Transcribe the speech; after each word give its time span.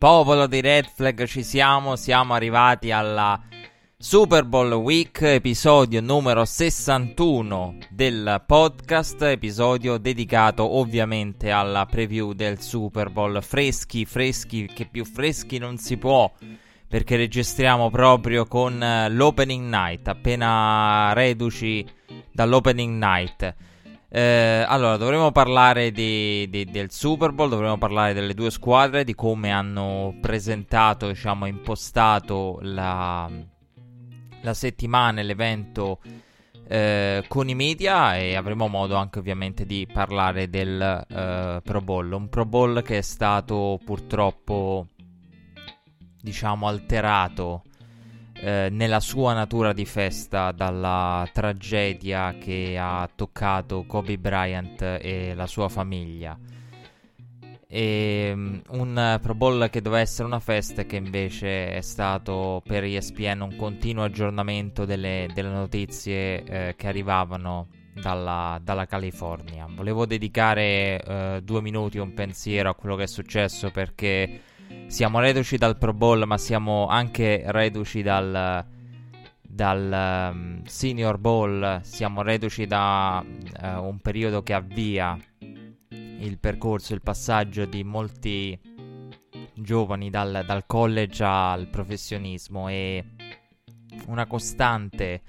Popolo 0.00 0.46
di 0.46 0.62
Red 0.62 0.86
Flag, 0.86 1.26
ci 1.26 1.42
siamo, 1.42 1.94
siamo 1.94 2.32
arrivati 2.32 2.90
alla 2.90 3.38
Super 3.98 4.46
Bowl 4.46 4.72
Week, 4.72 5.20
episodio 5.20 6.00
numero 6.00 6.46
61 6.46 7.76
del 7.90 8.42
podcast, 8.46 9.20
episodio 9.20 9.98
dedicato 9.98 10.78
ovviamente 10.78 11.50
alla 11.50 11.84
preview 11.84 12.32
del 12.32 12.62
Super 12.62 13.10
Bowl. 13.10 13.42
Freschi, 13.42 14.06
freschi, 14.06 14.64
che 14.74 14.86
più 14.86 15.04
freschi 15.04 15.58
non 15.58 15.76
si 15.76 15.98
può, 15.98 16.32
perché 16.88 17.16
registriamo 17.16 17.90
proprio 17.90 18.46
con 18.46 18.82
eh, 18.82 19.10
l'opening 19.10 19.68
night, 19.68 20.08
appena 20.08 21.12
reduci 21.12 21.86
dall'opening 22.32 22.96
night. 22.96 23.54
Eh, 24.12 24.64
allora, 24.66 24.96
dovremo 24.96 25.30
parlare 25.30 25.92
di, 25.92 26.48
di- 26.50 26.64
del 26.64 26.90
Super 26.90 27.30
Bowl, 27.30 27.48
dovremo 27.48 27.78
parlare 27.78 28.12
delle 28.12 28.34
due 28.34 28.50
squadre, 28.50 29.04
di 29.04 29.14
come 29.14 29.52
hanno 29.52 30.16
presentato, 30.20 31.06
diciamo, 31.06 31.46
impostato 31.46 32.58
la, 32.62 33.30
la 34.42 34.54
settimana 34.54 35.22
l'evento 35.22 36.00
eh, 36.66 37.24
con 37.28 37.48
i 37.48 37.54
media 37.54 38.16
e 38.16 38.34
avremo 38.34 38.66
modo 38.66 38.96
anche 38.96 39.20
ovviamente 39.20 39.64
di 39.64 39.86
parlare 39.92 40.50
del 40.50 41.06
eh, 41.08 41.60
Pro 41.62 41.80
Bowl. 41.80 42.10
Un 42.10 42.28
Pro 42.28 42.46
Bowl 42.46 42.82
che 42.82 42.98
è 42.98 43.02
stato 43.02 43.78
purtroppo, 43.84 44.88
diciamo, 46.20 46.66
alterato 46.66 47.62
eh, 48.40 48.68
nella 48.70 49.00
sua 49.00 49.34
natura 49.34 49.74
di 49.74 49.84
festa 49.84 50.50
dalla 50.52 51.28
tragedia 51.30 52.34
che 52.38 52.78
ha 52.80 53.08
toccato 53.14 53.84
Kobe 53.86 54.16
Bryant 54.16 54.80
e 54.80 55.34
la 55.34 55.46
sua 55.46 55.68
famiglia. 55.68 56.38
E, 57.68 58.30
um, 58.32 58.62
un 58.70 59.18
Pro 59.20 59.34
Bowl 59.34 59.68
che 59.70 59.82
doveva 59.82 60.00
essere 60.00 60.26
una 60.26 60.40
festa 60.40 60.84
che 60.84 60.96
invece 60.96 61.72
è 61.72 61.80
stato 61.82 62.62
per 62.66 62.82
ESPN 62.82 63.42
un 63.42 63.56
continuo 63.56 64.04
aggiornamento 64.04 64.84
delle, 64.86 65.28
delle 65.34 65.50
notizie 65.50 66.42
eh, 66.42 66.74
che 66.76 66.88
arrivavano 66.88 67.68
dalla, 67.92 68.58
dalla 68.62 68.86
California. 68.86 69.66
Volevo 69.68 70.06
dedicare 70.06 71.02
eh, 71.02 71.40
due 71.44 71.60
minuti 71.60 71.98
un 71.98 72.14
pensiero 72.14 72.70
a 72.70 72.74
quello 72.74 72.96
che 72.96 73.02
è 73.02 73.06
successo 73.06 73.70
perché 73.70 74.40
siamo 74.90 75.20
reduci 75.20 75.56
dal 75.56 75.78
Pro 75.78 75.92
Bowl, 75.92 76.24
ma 76.26 76.36
siamo 76.36 76.86
anche 76.88 77.42
reduci 77.46 78.02
dal, 78.02 78.66
dal 79.40 80.30
um, 80.32 80.64
Senior 80.64 81.18
Bowl, 81.18 81.80
siamo 81.82 82.22
reduci 82.22 82.66
da 82.66 83.24
uh, 83.24 83.66
un 83.84 84.00
periodo 84.00 84.42
che 84.42 84.52
avvia 84.52 85.16
il 85.88 86.38
percorso, 86.38 86.92
il 86.92 87.02
passaggio 87.02 87.64
di 87.64 87.84
molti 87.84 88.58
giovani 89.54 90.10
dal, 90.10 90.42
dal 90.44 90.66
college 90.66 91.22
al 91.22 91.68
professionismo 91.68 92.68
e 92.68 93.04
una 94.06 94.26
costante 94.26 95.22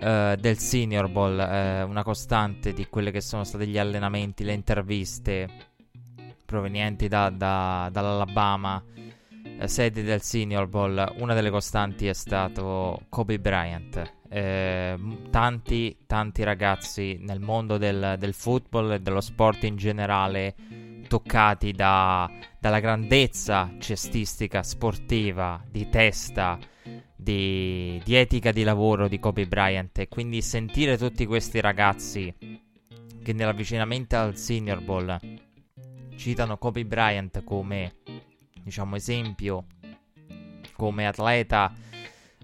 uh, 0.00 0.34
del 0.34 0.58
Senior 0.58 1.08
Bowl, 1.08 1.32
uh, 1.32 1.88
una 1.88 2.02
costante 2.02 2.72
di 2.72 2.86
quelli 2.88 3.10
che 3.10 3.20
sono 3.20 3.44
stati 3.44 3.66
gli 3.66 3.78
allenamenti, 3.78 4.44
le 4.44 4.54
interviste 4.54 5.70
provenienti 6.52 7.08
da, 7.08 7.30
da, 7.30 7.88
dall'Alabama, 7.90 8.84
eh, 9.58 9.66
sede 9.66 10.02
del 10.02 10.20
Senior 10.20 10.68
Bowl, 10.68 11.14
una 11.18 11.32
delle 11.32 11.48
costanti 11.48 12.06
è 12.06 12.12
stato 12.12 13.00
Kobe 13.08 13.38
Bryant. 13.38 14.16
Eh, 14.28 14.98
tanti, 15.30 15.96
tanti 16.06 16.42
ragazzi 16.42 17.18
nel 17.20 17.40
mondo 17.40 17.78
del, 17.78 18.16
del, 18.18 18.34
football 18.34 18.92
e 18.92 19.00
dello 19.00 19.20
sport 19.22 19.64
in 19.64 19.76
generale 19.76 20.54
toccati 21.08 21.72
da, 21.72 22.30
dalla 22.58 22.80
grandezza 22.80 23.70
cestistica, 23.78 24.62
sportiva, 24.62 25.62
di 25.70 25.88
testa, 25.88 26.58
di, 27.16 28.00
di 28.04 28.14
etica 28.14 28.52
di 28.52 28.62
lavoro 28.62 29.08
di 29.08 29.18
Kobe 29.18 29.46
Bryant 29.46 29.98
e 29.98 30.08
quindi 30.08 30.42
sentire 30.42 30.98
tutti 30.98 31.24
questi 31.24 31.60
ragazzi 31.60 32.34
che 33.22 33.32
nell'avvicinamento 33.32 34.16
al 34.16 34.36
Senior 34.36 34.82
Bowl 34.82 35.18
citano 36.22 36.56
Kobe 36.56 36.84
Bryant 36.84 37.42
come 37.42 37.96
diciamo 38.62 38.94
esempio 38.94 39.64
come 40.76 41.08
atleta 41.08 41.72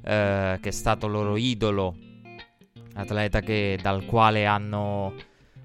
eh, 0.03 0.59
che 0.61 0.69
è 0.69 0.73
stato 0.73 1.07
loro 1.07 1.37
idolo 1.37 1.95
atleta 2.95 3.39
che, 3.39 3.79
dal 3.81 4.05
quale 4.05 4.47
hanno 4.47 5.15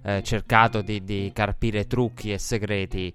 eh, 0.04 0.22
cercato 0.22 0.82
di, 0.82 1.04
di, 1.04 1.32
carpire 1.34 1.88
trucchi 1.88 2.32
e 2.32 2.38
segreti 2.38 3.12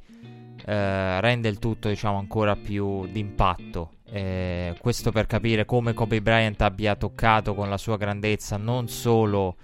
eh, 0.66 1.20
rende 1.20 1.48
il 1.48 1.60
tutto 1.60 1.88
diciamo 1.88 2.18
ancora 2.18 2.56
più 2.56 3.06
d'impatto. 3.06 3.92
Eh, 4.10 4.74
questo 4.80 5.12
per 5.12 5.26
capire 5.26 5.64
come 5.64 5.92
Kobe 5.92 6.20
Bryant 6.20 6.60
abbia 6.62 6.96
toccato 6.96 7.54
con 7.54 7.68
la 7.68 7.78
sua 7.78 7.96
grandezza 7.96 8.56
non 8.56 8.88
solo 8.88 9.54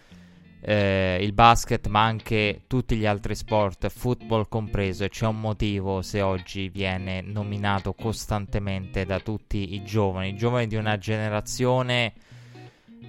eh, 0.67 1.19
il 1.21 1.35
basket, 1.35 1.89
ma 1.89 2.05
anche 2.05 2.63
tutti 2.67 2.97
gli 2.97 3.05
altri 3.05 3.35
sport, 3.35 3.89
football 3.89 4.49
compreso, 4.49 5.05
e 5.05 5.11
c'è 5.11 5.27
un 5.27 5.39
motivo 5.39 6.01
se 6.01 6.23
oggi 6.23 6.71
viene 6.71 7.21
nominato 7.21 7.93
costantemente 7.93 9.05
da 9.05 9.21
tutti 9.21 9.75
i 9.75 9.85
giovani, 9.85 10.31
i 10.31 10.37
giovani 10.37 10.67
di 10.67 10.77
una 10.77 10.97
generazione 10.97 12.15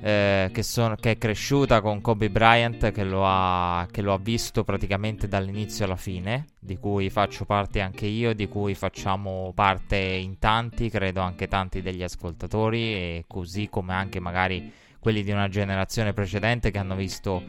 eh, 0.02 0.50
che, 0.52 0.64
sono, 0.64 0.96
che, 0.98 1.12
è 1.12 1.18
cresciuta 1.18 1.80
con 1.80 2.02
Kobe 2.02 2.30
Bryant, 2.30 2.92
che 2.92 3.06
lo, 3.06 3.22
ha, 3.26 3.88
che 3.90 4.02
lo 4.02 4.12
ha 4.12 4.18
visto 4.18 4.66
praticamente 4.66 5.30
dall'inizio 5.30 5.86
alla 5.86 5.96
fine, 5.96 6.48
di 6.60 6.78
cui 6.78 7.10
faccio 7.10 7.46
parte 7.46 7.80
anche 7.80 8.06
io, 8.06 8.34
di 8.34 8.50
cui 8.50 8.76
facciamo 8.76 9.54
parte 9.56 9.96
in 9.96 10.40
tanti, 10.40 10.90
credo 10.90 11.22
anche 11.22 11.48
tanti 11.48 11.82
degli 11.82 12.04
ascoltatori, 12.04 12.94
e 12.94 13.24
così 13.28 13.70
come 13.70 13.94
anche 13.94 14.20
magari 14.20 14.84
quelli 15.06 15.22
di 15.22 15.30
una 15.30 15.50
generazione 15.50 16.14
precedente 16.14 16.72
che 16.72 16.80
hanno 16.80 16.96
visto 16.96 17.44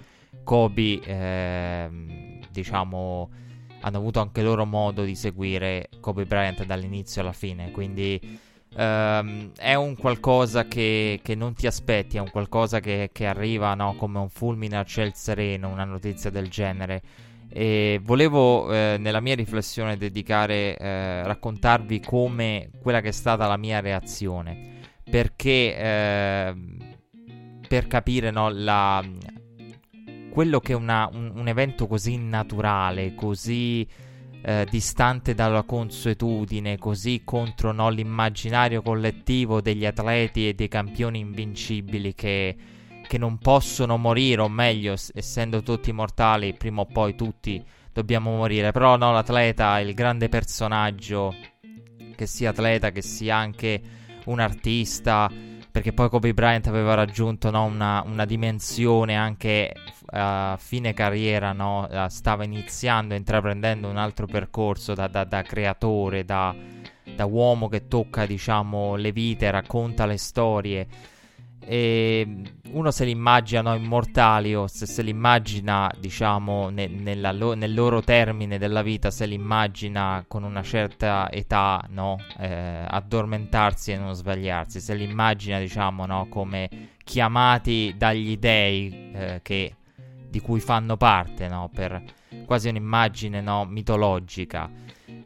Kobe, 0.44 1.00
eh, 1.00 1.88
diciamo, 2.50 3.30
hanno 3.80 3.96
avuto 3.96 4.20
anche 4.20 4.42
loro 4.42 4.66
modo 4.66 5.04
di 5.04 5.14
seguire 5.14 5.88
Kobe 6.00 6.26
Bryant 6.26 6.66
dall'inizio 6.66 7.22
alla 7.22 7.32
fine. 7.32 7.70
Quindi 7.70 8.20
ehm, 8.76 9.52
è 9.56 9.72
un 9.72 9.96
qualcosa 9.96 10.66
che, 10.68 11.20
che, 11.22 11.34
non 11.34 11.54
ti 11.54 11.66
aspetti, 11.66 12.18
è 12.18 12.20
un 12.20 12.28
qualcosa 12.30 12.80
che, 12.80 13.08
che 13.10 13.24
arriva 13.24 13.72
no, 13.72 13.94
come 13.96 14.18
un 14.18 14.28
fulmine 14.28 14.76
a 14.76 14.84
ciel 14.84 15.14
sereno, 15.14 15.70
una 15.70 15.84
notizia 15.84 16.28
del 16.28 16.50
genere. 16.50 17.00
E 17.48 17.98
volevo 18.02 18.70
eh, 18.70 18.96
nella 18.98 19.20
mia 19.20 19.34
riflessione 19.34 19.96
dedicare, 19.96 20.76
eh, 20.76 21.22
raccontarvi 21.22 22.00
come 22.00 22.68
quella 22.82 23.00
che 23.00 23.08
è 23.08 23.12
stata 23.12 23.46
la 23.46 23.56
mia 23.56 23.80
reazione. 23.80 24.74
Perché 25.08 25.74
eh, 25.74 26.54
per 27.66 27.86
capire 27.86 28.30
no, 28.30 28.48
la, 28.48 29.04
quello 30.30 30.60
che 30.60 30.72
è 30.72 30.76
un, 30.76 31.32
un, 31.34 31.48
evento 31.48 31.86
così 31.86 32.18
naturale, 32.18 33.14
così 33.14 33.86
eh, 34.42 34.66
distante 34.70 35.34
dalla 35.34 35.62
consuetudine, 35.62 36.78
così 36.78 37.22
contro 37.24 37.72
no, 37.72 37.88
l'immaginario 37.88 38.82
collettivo 38.82 39.60
degli 39.60 39.86
atleti 39.86 40.48
e 40.48 40.54
dei 40.54 40.68
campioni 40.68 41.20
invincibili 41.20 42.14
che, 42.14 42.56
che 43.06 43.18
non 43.18 43.38
possono 43.38 43.96
morire, 43.96 44.42
o 44.42 44.48
meglio, 44.48 44.94
essendo 45.14 45.62
tutti 45.62 45.90
mortali, 45.92 46.54
prima 46.54 46.82
o 46.82 46.86
poi 46.86 47.14
tutti 47.14 47.64
dobbiamo 47.92 48.36
morire. 48.36 48.72
Però 48.72 48.96
no, 48.96 49.12
l'atleta, 49.12 49.80
il 49.80 49.94
grande 49.94 50.28
personaggio, 50.28 51.34
che 52.14 52.26
sia 52.26 52.50
atleta, 52.50 52.90
che 52.90 53.02
sia 53.02 53.36
anche 53.36 53.80
un 54.26 54.38
artista, 54.38 55.30
perché 55.76 55.92
poi 55.92 56.08
Kobe 56.08 56.32
Bryant 56.32 56.66
aveva 56.68 56.94
raggiunto 56.94 57.50
no, 57.50 57.64
una, 57.64 58.02
una, 58.06 58.24
dimensione 58.24 59.14
anche 59.14 59.74
a 60.06 60.54
uh, 60.54 60.58
fine 60.58 60.94
carriera, 60.94 61.52
no? 61.52 61.86
uh, 61.86 62.08
stava 62.08 62.44
iniziando, 62.44 63.12
intraprendendo 63.12 63.86
un 63.86 63.98
altro 63.98 64.24
percorso 64.24 64.94
da, 64.94 65.06
da, 65.06 65.24
da 65.24 65.42
creatore, 65.42 66.24
da, 66.24 66.54
da, 67.14 67.26
uomo 67.26 67.68
che 67.68 67.88
tocca 67.88 68.24
diciamo, 68.24 68.94
le 68.96 69.12
vite, 69.12 69.50
racconta 69.50 70.06
le 70.06 70.16
storie. 70.16 70.86
E 71.68 72.42
uno 72.70 72.90
se 72.92 73.04
li 73.04 73.10
immagina 73.10 73.60
no, 73.62 73.74
immortali 73.74 74.54
o 74.54 74.68
se 74.68 74.86
se 74.86 75.02
li 75.02 75.10
immagina, 75.10 75.90
diciamo, 75.98 76.68
ne, 76.68 76.88
lo, 77.32 77.54
nel 77.54 77.74
loro 77.74 78.02
termine 78.02 78.56
della 78.56 78.82
vita, 78.82 79.10
se 79.10 79.26
li 79.26 79.34
immagina 79.34 80.24
con 80.28 80.44
una 80.44 80.62
certa 80.62 81.28
età, 81.30 81.84
no, 81.90 82.18
eh, 82.38 82.84
addormentarsi 82.86 83.92
e 83.92 83.98
non 83.98 84.14
svegliarsi, 84.14 84.80
se 84.80 84.94
li 84.94 85.04
immagina, 85.04 85.58
diciamo, 85.58 86.06
no, 86.06 86.28
come 86.28 86.68
chiamati 87.02 87.94
dagli 87.96 88.36
dei 88.36 89.10
eh, 89.12 89.40
che, 89.42 89.74
di 90.28 90.40
cui 90.40 90.60
fanno 90.60 90.96
parte, 90.96 91.48
no, 91.48 91.68
per 91.72 92.02
quasi 92.44 92.68
un'immagine 92.68 93.40
no, 93.40 93.64
mitologica, 93.64 94.70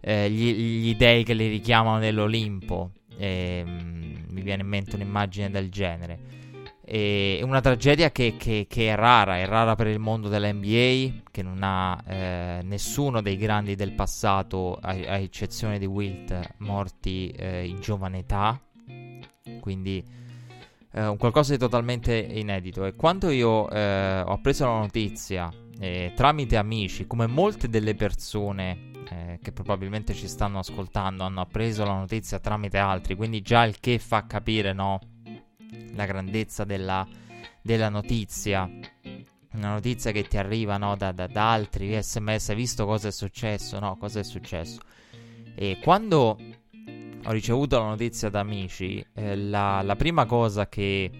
eh, 0.00 0.31
gli, 0.31 0.52
gli 0.54 0.96
dei 0.96 1.22
che 1.22 1.34
li 1.34 1.48
richiamano 1.48 1.98
nell'Olimpo. 1.98 2.92
E, 3.20 3.62
um, 3.64 4.25
mi 4.28 4.40
viene 4.40 4.62
in 4.62 4.69
mente 4.69 4.96
un'immagine 4.96 5.50
del 5.50 5.70
genere. 5.70 6.38
È 6.82 7.40
una 7.43 7.61
tragedia 7.61 8.11
che, 8.11 8.34
che, 8.37 8.67
che, 8.69 8.93
è 8.93 8.96
rara, 8.96 9.38
è 9.38 9.46
rara 9.46 9.76
per 9.76 9.87
il 9.87 10.00
mondo 10.00 10.28
dell'NBA, 10.28 11.22
che 11.31 11.43
non 11.43 11.58
ha 11.62 12.02
eh, 12.05 12.61
nessuno 12.64 13.20
dei 13.20 13.37
grandi 13.37 13.76
del 13.76 13.93
passato, 13.93 14.75
a, 14.75 14.88
a 14.88 15.19
eccezione 15.19 15.78
di 15.78 15.87
Wilt, 15.87 16.55
morti 16.58 17.28
eh, 17.28 17.67
in 17.67 17.81
giovane 17.81 18.19
età. 18.19 18.61
Quindi 19.61 20.05
eh, 20.93 21.06
un 21.06 21.16
qualcosa 21.16 21.52
di 21.52 21.58
totalmente 21.58 22.16
inedito. 22.16 22.84
E 22.84 22.94
quando 22.96 23.31
io 23.31 23.69
eh, 23.70 24.23
ho 24.26 24.40
preso 24.40 24.64
la 24.64 24.78
notizia 24.78 25.49
eh, 25.78 26.12
tramite 26.16 26.56
amici, 26.56 27.06
come 27.06 27.26
molte 27.26 27.69
delle 27.69 27.94
persone 27.94 28.89
eh, 29.11 29.39
che 29.43 29.53
probabilmente 29.53 30.15
ci 30.15 30.29
stanno 30.29 30.61
ascoltando 30.61 31.25
hanno 31.25 31.41
appreso 31.41 31.85
la 31.85 31.95
notizia 31.95 32.39
tramite 32.39 32.79
altri, 32.79 33.17
quindi 33.17 33.43
già 33.43 33.65
il 33.65 33.81
che 33.81 33.99
fa 33.99 34.27
capire 34.27 34.73
no, 34.73 35.01
la 35.95 36.07
grandezza 36.07 36.65
della, 36.65 37.07
della 37.61 37.89
notizia. 37.89 38.71
Una 39.53 39.73
notizia 39.73 40.12
che 40.12 40.29
ti 40.29 40.37
arriva 40.37 40.77
no, 40.77 40.95
da, 40.97 41.11
da, 41.11 41.27
da, 41.27 41.51
altri 41.51 42.01
sms, 42.01 42.51
hai 42.51 42.55
visto 42.55 42.87
cosa 42.87 43.09
è 43.09 43.11
successo? 43.11 43.81
No, 43.81 43.97
cosa 43.97 44.21
è 44.21 44.23
successo? 44.23 44.81
E 45.57 45.79
quando 45.83 46.39
ho 47.25 47.33
ricevuto 47.33 47.79
la 47.79 47.87
notizia 47.87 48.31
da 48.31 48.41
amici, 48.41 49.05
eh, 49.12 49.37
la, 49.37 49.83
la, 49.83 49.97
prima 49.97 50.25
cosa 50.25 50.69
che 50.69 51.11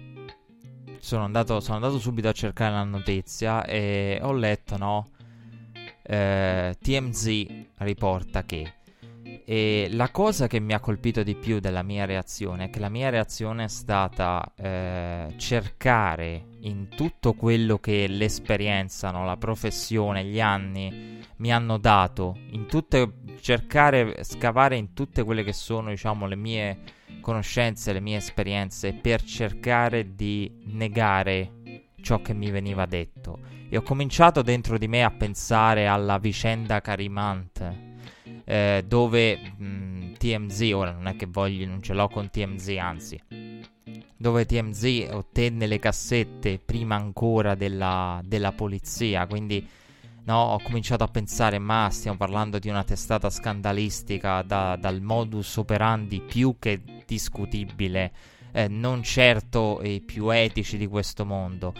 sono 0.99 1.25
andato, 1.25 1.59
sono 1.59 1.75
andato 1.75 1.99
subito 1.99 2.29
a 2.29 2.31
cercare 2.31 2.73
la 2.73 2.83
notizia 2.83 3.65
e 3.65 4.17
ho 4.21 4.31
letto, 4.31 4.77
no? 4.77 5.09
Eh, 6.03 6.75
TMZ 6.79 7.45
riporta 7.77 8.43
che 8.43 8.73
e 9.45 9.87
la 9.91 10.09
cosa 10.09 10.47
che 10.47 10.59
mi 10.59 10.73
ha 10.73 10.79
colpito 10.79 11.23
di 11.23 11.35
più 11.35 11.59
della 11.59 11.83
mia 11.83 12.05
reazione 12.05 12.65
è 12.65 12.69
che 12.69 12.79
la 12.79 12.89
mia 12.89 13.09
reazione 13.09 13.65
è 13.65 13.67
stata 13.67 14.53
eh, 14.55 15.33
cercare 15.37 16.45
in 16.61 16.89
tutto 16.89 17.33
quello 17.33 17.77
che 17.77 18.07
l'esperienza, 18.07 19.11
no, 19.11 19.25
la 19.25 19.37
professione, 19.37 20.25
gli 20.25 20.39
anni 20.39 21.19
mi 21.37 21.51
hanno 21.51 21.77
dato, 21.77 22.37
tutte, 22.67 23.13
cercare, 23.41 24.23
scavare 24.23 24.75
in 24.75 24.93
tutte 24.93 25.23
quelle 25.23 25.43
che 25.43 25.53
sono, 25.53 25.89
diciamo, 25.89 26.27
le 26.27 26.35
mie 26.35 26.79
conoscenze, 27.19 27.93
le 27.93 27.99
mie 27.99 28.17
esperienze 28.17 28.93
per 28.93 29.23
cercare 29.23 30.15
di 30.15 30.61
negare 30.65 31.83
ciò 32.01 32.21
che 32.21 32.33
mi 32.33 32.49
veniva 32.49 32.85
detto 32.85 33.50
e 33.73 33.77
ho 33.77 33.83
cominciato 33.83 34.41
dentro 34.41 34.77
di 34.77 34.89
me 34.89 35.01
a 35.01 35.11
pensare 35.11 35.87
alla 35.87 36.17
vicenda 36.17 36.81
Carimant, 36.81 37.73
eh, 38.43 38.83
dove 38.85 39.37
mh, 39.37 40.17
TMZ, 40.17 40.71
ora 40.73 40.91
non 40.91 41.07
è 41.07 41.15
che 41.15 41.25
voglio, 41.25 41.65
non 41.67 41.81
ce 41.81 41.93
l'ho 41.93 42.09
con 42.09 42.29
TMZ, 42.29 42.67
anzi, 42.77 43.17
dove 44.17 44.45
TMZ 44.45 45.07
ottenne 45.11 45.67
le 45.67 45.79
cassette 45.79 46.59
prima 46.59 46.95
ancora 46.95 47.55
della, 47.55 48.19
della 48.25 48.51
polizia, 48.51 49.25
quindi 49.25 49.65
no, 50.25 50.37
ho 50.37 50.59
cominciato 50.61 51.05
a 51.05 51.07
pensare, 51.07 51.57
ma 51.57 51.87
stiamo 51.91 52.17
parlando 52.17 52.59
di 52.59 52.67
una 52.67 52.83
testata 52.83 53.29
scandalistica 53.29 54.41
da, 54.41 54.75
dal 54.75 54.99
modus 54.99 55.55
operandi 55.55 56.19
più 56.19 56.57
che 56.59 56.81
discutibile, 57.05 58.11
eh, 58.51 58.67
non 58.67 59.01
certo 59.01 59.79
i 59.81 60.01
più 60.01 60.29
etici 60.29 60.75
di 60.75 60.87
questo 60.87 61.23
mondo. 61.23 61.73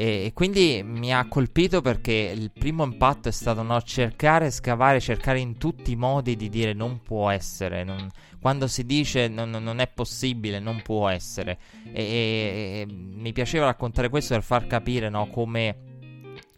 E, 0.00 0.30
quindi 0.32 0.80
mi 0.84 1.12
ha 1.12 1.26
colpito 1.26 1.80
perché 1.80 2.12
il 2.32 2.52
primo 2.52 2.84
impatto 2.84 3.28
è 3.28 3.32
stato 3.32 3.62
no, 3.62 3.82
cercare, 3.82 4.48
scavare, 4.52 5.00
cercare 5.00 5.40
in 5.40 5.58
tutti 5.58 5.90
i 5.90 5.96
modi 5.96 6.36
di 6.36 6.48
dire 6.48 6.72
non 6.72 7.02
può 7.02 7.28
essere. 7.30 7.82
Non, 7.82 8.08
quando 8.40 8.68
si 8.68 8.86
dice 8.86 9.26
non, 9.26 9.50
non, 9.50 9.80
è 9.80 9.88
possibile, 9.88 10.60
non 10.60 10.82
può 10.82 11.08
essere. 11.08 11.58
E, 11.92 12.00
e, 12.00 12.06
e, 12.06 12.86
mi 12.86 13.32
piaceva 13.32 13.64
raccontare 13.64 14.08
questo 14.08 14.34
per 14.34 14.44
far 14.44 14.68
capire 14.68 15.08
no, 15.08 15.26
come 15.26 15.76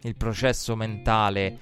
il 0.02 0.16
processo 0.16 0.76
mentale. 0.76 1.58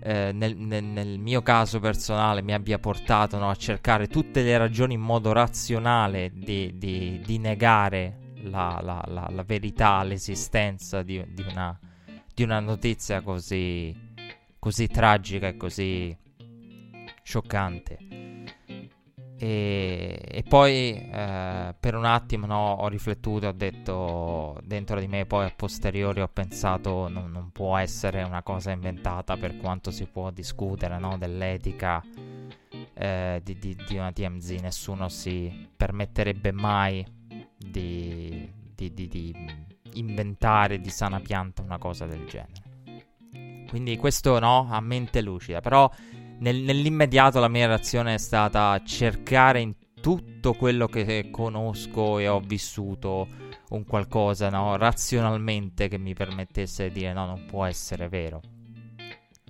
Eh, 0.00 0.30
nel, 0.32 0.56
nel, 0.58 0.84
nel, 0.84 1.18
mio 1.18 1.40
caso 1.40 1.80
personale 1.80 2.42
mi 2.42 2.52
abbia 2.52 2.78
portato 2.78 3.38
no, 3.38 3.48
a 3.48 3.56
cercare 3.56 4.08
tutte 4.08 4.42
le 4.42 4.58
ragioni 4.58 4.92
in 4.92 5.00
modo 5.00 5.32
razionale 5.32 6.30
di, 6.34 6.74
di, 6.76 7.18
di 7.24 7.38
negare 7.38 8.26
la, 8.48 8.80
la, 8.82 9.02
la, 9.06 9.28
la 9.30 9.42
verità, 9.42 10.02
l'esistenza 10.02 11.02
di, 11.02 11.24
di, 11.32 11.42
una, 11.42 11.78
di 12.34 12.42
una 12.42 12.60
notizia 12.60 13.20
così, 13.22 13.94
così 14.58 14.88
tragica 14.88 15.48
e 15.48 15.56
così 15.56 16.16
scioccante. 17.22 17.98
E, 19.40 20.20
e 20.28 20.42
poi 20.42 20.96
eh, 20.96 21.74
per 21.78 21.94
un 21.94 22.04
attimo 22.04 22.46
no, 22.46 22.72
ho 22.72 22.88
riflettuto, 22.88 23.46
ho 23.46 23.52
detto 23.52 24.58
dentro 24.64 24.98
di 24.98 25.06
me, 25.06 25.26
poi 25.26 25.44
a 25.44 25.52
posteriori 25.54 26.20
ho 26.20 26.28
pensato 26.28 27.08
non, 27.08 27.30
non 27.30 27.52
può 27.52 27.76
essere 27.76 28.24
una 28.24 28.42
cosa 28.42 28.72
inventata 28.72 29.36
per 29.36 29.56
quanto 29.58 29.92
si 29.92 30.06
può 30.06 30.30
discutere 30.30 30.98
no, 30.98 31.16
dell'etica 31.18 32.02
eh, 32.94 33.40
di, 33.44 33.58
di, 33.58 33.76
di, 33.86 33.96
una 33.96 34.10
TMZ, 34.10 34.50
nessuno 34.60 35.08
si 35.08 35.68
permetterebbe 35.76 36.50
mai 36.50 37.06
di, 37.58 38.50
di, 38.74 38.94
di, 38.94 39.08
di 39.08 39.34
inventare 39.94 40.80
di 40.80 40.90
sana 40.90 41.20
pianta 41.20 41.62
una 41.62 41.78
cosa 41.78 42.06
del 42.06 42.24
genere. 42.26 42.66
Quindi 43.68 43.96
questo 43.96 44.38
no, 44.38 44.68
a 44.70 44.80
mente 44.80 45.20
lucida, 45.20 45.60
però 45.60 45.90
nel, 46.38 46.56
nell'immediato 46.62 47.40
la 47.40 47.48
mia 47.48 47.66
reazione 47.66 48.14
è 48.14 48.18
stata 48.18 48.80
cercare 48.84 49.60
in 49.60 49.74
tutto 50.00 50.54
quello 50.54 50.86
che 50.86 51.28
conosco 51.30 52.18
e 52.18 52.28
ho 52.28 52.40
vissuto 52.40 53.26
un 53.70 53.84
qualcosa 53.84 54.48
no, 54.48 54.76
razionalmente 54.76 55.88
che 55.88 55.98
mi 55.98 56.14
permettesse 56.14 56.88
di 56.88 57.00
dire 57.00 57.12
no, 57.12 57.26
non 57.26 57.44
può 57.44 57.64
essere 57.64 58.08
vero. 58.08 58.40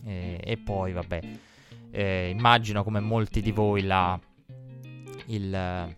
E, 0.04 0.40
e 0.42 0.56
poi, 0.56 0.92
vabbè, 0.92 1.20
eh, 1.90 2.30
immagino 2.30 2.82
come 2.82 3.00
molti 3.00 3.40
di 3.40 3.52
voi 3.52 3.82
la, 3.82 4.18
il 5.26 5.96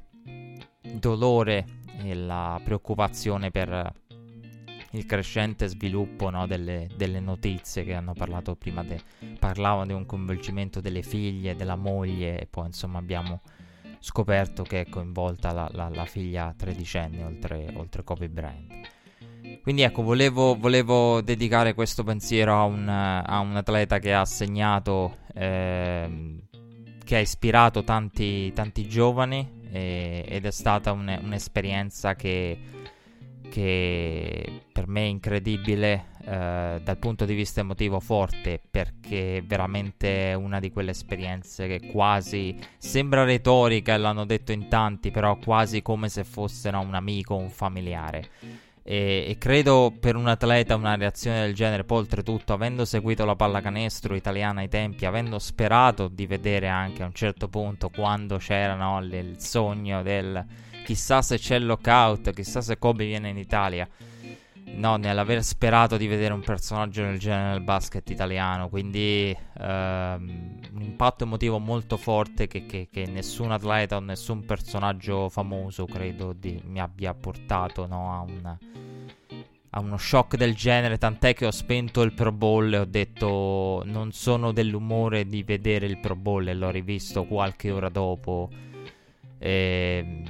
dolore 0.99 1.65
e 2.05 2.15
la 2.15 2.61
preoccupazione 2.63 3.51
per 3.51 3.93
il 4.93 5.07
crescente 5.07 5.69
sviluppo 5.69 6.31
no, 6.31 6.47
delle, 6.47 6.89
delle, 6.97 7.21
notizie 7.21 7.85
che 7.85 7.95
hanno 7.95 8.13
parlato 8.13 8.57
prima. 8.57 8.83
De, 8.83 9.01
parlavano 9.39 9.87
di 9.87 9.93
un 9.93 10.07
coinvolgimento 10.07 10.81
delle 10.81 11.03
figlie, 11.03 11.55
della 11.55 11.77
moglie 11.77 12.41
e 12.41 12.47
poi 12.47 12.67
insomma 12.67 12.99
abbiamo 12.99 13.43
scoperto 14.01 14.63
che 14.63 14.81
è 14.81 14.89
coinvolta 14.89 15.53
la, 15.53 15.69
la, 15.73 15.89
la 15.91 16.05
figlia 16.07 16.55
tredicenne 16.57 17.23
oltre, 17.23 17.71
oltre 17.75 18.03
Kobe 18.03 18.29
Bryant. 18.29 18.89
Quindi 19.63 19.83
ecco, 19.83 20.03
volevo, 20.03 20.57
volevo, 20.57 21.21
dedicare 21.21 21.75
questo 21.75 22.03
pensiero 22.03 22.55
a 22.55 22.65
un, 22.65 22.89
a 22.89 23.39
un 23.41 23.57
atleta 23.57 23.99
che 23.99 24.15
ha 24.15 24.25
segnato, 24.25 25.19
eh, 25.35 26.39
che 27.05 27.17
ha 27.17 27.19
ispirato 27.19 27.85
tanti, 27.85 28.53
tanti 28.53 28.89
giovani 28.89 29.60
e, 29.71 30.25
ed 30.27 30.45
è 30.45 30.51
stata 30.51 30.93
un, 30.93 31.19
un'esperienza 31.23 32.15
che, 32.15 32.59
che, 33.49 34.63
per 34.73 34.87
me 34.87 35.03
è 35.03 35.09
incredibile 35.09 36.07
eh, 36.25 36.81
dal 36.83 36.99
punto 36.99 37.25
di 37.25 37.35
vista 37.35 37.61
emotivo 37.61 38.01
forte 38.01 38.61
perché 38.71 39.39
è 39.39 39.43
veramente 39.43 40.35
una 40.39 40.61
di 40.61 40.71
quelle 40.71 40.91
esperienze 40.91 41.67
che 41.67 41.91
quasi 41.91 42.59
sembra 42.79 43.25
retorica 43.25 43.95
e 43.95 43.99
l'hanno 43.99 44.25
detto 44.25 44.53
in 44.53 44.69
tanti 44.69 45.11
però 45.11 45.37
quasi 45.37 45.83
come 45.83 46.09
se 46.09 46.25
fosse 46.25 46.71
no, 46.71 46.81
un 46.81 46.95
amico 46.95 47.35
un 47.37 47.51
familiare 47.51 48.29
e, 48.83 49.27
e, 49.29 49.39
credo 49.39 49.93
per 49.99 50.17
un 50.17 50.29
atleta 50.29 50.75
una 50.75 50.97
reazione 50.97 51.41
del 51.43 51.55
genere, 51.55 51.85
poi 51.85 51.99
oltretutto 51.99 52.53
avendo 52.53 52.85
seguito 52.85 53.25
la 53.25 53.37
pallacanestro 53.37 54.15
italiana 54.15 54.61
ai 54.61 54.69
tempi, 54.69 55.07
avendo 55.07 55.39
sperato 55.39 56.09
di 56.09 56.27
vedere 56.27 56.69
anche 56.69 57.03
a 57.03 57.07
un 57.07 57.15
certo 57.15 57.49
punto 57.49 57.91
quando 57.91 58.39
c'era 58.39 58.75
no, 58.75 59.01
il 59.01 59.37
sogno 59.39 60.03
del 60.03 60.45
chissà 60.85 61.23
se 61.23 61.39
c'è 61.39 61.57
il 61.57 61.67
lockout, 61.67 62.33
chissà 62.33 62.61
se 62.61 62.79
Kobe 62.79 63.07
viene 63.07 63.29
in 63.29 63.39
Italia. 63.39 63.89
No, 64.75 64.97
nell'aver 64.97 65.43
sperato 65.43 65.97
di 65.97 66.07
vedere 66.07 66.33
un 66.33 66.41
personaggio 66.41 67.03
del 67.03 67.19
genere 67.19 67.51
nel 67.51 67.61
basket 67.61 68.09
italiano, 68.09 68.69
quindi 68.69 69.37
ehm, 69.59 70.59
un 70.73 70.83
impatto 70.83 71.25
emotivo 71.25 71.59
molto 71.59 71.97
forte 71.97 72.47
che, 72.47 72.65
che, 72.65 72.89
che, 72.91 73.07
nessun 73.07 73.51
atleta 73.51 73.97
o 73.97 74.01
nessun 74.01 74.45
personaggio 74.47 75.29
famoso 75.29 75.85
credo 75.85 76.33
di, 76.33 76.63
mi 76.65 76.81
abbia 76.81 77.13
portato 77.13 77.87
no, 77.87 78.15
a 78.15 78.21
un 78.21 78.57
a 79.73 79.81
uno 79.81 79.97
shock 79.97 80.37
del 80.37 80.55
genere, 80.55 80.99
tant'è 80.99 81.35
che 81.35 81.47
ho 81.47 81.51
spento 81.53 82.03
il 82.03 82.13
Pro 82.13 82.33
Bowl 82.33 82.73
e 82.73 82.79
ho 82.79 82.85
detto 82.85 83.83
non 83.87 84.11
sono 84.13 84.51
dell'umore 84.53 85.27
di 85.27 85.45
vedere 85.45 85.87
il 85.87 85.99
Pro 85.99 86.17
Bowl 86.17 86.49
e 86.49 86.55
l'ho 86.55 86.71
rivisto 86.71 87.25
qualche 87.25 87.71
ora 87.71 87.89
dopo. 87.89 88.51
Ehm, 89.39 90.25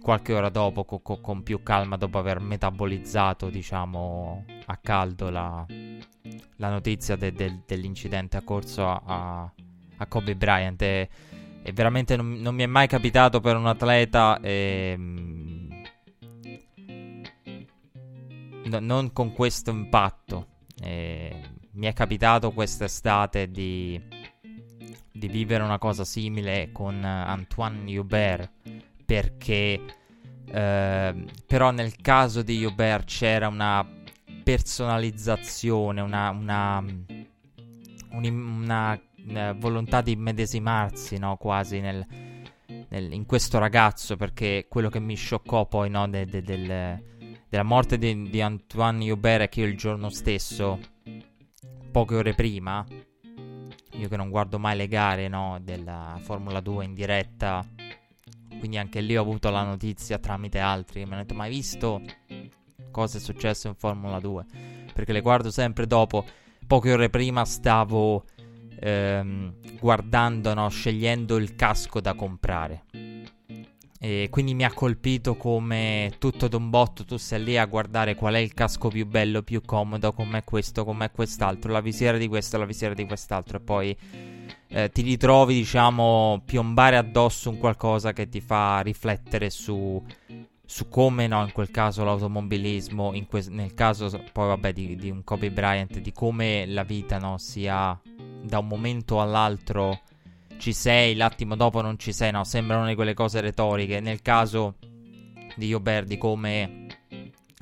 qualche 0.00 0.32
ora 0.32 0.48
dopo, 0.48 0.84
co- 0.84 1.00
co- 1.00 1.20
con 1.20 1.42
più 1.42 1.62
calma, 1.62 1.96
dopo 1.96 2.18
aver 2.18 2.40
metabolizzato, 2.40 3.50
diciamo, 3.50 4.44
a 4.66 4.76
caldo 4.76 5.30
la, 5.30 5.66
la 6.56 6.70
notizia 6.70 7.16
de- 7.16 7.32
de- 7.32 7.60
dell'incidente 7.66 8.36
accorso 8.36 8.88
a, 8.88 9.50
a, 9.96 10.06
Kobe 10.06 10.36
Bryant. 10.36 10.80
E, 10.82 11.08
e 11.62 11.72
veramente 11.72 12.16
non, 12.16 12.32
non, 12.40 12.54
mi 12.54 12.62
è 12.62 12.66
mai 12.66 12.86
capitato 12.86 13.40
per 13.40 13.56
un 13.56 13.66
atleta. 13.66 14.40
E, 14.40 14.92
ehm, 14.94 15.82
no, 18.64 18.78
non 18.80 19.12
con 19.12 19.32
questo 19.32 19.70
impatto. 19.70 20.46
Eh, 20.80 21.40
mi 21.72 21.86
è 21.86 21.92
capitato 21.92 22.52
quest'estate 22.52 23.50
di, 23.50 24.00
di, 25.12 25.28
vivere 25.28 25.62
una 25.62 25.78
cosa 25.78 26.04
simile 26.04 26.70
con 26.72 27.04
Antoine 27.04 27.98
Hubert 27.98 28.50
perché 29.08 29.80
eh, 30.52 31.24
però 31.46 31.70
nel 31.70 31.96
caso 31.96 32.42
di 32.42 32.62
Hubert 32.62 33.06
c'era 33.06 33.48
una 33.48 33.86
personalizzazione, 34.42 36.02
una, 36.02 36.28
una, 36.28 36.84
una, 38.10 39.00
una 39.26 39.52
volontà 39.54 40.02
di 40.02 40.14
medesimarsi 40.14 41.16
no, 41.16 41.38
quasi 41.38 41.80
nel, 41.80 42.06
nel, 42.88 43.10
in 43.14 43.24
questo 43.24 43.58
ragazzo 43.58 44.16
perché 44.16 44.66
quello 44.68 44.90
che 44.90 45.00
mi 45.00 45.14
scioccò 45.14 45.64
poi 45.64 45.88
no, 45.88 46.06
de, 46.06 46.26
de, 46.26 46.42
del 46.42 47.02
della 47.48 47.62
morte 47.62 47.96
di, 47.96 48.28
di 48.28 48.42
Antoine 48.42 49.10
Hubert 49.10 49.44
è 49.44 49.48
che 49.48 49.60
io 49.60 49.66
il 49.68 49.78
giorno 49.78 50.10
stesso, 50.10 50.78
poche 51.90 52.14
ore 52.14 52.34
prima, 52.34 52.84
io 53.92 54.08
che 54.08 54.16
non 54.18 54.28
guardo 54.28 54.58
mai 54.58 54.76
le 54.76 54.86
gare 54.86 55.28
no, 55.28 55.58
della 55.62 56.18
Formula 56.20 56.60
2 56.60 56.84
in 56.84 56.92
diretta, 56.92 57.64
quindi 58.58 58.78
anche 58.78 59.00
lì 59.00 59.16
ho 59.16 59.22
avuto 59.22 59.50
la 59.50 59.62
notizia 59.62 60.18
tramite 60.18 60.58
altri 60.58 61.04
mi 61.04 61.12
hanno 61.12 61.22
detto: 61.22 61.34
Ma 61.34 61.44
hai 61.44 61.50
visto 61.50 62.02
cosa 62.90 63.18
è 63.18 63.20
successo 63.20 63.68
in 63.68 63.74
Formula 63.74 64.20
2? 64.20 64.44
Perché 64.92 65.12
le 65.12 65.20
guardo 65.20 65.50
sempre 65.50 65.86
dopo. 65.86 66.24
Poche 66.66 66.92
ore 66.92 67.08
prima 67.08 67.44
stavo 67.46 68.24
ehm, 68.80 69.54
guardando, 69.80 70.54
no, 70.54 70.68
scegliendo 70.68 71.36
il 71.36 71.54
casco 71.54 72.00
da 72.00 72.14
comprare. 72.14 72.84
E 74.00 74.28
quindi 74.30 74.54
mi 74.54 74.64
ha 74.64 74.72
colpito 74.72 75.34
come 75.34 76.12
tutto 76.18 76.46
d'un 76.46 76.70
botto 76.70 77.04
tu 77.04 77.16
sei 77.16 77.42
lì 77.42 77.58
a 77.58 77.64
guardare 77.64 78.14
qual 78.14 78.34
è 78.34 78.38
il 78.38 78.54
casco 78.54 78.88
più 78.88 79.04
bello, 79.06 79.42
più 79.42 79.60
comodo, 79.60 80.12
com'è 80.12 80.44
questo, 80.44 80.84
com'è 80.84 81.10
quest'altro, 81.10 81.72
la 81.72 81.80
visiera 81.80 82.16
di 82.16 82.28
questo, 82.28 82.58
la 82.58 82.64
visiera 82.64 82.94
di 82.94 83.04
quest'altro 83.06 83.56
e 83.56 83.60
poi 83.60 83.96
eh, 84.68 84.90
ti 84.90 85.02
ritrovi, 85.02 85.54
diciamo, 85.54 86.42
piombare 86.44 86.96
addosso 86.96 87.50
un 87.50 87.58
qualcosa 87.58 88.12
che 88.12 88.28
ti 88.28 88.40
fa 88.40 88.80
riflettere 88.80 89.50
su, 89.50 90.02
su 90.64 90.88
come, 90.88 91.26
no, 91.26 91.42
in 91.42 91.52
quel 91.52 91.70
caso 91.70 92.04
l'automobilismo, 92.04 93.14
que- 93.28 93.46
nel 93.48 93.72
caso 93.74 94.10
poi 94.32 94.48
vabbè 94.48 94.72
di, 94.72 94.96
di, 94.96 95.10
un 95.10 95.24
Kobe 95.24 95.50
Bryant, 95.50 95.98
di 95.98 96.12
come 96.12 96.66
la 96.66 96.82
vita, 96.82 97.18
no, 97.18 97.38
sia 97.38 97.98
da 98.42 98.58
un 98.58 98.66
momento 98.66 99.20
all'altro 99.20 100.00
ci 100.58 100.72
sei, 100.72 101.14
l'attimo 101.14 101.56
dopo 101.56 101.80
non 101.80 101.98
ci 101.98 102.12
sei, 102.12 102.30
no, 102.30 102.44
sembrano 102.44 102.86
di 102.86 102.94
quelle 102.94 103.14
cose 103.14 103.40
retoriche. 103.40 104.00
Nel 104.00 104.20
caso 104.20 104.74
di 105.56 105.66
Ioberdi, 105.66 106.18
come 106.18 106.86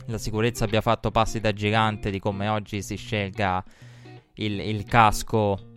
la 0.06 0.18
sicurezza 0.18 0.64
abbia 0.64 0.80
fatto 0.80 1.10
passi 1.10 1.38
da 1.38 1.52
gigante, 1.52 2.10
di 2.10 2.18
come 2.18 2.48
oggi 2.48 2.82
si 2.82 2.96
scelga 2.96 3.62
il, 4.34 4.60
il 4.60 4.84
casco 4.84 5.74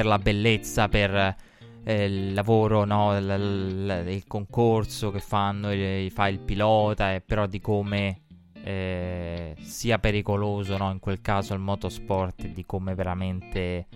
per 0.00 0.06
la 0.08 0.18
bellezza, 0.18 0.88
per 0.88 1.36
eh, 1.84 2.04
il 2.04 2.32
lavoro, 2.32 2.86
no, 2.86 3.18
l- 3.18 3.84
l- 3.84 4.08
il 4.08 4.26
concorso 4.26 5.10
che 5.10 5.20
fanno, 5.20 5.70
il, 5.74 6.10
fa 6.10 6.26
il 6.28 6.38
pilota, 6.38 7.12
e 7.12 7.20
però 7.20 7.46
di 7.46 7.60
come 7.60 8.22
eh, 8.64 9.54
sia 9.60 9.98
pericoloso, 9.98 10.78
no, 10.78 10.90
in 10.90 11.00
quel 11.00 11.20
caso 11.20 11.52
il 11.52 11.60
motorsport, 11.60 12.46
di 12.46 12.64
come 12.64 12.94
veramente 12.94 13.88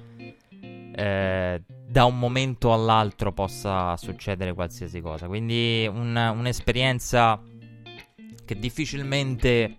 eh, 0.94 1.62
da 1.88 2.04
un 2.04 2.18
momento 2.18 2.74
all'altro 2.74 3.32
possa 3.32 3.96
succedere 3.96 4.52
qualsiasi 4.52 5.00
cosa. 5.00 5.26
Quindi 5.26 5.88
un, 5.90 6.14
un'esperienza 6.36 7.40
che 8.44 8.58
difficilmente 8.58 9.78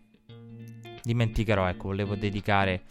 dimenticherò. 1.04 1.68
Ecco, 1.68 1.90
volevo 1.90 2.16
dedicare 2.16 2.82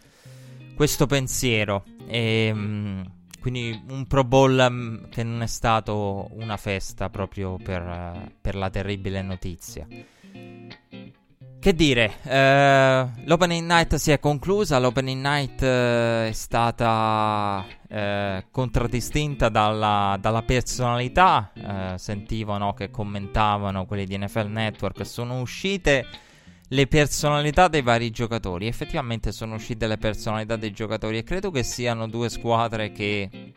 questo 0.73 1.05
pensiero. 1.05 1.83
E, 2.07 2.51
mm, 2.53 3.01
quindi 3.45 3.79
un 3.89 4.07
Pro 4.07 4.23
Bowl 4.23 4.67
mm, 4.71 5.03
che 5.11 5.21
non 5.21 5.43
è 5.43 5.45
stato 5.45 6.29
una 6.31 6.57
festa 6.57 7.11
proprio 7.11 7.57
per, 7.57 8.31
per 8.41 8.55
la 8.55 8.71
terribile 8.71 9.21
notizia. 9.21 9.85
Che 11.59 11.73
dire, 11.75 12.13
eh, 12.23 13.07
l'opening 13.25 13.67
night 13.69 13.95
si 13.97 14.09
è 14.09 14.19
conclusa, 14.19 14.79
l'opening 14.79 15.23
night 15.23 15.61
eh, 15.61 16.29
è 16.29 16.31
stata 16.31 17.63
eh, 17.87 18.45
contraddistinta 18.49 19.49
dalla, 19.49 20.17
dalla 20.19 20.41
personalità, 20.41 21.51
eh, 21.53 21.99
sentivano 21.99 22.73
che 22.73 22.89
commentavano 22.89 23.85
quelli 23.85 24.05
di 24.05 24.17
NFL 24.17 24.47
Network, 24.47 25.05
sono 25.05 25.39
uscite 25.39 26.07
le 26.69 26.87
personalità 26.87 27.67
dei 27.67 27.81
vari 27.81 28.09
giocatori, 28.09 28.67
effettivamente 28.67 29.31
sono 29.31 29.55
uscite 29.55 29.87
le 29.87 29.97
personalità 29.97 30.55
dei 30.55 30.71
giocatori 30.71 31.17
e 31.17 31.23
credo 31.23 31.51
che 31.51 31.63
siano 31.63 32.07
due 32.07 32.29
squadre 32.29 32.91
che 32.91 33.53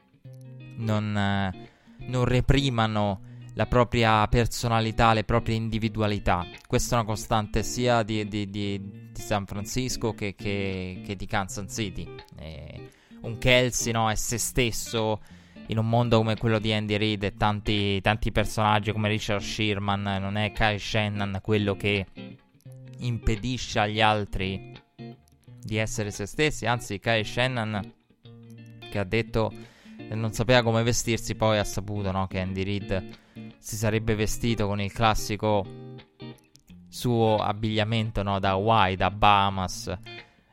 non, 0.77 1.17
eh, 1.17 1.71
non 2.07 2.25
reprimano 2.25 3.23
la 3.55 3.67
propria 3.67 4.27
personalità, 4.29 5.12
le 5.12 5.25
proprie 5.25 5.57
individualità. 5.57 6.47
Questa 6.67 6.95
è 6.95 6.99
una 7.00 7.09
costante 7.09 7.62
sia 7.62 8.03
di, 8.03 8.29
di, 8.29 8.49
di, 8.50 9.11
di 9.12 9.21
San 9.21 9.47
Francisco 9.47 10.15
che, 10.15 10.35
che, 10.37 11.03
che, 11.05 11.17
di 11.17 11.27
Kansas 11.27 11.73
City. 11.73 12.07
Eh, 12.38 12.91
un 13.23 13.38
Kelsey 13.38 13.93
no, 13.93 14.09
è 14.11 14.15
se 14.15 14.38
stesso 14.38 15.21
in 15.67 15.79
un 15.79 15.88
mondo 15.88 16.19
come 16.19 16.37
quello 16.37 16.61
di 16.61 16.73
Andy 16.73 16.97
Reid 16.97 17.25
e 17.25 17.35
tanti, 17.37 18.00
tanti 18.00 18.31
personaggi 18.31 18.93
come 18.93 19.09
Richard 19.09 19.43
Sherman. 19.43 20.03
Non 20.03 20.37
è 20.37 20.53
Kyle 20.53 20.79
Shannon 20.79 21.41
quello 21.43 21.75
che 21.75 22.07
impedisce 22.99 23.78
agli 23.78 24.00
altri 24.00 24.73
di 25.61 25.76
essere 25.76 26.11
se 26.11 26.26
stessi. 26.26 26.67
Anzi, 26.67 26.99
Kyle 26.99 27.25
Shannon 27.25 27.97
che 28.88 28.99
ha 28.99 29.05
detto 29.05 29.52
che 29.97 30.14
non 30.14 30.33
sapeva 30.33 30.62
come 30.62 30.83
vestirsi, 30.83 31.35
poi 31.35 31.59
ha 31.59 31.64
saputo 31.64 32.11
no, 32.11 32.26
che 32.26 32.40
Andy 32.40 32.62
Reid 32.62 33.09
si 33.59 33.76
sarebbe 33.76 34.14
vestito 34.14 34.67
con 34.67 34.81
il 34.81 34.93
classico 34.93 35.97
suo 36.88 37.37
abbigliamento 37.37 38.23
no, 38.23 38.38
da 38.38 38.50
Hawaii, 38.50 38.97
da 38.97 39.11
Bahamas. 39.11 39.97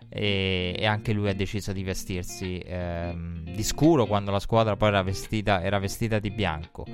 E, 0.08 0.76
e, 0.78 0.86
anche 0.86 1.12
lui 1.12 1.28
ha 1.30 1.34
deciso 1.34 1.74
di 1.74 1.84
vestirsi 1.84 2.62
ehm, 2.64 3.44
di 3.52 3.64
scuro 3.64 4.06
quando 4.06 4.32
la 4.32 4.40
squadra 4.40 4.78
poi 4.78 4.90
era 4.90 5.02
vestita, 5.02 5.62
era 5.62 5.80
vestita 5.80 6.20
di 6.20 6.32
bianco. 6.32 6.86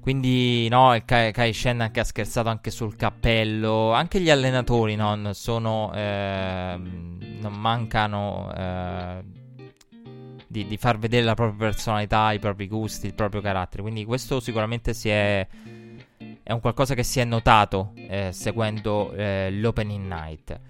Quindi, 0.00 0.68
no, 0.68 0.96
Kai, 1.04 1.32
Kai 1.32 1.52
Shannon 1.52 1.90
che 1.90 2.00
ha 2.00 2.04
scherzato 2.04 2.48
anche 2.48 2.70
sul 2.70 2.96
cappello. 2.96 3.92
Anche 3.92 4.20
gli 4.20 4.30
allenatori 4.30 4.96
no, 4.96 5.32
sono, 5.34 5.92
eh, 5.94 6.76
non 6.78 7.52
mancano 7.52 8.52
eh, 8.56 9.22
di, 10.46 10.66
di, 10.66 10.76
far 10.76 10.98
vedere 10.98 11.24
la 11.24 11.34
propria 11.34 11.68
personalità, 11.68 12.32
i 12.32 12.38
propri 12.38 12.68
gusti, 12.68 13.06
il 13.06 13.14
proprio 13.14 13.40
carattere. 13.40 13.82
Quindi 13.82 14.04
questo 14.04 14.40
sicuramente 14.40 14.94
si 14.94 15.10
è, 15.10 15.46
è 16.42 16.52
un 16.52 16.60
qualcosa 16.60 16.94
che 16.94 17.02
si 17.02 17.20
è 17.20 17.24
notato 17.24 17.92
eh, 17.94 18.30
seguendo 18.32 19.12
eh, 19.12 19.50
l'opening 19.50 20.06
night. 20.06 20.60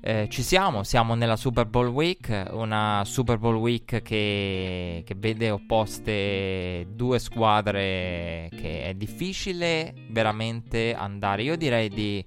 Eh, 0.00 0.28
ci 0.30 0.42
siamo, 0.42 0.84
siamo 0.84 1.14
nella 1.14 1.34
Super 1.36 1.66
Bowl 1.66 1.88
Week, 1.88 2.46
una 2.52 3.02
Super 3.04 3.36
Bowl 3.38 3.56
Week 3.56 4.00
che, 4.00 5.02
che, 5.04 5.14
vede 5.16 5.50
opposte 5.50 6.86
due 6.94 7.18
squadre 7.18 8.48
che 8.54 8.84
è 8.84 8.94
difficile 8.94 9.92
veramente 10.10 10.94
andare. 10.94 11.42
Io 11.42 11.56
direi 11.56 11.88
di 11.88 12.24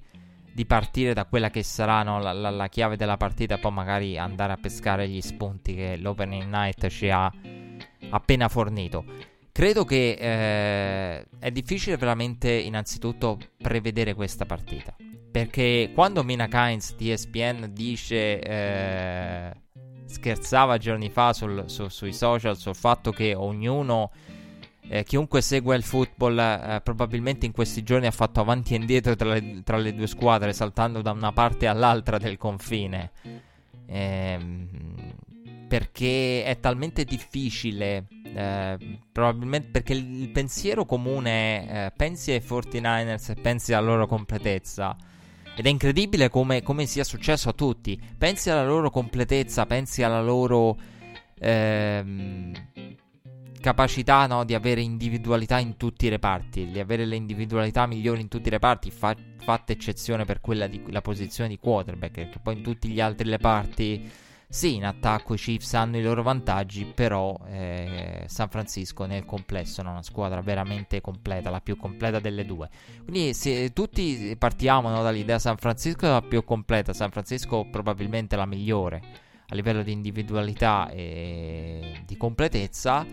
di 0.53 0.65
partire 0.65 1.13
da 1.13 1.25
quella 1.25 1.49
che 1.49 1.63
sarà 1.63 2.03
no, 2.03 2.19
la, 2.19 2.33
la, 2.33 2.49
la, 2.49 2.67
chiave 2.67 2.97
della 2.97 3.15
partita 3.15 3.57
poi 3.57 3.71
magari 3.71 4.17
andare 4.17 4.51
a 4.51 4.57
pescare 4.57 5.07
gli 5.07 5.21
spunti 5.21 5.73
che 5.73 5.95
l'opening 5.95 6.51
night 6.51 6.87
ci 6.87 7.09
ha 7.09 7.31
appena 8.09 8.49
fornito. 8.49 9.05
credo 9.51 9.85
che 9.85 10.17
eh, 10.19 11.25
è 11.39 11.51
difficile 11.51 11.95
veramente 11.95 12.51
innanzitutto 12.51 13.37
prevedere 13.57 14.13
questa 14.13 14.45
partita. 14.45 14.93
Perché 15.31 15.91
quando 15.93 16.23
Mina 16.23 16.47
Kynes 16.47 16.95
di 16.95 17.11
ESPN 17.11 17.69
dice, 17.71 18.39
eh, 18.41 19.53
scherzava 20.05 20.77
giorni 20.77 21.09
fa 21.09 21.31
sul, 21.31 21.63
su, 21.67 21.87
sui 21.87 22.11
social 22.11 22.57
sul 22.57 22.75
fatto 22.75 23.11
che 23.11 23.33
ognuno, 23.33 24.11
eh, 24.89 25.05
chiunque 25.05 25.41
segue 25.41 25.75
il 25.77 25.83
football, 25.83 26.37
eh, 26.37 26.81
probabilmente 26.83 27.45
in 27.45 27.53
questi 27.53 27.81
giorni 27.81 28.07
ha 28.07 28.11
fatto 28.11 28.41
avanti 28.41 28.73
e 28.73 28.77
indietro 28.77 29.15
tra 29.15 29.33
le, 29.33 29.61
tra 29.63 29.77
le, 29.77 29.95
due 29.95 30.07
squadre, 30.07 30.51
saltando 30.51 31.01
da 31.01 31.11
una 31.11 31.31
parte 31.31 31.65
all'altra 31.67 32.17
del 32.17 32.37
confine. 32.37 33.11
Ehm, 33.85 34.67
perché 35.71 36.43
è 36.43 36.59
talmente 36.59 37.05
difficile. 37.05 38.07
Eh, 38.33 38.99
probabilmente 39.09 39.69
perché 39.69 39.93
il, 39.93 40.29
pensiero 40.29 40.83
comune 40.83 41.85
eh, 41.85 41.91
pensi 41.95 42.31
ai 42.31 42.43
49ers 42.45 43.31
e 43.31 43.35
pensi 43.35 43.71
alla 43.71 43.87
loro 43.87 44.07
completezza. 44.07 44.97
Ed 45.55 45.65
è 45.65 45.69
incredibile 45.69 46.29
come, 46.29 46.61
come, 46.63 46.85
sia 46.85 47.03
successo 47.03 47.49
a 47.49 47.53
tutti. 47.53 47.99
Pensi 48.17 48.49
alla 48.49 48.65
loro 48.65 48.89
completezza, 48.89 49.65
pensi 49.65 50.01
alla 50.01 50.21
loro 50.21 50.77
ehm, 51.39 52.53
capacità 53.59 54.25
no, 54.27 54.43
di 54.43 54.53
avere 54.53 54.81
individualità 54.81 55.59
in 55.59 55.77
tutti 55.77 56.05
i 56.05 56.09
reparti, 56.09 56.71
di 56.71 56.79
avere 56.79 57.05
le 57.05 57.15
individualità 57.15 57.85
migliori 57.85 58.21
in 58.21 58.27
tutti 58.27 58.47
i 58.47 58.51
reparti, 58.51 58.91
fa, 58.91 59.15
fatta 59.37 59.71
eccezione 59.71 60.25
per 60.25 60.41
quella 60.41 60.67
di 60.67 60.81
la 60.87 61.01
posizione 61.01 61.49
di 61.49 61.57
quarterback, 61.57 62.29
che 62.29 62.39
poi 62.41 62.57
in 62.57 62.63
tutti 62.63 62.89
gli 62.89 62.99
altri 62.99 63.29
reparti 63.29 64.29
sì, 64.51 64.75
in 64.75 64.83
attacco 64.83 65.33
i 65.33 65.37
Chiefs 65.37 65.75
hanno 65.75 65.97
i 65.97 66.01
loro 66.01 66.23
vantaggi, 66.23 66.83
però 66.83 67.39
eh, 67.47 68.25
San 68.27 68.49
Francisco 68.49 69.05
nel 69.05 69.23
complesso 69.23 69.79
è 69.79 69.85
una 69.85 70.03
squadra 70.03 70.41
veramente 70.41 70.99
completa, 70.99 71.49
la 71.49 71.61
più 71.61 71.77
completa 71.77 72.19
delle 72.19 72.43
due. 72.45 72.69
Quindi 73.01 73.33
se 73.33 73.71
tutti 73.71 74.35
partiamo 74.37 74.89
no, 74.89 75.01
dall'idea 75.03 75.39
San 75.39 75.55
Francisco 75.55 76.05
è 76.05 76.09
la 76.09 76.21
più 76.21 76.43
completa, 76.43 76.91
San 76.91 77.11
Francisco 77.11 77.65
probabilmente 77.71 78.35
la 78.35 78.45
migliore 78.45 79.01
a 79.47 79.55
livello 79.55 79.83
di 79.83 79.93
individualità 79.93 80.89
e 80.89 82.03
di 82.05 82.17
completezza, 82.17 83.05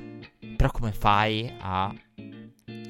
però 0.56 0.70
come 0.72 0.90
fai 0.90 1.54
a... 1.60 1.94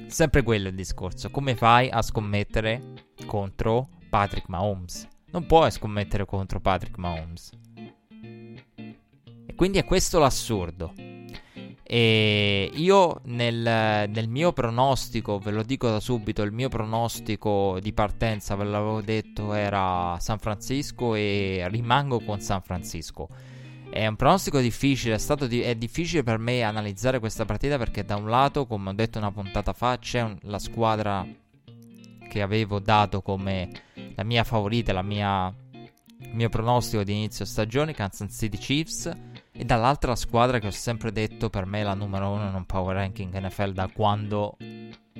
Sempre 0.07 0.41
quello 0.41 0.69
il 0.69 0.75
discorso, 0.75 1.29
come 1.29 1.55
fai 1.55 1.87
a 1.87 2.01
scommettere 2.01 2.81
contro 3.27 3.89
Patrick 4.09 4.47
Mahomes? 4.47 5.07
Non 5.31 5.45
puoi 5.45 5.69
scommettere 5.69 6.25
contro 6.25 6.59
Patrick 6.59 6.97
Mahomes. 6.97 7.51
Quindi 9.59 9.77
è 9.77 9.83
questo 9.83 10.19
l'assurdo. 10.19 10.93
E 11.83 12.71
io 12.75 13.19
nel, 13.25 14.07
nel, 14.09 14.29
mio 14.29 14.53
pronostico, 14.53 15.37
ve 15.37 15.51
lo 15.51 15.63
dico 15.63 15.89
da 15.89 15.99
subito, 15.99 16.43
il 16.43 16.53
mio 16.53 16.69
pronostico 16.69 17.77
di 17.81 17.91
partenza, 17.91 18.55
ve 18.55 18.63
l'avevo 18.63 19.01
detto, 19.01 19.51
era 19.51 20.17
San 20.21 20.39
Francisco 20.39 21.13
e 21.13 21.67
rimango 21.69 22.21
con 22.21 22.39
San 22.39 22.61
Francisco. 22.61 23.27
È 23.89 24.07
un 24.07 24.15
pronostico 24.15 24.61
difficile, 24.61 25.15
è, 25.15 25.47
di- 25.47 25.59
è 25.59 25.75
difficile 25.75 26.23
per 26.23 26.37
me 26.37 26.63
analizzare 26.63 27.19
questa 27.19 27.43
partita 27.43 27.77
perché 27.77 28.05
da 28.05 28.15
un 28.15 28.29
lato, 28.29 28.65
come 28.65 28.91
ho 28.91 28.93
detto 28.93 29.17
una 29.17 29.33
puntata 29.33 29.73
fa, 29.73 29.99
c'è 29.99 30.21
un- 30.21 30.37
la 30.43 30.59
squadra 30.59 31.27
che 32.29 32.41
avevo 32.41 32.79
dato 32.79 33.21
come 33.21 33.69
la 34.15 34.23
mia 34.23 34.45
favorita, 34.45 34.93
la 34.93 35.01
mia, 35.01 35.53
il 35.73 36.33
mio 36.33 36.47
pronostico 36.47 37.03
di 37.03 37.11
inizio 37.11 37.43
stagione, 37.43 37.93
Kansas 37.93 38.33
City 38.33 38.57
Chiefs 38.57 39.11
e 39.59 39.65
dall'altra 39.65 40.15
squadra 40.15 40.57
che 40.57 40.67
ho 40.67 40.71
sempre 40.71 41.11
detto 41.11 41.49
per 41.49 41.65
me 41.65 41.81
è 41.81 41.83
la 41.83 41.93
numero 41.93 42.29
uno 42.29 42.47
in 42.47 42.53
un 42.53 42.65
power 42.65 42.95
ranking 42.95 43.37
NFL 43.37 43.73
da 43.73 43.89
quando 43.91 44.55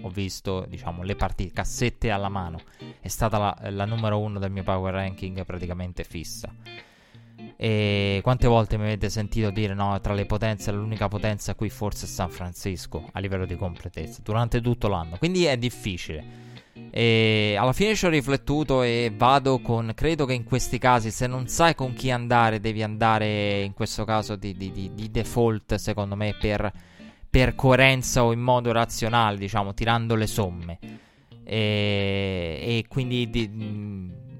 ho 0.01 0.09
visto 0.09 0.65
diciamo 0.65 1.03
le 1.03 1.17
partite 1.17 1.51
cassette 1.51 2.09
alla 2.09 2.29
mano. 2.29 2.61
È 3.01 3.09
stata 3.09 3.37
la, 3.37 3.57
la 3.69 3.83
numero 3.83 4.17
uno 4.17 4.39
del 4.39 4.49
mio 4.49 4.63
power 4.63 4.93
ranking 4.93 5.43
praticamente 5.43 6.05
fissa. 6.05 6.55
E 7.57 8.21
quante 8.23 8.47
volte 8.47 8.77
mi 8.77 8.83
avete 8.83 9.09
sentito 9.09 9.49
dire 9.49 9.73
no 9.73 9.99
tra 9.99 10.13
le 10.13 10.25
potenze 10.25 10.71
l'unica 10.71 11.09
potenza 11.09 11.53
qui 11.53 11.69
forse 11.69 12.05
è 12.05 12.07
San 12.07 12.29
Francisco 12.29 13.09
a 13.11 13.19
livello 13.19 13.45
di 13.45 13.57
completezza 13.57 14.21
durante 14.23 14.61
tutto 14.61 14.87
l'anno. 14.87 15.17
Quindi 15.17 15.43
è 15.43 15.57
difficile 15.57 16.47
e 16.91 17.55
alla 17.57 17.73
fine 17.73 17.95
ci 17.95 18.05
ho 18.05 18.09
riflettuto 18.09 18.81
e 18.81 19.11
vado 19.15 19.59
con. 19.59 19.91
Credo 19.95 20.25
che 20.25 20.33
in 20.33 20.43
questi 20.43 20.77
casi, 20.77 21.11
se 21.11 21.27
non 21.27 21.47
sai 21.47 21.75
con 21.75 21.93
chi 21.93 22.09
andare, 22.11 22.59
devi 22.59 22.81
andare 22.81 23.61
in 23.61 23.73
questo 23.73 24.05
caso 24.05 24.35
di, 24.35 24.55
di, 24.55 24.71
di, 24.71 24.91
di 24.93 25.11
default, 25.11 25.75
secondo 25.75 26.15
me, 26.15 26.35
per, 26.39 26.71
per, 27.29 27.55
coerenza 27.55 28.23
o 28.23 28.31
in 28.31 28.39
modo 28.39 28.71
razionale, 28.71 29.37
diciamo, 29.37 29.73
tirando 29.73 30.15
le 30.15 30.27
somme. 30.27 30.79
E, 31.43 32.59
e 32.61 32.85
quindi 32.87 33.29
di, 33.29 33.43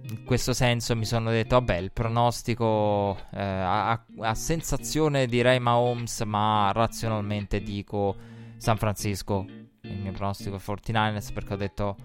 in 0.10 0.24
questo 0.26 0.54
senso 0.54 0.96
mi 0.96 1.06
sono 1.06 1.30
detto, 1.30 1.56
vabbè, 1.56 1.78
il 1.78 1.92
pronostico 1.92 3.16
eh, 3.32 3.42
a, 3.42 4.04
a, 4.20 4.34
sensazione 4.34 5.28
direi 5.28 5.60
Mahomes, 5.60 6.22
ma 6.22 6.72
razionalmente 6.74 7.62
dico 7.62 8.16
San 8.58 8.78
Francisco. 8.78 9.46
Il 9.82 9.98
mio 9.98 10.12
pronostico 10.12 10.56
è 10.56 10.60
49ers 10.60 11.32
perché 11.32 11.54
ho 11.54 11.58
detto 11.58 11.96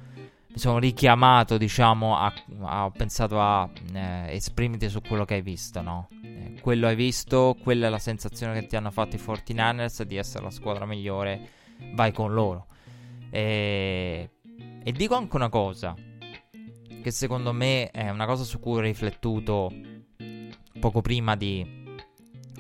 sono 0.55 0.79
richiamato, 0.79 1.59
diciamo, 1.59 2.17
a, 2.17 2.33
a, 2.63 2.85
ho 2.85 2.91
pensato 2.91 3.41
a 3.41 3.69
eh, 3.93 4.35
esprimerti 4.35 4.89
su 4.89 5.01
quello 5.01 5.25
che 5.25 5.35
hai 5.35 5.43
visto, 5.43 5.81
no? 5.81 6.09
Eh, 6.23 6.59
quello 6.61 6.87
hai 6.87 6.95
visto, 6.95 7.57
quella 7.63 7.89
è 7.89 7.91
la 7.91 7.99
sensazione 7.99 8.59
che 8.61 8.67
ti 8.67 8.77
hanno 8.77 8.91
fatto 8.91 9.17
i 9.17 9.19
49ers 9.19 10.03
di 10.03 10.17
essere 10.17 10.45
la 10.45 10.51
squadra 10.51 10.87
migliore, 10.87 11.49
vai 11.95 12.13
con 12.13 12.33
loro. 12.33 12.67
E, 13.31 14.31
e 14.83 14.93
dico 14.93 15.15
anche 15.17 15.37
una 15.37 15.49
cosa, 15.49 15.95
che 17.03 17.11
secondo 17.11 17.53
me 17.53 17.91
è 17.91 18.09
una 18.11 18.27
cosa 18.27 18.45
su 18.45 18.61
cui 18.61 18.79
ho 18.79 18.81
riflettuto 18.81 19.71
poco 20.79 21.01
prima 21.01 21.35
di 21.37 21.84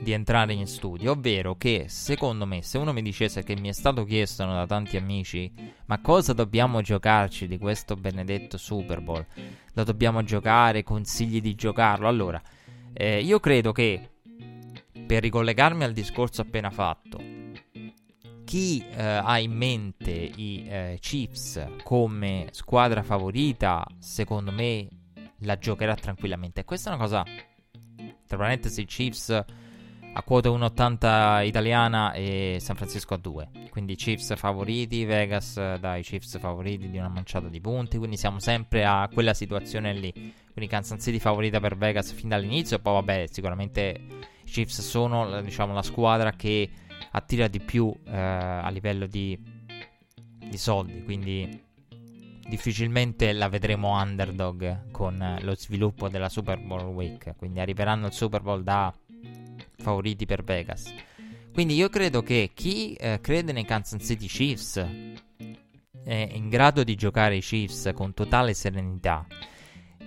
di 0.00 0.12
entrare 0.12 0.52
in 0.52 0.66
studio, 0.66 1.12
ovvero 1.12 1.57
che 1.57 1.87
secondo 1.88 2.46
me 2.46 2.62
se 2.62 2.78
uno 2.78 2.92
mi 2.92 3.02
dicesse 3.02 3.42
che 3.42 3.57
mi 3.57 3.68
è 3.68 3.72
stato 3.72 4.04
chiesto 4.04 4.44
da 4.44 4.66
tanti 4.66 4.96
amici 4.96 5.52
ma 5.87 6.00
cosa 6.00 6.33
dobbiamo 6.33 6.80
giocarci 6.83 7.46
di 7.46 7.59
questo 7.59 7.94
benedetto 7.94 8.59
Super 8.59 9.00
Bowl, 9.00 9.24
lo 9.72 9.85
dobbiamo 9.85 10.22
giocare, 10.22 10.83
consigli 10.83 11.40
di 11.40 11.54
giocarlo, 11.54 12.09
allora 12.09 12.42
eh, 12.92 13.20
io 13.20 13.40
credo 13.40 13.72
che 13.72 14.11
per 15.07 15.22
ricollegarmi 15.22 15.85
al 15.85 15.92
discorso 15.92 16.42
appena 16.42 16.70
fatto, 16.70 17.18
chi 18.44 18.85
eh, 18.88 19.02
ha 19.02 19.38
in 19.38 19.52
mente 19.52 20.11
i 20.11 20.64
eh, 20.68 20.98
Chiefs 21.00 21.66
come 21.83 22.48
squadra 22.52 23.02
favorita, 23.02 23.85
secondo 23.98 24.52
me 24.52 24.87
la 25.38 25.59
giocherà 25.59 25.94
tranquillamente. 25.94 26.64
Questa 26.64 26.90
è 26.90 26.94
una 26.94 27.02
cosa, 27.02 27.24
tra 28.26 28.37
parentesi, 28.37 28.85
Chiefs 28.85 29.44
a 30.16 30.22
quota 30.22 30.48
1,80 30.48 31.44
italiana 31.44 32.12
e 32.12 32.59
San 32.61 32.77
Francisco 32.77 33.14
a 33.14 33.16
2. 33.16 33.48
Quindi 33.70 33.96
Chiefs 33.96 34.37
favoriti, 34.37 35.05
Vegas 35.05 35.55
dai 35.79 36.03
Chiefs 36.03 36.38
favoriti 36.38 36.88
di 36.88 36.98
una 36.98 37.09
manciata 37.09 37.48
di 37.48 37.61
punti. 37.61 37.98
Quindi 37.98 38.16
siamo 38.16 38.38
sempre 38.38 38.85
a 38.85 39.09
quella 39.12 39.35
situazione 39.35 39.92
lì. 39.92 40.12
Quindi 40.12 40.70
Kansas 40.70 41.03
City 41.03 41.18
favorita 41.18 41.59
per 41.59 41.77
Vegas 41.77 42.12
fin 42.12 42.29
dall'inizio. 42.29 42.79
Poi 42.79 42.92
vabbè, 42.94 43.27
sicuramente 43.29 44.00
i 44.44 44.48
Chiefs 44.48 44.83
sono 44.83 45.40
diciamo, 45.40 45.74
la 45.74 45.83
squadra 45.83 46.31
che 46.33 46.70
attira 47.11 47.48
di 47.48 47.59
più 47.59 47.92
eh, 48.07 48.16
a 48.16 48.68
livello 48.70 49.07
di, 49.07 49.37
di 50.48 50.57
soldi. 50.57 51.03
Quindi 51.03 51.61
difficilmente 52.46 53.33
la 53.33 53.48
vedremo 53.48 54.00
underdog 54.00 54.90
con 54.92 55.38
lo 55.40 55.55
sviluppo 55.57 56.09
della 56.09 56.29
Super 56.29 56.61
Bowl 56.61 56.85
Week. 56.85 57.35
Quindi 57.37 57.59
arriveranno 57.59 58.07
al 58.07 58.12
Super 58.12 58.42
Bowl 58.42 58.62
da 58.62 58.94
favoriti 59.84 60.24
per 60.24 60.42
Vegas. 60.42 60.92
Quindi 61.52 61.74
io 61.74 61.88
credo 61.88 62.22
che 62.22 62.50
chi 62.54 62.94
eh, 62.94 63.20
crede 63.20 63.52
nei 63.52 63.64
Kansas 63.64 64.04
City 64.04 64.26
Chiefs 64.26 64.84
è 66.04 66.28
in 66.32 66.48
grado 66.48 66.82
di 66.82 66.96
giocare 66.96 67.36
i 67.36 67.40
Chiefs 67.40 67.90
con 67.94 68.12
totale 68.14 68.54
serenità 68.54 69.26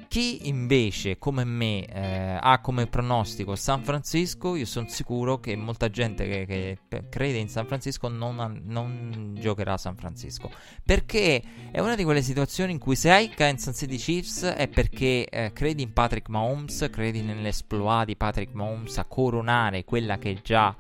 chi 0.07 0.47
invece, 0.47 1.17
come 1.17 1.43
me, 1.43 1.85
eh, 1.85 2.37
ha 2.39 2.59
come 2.59 2.87
pronostico 2.87 3.55
San 3.55 3.83
Francisco, 3.83 4.55
io 4.55 4.65
sono 4.65 4.87
sicuro 4.87 5.39
che 5.39 5.55
molta 5.55 5.89
gente 5.89 6.27
che, 6.27 6.45
che 6.89 7.09
crede 7.09 7.37
in 7.37 7.49
San 7.49 7.65
Francisco 7.65 8.07
non, 8.07 8.61
non, 8.65 9.35
giocherà 9.39 9.73
a 9.73 9.77
San 9.77 9.95
Francisco. 9.95 10.49
Perché 10.83 11.41
è 11.71 11.79
una 11.79 11.95
di 11.95 12.03
quelle 12.03 12.21
situazioni 12.21 12.71
in 12.71 12.79
cui 12.79 12.95
se 12.95 13.11
hai 13.11 13.29
Kansas 13.29 13.77
City 13.77 13.97
Chiefs 13.97 14.43
è 14.43 14.67
perché 14.67 15.27
eh, 15.27 15.51
credi 15.53 15.83
in 15.83 15.93
Patrick 15.93 16.29
Mahomes, 16.29 16.87
credi 16.91 17.21
nell'esploit 17.21 18.05
di 18.05 18.15
Patrick 18.15 18.53
Mahomes 18.53 18.97
a 18.97 19.05
coronare 19.05 19.83
quella 19.83 20.17
che 20.17 20.39
già 20.41 20.75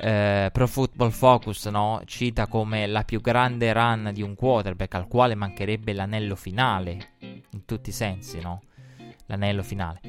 eh, 0.00 0.50
Pro 0.52 0.66
Football 0.66 1.10
Focus 1.10 1.66
no? 1.66 2.02
cita 2.04 2.46
come 2.46 2.86
la 2.86 3.04
più 3.04 3.20
grande 3.20 3.72
run 3.72 4.10
di 4.12 4.22
un 4.22 4.34
quarterback 4.34 4.94
al 4.94 5.06
quale 5.06 5.34
mancherebbe 5.34 5.92
l'anello 5.92 6.34
finale 6.34 7.12
in 7.54 7.64
tutti 7.64 7.90
i 7.90 7.92
sensi, 7.92 8.40
no? 8.40 8.62
L'anello 9.26 9.62
finale. 9.62 10.00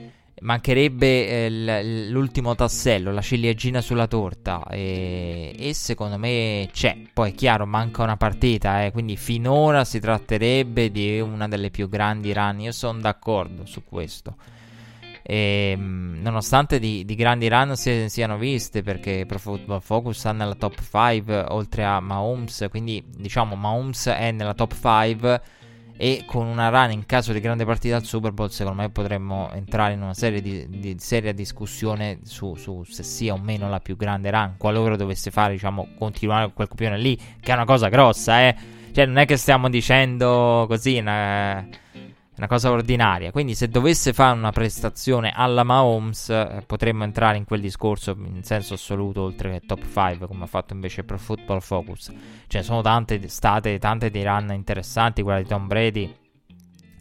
mancherebbe 0.41 1.45
eh, 1.45 2.09
l'ultimo 2.09 2.55
tassello, 2.55 3.11
la 3.11 3.21
ciliegina 3.21 3.79
sulla 3.79 4.07
torta 4.07 4.65
e, 4.69 5.55
e, 5.57 5.73
secondo 5.73 6.17
me 6.17 6.67
c'è. 6.73 6.97
Poi 7.13 7.31
è 7.31 7.33
chiaro, 7.33 7.65
manca 7.65 8.03
una 8.03 8.17
partita, 8.17 8.83
eh, 8.83 8.91
quindi 8.91 9.15
finora 9.15 9.85
si 9.85 9.99
tratterebbe 9.99 10.91
di 10.91 11.19
una 11.19 11.47
delle 11.47 11.69
più 11.69 11.87
grandi 11.87 12.33
run. 12.33 12.59
Io 12.61 12.71
sono 12.71 12.99
d'accordo 12.99 13.65
su 13.65 13.83
questo. 13.85 14.35
E, 15.27 15.71
ehm, 15.71 16.19
nonostante 16.21 16.77
di, 16.77 17.03
di, 17.03 17.15
grandi 17.15 17.47
run 17.49 17.75
si, 17.75 18.07
siano 18.09 18.37
viste, 18.37 18.83
perché 18.83 19.25
Pro 19.25 19.39
Football 19.39 19.79
Focus 19.79 20.19
sta 20.19 20.31
nella 20.31 20.53
top 20.53 20.79
5 20.79 21.45
oltre 21.49 21.83
a 21.83 21.99
Mahomes, 21.99 22.67
quindi 22.69 23.03
diciamo 23.07 23.55
Mahomes 23.55 24.07
è 24.07 24.31
nella 24.31 24.53
top 24.53 24.75
5 24.79 25.41
e 25.97 26.23
con 26.25 26.45
una 26.45 26.69
run 26.69 26.91
in 26.91 27.05
caso 27.05 27.31
di 27.31 27.39
grande 27.39 27.65
partita 27.65 27.95
al 27.95 28.03
Super 28.03 28.31
Bowl 28.31 28.51
secondo 28.51 28.81
me 28.81 28.89
potremmo 28.89 29.49
entrare 29.53 29.93
in 29.93 30.01
una 30.01 30.13
serie 30.13 30.41
di, 30.41 30.67
di 30.69 30.95
seria 30.99 31.33
discussione 31.33 32.19
su, 32.23 32.55
su, 32.55 32.83
se 32.83 33.03
sia 33.03 33.33
o 33.33 33.37
meno 33.37 33.69
la 33.69 33.79
più 33.79 33.95
grande 33.95 34.29
run. 34.29 34.55
Qualora 34.57 34.95
dovesse 34.95 35.31
fare 35.31 35.53
diciamo 35.53 35.89
continuare 35.97 36.51
quel 36.53 36.67
copione 36.67 36.97
lì 36.97 37.15
che 37.15 37.51
è 37.51 37.53
una 37.53 37.65
cosa 37.65 37.89
grossa 37.89 38.41
eh. 38.41 38.55
Cioè 38.91 39.05
non 39.05 39.17
è 39.17 39.25
che 39.25 39.35
stiamo 39.35 39.69
dicendo 39.69 40.65
così 40.67 40.97
una, 40.97 41.65
una 42.37 42.47
cosa 42.47 42.71
ordinaria. 42.71 43.31
Quindi, 43.31 43.55
se 43.55 43.67
dovesse 43.69 44.13
fare 44.13 44.37
una 44.37 44.51
prestazione 44.51 45.31
alla 45.33 45.63
Mahomes, 45.63 46.29
eh, 46.29 46.63
potremmo 46.65 47.03
entrare 47.03 47.37
in 47.37 47.45
quel 47.45 47.61
discorso 47.61 48.11
in 48.11 48.43
senso 48.43 48.73
assoluto, 48.73 49.21
oltre 49.21 49.51
che 49.51 49.65
top 49.65 49.81
5, 49.81 50.27
come 50.27 50.43
ha 50.43 50.47
fatto 50.47 50.73
invece 50.73 51.03
Pro 51.03 51.17
Football 51.17 51.59
Focus. 51.59 52.11
Cioè, 52.47 52.61
sono 52.61 52.81
tante 52.81 53.27
state 53.27 53.79
tante 53.79 54.09
di 54.09 54.23
run 54.23 54.51
interessanti. 54.53 55.21
Quella 55.21 55.41
di 55.41 55.47
Tom 55.47 55.67
Brady 55.67 56.13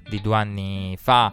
di 0.08 0.20
due 0.20 0.36
anni 0.36 0.96
fa, 0.98 1.32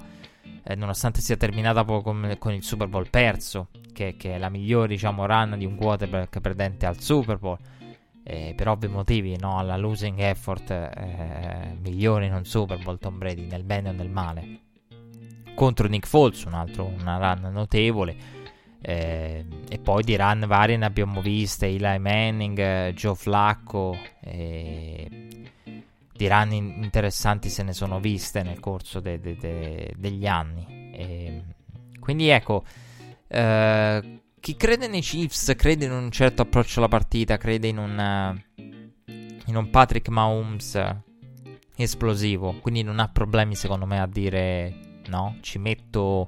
eh, 0.64 0.76
nonostante 0.76 1.22
sia 1.22 1.38
terminata 1.38 1.84
con, 1.84 2.36
con, 2.40 2.54
il 2.54 2.64
Super 2.64 2.88
Bowl 2.88 3.10
perso, 3.10 3.68
che, 3.94 4.16
che, 4.18 4.36
è 4.36 4.38
la 4.38 4.50
migliore, 4.50 4.88
diciamo, 4.88 5.26
run 5.26 5.56
di 5.58 5.66
un 5.66 5.76
quarterback 5.76 6.40
perdente 6.40 6.86
al 6.86 7.00
Super 7.00 7.38
Bowl 7.38 7.58
eh, 8.24 8.54
per 8.56 8.68
ovvi 8.68 8.88
motivi, 8.88 9.36
no? 9.38 9.58
alla 9.58 9.78
losing 9.78 10.20
effort 10.20 10.70
eh, 10.72 11.78
migliore 11.82 12.28
in 12.28 12.40
Super 12.44 12.82
Bowl 12.82 13.00
Tom 13.00 13.18
Brady, 13.18 13.46
nel 13.46 13.64
bene 13.64 13.90
o 13.90 13.92
nel 13.92 14.10
male. 14.10 14.60
Contro 15.56 15.88
Nick 15.88 16.08
Foles, 16.08 16.44
un 16.44 16.54
altro, 16.54 16.86
una 16.86 17.18
run 17.18 17.52
notevole. 17.52 18.40
Eh, 18.84 19.46
e 19.70 19.78
poi 19.80 20.04
di 20.04 20.16
run 20.16 20.46
varie 20.48 20.78
ne 20.78 20.86
abbiamo 20.86 21.22
viste, 21.22 21.68
Eli 21.68 22.00
Manning, 22.00 22.90
Joe 22.94 23.16
Flacco, 23.16 23.96
di 24.22 26.28
run 26.28 26.52
in- 26.52 26.84
interessanti 26.84 27.50
se 27.50 27.64
ne 27.64 27.74
sono 27.74 28.00
viste 28.00 28.44
nel 28.44 28.60
corso 28.60 29.00
de- 29.00 29.20
de- 29.20 29.38
de- 29.38 29.94
degli 29.98 30.28
anni. 30.28 30.66
E, 30.94 31.44
quindi 32.00 32.30
ecco, 32.30 32.64
eh, 33.28 34.21
chi 34.42 34.56
crede 34.58 34.88
nei 34.88 35.02
Chiefs 35.02 35.54
crede 35.56 35.86
in 35.86 35.92
un 35.92 36.10
certo 36.12 36.42
approccio 36.42 36.80
alla 36.80 36.88
partita, 36.88 37.38
crede 37.38 37.68
in 37.68 37.78
un, 37.78 37.96
uh, 37.98 38.62
in 39.46 39.56
un 39.56 39.70
Patrick 39.70 40.10
Mahomes 40.10 40.80
esplosivo, 41.76 42.58
quindi 42.60 42.82
non 42.82 43.00
ha 43.00 43.08
problemi 43.08 43.56
secondo 43.56 43.86
me 43.86 44.00
a 44.00 44.08
dire 44.08 45.00
no, 45.08 45.38
ci 45.42 45.60
metto 45.60 46.28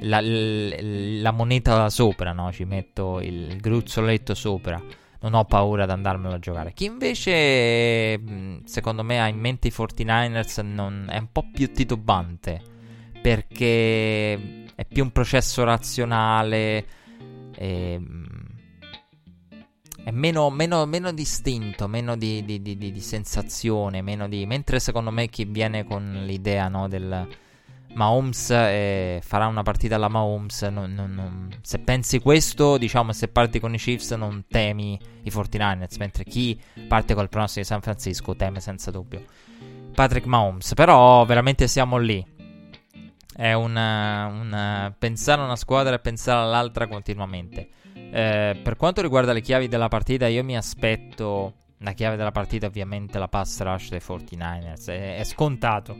la, 0.00 0.20
la, 0.20 0.76
la 0.80 1.30
moneta 1.30 1.90
sopra, 1.90 2.32
no? 2.32 2.50
ci 2.50 2.64
metto 2.64 3.20
il, 3.20 3.58
gruzzoletto 3.58 4.34
sopra 4.34 4.82
non 5.20 5.34
ho 5.34 5.44
paura 5.44 5.82
ad 5.82 5.90
andarmelo 5.90 6.34
a 6.34 6.38
giocare. 6.38 6.72
Chi 6.72 6.84
invece, 6.84 8.20
secondo 8.66 9.02
me, 9.02 9.20
ha 9.20 9.26
in 9.26 9.38
mente 9.38 9.66
i 9.66 9.72
49ers 9.76 10.64
non, 10.64 11.08
è 11.10 11.18
un 11.18 11.32
po' 11.32 11.44
più 11.52 11.72
titubante 11.72 12.62
perché 13.20 14.64
è 14.74 14.84
più 14.86 15.02
un 15.02 15.10
processo 15.10 15.64
razionale. 15.64 16.86
E, 17.58 17.92
ehm, 17.92 18.26
è 20.04 20.10
meno, 20.12 20.48
meno, 20.48 20.86
meno, 20.86 21.12
distinto, 21.12 21.88
meno 21.88 22.16
di, 22.16 22.44
di, 22.44 22.62
di, 22.62 22.78
di, 22.78 23.00
sensazione, 23.00 24.00
meno. 24.00 24.28
Mentre 24.46 24.78
secondo 24.80 25.10
me 25.10 25.28
chi 25.28 25.44
viene 25.44 25.84
con 25.84 26.22
l'idea 26.24 26.68
no, 26.68 26.88
del 26.88 27.28
Mahomes 27.94 28.50
eh, 28.50 29.20
farà 29.22 29.48
una 29.48 29.62
partita 29.62 29.96
alla 29.96 30.08
Mahomes, 30.08 30.62
non, 30.62 30.94
non, 30.94 31.12
non, 31.14 31.58
se 31.60 31.80
pensi 31.80 32.20
questo, 32.20 32.78
diciamo, 32.78 33.12
se 33.12 33.28
parti 33.28 33.58
con 33.58 33.74
i 33.74 33.78
Chiefs 33.78 34.12
non 34.12 34.44
temi 34.48 34.98
i 35.24 35.30
49ers, 35.30 35.96
mentre 35.98 36.24
chi 36.24 36.58
parte 36.86 37.14
col 37.14 37.28
pronostico 37.28 37.60
di 37.60 37.66
San 37.66 37.82
Francisco 37.82 38.36
teme 38.36 38.60
senza 38.60 38.90
dubbio 38.90 39.24
Patrick 39.94 40.26
Mahomes. 40.26 40.74
Però 40.74 41.24
veramente 41.24 41.66
siamo 41.66 41.98
lì 41.98 42.24
è 43.38 43.52
una, 43.52 44.26
una, 44.26 44.92
pensare 44.98 45.40
a 45.40 45.44
una 45.44 45.54
squadra 45.54 45.94
e 45.94 46.00
pensare 46.00 46.40
all'altra 46.40 46.88
continuamente. 46.88 47.68
Eh, 47.94 48.58
per 48.60 48.74
quanto 48.74 49.00
riguarda 49.00 49.32
le 49.32 49.42
chiavi 49.42 49.68
della 49.68 49.86
partita, 49.86 50.26
io 50.26 50.42
mi 50.42 50.56
aspetto 50.56 51.54
la 51.78 51.92
chiave 51.92 52.16
della 52.16 52.32
partita, 52.32 52.66
ovviamente 52.66 53.16
la 53.16 53.28
pass 53.28 53.60
rush 53.60 53.90
dei 53.90 54.00
49ers. 54.00 54.86
È, 54.86 55.18
è 55.18 55.22
scontato, 55.22 55.96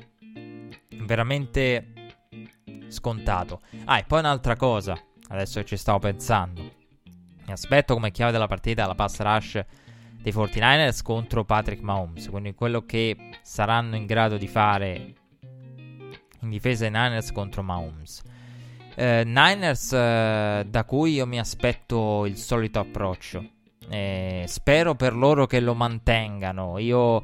veramente 1.05 1.93
scontato. 2.89 3.61
Ah, 3.85 3.99
e 3.99 4.05
poi 4.05 4.19
un'altra 4.19 4.57
cosa, 4.57 5.01
adesso 5.29 5.63
ci 5.63 5.77
stavo 5.77 6.01
pensando. 6.01 6.63
Mi 7.47 7.53
aspetto 7.53 7.95
come 7.95 8.11
chiave 8.11 8.33
della 8.33 8.49
partita 8.49 8.85
la 8.85 8.97
pass 8.97 9.21
rush 9.21 9.65
dei 10.21 10.33
49ers 10.33 11.03
contro 11.05 11.45
Patrick 11.45 11.83
Mahomes. 11.83 12.31
Quindi 12.31 12.53
quello 12.55 12.85
che 12.85 13.17
saranno 13.43 13.95
in 13.95 14.07
grado 14.07 14.37
di 14.37 14.49
fare 14.49 15.15
in 16.41 16.51
difesa 16.51 16.85
ai 16.85 16.91
Niners 16.91 17.33
contro 17.33 17.63
Mahomes. 17.63 18.23
Eh, 18.95 19.23
Niners 19.25 19.93
eh, 19.93 20.67
da 20.69 20.85
cui 20.85 21.13
io 21.13 21.27
mi 21.27 21.39
aspetto 21.39 22.27
il 22.27 22.37
solito 22.37 22.81
approccio. 22.81 23.45
Eh, 23.89 24.45
spero 24.47 24.95
per 24.95 25.15
loro 25.15 25.47
che 25.47 25.61
lo 25.61 25.75
mantengano. 25.75 26.79
Io 26.79 27.23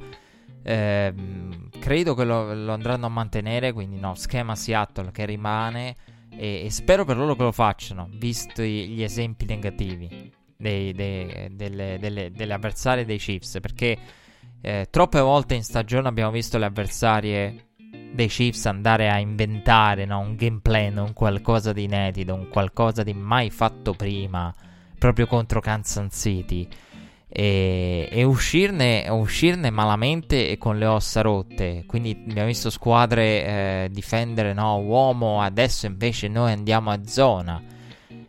ehm, 0.63 1.71
credo 1.79 2.15
che 2.15 2.25
lo, 2.25 2.55
lo, 2.55 2.73
andranno 2.73 3.07
a 3.07 3.11
mantenere, 3.11 3.73
quindi 3.73 3.99
no, 3.99 4.15
schema 4.15 4.55
Seattle 4.55 5.11
che 5.11 5.27
rimane. 5.27 5.97
E, 6.31 6.65
e 6.65 6.71
spero 6.71 7.05
per 7.05 7.17
loro 7.17 7.35
che 7.37 7.43
lo 7.43 7.53
facciano, 7.53 8.09
visti 8.11 8.89
gli 8.89 9.03
esempi 9.03 9.45
negativi 9.45 10.33
dei, 10.57 10.93
dei, 10.93 11.49
delle, 11.53 11.99
delle, 12.01 12.31
delle 12.31 12.53
avversarie 12.53 13.05
dei 13.05 13.19
Chiefs. 13.19 13.59
Perché 13.61 13.99
eh, 14.61 14.87
troppe 14.91 15.21
volte 15.21 15.55
in 15.55 15.63
stagione 15.63 16.09
abbiamo 16.09 16.31
visto 16.31 16.57
le 16.57 16.65
avversarie 16.65 17.67
dei 18.15 18.29
Chiefs 18.29 18.67
andare 18.67 19.11
a 19.11 19.19
inventare 19.19 20.05
no? 20.05 20.21
un 20.21 20.37
gameplay, 20.37 20.97
un 20.97 21.13
qualcosa 21.13 21.73
di 21.73 21.83
inedito, 21.85 22.33
un 22.33 22.49
qualcosa 22.49 23.03
di 23.03 23.13
mai 23.13 23.51
fatto 23.51 23.93
prima, 23.93 24.55
proprio 24.99 25.27
contro 25.27 25.61
Kansas 25.61 26.15
City. 26.15 26.67
E, 27.37 28.09
e 28.13 28.23
uscirne, 28.23 29.09
uscirne, 29.09 29.71
malamente 29.71 30.49
e 30.49 30.57
con 30.57 30.79
le 30.79 30.87
ossa 30.87 31.21
rotte. 31.21 31.83
Quindi 31.87 32.17
abbiamo 32.29 32.47
visto 32.47 32.71
squadre 32.71 33.25
eh, 33.25 33.89
difendere 33.91 34.53
no, 34.53 34.77
uomo, 34.77 35.41
adesso 35.41 35.87
invece 35.87 36.29
noi 36.29 36.53
andiamo 36.53 36.91
a 36.91 37.01
zona 37.05 37.61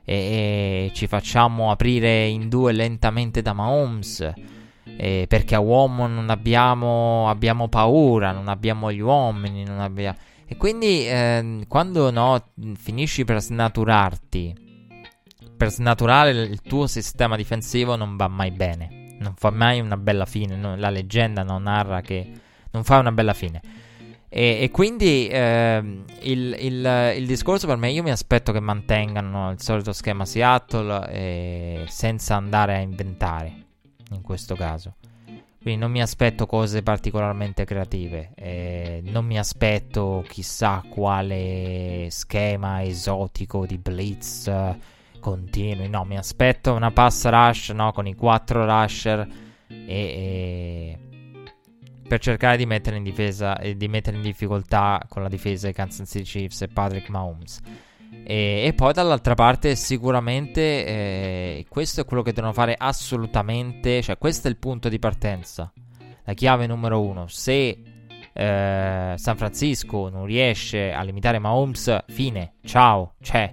e, 0.03 0.15
e 0.15 0.91
ci 0.93 1.05
facciamo 1.05 1.69
aprire 1.69 2.25
in 2.25 2.49
due 2.49 2.71
lentamente 2.71 3.43
da 3.43 3.53
Mahomes 3.53 4.33
eh, 4.97 5.25
perché 5.27 5.55
a 5.55 5.59
uomo 5.59 6.07
non 6.07 6.29
abbiamo, 6.29 7.29
abbiamo, 7.29 7.67
paura, 7.67 8.31
non 8.31 8.47
abbiamo 8.47 8.91
gli 8.91 8.99
uomini, 8.99 9.63
non 9.63 9.79
abbiamo... 9.79 10.17
E 10.47 10.57
quindi 10.57 11.07
eh, 11.07 11.65
quando 11.67 12.11
no, 12.11 12.51
finisci 12.75 13.25
per 13.25 13.41
snaturarti, 13.41 14.63
per 15.57 15.71
snaturare 15.71 16.31
il 16.31 16.61
tuo 16.61 16.85
sistema 16.85 17.35
difensivo 17.35 17.95
non 17.95 18.15
va 18.15 18.27
mai 18.27 18.51
bene, 18.51 19.17
non 19.19 19.33
fa 19.35 19.49
mai 19.49 19.79
una 19.79 19.97
bella 19.97 20.25
fine, 20.25 20.55
no, 20.55 20.75
la 20.75 20.89
leggenda 20.89 21.41
non 21.41 21.63
narra 21.63 22.01
che 22.01 22.31
non 22.71 22.83
fa 22.83 22.99
una 22.99 23.11
bella 23.11 23.33
fine. 23.33 23.61
E, 24.29 24.59
e 24.61 24.69
quindi 24.69 25.27
eh, 25.27 26.03
il, 26.21 26.57
il, 26.59 27.13
il, 27.17 27.25
discorso 27.25 27.65
per 27.67 27.77
me, 27.77 27.89
io 27.89 28.03
mi 28.03 28.11
aspetto 28.11 28.51
che 28.51 28.59
mantengano 28.59 29.49
il 29.49 29.61
solito 29.61 29.93
schema 29.93 30.25
Seattle 30.25 31.09
eh, 31.09 31.85
senza 31.87 32.35
andare 32.35 32.75
a 32.75 32.79
inventare 32.79 33.64
in 34.11 34.21
questo 34.21 34.55
caso. 34.55 34.95
Quindi 35.65 35.81
non 35.81 35.91
mi 35.91 36.01
aspetto 36.01 36.45
cose 36.45 36.83
particolarmente 36.83 37.65
creative, 37.65 38.33
eh, 38.35 39.01
non 39.05 39.25
mi 39.25 39.39
aspetto 39.39 40.23
chissà 40.27 40.83
quale 40.87 42.07
schema 42.11 42.83
esotico 42.83 43.65
di 43.65 43.79
blitz 43.79 44.45
eh, 44.45 44.77
continui, 45.19 45.89
no, 45.89 46.03
mi 46.03 46.17
aspetto 46.17 46.71
una 46.71 46.91
pass 46.91 47.27
rush 47.27 47.69
no, 47.69 47.91
con 47.93 48.05
i 48.05 48.13
quattro 48.13 48.63
rusher 48.63 49.27
e, 49.67 49.85
e 49.87 50.99
per 52.07 52.19
cercare 52.19 52.57
di 52.57 52.67
mettere 52.67 52.97
in 52.97 53.03
difesa 53.03 53.57
e 53.57 53.75
di 53.75 53.87
mettere 53.87 54.17
in 54.17 54.21
difficoltà 54.21 55.03
con 55.09 55.23
la 55.23 55.29
difesa 55.29 55.65
di 55.65 55.73
Kansas 55.73 56.07
City 56.07 56.23
Chiefs 56.25 56.61
e 56.61 56.67
Patrick 56.67 57.09
Mahomes. 57.09 57.59
E, 58.23 58.63
e 58.65 58.73
poi 58.73 58.93
dall'altra 58.93 59.35
parte 59.35 59.75
sicuramente 59.75 60.85
eh, 60.85 61.65
questo 61.69 62.01
è 62.01 62.05
quello 62.05 62.23
che 62.23 62.33
devono 62.33 62.53
fare 62.53 62.75
assolutamente, 62.77 64.01
cioè 64.01 64.17
questo 64.17 64.47
è 64.47 64.49
il 64.49 64.57
punto 64.57 64.89
di 64.89 64.99
partenza, 64.99 65.71
la 66.23 66.33
chiave 66.33 66.67
numero 66.67 67.01
uno. 67.01 67.27
Se 67.27 67.81
eh, 68.33 69.13
San 69.15 69.37
Francisco 69.37 70.09
non 70.09 70.25
riesce 70.25 70.91
a 70.91 71.01
limitare 71.03 71.39
Mahomes, 71.39 72.03
fine, 72.07 72.55
ciao, 72.63 73.13
c'è. 73.21 73.51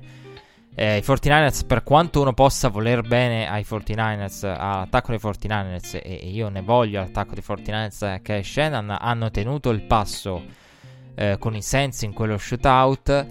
Eh, 0.74 0.96
I 0.96 1.00
49ers, 1.00 1.66
per 1.66 1.82
quanto 1.82 2.22
uno 2.22 2.32
possa 2.32 2.68
voler 2.68 3.02
bene 3.02 3.46
ai 3.46 3.62
49ers, 3.62 4.46
all'attacco 4.46 5.10
dei 5.10 5.20
49ers, 5.22 5.96
e, 5.96 6.20
e 6.22 6.28
io 6.30 6.48
ne 6.48 6.62
voglio 6.62 7.00
all'attacco 7.00 7.34
dei 7.34 7.44
49ers 7.46 8.22
che 8.22 8.42
Shannon, 8.42 8.96
hanno 8.98 9.30
tenuto 9.30 9.68
il 9.70 9.82
passo 9.82 10.42
eh, 11.14 11.36
con 11.38 11.54
i 11.54 11.62
Saints 11.62 12.02
in 12.02 12.12
quello 12.14 12.38
shootout. 12.38 13.26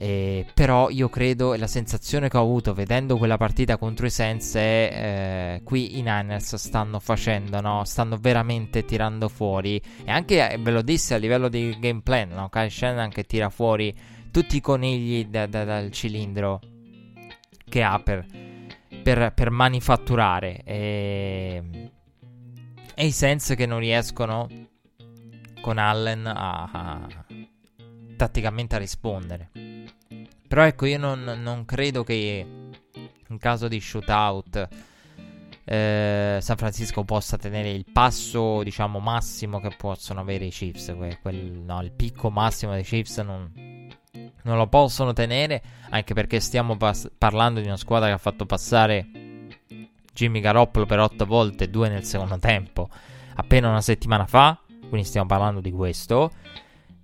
Eh, 0.00 0.46
però 0.54 0.90
io 0.90 1.08
credo 1.08 1.54
e 1.54 1.58
la 1.58 1.66
sensazione 1.66 2.28
che 2.28 2.36
ho 2.36 2.42
avuto 2.42 2.72
vedendo 2.72 3.18
quella 3.18 3.36
partita 3.36 3.78
contro 3.78 4.06
i 4.06 4.10
Saints 4.10 4.54
è 4.54 5.56
eh, 5.58 5.62
qui 5.64 5.98
i 5.98 6.02
Niners 6.02 6.54
stanno 6.54 7.00
facendo, 7.00 7.60
no? 7.60 7.82
stanno 7.82 8.16
veramente 8.16 8.84
tirando 8.84 9.28
fuori 9.28 9.82
e 10.04 10.08
anche 10.08 10.52
eh, 10.52 10.56
ve 10.56 10.70
lo 10.70 10.82
disse 10.82 11.14
a 11.14 11.16
livello 11.16 11.48
di 11.48 11.76
game 11.80 12.00
plan, 12.00 12.28
no? 12.28 12.48
Kyle 12.48 12.70
Shannon 12.70 13.08
che 13.08 13.24
tira 13.24 13.50
fuori 13.50 13.92
tutti 14.30 14.58
i 14.58 14.60
conigli 14.60 15.24
da, 15.24 15.46
da, 15.46 15.64
dal 15.64 15.90
cilindro 15.90 16.60
che 17.68 17.82
ha 17.82 17.98
per, 17.98 18.24
per, 19.02 19.32
per 19.34 19.50
manifatturare 19.50 20.62
e, 20.62 21.90
e, 22.94 23.04
i 23.04 23.10
Saints 23.10 23.52
che 23.56 23.66
non 23.66 23.80
riescono 23.80 24.46
con 25.60 25.76
Allen 25.76 26.24
a, 26.24 26.70
a 26.70 27.06
tatticamente 28.16 28.76
a 28.76 28.78
rispondere. 28.78 29.50
Però 30.48 30.62
ecco, 30.62 30.86
io 30.86 30.98
non, 30.98 31.22
non 31.42 31.64
credo 31.66 32.02
che 32.02 32.46
in 33.28 33.38
caso 33.38 33.68
di 33.68 33.78
shootout 33.80 34.68
eh, 35.70 36.38
San 36.40 36.56
Francisco 36.56 37.04
possa 37.04 37.36
tenere 37.36 37.70
il 37.70 37.84
passo, 37.92 38.62
diciamo, 38.62 39.00
massimo 39.00 39.60
che 39.60 39.74
possono 39.76 40.20
avere 40.20 40.46
i 40.46 40.50
Chiefs. 40.50 40.94
Que- 40.96 41.18
quel, 41.20 41.36
no, 41.36 41.82
il 41.82 41.92
picco 41.92 42.30
massimo 42.30 42.72
dei 42.72 42.84
Chiefs 42.84 43.18
non, 43.18 43.52
non 44.44 44.56
lo 44.56 44.66
possono 44.68 45.12
tenere, 45.12 45.62
anche 45.90 46.14
perché 46.14 46.40
stiamo 46.40 46.78
pas- 46.78 47.10
parlando 47.18 47.60
di 47.60 47.66
una 47.66 47.76
squadra 47.76 48.08
che 48.08 48.14
ha 48.14 48.18
fatto 48.18 48.46
passare 48.46 49.06
Jimmy 50.14 50.40
Garoppolo 50.40 50.86
per 50.86 51.00
otto 51.00 51.26
volte, 51.26 51.68
due 51.68 51.90
nel 51.90 52.04
secondo 52.04 52.38
tempo, 52.38 52.88
appena 53.34 53.68
una 53.68 53.82
settimana 53.82 54.26
fa. 54.26 54.58
Quindi 54.88 55.06
stiamo 55.06 55.26
parlando 55.26 55.60
di 55.60 55.70
questo. 55.70 56.30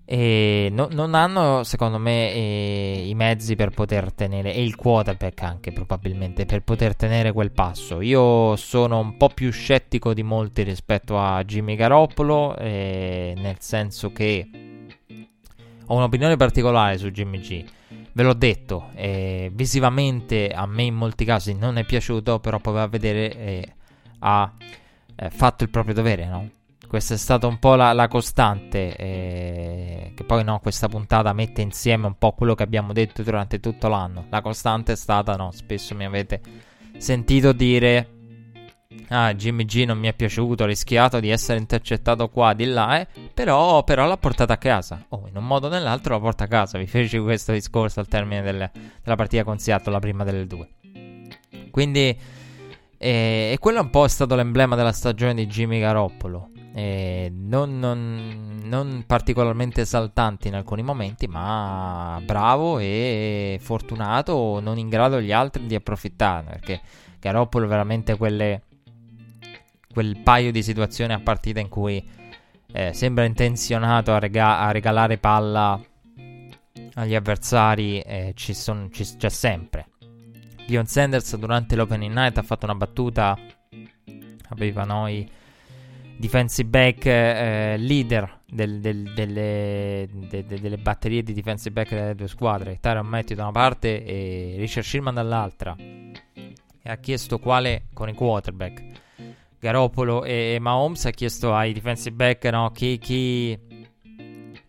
E 0.07 0.69
no, 0.71 0.89
non 0.91 1.15
hanno, 1.15 1.65
secondo 1.65 1.99
me, 1.99 2.33
eh, 2.33 3.05
i 3.07 3.15
mezzi 3.15 3.57
per 3.57 3.71
poter 3.71 4.13
tenere, 4.13 4.53
e 4.53 4.63
il 4.63 4.77
quarterback 4.77 5.43
anche 5.43 5.73
probabilmente, 5.73 6.45
per 6.45 6.63
poter 6.63 6.95
tenere 6.95 7.33
quel 7.33 7.53
passo. 7.53 8.01
Io 8.03 8.55
sono 8.57 8.99
un 8.99 9.17
po' 9.17 9.29
più 9.29 9.51
scettico 9.51 10.13
di 10.13 10.23
molti 10.23 10.63
rispetto 10.63 11.19
a 11.19 11.43
Jimmy 11.45 11.75
Garoppolo, 11.75 12.57
eh, 12.57 13.35
nel 13.37 13.57
senso 13.61 14.13
che 14.13 14.49
ho 15.87 15.95
un'opinione 15.95 16.37
particolare 16.37 16.99
su 16.99 17.11
Jimmy 17.11 17.41
G. 17.41 17.65
Ve 18.13 18.23
l'ho 18.23 18.35
detto, 18.35 18.91
eh, 18.95 19.51
visivamente 19.53 20.49
a 20.49 20.67
me 20.67 20.85
in 20.85 20.95
molti 20.95 21.25
casi 21.25 21.55
non 21.55 21.79
è 21.79 21.85
piaciuto, 21.85 22.39
però 22.41 22.59
poi 22.59 22.73
va 22.75 22.83
a 22.83 22.89
vedere, 22.89 23.37
eh, 23.37 23.75
ha 24.21 24.53
eh, 25.17 25.31
fatto 25.31 25.65
il 25.65 25.71
proprio 25.71 25.95
dovere, 25.95 26.27
no? 26.27 26.49
Questa 26.95 27.15
è 27.15 27.17
stata 27.17 27.49
un 27.49 27.59
po' 27.59 27.75
la, 27.75 27.93
la 27.93 28.07
costante. 28.07 28.95
Eh, 28.95 30.13
che 30.15 30.23
poi 30.23 30.45
no, 30.45 30.61
questa 30.61 30.87
puntata 30.87 31.33
mette 31.33 31.61
insieme 31.61 32.07
un 32.07 32.17
po' 32.17 32.31
quello 32.35 32.55
che 32.55 32.63
abbiamo 32.63 32.93
detto 32.93 33.25
durante 33.25 33.59
tutto 33.59 33.89
l'anno. 33.89 34.27
La 34.31 34.41
costante 34.41 34.93
è 34.93 34.95
stata, 34.95 35.35
no, 35.35 35.51
spesso 35.51 35.97
mi 35.97 36.05
avete 36.05 36.41
sentito 36.97 37.51
dire. 37.51 38.11
Ah, 39.09 39.35
Jimmy 39.35 39.65
G 39.65 39.83
non 39.85 39.99
mi 39.99 40.07
è 40.07 40.15
piaciuto, 40.15 40.63
ho 40.63 40.67
rischiato 40.67 41.19
di 41.19 41.31
essere 41.31 41.59
intercettato 41.59 42.29
qua, 42.29 42.53
di 42.53 42.67
là, 42.67 43.01
eh, 43.01 43.09
però, 43.35 43.83
però 43.83 44.07
l'ha 44.07 44.17
portata 44.17 44.53
a 44.53 44.59
casa. 44.59 45.05
Oh, 45.09 45.27
in 45.27 45.37
un 45.37 45.45
modo 45.45 45.67
o 45.67 45.71
nell'altro 45.71 46.15
la 46.15 46.21
porta 46.21 46.45
a 46.45 46.47
casa. 46.47 46.79
Vi 46.79 46.87
feci 46.87 47.19
questo 47.19 47.51
discorso 47.51 47.99
al 47.99 48.07
termine 48.07 48.41
del, 48.41 48.71
della 49.03 49.17
partita 49.17 49.43
con 49.43 49.59
Seattle, 49.59 49.91
la 49.91 49.99
prima 49.99 50.23
delle 50.23 50.47
due. 50.47 50.69
Quindi, 51.73 52.17
eh, 52.99 53.51
e 53.53 53.59
quello 53.59 53.81
un 53.81 53.91
po' 53.91 54.05
è 54.05 54.09
stato 54.09 54.37
l'emblema 54.37 54.77
della 54.77 54.93
stagione 54.93 55.35
di 55.35 55.49
Jimmy 55.49 55.81
Garoppolo. 55.81 56.51
Eh, 56.77 57.31
non, 57.33 57.79
non, 57.79 58.63
non, 58.65 59.05
particolarmente 59.07 59.83
esaltanti 59.83 60.49
in 60.49 60.57
alcuni 60.57 60.83
momenti, 60.83 61.29
ma 61.29 62.21
bravo 62.25 62.81
e 62.81 63.59
fortunato, 63.61 64.59
non 64.59 64.77
in 64.77 64.89
grado 64.89 65.21
gli 65.21 65.31
altri 65.31 65.67
di 65.67 65.77
approfittarne. 65.77 66.51
Perché 66.51 66.81
Garoppolo 67.21 67.69
veramente 67.69 68.17
quelle, 68.17 68.63
quel 69.93 70.19
paio 70.19 70.51
di 70.51 70.65
situazioni 70.65 71.13
a 71.13 71.21
partita 71.21 71.61
in 71.61 71.69
cui 71.69 72.05
eh, 72.73 72.93
sembra 72.93 73.25
intenzionato 73.25 74.13
a, 74.13 74.19
rega- 74.19 74.59
a, 74.59 74.73
regalare 74.73 75.17
palla 75.19 75.81
agli 76.95 77.15
avversari, 77.15 78.01
eh, 78.01 78.33
ci 78.35 78.53
son, 78.53 78.91
ci, 78.93 79.05
c'è 79.17 79.29
sempre. 79.29 79.91
Dion 80.67 80.87
Sanders 80.87 81.37
durante 81.37 81.77
l'opening 81.77 82.13
night 82.13 82.37
ha 82.37 82.43
fatto 82.43 82.65
una 82.65 82.75
battuta, 82.75 83.39
aveva 84.49 84.83
noi 84.83 85.31
defensive 86.17 86.69
back 86.69 87.07
eh, 87.07 87.77
leader 87.79 88.41
del, 88.47 88.81
del, 88.81 89.13
delle, 89.15 90.09
de, 90.11 90.47
de, 90.47 90.61
delle 90.61 90.79
batterie 90.79 91.23
di 91.23 91.33
defensive 91.33 91.73
back 91.73 91.91
delle 91.91 92.15
due 92.15 92.29
squadre, 92.29 92.79
Tyron 92.81 93.07
Matthew 93.07 93.37
da 93.37 93.43
una 93.45 93.53
parte 93.53 94.05
e 94.05 94.55
Richard 94.59 94.87
Sherman 94.87 95.15
dall'altra. 95.15 95.75
E 95.77 96.91
ha 96.91 96.97
chiesto 96.97 97.39
quale 97.39 97.87
con 97.93 98.09
i 98.09 98.15
quarterback. 98.15 98.83
Garoppolo 99.59 100.25
e, 100.25 100.55
e 100.55 100.59
Mahomes 100.59 101.07
ha 101.07 101.11
chiesto 101.11 101.55
ai 101.55 101.73
defensive 101.73 102.15
back 102.15 102.45
no, 102.45 102.71
chi, 102.71 102.99
chi, 102.99 103.59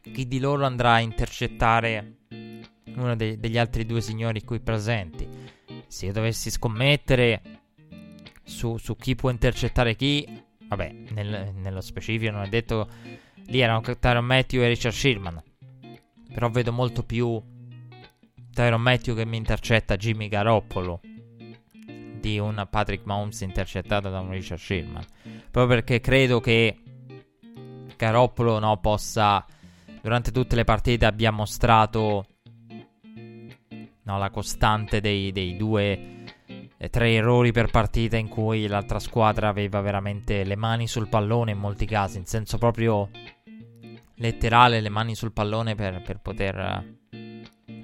chi, 0.01 0.27
di 0.27 0.39
loro 0.39 0.65
andrà 0.65 0.93
a 0.93 0.99
intercettare 0.99 2.13
uno 2.95 3.15
de, 3.15 3.37
degli 3.37 3.57
altri 3.57 3.85
due 3.85 3.99
signori 3.99 4.43
qui 4.43 4.61
presenti. 4.61 5.27
Se 5.87 6.05
io 6.05 6.13
dovessi 6.13 6.49
scommettere 6.49 7.41
su, 8.43 8.77
su 8.77 8.95
chi 8.95 9.15
può 9.15 9.29
intercettare 9.29 9.95
chi, 9.95 10.25
Vabbè, 10.67 10.91
nel, 11.09 11.53
nello 11.55 11.81
specifico 11.81 12.31
non 12.31 12.43
è 12.43 12.49
detto. 12.49 12.87
Lì 13.47 13.59
erano 13.59 13.81
Tyron 13.81 14.25
Matthew 14.25 14.61
e 14.61 14.67
Richard 14.67 14.95
Sherman. 14.95 15.41
Però 16.33 16.49
vedo 16.49 16.71
molto 16.71 17.03
più 17.03 17.41
Tyron 18.51 18.81
Matthew 18.81 19.15
che 19.15 19.25
mi 19.25 19.37
intercetta 19.37 19.97
Jimmy 19.97 20.27
Garoppolo 20.27 21.01
di 22.19 22.39
un 22.39 22.65
Patrick 22.69 23.05
Mahomes 23.05 23.41
intercettato 23.41 24.09
da 24.09 24.19
un 24.19 24.31
Richard 24.31 24.59
Sherman. 24.59 25.05
Proprio 25.51 25.67
perché 25.67 25.99
credo 25.99 26.39
che 26.39 26.77
Garoppolo 27.95 28.59
no, 28.59 28.79
possa. 28.79 29.45
Durante 30.01 30.31
tutte 30.31 30.55
le 30.55 30.63
partite 30.65 31.05
abbia 31.05 31.31
mostrato 31.31 32.25
no, 34.03 34.17
la 34.17 34.29
costante 34.29 35.01
dei, 35.01 35.31
dei 35.31 35.57
due 35.57 36.14
tre 36.89 37.13
errori 37.13 37.51
per 37.51 37.69
partita 37.69 38.17
in 38.17 38.27
cui 38.27 38.67
l'altra 38.67 38.99
squadra 38.99 39.47
aveva 39.47 39.81
veramente 39.81 40.43
le 40.43 40.55
mani 40.55 40.87
sul 40.87 41.07
pallone 41.07 41.51
in 41.51 41.57
molti 41.57 41.85
casi, 41.85 42.17
in 42.17 42.25
senso 42.25 42.57
proprio 42.57 43.09
letterale, 44.15 44.81
le 44.81 44.89
mani 44.89 45.15
sul 45.15 45.31
pallone 45.31 45.75
per, 45.75 46.01
per 46.01 46.19
poter 46.19 46.97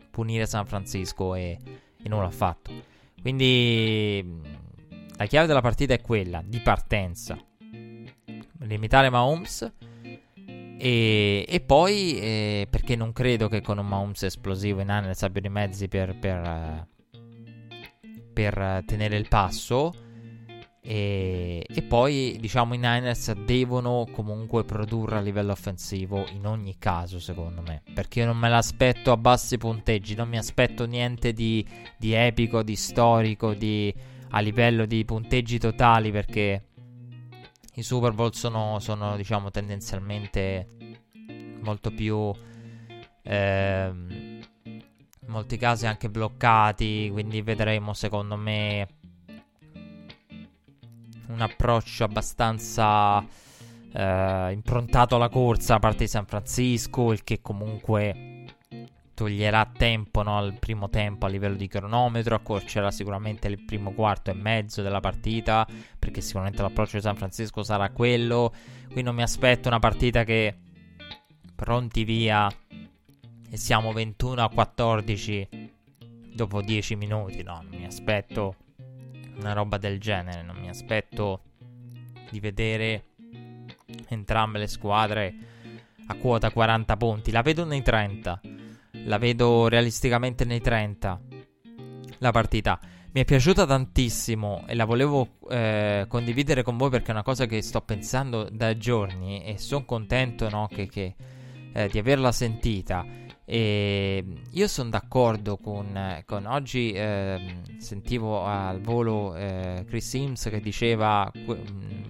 punire 0.09 0.45
San 0.45 0.65
Francisco 0.65 1.35
e, 1.35 1.57
e 2.01 2.09
non 2.09 2.21
l'ha 2.21 2.31
fatto. 2.31 2.71
Quindi 3.21 4.39
la 5.15 5.25
chiave 5.25 5.47
della 5.47 5.61
partita 5.61 5.93
è 5.93 6.01
quella 6.01 6.41
di 6.43 6.59
partenza. 6.59 7.37
Limitare 8.63 9.09
Mahomes 9.09 9.71
e, 10.83 11.45
e 11.47 11.59
poi 11.59 12.19
eh, 12.19 12.67
perché 12.67 12.95
non 12.95 13.13
credo 13.13 13.47
che 13.47 13.61
con 13.61 13.77
un 13.77 13.87
Mahomes 13.87 14.23
esplosivo 14.23 14.81
i 14.81 14.85
Niners 14.85 15.21
abbiano 15.21 15.47
i 15.47 15.51
mezzi 15.51 15.87
per, 15.87 16.17
per, 16.17 16.87
per 18.32 18.84
tenere 18.86 19.17
il 19.17 19.28
passo. 19.28 19.94
E, 20.84 21.63
e, 21.67 21.82
poi 21.84 22.38
diciamo 22.39 22.74
i 22.74 22.78
Niners 22.80 23.34
devono 23.34 24.08
comunque 24.12 24.63
produrre 24.63 25.17
a 25.17 25.22
livello 25.22 25.52
offensivo 25.52 26.26
in 26.34 26.48
ogni 26.48 26.80
caso 26.80 27.20
secondo 27.20 27.62
me 27.62 27.84
perché 27.94 28.22
io 28.22 28.26
non 28.26 28.38
me 28.38 28.50
l'aspetto 28.50 29.12
a 29.12 29.17
bassi 29.17 29.60
punteggi 29.60 30.15
non 30.15 30.28
mi 30.28 30.39
aspetto 30.39 30.88
niente 30.88 31.34
di, 31.34 31.63
di 32.00 32.13
epico 32.13 32.63
di 32.63 32.76
storico 32.76 33.54
di, 33.54 33.94
a 34.32 34.39
livello 34.39 34.88
di 34.88 35.06
punteggi 35.06 35.60
totali 35.60 36.10
perché 36.10 36.63
i 37.76 37.84
Super 37.84 38.13
Bowl 38.13 38.34
sono, 38.34 38.80
sono 38.80 39.15
diciamo 39.15 39.52
tendenzialmente 39.52 40.67
molto 41.62 41.91
più 41.91 42.34
ehm, 43.22 44.31
in 45.23 45.31
molti 45.31 45.57
casi 45.57 45.86
anche 45.86 46.10
bloccati, 46.10 47.10
quindi 47.12 47.41
vedremo 47.41 47.93
secondo 47.93 48.36
me 48.36 48.88
un 51.27 51.41
approccio 51.41 52.03
abbastanza 52.03 53.23
eh, 53.93 54.51
improntato 54.51 55.15
alla 55.15 55.29
corsa 55.29 55.73
da 55.73 55.79
parte 55.79 55.99
di 55.99 56.10
San 56.10 56.25
Francisco, 56.25 57.12
il 57.12 57.23
che 57.23 57.41
comunque 57.41 58.29
toglierà 59.13 59.69
tempo 59.77 60.23
no, 60.23 60.38
al 60.38 60.57
primo 60.57 60.89
tempo 60.89 61.25
a 61.25 61.29
livello 61.29 61.55
di 61.55 61.67
cronometro, 61.67 62.36
accorcerà 62.36 62.89
sicuramente 62.89 63.47
il 63.47 63.63
primo 63.63 63.91
quarto 63.91 64.31
e 64.31 64.34
mezzo 64.34 64.81
della 64.81 64.99
partita, 64.99 65.67
perché 65.99 66.21
sicuramente 66.21 66.62
l'approccio 66.62 66.97
di 66.97 67.03
San 67.03 67.15
Francisco 67.15 67.62
sarà 67.62 67.91
quello, 67.91 68.53
qui 68.91 69.03
non 69.03 69.13
mi 69.13 69.21
aspetto 69.21 69.67
una 69.67 69.79
partita 69.79 70.23
che 70.23 70.57
pronti 71.55 72.03
via 72.03 72.51
e 73.53 73.57
siamo 73.57 73.91
21 73.91 74.43
a 74.43 74.49
14 74.49 75.49
dopo 76.33 76.61
10 76.61 76.95
minuti. 76.95 77.43
No, 77.43 77.61
non 77.61 77.77
mi 77.77 77.85
aspetto 77.85 78.55
una 79.35 79.51
roba 79.51 79.77
del 79.77 79.99
genere. 79.99 80.41
Non 80.41 80.55
mi 80.55 80.69
aspetto 80.69 81.41
di 82.29 82.39
vedere 82.39 83.07
entrambe 84.07 84.57
le 84.57 84.67
squadre 84.67 85.33
a 86.07 86.15
quota 86.15 86.49
40 86.49 86.95
punti. 86.95 87.31
La 87.31 87.41
vedo 87.41 87.65
nei 87.65 87.81
30. 87.81 88.39
La 89.05 89.17
vedo 89.17 89.67
realisticamente 89.67 90.45
nei 90.45 90.61
30. 90.61 91.19
La 92.19 92.31
partita. 92.31 92.79
Mi 93.11 93.19
è 93.19 93.25
piaciuta 93.25 93.65
tantissimo 93.65 94.63
e 94.65 94.75
la 94.75 94.85
volevo 94.85 95.39
eh, 95.49 96.05
condividere 96.07 96.63
con 96.63 96.77
voi 96.77 96.89
perché 96.89 97.09
è 97.09 97.11
una 97.11 97.23
cosa 97.23 97.45
che 97.45 97.61
sto 97.61 97.81
pensando 97.81 98.47
da 98.49 98.77
giorni 98.77 99.43
e 99.43 99.57
sono 99.57 99.83
contento 99.83 100.47
no, 100.47 100.69
che, 100.71 100.87
che, 100.87 101.15
eh, 101.73 101.89
di 101.89 101.99
averla 101.99 102.31
sentita. 102.31 103.05
E 103.43 104.23
io 104.51 104.67
sono 104.67 104.89
d'accordo 104.89 105.58
con, 105.58 106.21
con 106.25 106.45
oggi 106.45 106.91
eh, 106.91 107.58
sentivo 107.80 108.45
al 108.45 108.80
volo 108.80 109.36
eh, 109.36 109.84
Chris 109.88 110.08
Sims 110.08 110.43
che 110.49 110.62
diceva 110.62 111.23
a 111.23 111.32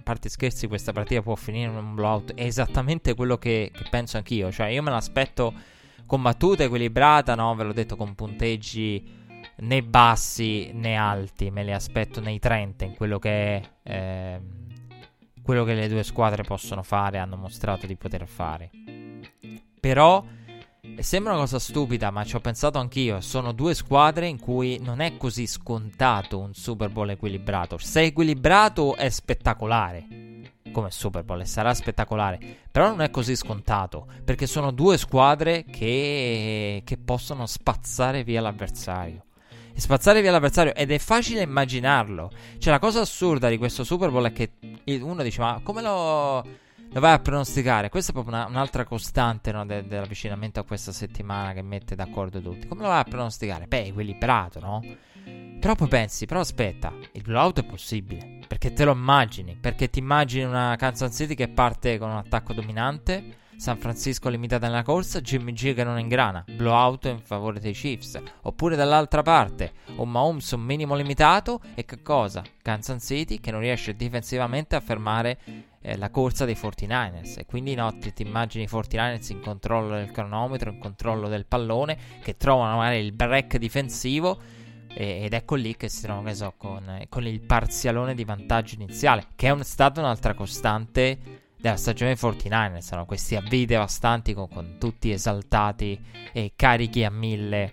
parte 0.02 0.28
scherzi 0.28 0.68
questa 0.68 0.92
partita 0.92 1.22
può 1.22 1.34
finire 1.34 1.70
in 1.70 1.76
un 1.76 1.94
blowout 1.94 2.34
è 2.34 2.44
esattamente 2.44 3.14
quello 3.14 3.38
che, 3.38 3.70
che 3.72 3.84
penso 3.90 4.18
anch'io 4.18 4.52
cioè 4.52 4.66
io 4.66 4.82
me 4.82 4.90
l'aspetto 4.90 5.52
combattuta 6.06 6.64
equilibrata 6.64 7.34
no 7.34 7.54
ve 7.54 7.64
l'ho 7.64 7.72
detto 7.72 7.96
con 7.96 8.14
punteggi 8.14 9.20
né 9.56 9.82
bassi 9.82 10.70
né 10.72 10.96
alti, 10.96 11.50
me 11.50 11.64
li 11.64 11.72
aspetto 11.72 12.20
nei 12.20 12.38
30 12.38 12.84
in 12.84 12.94
quello 12.94 13.18
che 13.18 13.56
è 13.56 13.62
eh, 13.82 14.40
quello 15.42 15.64
che 15.64 15.74
le 15.74 15.88
due 15.88 16.04
squadre 16.04 16.44
possono 16.44 16.82
fare, 16.82 17.18
hanno 17.18 17.36
mostrato 17.36 17.86
di 17.86 17.96
poter 17.96 18.26
fare. 18.26 18.70
Però 19.80 20.24
sembra 20.98 21.32
una 21.32 21.40
cosa 21.40 21.58
stupida, 21.58 22.10
ma 22.10 22.24
ci 22.24 22.36
ho 22.36 22.40
pensato 22.40 22.78
anch'io, 22.78 23.20
sono 23.20 23.52
due 23.52 23.74
squadre 23.74 24.26
in 24.26 24.38
cui 24.38 24.78
non 24.80 25.00
è 25.00 25.16
così 25.16 25.46
scontato 25.46 26.38
un 26.38 26.54
Super 26.54 26.90
Bowl 26.90 27.10
equilibrato. 27.10 27.78
Se 27.78 28.02
è 28.02 28.04
equilibrato 28.04 28.96
è 28.96 29.08
spettacolare 29.08 30.06
come 30.72 30.90
Super 30.90 31.22
Bowl 31.22 31.40
e 31.40 31.44
sarà 31.44 31.72
spettacolare. 31.74 32.40
Però 32.70 32.88
non 32.88 33.02
è 33.02 33.10
così 33.10 33.36
scontato 33.36 34.06
perché 34.24 34.46
sono 34.46 34.72
due 34.72 34.98
squadre 34.98 35.64
che, 35.64 36.82
che 36.84 36.96
possono 36.96 37.46
spazzare 37.46 38.24
via 38.24 38.40
l'avversario 38.40 39.24
e 39.74 39.80
spazzare 39.80 40.20
via 40.20 40.30
l'avversario 40.30 40.74
ed 40.74 40.90
è 40.90 40.98
facile 40.98 41.42
immaginarlo. 41.42 42.30
Cioè 42.58 42.72
la 42.72 42.78
cosa 42.78 43.00
assurda 43.00 43.48
di 43.48 43.58
questo 43.58 43.84
Super 43.84 44.10
Bowl 44.10 44.26
è 44.26 44.32
che 44.32 44.52
uno 45.00 45.22
dice 45.22 45.40
ma 45.40 45.60
come 45.62 45.82
lo, 45.82 46.44
lo 46.92 47.00
vai 47.00 47.12
a 47.14 47.18
pronosticare? 47.18 47.88
Questa 47.88 48.10
è 48.10 48.14
proprio 48.14 48.34
una, 48.34 48.46
un'altra 48.46 48.84
costante 48.84 49.50
no, 49.50 49.64
de, 49.64 49.86
dell'avvicinamento 49.86 50.60
a 50.60 50.64
questa 50.64 50.92
settimana 50.92 51.52
che 51.52 51.62
mette 51.62 51.94
d'accordo 51.94 52.40
tutti. 52.40 52.66
Come 52.68 52.82
lo 52.82 52.88
vai 52.88 53.00
a 53.00 53.04
pronosticare? 53.04 53.66
Beh, 53.66 53.86
equilibrato, 53.86 54.60
no? 54.60 54.82
Però 55.58 55.74
poi 55.74 55.88
pensi, 55.88 56.26
però 56.26 56.40
aspetta, 56.40 56.92
il 57.12 57.22
blowout 57.22 57.60
è 57.60 57.64
possibile. 57.64 58.40
Perché 58.46 58.72
te 58.72 58.84
lo 58.84 58.92
immagini? 58.92 59.56
Perché 59.56 59.88
ti 59.88 60.00
immagini 60.00 60.44
una 60.44 60.76
Kansas 60.76 61.14
City 61.14 61.34
che 61.34 61.48
parte 61.48 61.98
con 61.98 62.10
un 62.10 62.16
attacco 62.16 62.52
dominante 62.52 63.40
San 63.62 63.78
Francisco 63.78 64.28
limitata 64.28 64.66
nella 64.66 64.82
corsa, 64.82 65.20
Jimmy 65.20 65.52
G 65.52 65.72
che 65.72 65.84
non 65.84 65.96
ingrana, 65.96 66.44
blowout 66.56 67.04
in 67.04 67.20
favore 67.20 67.60
dei 67.60 67.72
Chiefs. 67.72 68.20
Oppure 68.42 68.74
dall'altra 68.74 69.22
parte, 69.22 69.72
un 69.96 70.10
Mahomes 70.10 70.50
un 70.50 70.62
minimo 70.62 70.96
limitato 70.96 71.60
e 71.76 71.84
che 71.84 72.02
cosa? 72.02 72.42
Kansas 72.60 73.04
City 73.04 73.38
che 73.38 73.52
non 73.52 73.60
riesce 73.60 73.94
difensivamente 73.94 74.74
a 74.74 74.80
fermare 74.80 75.38
eh, 75.82 75.96
la 75.96 76.10
corsa 76.10 76.44
dei 76.44 76.54
49ers. 76.54 77.38
E 77.38 77.44
quindi 77.44 77.74
no, 77.74 77.96
ti, 77.98 78.12
ti 78.12 78.22
immagini 78.22 78.64
i 78.64 78.68
49ers 78.70 79.32
in 79.32 79.40
controllo 79.40 79.96
del 79.96 80.10
cronometro, 80.10 80.70
in 80.70 80.78
controllo 80.78 81.28
del 81.28 81.44
pallone, 81.46 81.98
che 82.22 82.36
trovano 82.36 82.78
magari 82.78 83.04
il 83.04 83.12
break 83.12 83.58
difensivo 83.58 84.60
ed 84.94 85.32
ecco 85.32 85.54
lì 85.54 85.74
che 85.74 85.88
si 85.88 86.02
trovano, 86.02 86.26
che 86.26 86.34
so, 86.34 86.52
con, 86.56 87.04
con, 87.08 87.26
il 87.26 87.40
parzialone 87.40 88.14
di 88.14 88.24
vantaggio 88.24 88.74
iniziale, 88.74 89.28
che 89.36 89.46
è 89.46 89.50
un, 89.50 89.64
stata 89.64 90.00
un'altra 90.00 90.34
costante 90.34 91.40
della 91.62 91.76
stagione 91.76 92.16
49 92.16 92.80
sono 92.82 93.06
questi 93.06 93.36
avvii 93.36 93.66
devastanti 93.66 94.34
con, 94.34 94.48
con, 94.48 94.76
tutti 94.78 95.12
esaltati 95.12 95.98
e 96.32 96.52
carichi 96.56 97.04
a 97.04 97.10
mille 97.10 97.72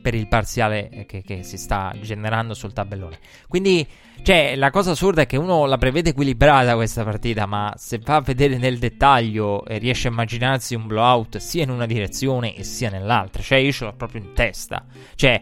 per 0.00 0.14
il 0.14 0.28
parziale 0.28 1.04
che, 1.06 1.22
che, 1.22 1.42
si 1.42 1.56
sta 1.56 1.94
generando 2.00 2.54
sul 2.54 2.72
tabellone. 2.72 3.18
Quindi, 3.48 3.86
cioè, 4.22 4.54
la 4.56 4.70
cosa 4.70 4.92
assurda 4.92 5.22
è 5.22 5.26
che 5.26 5.36
uno 5.36 5.66
la 5.66 5.78
prevede 5.78 6.10
equilibrata 6.10 6.74
questa 6.74 7.04
partita, 7.04 7.46
ma 7.46 7.72
se 7.76 7.98
va 7.98 8.16
a 8.16 8.20
vedere 8.20 8.58
nel 8.58 8.78
dettaglio 8.78 9.64
e 9.64 9.78
riesce 9.78 10.08
a 10.08 10.10
immaginarsi 10.10 10.74
un 10.74 10.86
blowout 10.86 11.36
sia 11.38 11.62
in 11.62 11.70
una 11.70 11.86
direzione 11.86 12.54
e 12.54 12.64
sia 12.64 12.90
nell'altra, 12.90 13.42
cioè 13.42 13.58
io 13.58 13.72
ce 13.72 13.84
l'ho 13.84 13.94
proprio 13.94 14.22
in 14.22 14.32
testa. 14.34 14.84
Cioè, 15.14 15.40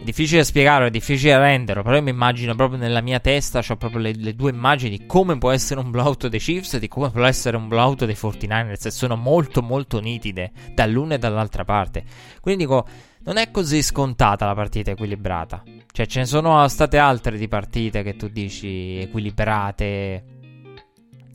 è 0.00 0.04
difficile 0.04 0.44
spiegarlo, 0.44 0.86
è 0.86 0.90
difficile 0.90 1.36
renderlo, 1.36 1.82
però 1.82 1.96
io 1.96 2.02
mi 2.02 2.10
immagino 2.10 2.54
proprio 2.54 2.78
nella 2.78 3.00
mia 3.00 3.18
testa, 3.18 3.62
ho 3.66 3.76
proprio 3.76 4.00
le, 4.00 4.12
le, 4.14 4.34
due 4.34 4.50
immagini 4.50 4.96
di 4.96 5.06
come 5.06 5.36
può 5.38 5.50
essere 5.50 5.80
un 5.80 5.90
blowout 5.90 6.28
dei 6.28 6.38
Chiefs 6.38 6.74
e 6.74 6.78
di 6.78 6.88
come 6.88 7.10
può 7.10 7.24
essere 7.24 7.56
un 7.56 7.68
blowout 7.68 8.04
dei 8.04 8.14
49ers 8.14 8.86
e 8.86 8.90
sono 8.90 9.16
molto 9.16 9.60
molto 9.60 10.00
nitide 10.00 10.52
dall'una 10.72 11.14
e 11.14 11.18
dall'altra 11.18 11.64
parte. 11.64 12.04
Quindi 12.40 12.64
dico, 12.64 12.86
non 13.24 13.36
è 13.36 13.50
così 13.50 13.82
scontata 13.82 14.46
la 14.46 14.54
partita 14.54 14.92
equilibrata. 14.92 15.62
Cioè 15.90 16.06
ce 16.06 16.20
ne 16.20 16.26
sono 16.26 16.66
state 16.68 16.96
altre 16.96 17.36
di 17.36 17.48
partite 17.48 18.02
che 18.02 18.16
tu 18.16 18.28
dici 18.28 19.00
equilibrate. 19.00 20.24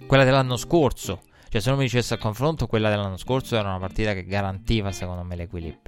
Quella 0.08 0.24
dell'anno 0.24 0.56
scorso. 0.56 1.22
Cioè 1.50 1.62
se 1.62 1.70
non 1.70 1.78
mi 1.78 1.84
dicesse 1.84 2.16
a 2.16 2.18
confronto, 2.18 2.66
quella 2.66 2.90
dell'anno 2.90 3.18
scorso 3.18 3.56
era 3.56 3.68
una 3.70 3.80
partita 3.80 4.14
che 4.14 4.24
garantiva 4.24 4.92
secondo 4.92 5.24
me 5.24 5.36
l'equilibrio 5.36 5.83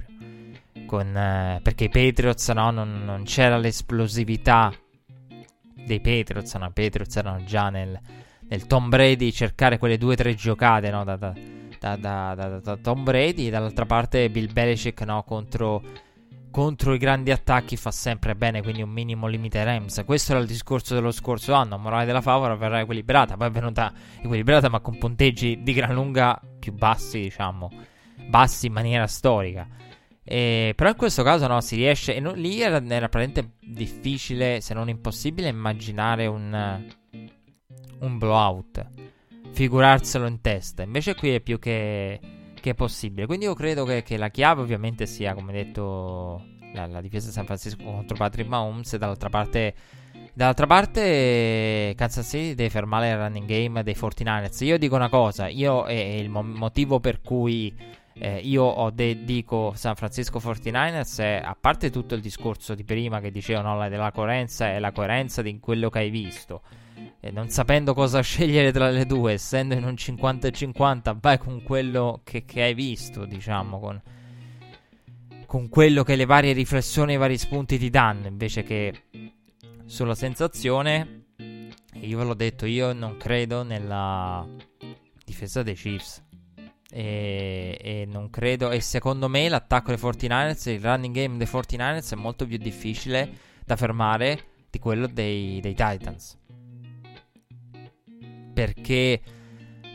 con, 0.86 1.14
eh, 1.16 1.60
perché 1.62 1.84
i 1.84 1.88
Patriots 1.88 2.48
no, 2.50 2.70
non, 2.70 3.04
non, 3.04 3.24
c'era 3.24 3.58
l'esplosività 3.58 4.72
dei 5.74 6.00
Patriots, 6.00 6.54
no, 6.54 6.66
i 6.66 6.72
Patriots 6.72 7.16
erano 7.16 7.44
già 7.44 7.68
nel, 7.68 7.98
nel 8.48 8.66
Tom 8.66 8.88
Brady 8.88 9.30
cercare 9.32 9.78
quelle 9.78 9.98
due 9.98 10.14
o 10.14 10.16
tre 10.16 10.34
giocate 10.34 10.90
no, 10.90 11.04
da, 11.04 11.16
da, 11.16 11.34
da, 11.96 12.34
da, 12.34 12.76
Tom 12.76 13.04
Brady, 13.04 13.50
dall'altra 13.50 13.84
parte 13.84 14.30
Bill 14.30 14.52
Belichick 14.52 15.02
no, 15.02 15.22
contro, 15.22 15.82
contro 16.50 16.94
i 16.94 16.98
grandi 16.98 17.30
attacchi 17.30 17.76
fa 17.76 17.90
sempre 17.90 18.34
bene, 18.34 18.62
quindi 18.62 18.82
un 18.82 18.90
minimo 18.90 19.26
limite 19.26 19.62
Rams. 19.62 20.02
Questo 20.04 20.32
era 20.32 20.40
il 20.40 20.46
discorso 20.46 20.94
dello 20.94 21.10
scorso 21.10 21.52
anno, 21.52 21.76
morale 21.78 22.06
della 22.06 22.22
favola 22.22 22.54
verrà 22.54 22.80
equilibrata, 22.80 23.36
poi 23.36 23.48
è 23.48 23.50
venuta 23.50 23.92
equilibrata 24.22 24.68
ma 24.68 24.80
con 24.80 24.96
punteggi 24.96 25.62
di 25.62 25.72
gran 25.72 25.94
lunga 25.94 26.40
più 26.58 26.72
bassi, 26.72 27.20
diciamo, 27.20 27.70
bassi 28.26 28.66
in 28.66 28.72
maniera 28.72 29.06
storica. 29.06 29.84
Eh, 30.28 30.72
però 30.74 30.90
in 30.90 30.96
questo 30.96 31.22
caso 31.22 31.46
no, 31.46 31.60
si 31.60 31.76
riesce. 31.76 32.16
E 32.16 32.20
non, 32.20 32.34
lì 32.36 32.60
era, 32.60 32.82
era 32.84 33.08
praticamente 33.08 33.58
difficile, 33.60 34.60
se 34.60 34.74
non 34.74 34.88
impossibile, 34.88 35.48
immaginare 35.48 36.26
un, 36.26 36.84
un 38.00 38.18
blowout. 38.18 38.86
Figurarselo 39.52 40.26
in 40.26 40.40
testa. 40.40 40.82
Invece 40.82 41.14
qui 41.14 41.30
è 41.34 41.40
più 41.40 41.60
che, 41.60 42.20
che 42.60 42.74
possibile. 42.74 43.26
Quindi 43.26 43.44
io 43.44 43.54
credo 43.54 43.84
che, 43.84 44.02
che, 44.02 44.16
la 44.16 44.28
chiave 44.28 44.62
ovviamente 44.62 45.06
sia, 45.06 45.32
come 45.32 45.52
detto, 45.52 46.44
la, 46.74 46.86
la 46.86 47.00
difesa 47.00 47.28
di 47.28 47.32
San 47.32 47.46
Francisco 47.46 47.84
contro 47.84 48.16
Patrick 48.16 48.48
Mahomes. 48.48 48.92
E 48.94 48.98
dall'altra 48.98 49.28
parte... 49.28 49.74
Dall'altra 50.32 50.66
parte, 50.66 51.94
Kansas 51.96 52.26
City 52.26 52.54
deve 52.54 52.68
fermare 52.68 53.08
il 53.08 53.16
running 53.16 53.46
game 53.46 53.82
dei 53.82 53.96
49ers. 53.98 54.64
Io 54.64 54.76
dico 54.76 54.94
una 54.94 55.08
cosa, 55.08 55.48
io 55.48 55.84
è 55.84 55.94
il 55.94 56.28
mo- 56.28 56.42
motivo 56.42 57.00
per 57.00 57.22
cui 57.22 57.74
eh, 58.18 58.38
io 58.38 58.90
de- 58.94 59.24
dico 59.24 59.72
San 59.74 59.94
Francisco 59.94 60.38
49ers, 60.38 61.20
eh, 61.20 61.36
a 61.36 61.56
parte 61.58 61.90
tutto 61.90 62.14
il 62.14 62.20
discorso 62.20 62.74
di 62.74 62.84
prima 62.84 63.20
che 63.20 63.30
dicevano 63.30 63.74
no, 63.74 63.88
della 63.88 64.10
coerenza 64.10 64.72
e 64.72 64.78
la 64.78 64.92
coerenza 64.92 65.42
di 65.42 65.58
quello 65.60 65.90
che 65.90 65.98
hai 65.98 66.10
visto, 66.10 66.62
eh, 67.20 67.30
non 67.30 67.50
sapendo 67.50 67.92
cosa 67.92 68.20
scegliere 68.22 68.72
tra 68.72 68.88
le 68.88 69.04
due, 69.04 69.34
essendo 69.34 69.74
in 69.74 69.84
un 69.84 69.92
50-50, 69.92 71.16
vai 71.20 71.38
con 71.38 71.62
quello 71.62 72.20
che, 72.24 72.44
che 72.44 72.62
hai 72.62 72.74
visto, 72.74 73.26
diciamo, 73.26 73.78
con, 73.78 74.02
con 75.44 75.68
quello 75.68 76.02
che 76.02 76.16
le 76.16 76.24
varie 76.24 76.52
riflessioni 76.54 77.12
e 77.12 77.14
i 77.16 77.18
vari 77.18 77.36
spunti 77.36 77.78
ti 77.78 77.90
danno, 77.90 78.26
invece 78.26 78.62
che 78.62 79.02
sulla 79.84 80.14
sensazione. 80.14 81.24
Io 82.00 82.18
ve 82.18 82.24
l'ho 82.24 82.34
detto, 82.34 82.66
io 82.66 82.92
non 82.92 83.16
credo 83.16 83.62
nella 83.62 84.46
difesa 85.24 85.62
dei 85.62 85.74
Chiefs. 85.74 86.25
E, 86.96 87.76
e, 87.78 88.08
non 88.10 88.30
credo. 88.30 88.70
E 88.70 88.80
secondo 88.80 89.28
me 89.28 89.50
l'attacco 89.50 89.94
dei 89.94 90.00
49ers, 90.00 90.70
il 90.70 90.80
running 90.80 91.14
game 91.14 91.36
dei 91.36 91.46
49ers 91.46 92.12
è 92.12 92.14
molto 92.14 92.46
più 92.46 92.56
difficile 92.56 93.30
da 93.66 93.76
fermare 93.76 94.40
di 94.70 94.78
quello 94.78 95.06
dei, 95.06 95.60
dei 95.60 95.74
Titans. 95.74 96.38
Perché 98.54 99.20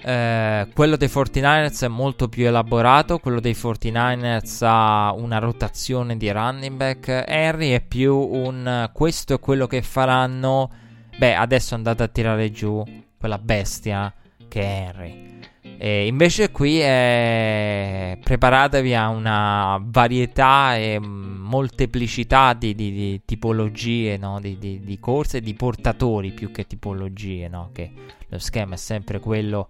eh, 0.04 0.68
quello 0.72 0.96
dei 0.96 1.08
49ers 1.08 1.86
è 1.86 1.88
molto 1.88 2.30
più 2.30 2.46
elaborato. 2.46 3.18
Quello 3.18 3.40
dei 3.40 3.54
49ers 3.54 4.64
ha 4.64 5.12
una 5.14 5.40
rotazione 5.40 6.18
di 6.18 6.32
running 6.32 6.78
back. 6.78 7.24
Henry 7.26 7.72
è 7.72 7.82
più 7.82 8.16
un 8.16 8.92
questo 8.94 9.34
è 9.34 9.40
quello 9.40 9.66
che 9.66 9.82
faranno. 9.82 10.70
Beh, 11.18 11.34
adesso 11.34 11.74
andate 11.74 12.04
a 12.04 12.08
tirare 12.08 12.52
giù 12.52 12.84
quella 13.18 13.40
bestia 13.40 14.14
che 14.48 14.62
è 14.62 14.86
Henry 14.88 15.41
E 15.84 16.06
invece 16.06 16.52
qui 16.52 16.78
è... 16.78 18.16
preparatevi 18.24 18.94
a 18.94 19.10
una 19.10 19.82
varietà 19.84 20.78
e 20.78 21.00
molteplicità 21.00 22.54
di, 22.54 22.76
di, 22.76 22.92
di 22.92 23.22
tipologie 23.26 24.16
no? 24.18 24.40
di, 24.40 24.60
di, 24.60 25.00
corse 25.00 25.38
e 25.38 25.42
di 25.42 25.56
portatori 25.56 26.34
più 26.34 26.52
che 26.52 26.68
tipologie, 26.68 27.48
no? 27.48 27.72
che 27.74 27.92
lo 28.28 28.38
schema 28.38 28.76
è 28.76 28.78
sempre 28.78 29.20
quello 29.20 29.68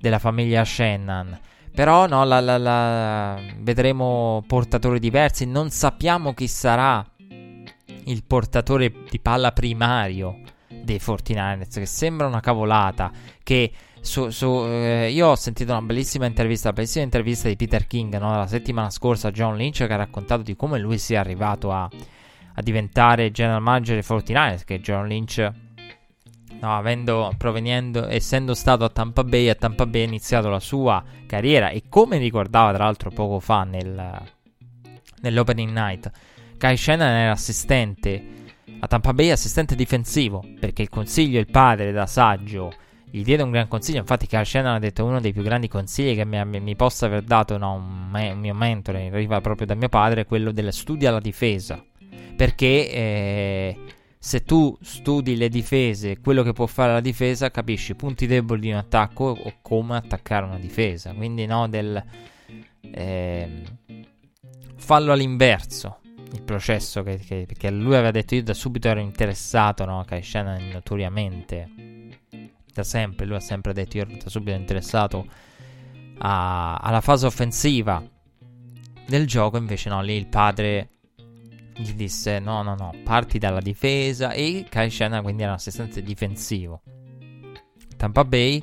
della 0.00 0.18
famiglia 0.18 0.64
Shannon. 0.64 1.38
Però 1.72 2.08
no, 2.08 2.24
la, 2.24 2.40
la, 2.40 2.58
la... 2.58 3.40
vedremo 3.60 4.42
portatori 4.44 4.98
diversi, 4.98 5.46
non 5.46 5.70
sappiamo 5.70 6.34
chi 6.34 6.48
sarà 6.48 7.08
il 8.06 8.24
portatore 8.24 8.92
di 9.08 9.20
palla 9.20 9.52
primario 9.52 10.40
dei 10.82 10.98
49ers, 10.98 11.74
che 11.74 11.86
sembra 11.86 12.26
una 12.26 12.40
cavolata, 12.40 13.12
che 13.44 13.70
su, 14.02 14.30
su, 14.30 14.64
eh, 14.66 15.10
io 15.12 15.28
ho 15.28 15.36
sentito 15.36 15.70
una 15.70 15.80
bellissima 15.80 16.26
intervista, 16.26 16.68
la 16.68 16.74
bellissima 16.74 17.04
intervista 17.04 17.46
di 17.46 17.54
Peter 17.54 17.86
King 17.86 18.18
no? 18.18 18.36
la 18.36 18.48
settimana 18.48 18.90
scorsa 18.90 19.28
a 19.28 19.30
John 19.30 19.56
Lynch 19.56 19.86
che 19.86 19.92
ha 19.92 19.96
raccontato 19.96 20.42
di 20.42 20.56
come 20.56 20.80
lui 20.80 20.98
sia 20.98 21.20
arrivato 21.20 21.70
a, 21.70 21.88
a 22.54 22.62
diventare 22.62 23.30
general 23.30 23.62
manager 23.62 23.94
dei 23.94 24.18
49ers, 24.18 24.64
che 24.64 24.80
John 24.80 25.06
Lynch 25.06 25.38
no, 26.60 26.76
avendo, 26.76 27.32
proveniendo, 27.38 28.08
essendo 28.08 28.54
stato 28.54 28.84
a 28.84 28.88
Tampa 28.88 29.22
Bay, 29.22 29.48
a 29.48 29.54
Tampa 29.54 29.86
Bay 29.86 30.02
ha 30.02 30.06
iniziato 30.06 30.48
la 30.48 30.60
sua 30.60 31.02
carriera 31.26 31.70
e 31.70 31.84
come 31.88 32.18
ricordava 32.18 32.72
tra 32.72 32.84
l'altro 32.84 33.10
poco 33.10 33.38
fa 33.38 33.62
nel, 33.62 34.20
nell'opening 35.20 35.70
night, 35.70 36.10
Kai 36.58 36.76
Shannon 36.76 37.06
era 37.06 37.30
assistente 37.30 38.40
a 38.80 38.86
Tampa 38.88 39.14
Bay, 39.14 39.30
assistente 39.30 39.76
difensivo, 39.76 40.44
perché 40.58 40.82
il 40.82 40.88
consiglio 40.88 41.38
il 41.38 41.46
padre 41.46 41.92
da 41.92 42.06
saggio 42.06 42.72
gli 43.14 43.24
diede 43.24 43.42
un 43.42 43.50
gran 43.50 43.68
consiglio. 43.68 43.98
Infatti, 43.98 44.26
Carl 44.26 44.46
Shannon 44.46 44.72
ha 44.72 44.78
detto 44.78 45.04
uno 45.04 45.20
dei 45.20 45.34
più 45.34 45.42
grandi 45.42 45.68
consigli 45.68 46.16
che 46.16 46.24
mi, 46.24 46.60
mi 46.60 46.74
possa 46.74 47.04
aver 47.04 47.20
dato 47.20 47.58
no, 47.58 47.74
un, 47.74 48.08
me, 48.10 48.30
un, 48.30 48.38
mio 48.38 48.54
mentore, 48.54 49.08
arriva 49.08 49.38
proprio 49.42 49.66
da 49.66 49.74
mio 49.74 49.90
padre, 49.90 50.24
quello 50.24 50.50
del 50.50 50.72
studio 50.72 51.10
alla 51.10 51.20
difesa. 51.20 51.84
Perché 52.34 52.90
eh, 52.90 53.78
se 54.18 54.44
tu 54.44 54.74
studi 54.80 55.36
le 55.36 55.50
difese, 55.50 56.20
quello 56.20 56.42
che 56.42 56.54
può 56.54 56.64
fare 56.64 56.94
la 56.94 57.00
difesa, 57.00 57.50
capisci 57.50 57.92
i 57.92 57.96
punti 57.96 58.26
deboli 58.26 58.62
di 58.62 58.70
un 58.70 58.78
attacco 58.78 59.24
o 59.24 59.56
come 59.60 59.96
attaccare 59.96 60.46
una 60.46 60.58
difesa. 60.58 61.12
Quindi, 61.12 61.44
no, 61.44 61.68
del 61.68 62.02
eh, 62.80 63.62
fallo 64.76 65.12
all'inverso. 65.12 65.98
Il 66.32 66.42
processo 66.44 67.02
che, 67.02 67.18
che, 67.18 67.46
che, 67.46 67.70
lui 67.70 67.94
aveva 67.94 68.10
detto, 68.10 68.34
io 68.34 68.42
da 68.42 68.54
subito 68.54 68.88
ero 68.88 69.00
interessato, 69.00 69.84
no? 69.84 70.02
Kai 70.06 70.22
Shannon 70.22 70.70
notoriamente 70.72 72.00
da 72.72 72.84
sempre, 72.84 73.26
lui 73.26 73.36
ha 73.36 73.40
sempre 73.40 73.72
detto, 73.72 73.96
io 73.98 74.06
da 74.06 74.28
subito 74.28 74.56
interessato 74.56 75.26
a, 76.18 76.76
alla 76.76 77.00
fase 77.00 77.26
offensiva 77.26 78.02
del 79.06 79.26
gioco, 79.26 79.56
invece 79.56 79.88
no, 79.88 80.02
lì 80.02 80.14
il 80.14 80.28
padre 80.28 80.88
gli 81.74 81.92
disse 81.94 82.38
no, 82.38 82.62
no, 82.62 82.74
no, 82.74 82.92
parti 83.02 83.38
dalla 83.38 83.60
difesa 83.60 84.32
e 84.32 84.66
Kai 84.68 84.90
Shannon 84.90 85.22
quindi 85.22 85.42
era 85.42 85.52
un 85.52 85.56
assistente 85.56 86.02
difensivo. 86.02 86.82
Tampa 87.96 88.24
Bay 88.24 88.62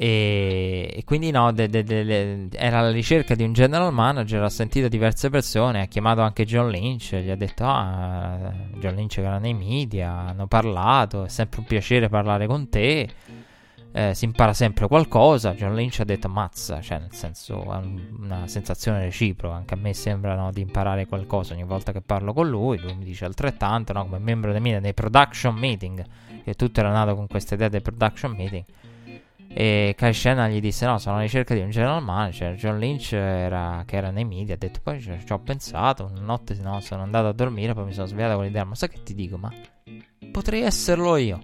e, 0.00 0.94
e 0.94 1.02
quindi 1.02 1.32
no, 1.32 1.50
de, 1.50 1.68
de, 1.68 1.82
de, 1.82 2.48
era 2.52 2.78
alla 2.78 2.92
ricerca 2.92 3.34
di 3.34 3.42
un 3.42 3.52
general 3.52 3.92
manager, 3.92 4.44
ha 4.44 4.48
sentito 4.48 4.86
diverse 4.86 5.28
persone, 5.28 5.82
ha 5.82 5.86
chiamato 5.86 6.20
anche 6.20 6.44
John 6.44 6.70
Lynch, 6.70 7.16
gli 7.16 7.30
ha 7.30 7.34
detto 7.34 7.64
ah, 7.66 8.52
John 8.76 8.94
Lynch 8.94 9.18
era 9.18 9.38
nei 9.38 9.54
media, 9.54 10.12
hanno 10.12 10.46
parlato, 10.46 11.24
è 11.24 11.28
sempre 11.28 11.58
un 11.58 11.66
piacere 11.66 12.08
parlare 12.08 12.46
con 12.46 12.68
te. 12.68 13.08
Eh, 13.90 14.14
si 14.14 14.26
impara 14.26 14.52
sempre 14.52 14.86
qualcosa. 14.86 15.54
John 15.54 15.74
Lynch 15.74 15.98
ha 15.98 16.04
detto 16.04 16.28
mazza, 16.28 16.80
cioè 16.80 17.00
nel 17.00 17.12
senso 17.12 17.60
è 17.64 17.76
un, 17.78 18.00
una 18.20 18.46
sensazione 18.46 19.00
reciproca. 19.00 19.56
Anche 19.56 19.74
a 19.74 19.78
me 19.78 19.94
sembra 19.94 20.36
no, 20.36 20.52
di 20.52 20.60
imparare 20.60 21.06
qualcosa 21.06 21.54
ogni 21.54 21.64
volta 21.64 21.90
che 21.90 22.02
parlo 22.02 22.32
con 22.32 22.48
lui. 22.48 22.78
Lui 22.78 22.94
mi 22.94 23.04
dice 23.04 23.24
altrettanto, 23.24 23.92
no, 23.94 24.04
come 24.04 24.18
membro 24.18 24.52
dei 24.52 24.60
media, 24.60 24.78
nei 24.78 24.94
production 24.94 25.56
meeting, 25.56 26.04
che 26.44 26.54
tutto 26.54 26.78
era 26.78 26.92
nato 26.92 27.16
con 27.16 27.26
questa 27.26 27.54
idea 27.54 27.68
dei 27.68 27.80
production 27.80 28.30
meeting. 28.36 28.64
E 29.50 29.94
Kai 29.96 30.12
Shannon 30.12 30.50
gli 30.50 30.60
disse: 30.60 30.86
No, 30.86 30.98
sono 30.98 31.16
alla 31.16 31.24
ricerca 31.24 31.54
di 31.54 31.60
un 31.60 31.70
general 31.70 32.02
manager. 32.02 32.54
John 32.54 32.78
Lynch, 32.78 33.12
era, 33.12 33.82
che 33.86 33.96
era 33.96 34.10
nei 34.10 34.24
media, 34.24 34.54
ha 34.54 34.58
detto: 34.58 34.80
Poi 34.82 35.00
ci 35.00 35.10
ho 35.28 35.38
pensato. 35.38 36.10
Una 36.10 36.20
notte 36.20 36.54
no, 36.60 36.80
sono 36.80 37.02
andato 37.02 37.28
a 37.28 37.32
dormire. 37.32 37.74
Poi 37.74 37.86
mi 37.86 37.92
sono 37.92 38.06
svegliato 38.06 38.36
con 38.36 38.44
l'idea: 38.44 38.64
Ma 38.64 38.74
sai 38.74 38.88
che 38.90 39.02
ti 39.02 39.14
dico? 39.14 39.38
Ma 39.38 39.52
potrei 40.30 40.62
esserlo 40.62 41.16
io. 41.16 41.42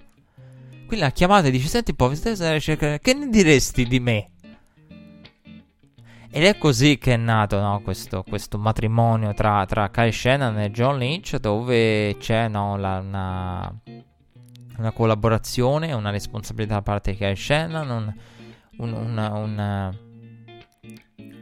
Quindi 0.86 0.98
la 0.98 1.10
chiamata 1.10 1.48
e 1.48 1.50
dice: 1.50 1.68
Senti 1.68 1.90
un 1.90 1.96
po', 1.96 2.14
stai. 2.14 2.60
Che 2.60 3.14
ne 3.14 3.28
diresti 3.28 3.86
di 3.86 4.00
me? 4.00 4.28
Ed 6.36 6.42
è 6.42 6.58
così 6.58 6.98
che 6.98 7.14
è 7.14 7.16
nato 7.16 7.60
no, 7.60 7.80
questo, 7.80 8.24
questo, 8.28 8.58
matrimonio 8.58 9.32
tra, 9.34 9.64
tra 9.66 9.88
Kai 9.88 10.10
Shannon 10.10 10.58
e 10.58 10.72
John 10.72 10.98
Lynch, 10.98 11.36
dove 11.36 12.16
c'è 12.18 12.48
no, 12.48 12.76
la, 12.76 12.98
una 12.98 13.72
una 14.78 14.92
collaborazione, 14.92 15.92
una 15.92 16.10
responsabilità 16.10 16.74
da 16.74 16.82
parte 16.82 17.12
di 17.12 17.16
Kyle 17.16 17.36
Shannon, 17.36 17.90
un, 17.90 18.14
un, 18.78 18.92
una, 18.92 19.32
una, 19.34 19.98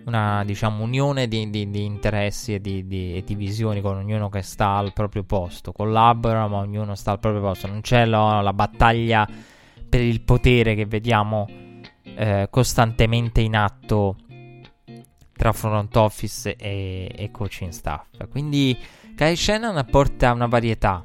una 0.05 0.45
diciamo, 0.45 0.83
unione 0.83 1.29
di, 1.29 1.49
di, 1.51 1.71
di 1.71 1.85
interessi 1.85 2.55
e 2.55 2.61
di, 2.61 2.87
di, 2.87 3.35
visioni 3.35 3.81
con 3.81 3.97
ognuno 3.97 4.29
che 4.29 4.43
sta 4.43 4.77
al 4.77 4.93
proprio 4.93 5.25
posto. 5.25 5.73
Collaborano, 5.73 6.49
ma 6.49 6.59
ognuno 6.59 6.95
sta 6.95 7.13
al 7.13 7.21
proprio 7.21 7.43
posto. 7.43 7.67
Non 7.67 7.81
c'è 7.81 8.05
la, 8.05 8.41
la 8.41 8.53
battaglia 8.53 9.27
per 9.89 10.01
il 10.01 10.21
potere 10.23 10.75
che 10.75 10.87
vediamo 10.87 11.47
eh, 12.03 12.49
costantemente 12.51 13.41
in 13.41 13.57
atto 13.57 14.17
tra 15.33 15.53
front 15.53 15.97
office 15.97 16.55
e, 16.57 17.11
e 17.15 17.31
coaching 17.31 17.71
staff. 17.71 18.29
Quindi 18.29 18.79
Kyle 19.17 19.37
Shannon 19.37 19.85
porta 19.91 20.33
una 20.33 20.47
varietà 20.47 21.03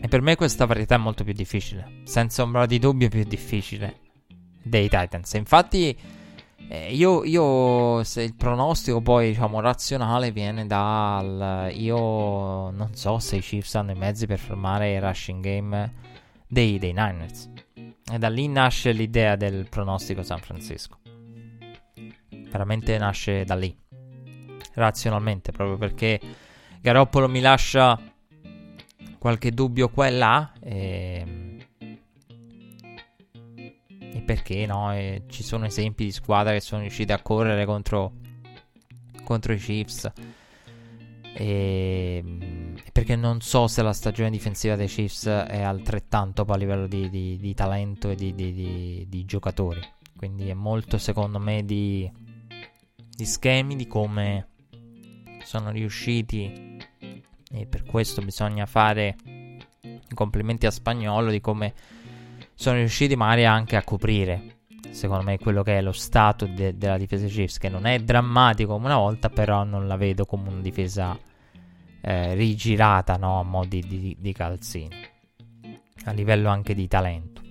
e 0.00 0.08
per 0.08 0.20
me 0.20 0.36
questa 0.36 0.66
varietà 0.66 0.94
è 0.94 0.98
molto 0.98 1.24
più 1.24 1.32
difficile. 1.32 2.02
Senza 2.04 2.42
ombra 2.42 2.66
di 2.66 2.78
dubbio, 2.78 3.08
più 3.08 3.24
difficile 3.24 4.00
dei 4.62 4.88
Titans. 4.88 5.32
Infatti, 5.34 5.96
eh, 6.68 6.92
io, 6.94 7.24
io, 7.24 8.02
se 8.02 8.22
il 8.22 8.34
pronostico 8.34 9.00
poi, 9.00 9.28
diciamo, 9.28 9.60
razionale 9.60 10.32
viene 10.32 10.66
dal. 10.66 11.70
Io 11.72 12.70
non 12.70 12.90
so 12.94 13.18
se 13.18 13.36
i 13.36 13.40
Chiefs 13.40 13.74
hanno 13.76 13.92
i 13.92 13.96
mezzi 13.96 14.26
per 14.26 14.38
fermare 14.38 14.94
il 14.94 15.00
rushing 15.00 15.42
game 15.42 15.92
dei, 16.46 16.78
dei 16.78 16.92
Niners. 16.92 17.50
E 18.12 18.18
da 18.18 18.28
lì 18.28 18.48
nasce 18.48 18.92
l'idea 18.92 19.36
del 19.36 19.68
pronostico 19.68 20.22
San 20.22 20.38
Francisco. 20.38 20.98
Veramente 22.50 22.96
nasce 22.98 23.44
da 23.44 23.54
lì. 23.54 23.76
Razionalmente, 24.74 25.52
proprio 25.52 25.78
perché 25.78 26.20
Garoppolo 26.80 27.28
mi 27.28 27.40
lascia 27.40 27.98
qualche 29.18 29.52
dubbio 29.52 29.88
qua 29.88 30.06
e 30.06 30.10
là. 30.10 30.52
E, 30.60 31.24
ehm, 31.24 31.58
e 33.98 34.22
perché 34.22 34.66
no? 34.66 34.92
E 34.92 35.24
ci 35.28 35.42
sono 35.42 35.66
esempi 35.66 36.04
di 36.04 36.12
squadre 36.12 36.54
che 36.54 36.60
sono 36.60 36.82
riuscite 36.82 37.12
a 37.12 37.20
correre 37.20 37.64
contro, 37.64 38.12
contro 39.24 39.52
i 39.52 39.58
Chiefs. 39.58 40.10
E, 41.34 42.24
perché 42.92 43.14
non 43.14 43.42
so 43.42 43.66
se 43.66 43.82
la 43.82 43.92
stagione 43.92 44.30
difensiva 44.30 44.74
dei 44.74 44.86
Chiefs 44.86 45.26
è 45.26 45.60
altrettanto 45.60 46.44
a 46.46 46.56
livello 46.56 46.86
di, 46.86 47.10
di, 47.10 47.36
di 47.36 47.54
talento 47.54 48.08
e 48.08 48.14
di, 48.14 48.34
di, 48.34 49.24
giocatori. 49.26 49.80
Quindi 50.16 50.48
è 50.48 50.54
molto, 50.54 50.96
secondo 50.96 51.38
me, 51.38 51.64
di 51.64 52.10
schemi, 53.22 53.76
di 53.76 53.86
come 53.86 54.48
sono 55.44 55.70
riusciti 55.70 56.75
e 57.52 57.66
per 57.66 57.84
questo 57.84 58.22
bisogna 58.22 58.66
fare 58.66 59.16
complimenti 60.14 60.66
a 60.66 60.70
Spagnolo 60.70 61.30
di 61.30 61.40
come 61.40 61.74
sono 62.54 62.76
riusciti 62.76 63.16
magari 63.16 63.44
anche 63.44 63.76
a 63.76 63.84
coprire 63.84 64.54
secondo 64.90 65.24
me 65.24 65.38
quello 65.38 65.62
che 65.62 65.78
è 65.78 65.82
lo 65.82 65.92
stato 65.92 66.46
de- 66.46 66.76
della 66.76 66.96
difesa 66.96 67.26
Chiefs 67.26 67.58
che 67.58 67.68
non 67.68 67.86
è 67.86 67.98
drammatico 67.98 68.72
come 68.72 68.86
una 68.86 68.96
volta 68.96 69.28
però 69.28 69.64
non 69.64 69.86
la 69.86 69.96
vedo 69.96 70.24
come 70.24 70.48
una 70.48 70.60
difesa 70.60 71.18
eh, 72.00 72.34
rigirata 72.34 73.16
no? 73.16 73.40
a 73.40 73.42
mo' 73.42 73.64
di, 73.64 73.80
di, 73.86 74.16
di 74.18 74.32
calzino 74.32 74.96
a 76.04 76.12
livello 76.12 76.48
anche 76.48 76.74
di 76.74 76.88
talento 76.88 77.42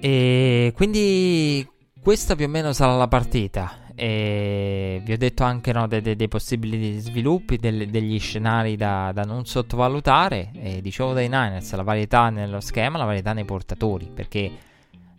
e 0.00 0.72
quindi 0.74 1.66
questa 2.00 2.34
più 2.34 2.46
o 2.46 2.48
meno 2.48 2.72
sarà 2.72 2.96
la 2.96 3.08
partita 3.08 3.83
e 3.94 5.00
vi 5.04 5.12
ho 5.12 5.16
detto 5.16 5.44
anche 5.44 5.72
no, 5.72 5.86
dei, 5.86 6.00
dei, 6.00 6.16
dei 6.16 6.28
possibili 6.28 6.98
sviluppi, 6.98 7.56
del, 7.56 7.88
degli 7.88 8.18
scenari 8.18 8.76
da, 8.76 9.12
da, 9.12 9.22
non 9.22 9.46
sottovalutare. 9.46 10.50
E 10.54 10.80
dicevo 10.80 11.12
dai 11.12 11.28
Niners, 11.28 11.74
la 11.74 11.82
varietà 11.82 12.28
nello 12.30 12.60
schema, 12.60 12.98
la 12.98 13.04
varietà 13.04 13.32
nei 13.32 13.44
portatori, 13.44 14.10
perché 14.12 14.50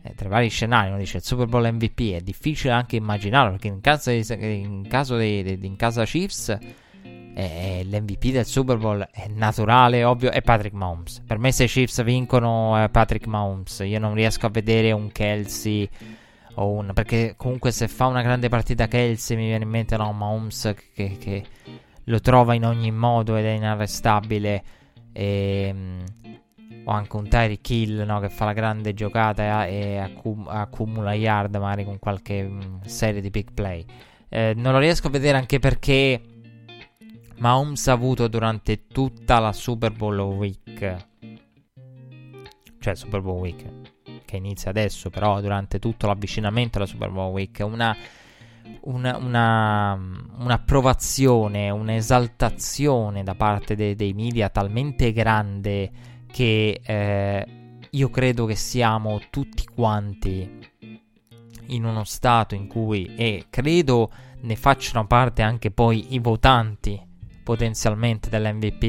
eh, 0.01 0.13
tra 0.15 0.27
i 0.27 0.29
vari 0.29 0.49
scenari, 0.49 0.89
uno 0.89 0.97
dice 0.97 1.17
il 1.17 1.23
Super 1.23 1.47
Bowl 1.47 1.67
MVP, 1.71 2.13
è 2.13 2.21
difficile 2.21 2.73
anche 2.73 2.95
immaginarlo, 2.97 3.51
perché 3.51 3.67
in 3.67 3.81
caso, 3.81 4.11
di, 4.11 4.25
in 4.59 4.85
caso 4.87 5.17
di, 5.17 5.59
in 5.61 5.75
casa 5.75 6.03
Chiefs 6.05 6.57
eh, 7.35 7.83
l'MVP 7.83 8.31
del 8.31 8.45
Super 8.45 8.77
Bowl 8.77 9.05
è 9.11 9.27
naturale, 9.27 10.03
ovvio, 10.05 10.31
è 10.31 10.41
Patrick 10.41 10.73
Mahomes. 10.73 11.21
Per 11.25 11.37
me 11.37 11.51
se 11.51 11.65
i 11.65 11.67
Chiefs 11.67 12.01
vincono 12.03 12.77
è 12.77 12.89
Patrick 12.89 13.27
Mahomes, 13.27 13.83
io 13.85 13.99
non 13.99 14.13
riesco 14.13 14.45
a 14.45 14.49
vedere 14.49 14.91
un 14.93 15.11
Kelsey 15.11 15.87
o 16.55 16.71
un, 16.71 16.91
perché 16.93 17.35
comunque 17.37 17.71
se 17.71 17.87
fa 17.87 18.05
una 18.05 18.21
grande 18.21 18.49
partita 18.49 18.87
Kelsey 18.87 19.37
mi 19.37 19.45
viene 19.45 19.63
in 19.63 19.69
mente 19.69 19.97
no, 19.97 20.11
Mahomes 20.11 20.73
che, 20.93 21.17
che 21.19 21.43
lo 22.05 22.19
trova 22.19 22.53
in 22.53 22.65
ogni 22.65 22.91
modo 22.91 23.35
ed 23.35 23.45
è 23.45 23.51
inarrestabile 23.51 24.63
e, 25.11 25.65
ehm, 25.67 26.03
o 26.85 26.91
anche 26.91 27.15
un 27.15 27.27
Tyreek 27.27 27.69
Hill 27.69 28.05
no, 28.05 28.19
che 28.19 28.29
fa 28.29 28.45
la 28.45 28.53
grande 28.53 28.93
giocata 28.93 29.65
e 29.65 29.97
accum- 29.97 30.47
accumula 30.47 31.13
yard 31.13 31.55
magari 31.55 31.83
con 31.83 31.99
qualche 31.99 32.43
mh, 32.43 32.85
serie 32.85 33.21
di 33.21 33.29
big 33.29 33.53
play. 33.53 33.83
Eh, 34.29 34.53
non 34.55 34.73
lo 34.73 34.79
riesco 34.79 35.07
a 35.07 35.09
vedere 35.09 35.37
anche 35.37 35.59
perché 35.59 36.21
Mahomes 37.37 37.87
ha 37.87 37.93
avuto 37.93 38.27
durante 38.27 38.87
tutta 38.87 39.39
la 39.39 39.51
Super 39.51 39.91
Bowl 39.91 40.19
Week 40.19 41.05
cioè 42.85 42.95
Super 42.95 43.21
Bowl 43.21 43.39
Week 43.39 43.65
che 44.35 44.45
inizia 44.45 44.69
adesso 44.69 45.09
però 45.09 45.41
durante 45.41 45.79
tutto 45.79 46.07
l'avvicinamento 46.07 46.77
alla 46.77 46.87
Super 46.87 47.09
Bowl 47.09 47.31
Week 47.31 47.61
una 47.63 47.95
una, 48.81 49.17
una, 49.17 49.93
un'approvazione, 50.37 51.69
un'esaltazione 51.69 53.23
da 53.23 53.35
parte 53.35 53.75
de, 53.75 53.95
dei 53.95 54.13
media 54.13 54.49
talmente 54.49 55.11
grande 55.11 55.91
che 56.31 56.81
eh, 56.83 57.45
io 57.89 58.09
credo 58.09 58.45
che 58.45 58.55
siamo 58.55 59.21
tutti 59.29 59.65
quanti 59.65 60.49
in 61.67 61.83
uno 61.83 62.03
stato 62.03 62.55
in 62.55 62.67
cui, 62.67 63.15
e 63.15 63.45
credo 63.49 64.11
ne 64.41 64.55
facciano 64.55 65.07
parte 65.07 65.41
anche 65.41 65.71
poi 65.71 66.13
i 66.13 66.19
votanti 66.19 67.01
potenzialmente 67.43 68.29
dell'MVP 68.29 68.79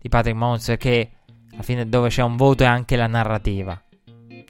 di 0.00 0.08
Patrick 0.08 0.36
Mahomes, 0.36 0.74
che 0.78 1.10
alla 1.52 1.62
fine 1.62 1.88
dove 1.88 2.08
c'è 2.08 2.22
un 2.22 2.36
voto 2.36 2.64
è 2.64 2.66
anche 2.66 2.96
la 2.96 3.06
narrativa, 3.06 3.80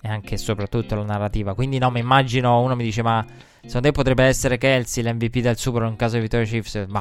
e 0.02 0.08
anche 0.08 0.34
e 0.34 0.38
soprattutto 0.38 0.94
la 0.96 1.04
narrativa. 1.04 1.54
Quindi 1.54 1.78
no, 1.78 1.90
mi 1.90 2.00
immagino, 2.00 2.60
uno 2.60 2.76
mi 2.76 2.84
dice 2.84 3.02
ma 3.02 3.24
Secondo 3.64 3.88
te 3.88 3.92
potrebbe 3.92 4.24
essere 4.24 4.58
Kelsey 4.58 5.04
l'MVP 5.04 5.38
del 5.38 5.56
Super 5.56 5.84
in 5.84 5.94
caso 5.94 6.16
di 6.16 6.22
vittoria 6.22 6.44
Chiefs? 6.44 6.84
Ma 6.88 7.00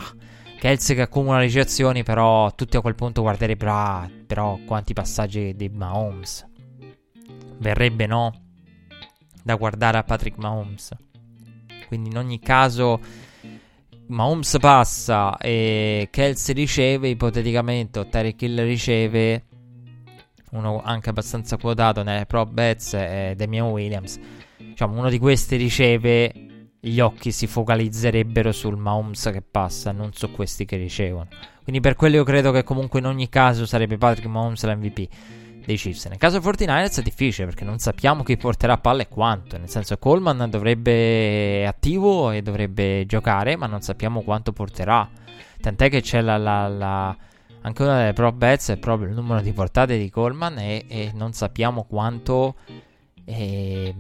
Kelsey 0.60 0.96
che 0.96 1.02
accumula 1.02 1.40
ricezioni, 1.40 2.04
però 2.04 2.54
tutti 2.54 2.78
a 2.78 2.82
quel 2.82 2.94
punto 2.94 3.22
guarderebbero, 3.22 3.74
ah, 3.74 4.08
però 4.28 4.60
quanti 4.64 4.94
passaggi 4.94 5.56
di 5.56 5.70
Mahomes. 5.70 6.48
Verrebbe, 7.58 8.06
no? 8.06 8.32
Da 9.44 9.56
guardare 9.56 9.98
a 9.98 10.04
Patrick 10.04 10.38
Mahomes. 10.38 10.92
Quindi 11.88 12.10
in 12.10 12.18
ogni 12.18 12.40
caso 12.40 13.00
Mahomes 14.08 14.58
passa 14.60 15.36
e 15.40 16.10
Kelsey 16.12 16.54
riceve, 16.54 17.08
ipoteticamente, 17.08 17.98
o 17.98 18.08
Terry 18.08 18.36
Hill 18.38 18.64
riceve, 18.64 19.46
uno 20.52 20.82
anche 20.84 21.10
abbastanza 21.10 21.58
quotato 21.58 22.04
nelle 22.04 22.26
pro 22.26 22.46
bets 22.46 22.94
è 22.94 23.34
Damian 23.36 23.70
Williams. 23.70 24.20
Diciamo, 24.58 24.98
uno 24.98 25.10
di 25.10 25.20
questi 25.20 25.56
riceve 25.56 26.68
gli 26.80 27.00
occhi 27.00 27.32
si 27.32 27.46
focalizzerebbero 27.46 28.52
sul 28.52 28.76
Mahomes 28.76 29.30
che 29.32 29.42
passa, 29.42 29.92
non 29.92 30.14
su 30.14 30.32
questi 30.32 30.66
che 30.66 30.78
ricevono. 30.78 31.28
Quindi 31.62 31.80
per 31.80 31.96
quello 31.96 32.16
io 32.16 32.24
credo 32.24 32.52
che 32.52 32.64
comunque 32.64 33.00
in 33.00 33.06
ogni 33.06 33.30
caso 33.30 33.66
sarebbe 33.66 33.98
Patrick 33.98 34.28
Mahomes 34.28 34.64
l'MVP 34.66 35.08
dei 35.64 35.78
Chiefs. 35.78 36.06
Nel 36.06 36.18
caso 36.18 36.40
49ers 36.40 37.00
è 37.00 37.02
difficile 37.04 37.46
perché 37.46 37.64
non 37.64 37.78
sappiamo 37.78 38.24
chi 38.24 38.36
porterà 38.36 38.74
a 38.74 38.78
palla 38.78 39.04
e 39.04 39.08
quanto. 39.08 39.58
Nel 39.58 39.70
senso 39.70 39.98
Coleman 39.98 40.50
dovrebbe 40.50 41.66
attivo 41.68 42.32
e 42.32 42.42
dovrebbe 42.42 43.06
giocare, 43.06 43.56
ma 43.56 43.68
non 43.68 43.82
sappiamo 43.82 44.22
quanto 44.22 44.52
porterà. 44.52 45.08
Tant'è 45.62 45.90
che 45.90 46.02
c'è 46.02 46.22
la, 46.22 46.38
la, 46.38 46.68
la 46.68 47.18
anche 47.62 47.84
una 47.84 48.00
delle 48.00 48.14
pro 48.14 48.32
bets 48.32 48.72
è 48.72 48.78
proprio 48.78 49.08
il 49.10 49.14
numero 49.14 49.42
di 49.42 49.54
portate 49.54 49.98
di 49.98 50.10
Coleman 50.10 50.58
e, 50.58 50.86
e 50.88 51.12
non 51.14 51.34
sappiamo 51.34 51.84
quanto 51.84 52.56
e 53.24 53.94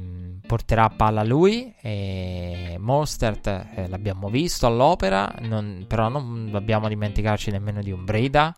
porterà 0.45 0.85
a 0.85 0.89
palla 0.89 1.23
lui. 1.23 1.73
E 1.81 2.75
Mostert 2.79 3.47
eh, 3.47 3.87
l'abbiamo 3.87 4.29
visto 4.29 4.65
all'opera, 4.65 5.33
non, 5.41 5.85
però 5.87 6.09
non 6.09 6.49
dobbiamo 6.49 6.87
dimenticarci 6.87 7.51
nemmeno 7.51 7.81
di 7.81 7.91
un 7.91 8.03
Breda. 8.03 8.55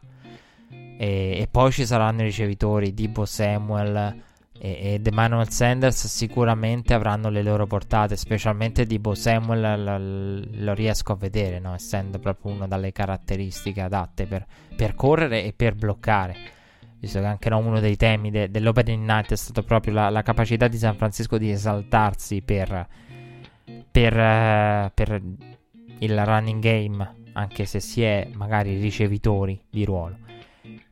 E, 0.70 1.38
e, 1.39 1.47
poi 1.49 1.72
ci 1.72 1.86
saranno 1.86 2.22
i 2.22 2.26
ricevitori 2.26 2.93
Dibo 2.93 3.26
Samuel 3.26 4.22
e, 4.64 4.93
ed 4.93 5.05
Emmanuel 5.05 5.49
Sanders. 5.49 6.07
Sicuramente 6.07 6.93
avranno 6.93 7.30
le 7.30 7.43
loro 7.43 7.68
portate, 7.68 8.16
specialmente 8.16 8.86
Dibo 8.86 9.14
Samuel 9.14 9.84
lo, 9.84 10.64
lo 10.64 10.74
riesco 10.74 11.11
a 11.11 11.16
vedere, 11.16 11.59
no? 11.59 11.74
essendo 11.74 12.18
proprio 12.20 12.53
una 12.53 12.68
delle 12.68 12.93
caratteristiche 12.93 13.82
adatte 13.82 14.26
per, 14.26 14.45
per 14.76 14.95
correre 14.95 15.43
e 15.43 15.51
per 15.51 15.76
bloccare 15.76 16.36
visto 17.03 17.20
che 17.20 17.26
anche 17.26 17.49
no, 17.49 17.57
uno 17.57 17.82
dei 17.82 17.97
temi 17.97 18.32
de- 18.32 18.49
dell'Opening 18.49 19.03
Night 19.03 19.34
è 19.34 19.36
stato 19.36 19.61
proprio 19.64 19.93
la, 19.93 20.09
la, 20.09 20.22
capacità 20.22 20.70
di 20.70 20.78
San 20.78 20.95
Francisco 20.95 21.38
di 21.38 21.51
esaltarsi 21.51 22.41
per, 22.41 22.88
per, 23.91 24.14
uh, 24.14 24.89
per, 24.93 25.22
il 25.99 26.26
running 26.26 26.61
game, 26.61 27.16
anche 27.34 27.66
se 27.66 27.82
si 27.82 28.03
è 28.03 28.30
magari 28.34 28.80
ricevitori 28.80 29.61
di 29.70 29.84
ruolo. 29.84 30.16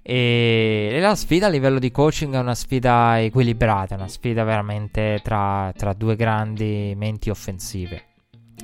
E 0.03 0.97
la 0.99 1.15
sfida 1.15 1.45
a 1.45 1.49
livello 1.49 1.77
di 1.79 1.91
coaching 1.91 2.33
è 2.33 2.39
una 2.39 2.55
sfida 2.55 3.21
equilibrata, 3.21 3.95
una 3.95 4.07
sfida 4.07 4.43
veramente 4.43 5.19
tra, 5.23 5.71
tra 5.75 5.93
due 5.93 6.15
grandi 6.15 6.93
menti 6.95 7.29
offensive. 7.29 8.03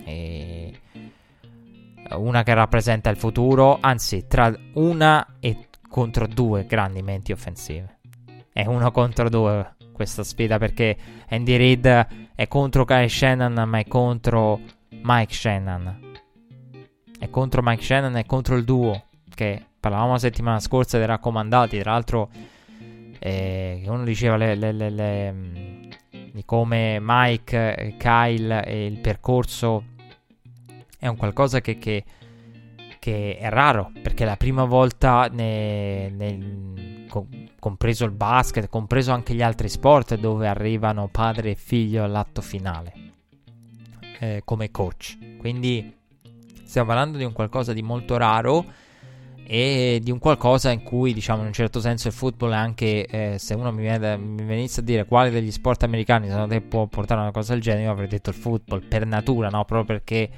E 0.03 0.79
una 2.11 2.43
che 2.43 2.53
rappresenta 2.53 3.09
il 3.09 3.17
futuro, 3.17 3.77
anzi, 3.79 4.25
tra 4.27 4.53
una 4.73 5.37
e 5.39 5.67
contro 5.87 6.27
due 6.27 6.65
grandi 6.65 7.01
menti 7.01 7.31
offensive. 7.31 7.99
È 8.51 8.65
uno 8.65 8.91
contro 8.91 9.29
due 9.29 9.75
questa 9.93 10.23
sfida 10.23 10.57
perché 10.59 10.95
Andy 11.29 11.55
Reid 11.57 12.07
è 12.35 12.47
contro 12.47 12.85
Kyle 12.85 13.09
Shannon 13.09 13.67
ma 13.67 13.79
è 13.79 13.87
contro 13.87 14.59
Mike 15.01 15.33
Shannon. 15.33 16.15
È 17.19 17.29
contro 17.29 17.61
Mike 17.63 17.81
Shannon 17.81 18.15
e 18.17 18.25
contro 18.25 18.55
il 18.55 18.63
duo 18.63 19.05
che 19.33 19.66
parlavamo 19.79 20.13
la 20.13 20.19
settimana 20.19 20.59
scorsa 20.59 20.97
dei 20.97 21.07
raccomandati. 21.07 21.79
Tra 21.79 21.91
l'altro, 21.91 22.29
eh, 23.19 23.83
uno 23.87 24.03
diceva 24.03 24.35
le, 24.37 24.55
le, 24.55 24.71
le, 24.71 25.31
mm, 25.31 25.83
di 26.31 26.43
come 26.45 26.99
Mike, 27.01 27.95
Kyle 27.97 28.63
e 28.63 28.85
il 28.85 28.99
percorso 28.99 29.83
è 30.99 31.07
un 31.07 31.15
qualcosa 31.15 31.61
che, 31.61 31.77
che 31.77 32.03
che 33.07 33.37
è 33.37 33.49
raro 33.49 33.89
perché 34.01 34.23
è 34.23 34.27
la 34.27 34.35
prima 34.35 34.65
volta, 34.65 35.29
ne, 35.31 36.09
ne, 36.09 37.05
compreso 37.57 38.03
il 38.03 38.11
basket, 38.11 38.67
compreso 38.67 39.13
anche 39.13 39.33
gli 39.33 39.41
altri 39.41 39.69
sport, 39.69 40.15
dove 40.15 40.45
arrivano 40.45 41.07
padre 41.07 41.51
e 41.51 41.55
figlio 41.55 42.03
all'atto 42.03 42.41
finale 42.41 42.93
eh, 44.19 44.41
come 44.43 44.71
coach. 44.71 45.37
Quindi 45.37 45.95
stiamo 46.65 46.87
parlando 46.87 47.17
di 47.17 47.23
un 47.23 47.31
qualcosa 47.31 47.71
di 47.71 47.81
molto 47.81 48.17
raro 48.17 48.65
e 49.49 50.01
di 50.03 50.11
un 50.11 50.19
qualcosa 50.19 50.71
in 50.71 50.83
cui, 50.83 51.13
diciamo, 51.13 51.39
in 51.39 51.47
un 51.47 51.53
certo 51.53 51.79
senso 51.79 52.09
il 52.09 52.13
football 52.13 52.51
è 52.51 52.55
anche, 52.55 53.05
eh, 53.05 53.37
se 53.39 53.53
uno 53.53 53.71
mi, 53.71 53.79
viene, 53.79 54.17
mi, 54.17 54.43
venisse 54.43 54.81
a 54.81 54.83
dire 54.83 55.05
quali 55.05 55.29
degli 55.29 55.51
sport 55.51 55.83
americani 55.83 56.27
secondo 56.27 56.49
te 56.49 56.59
può 56.59 56.85
portare 56.87 57.21
una 57.21 57.31
cosa 57.31 57.53
del 57.53 57.61
genere, 57.61 57.83
io 57.83 57.91
avrei 57.91 58.09
detto 58.09 58.31
il 58.31 58.35
football 58.35 58.85
per 58.85 59.05
natura, 59.05 59.47
no? 59.47 59.63
Proprio 59.63 59.85
perché 59.85 60.29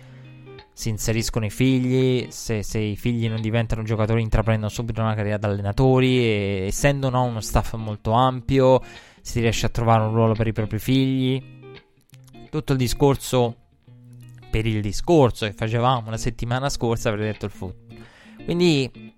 si 0.72 0.89
inseriscono 0.89 1.45
i 1.45 1.49
figli, 1.49 2.28
se, 2.30 2.62
se, 2.62 2.78
i 2.78 2.95
figli 2.95 3.28
non 3.28 3.41
diventano 3.41 3.82
giocatori 3.82 4.22
intraprendono 4.22 4.70
subito 4.70 5.01
una 5.01 5.16
carriera 5.16 5.39
da 5.39 5.47
allenatori, 5.47 6.20
e, 6.20 6.66
essendo 6.68 7.10
no, 7.10 7.24
uno 7.24 7.41
staff 7.41 7.74
molto 7.74 8.12
ampio, 8.12 8.80
si 9.22 9.39
riesce 9.39 9.66
a 9.66 9.70
trovare 9.70 10.03
un 10.03 10.14
ruolo 10.14 10.36
per 10.36 10.45
i 10.45 10.53
propri 10.53 10.78
figli. 10.78 11.57
Tutto 12.51 12.74
il 12.74 12.78
discorso 12.78 13.55
per 14.51 14.68
il 14.68 14.82
discorso 14.82 15.45
che 15.45 15.53
facevamo 15.53 16.10
la 16.10 16.18
settimana 16.18 16.70
scorsa 16.70 17.10
avrei 17.10 17.32
detto 17.32 17.45
il 17.45 17.51
football. 17.51 17.89
Quindi 18.50 19.14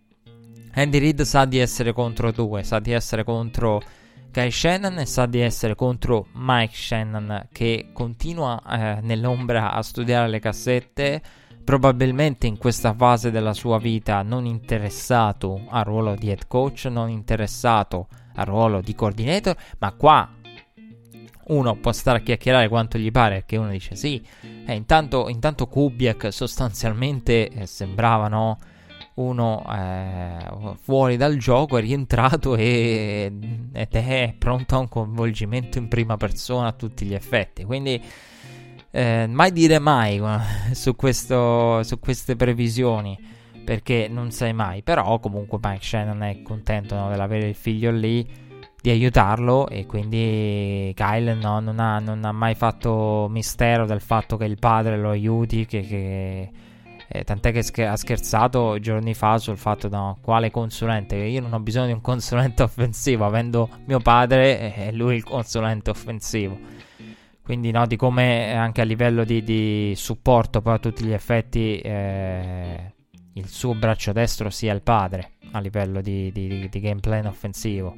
Andy 0.74 1.00
Reid 1.00 1.22
sa 1.22 1.46
di 1.46 1.58
essere 1.58 1.94
contro 1.94 2.34
due, 2.34 2.64
sa 2.64 2.80
di 2.80 2.92
essere 2.92 3.24
contro 3.24 3.82
Guy 4.30 4.52
Shannon 4.52 5.00
e 5.00 5.06
sa 5.06 5.26
di 5.26 5.40
essere 5.40 5.74
contro 5.74 6.28
Mike 6.34 6.76
Shannon 6.76 7.48
che 7.50 7.92
continua 7.94 8.62
eh, 8.70 9.00
nell'ombra 9.00 9.72
a 9.72 9.82
studiare 9.84 10.28
le 10.28 10.40
cassette 10.40 11.22
probabilmente 11.64 12.46
in 12.46 12.58
questa 12.58 12.94
fase 12.94 13.32
della 13.32 13.54
sua 13.54 13.78
vita 13.78 14.22
non 14.22 14.46
interessato 14.46 15.62
al 15.70 15.86
ruolo 15.86 16.16
di 16.16 16.28
head 16.30 16.48
coach, 16.48 16.88
non 16.92 17.10
interessato 17.10 18.10
al 18.36 18.46
ruolo 18.48 18.82
di 18.82 18.94
coordinator, 18.94 19.56
ma 19.78 19.94
qua 19.94 20.30
uno 21.48 21.76
può 21.76 21.94
stare 21.94 22.18
a 22.18 22.22
chiacchierare 22.22 22.68
quanto 22.68 22.98
gli 22.98 23.12
pare, 23.12 23.44
che 23.46 23.56
uno 23.56 23.70
dice 23.70 23.96
sì, 23.96 24.22
eh, 24.66 24.74
intanto, 24.74 25.30
intanto 25.30 25.68
Kubiak 25.68 26.34
sostanzialmente 26.34 27.48
eh, 27.48 27.66
sembrava 27.66 28.28
no, 28.28 28.58
uno 29.16 29.64
eh, 29.70 30.76
fuori 30.82 31.18
dal 31.18 31.38
gioco, 31.38 31.78
è 31.78 31.82
rientrato 31.82 32.56
e, 32.56 33.32
ed 33.74 33.94
è 33.94 34.34
pronto 34.38 34.76
a 34.76 34.80
un 34.80 34.88
coinvolgimento 34.88 35.78
in 35.78 35.88
prima 35.88 36.18
persona 36.18 36.68
a 36.68 36.72
tutti 36.74 37.06
gli 37.06 37.14
effetti, 37.14 37.64
quindi 37.64 38.02
eh, 38.92 39.26
mai 39.28 39.52
dire 39.52 39.80
mai 39.80 40.22
su, 40.72 40.96
questo, 40.96 41.82
su 41.84 42.00
queste 42.00 42.36
previsioni 42.36 43.18
perché 43.64 44.08
non 44.10 44.32
sai 44.32 44.54
mai. 44.54 44.84
Però 44.84 45.20
comunque 45.20 45.60
Mike 45.62 45.84
Shannon 45.84 46.24
è 46.24 46.42
contento 46.42 46.96
no, 46.96 47.10
dell'avere 47.10 47.48
il 47.48 47.56
figlio 47.56 47.92
lì. 47.92 48.50
di 48.82 48.90
aiutarlo 48.90 49.68
e 49.68 49.86
quindi 49.86 50.92
Kyle 50.96 51.36
no, 51.36 51.60
non, 51.60 51.80
ha, 51.80 52.00
non, 52.00 52.26
ha, 52.26 52.32
mai 52.32 52.56
fatto 52.56 53.28
mistero 53.30 53.86
del 53.86 54.02
fatto 54.02 54.38
che 54.38 54.46
il 54.46 54.58
padre 54.58 54.98
lo 54.98 55.12
aiuti, 55.12 55.68
che, 55.68 55.82
che 55.82 56.50
eh, 57.14 57.26
tant'è 57.26 57.52
che 57.52 57.86
ha 57.86 57.98
scherzato 57.98 58.80
giorni 58.80 59.14
fa 59.14 59.38
sul 59.38 59.58
fatto 59.58 59.90
no, 59.90 60.18
quale 60.22 60.50
consulente, 60.50 61.18
io 61.18 61.42
non 61.42 61.52
ho 61.52 61.60
bisogno 61.60 61.88
di 61.88 61.92
un 61.92 62.00
consulente 62.00 62.64
offensivo, 62.64 63.26
avendo 63.26 63.70
mio 63.86 64.00
padre 64.00 64.74
è 64.74 64.92
lui 64.94 65.18
il 65.18 65.24
consulente 65.24 65.90
offensivo. 65.90 66.58
Quindi 67.44 67.72
no, 67.72 67.86
di 67.86 67.98
come 67.98 68.54
anche 68.54 68.80
a 68.80 68.86
livello 68.86 69.26
di, 69.26 69.44
di 69.44 69.94
supporto 69.94 70.62
poi 70.62 70.76
a 70.76 70.80
tutti 70.80 71.04
gli 71.04 71.12
effetti 71.12 71.80
eh, 71.80 72.94
il 73.34 73.48
suo 73.48 73.76
braccio 73.76 74.14
destro 74.14 74.50
sia 74.50 74.74
il 74.74 74.82
padre 74.82 75.32
a 75.52 75.60
livello 75.60 76.00
di, 76.00 76.32
di, 76.32 76.70
di 76.70 76.80
gameplay 76.80 77.26
offensivo. 77.26 77.98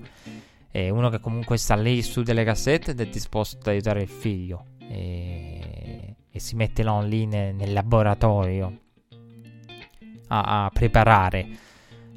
È 0.71 0.89
uno 0.89 1.09
che 1.09 1.19
comunque 1.19 1.57
sta 1.57 1.75
lì 1.75 2.01
su 2.01 2.23
delle 2.23 2.43
cassette 2.43 2.91
ed 2.91 3.01
è 3.01 3.05
disposto 3.05 3.57
ad 3.59 3.67
aiutare 3.67 4.01
il 4.01 4.09
figlio. 4.09 4.65
E, 4.79 6.15
e 6.31 6.39
si 6.39 6.55
mette 6.55 6.81
là 6.81 6.99
lì 7.01 7.27
nel, 7.27 7.53
nel 7.53 7.73
laboratorio 7.73 8.81
a, 10.27 10.65
a 10.65 10.69
preparare 10.71 11.47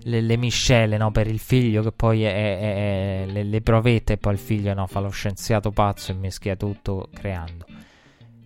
le, 0.05 0.21
le, 0.21 0.37
miscele 0.37 0.97
no, 0.97 1.11
per 1.11 1.27
il 1.27 1.39
figlio 1.39 1.83
che 1.83 1.93
poi 1.93 2.23
è, 2.23 2.33
è, 2.33 3.23
è, 3.25 3.27
le, 3.27 3.43
le, 3.43 3.61
provette 3.61 4.15
e 4.15 4.17
poi 4.19 4.35
il 4.35 4.39
figlio 4.39 4.73
no, 4.75 4.87
fa 4.87 5.01
lo 5.01 5.11
scienziato 5.11 5.71
pazzo 5.71 6.13
e 6.13 6.15
mischia 6.15 6.57
tutto 6.57 7.09
creando. 7.13 7.67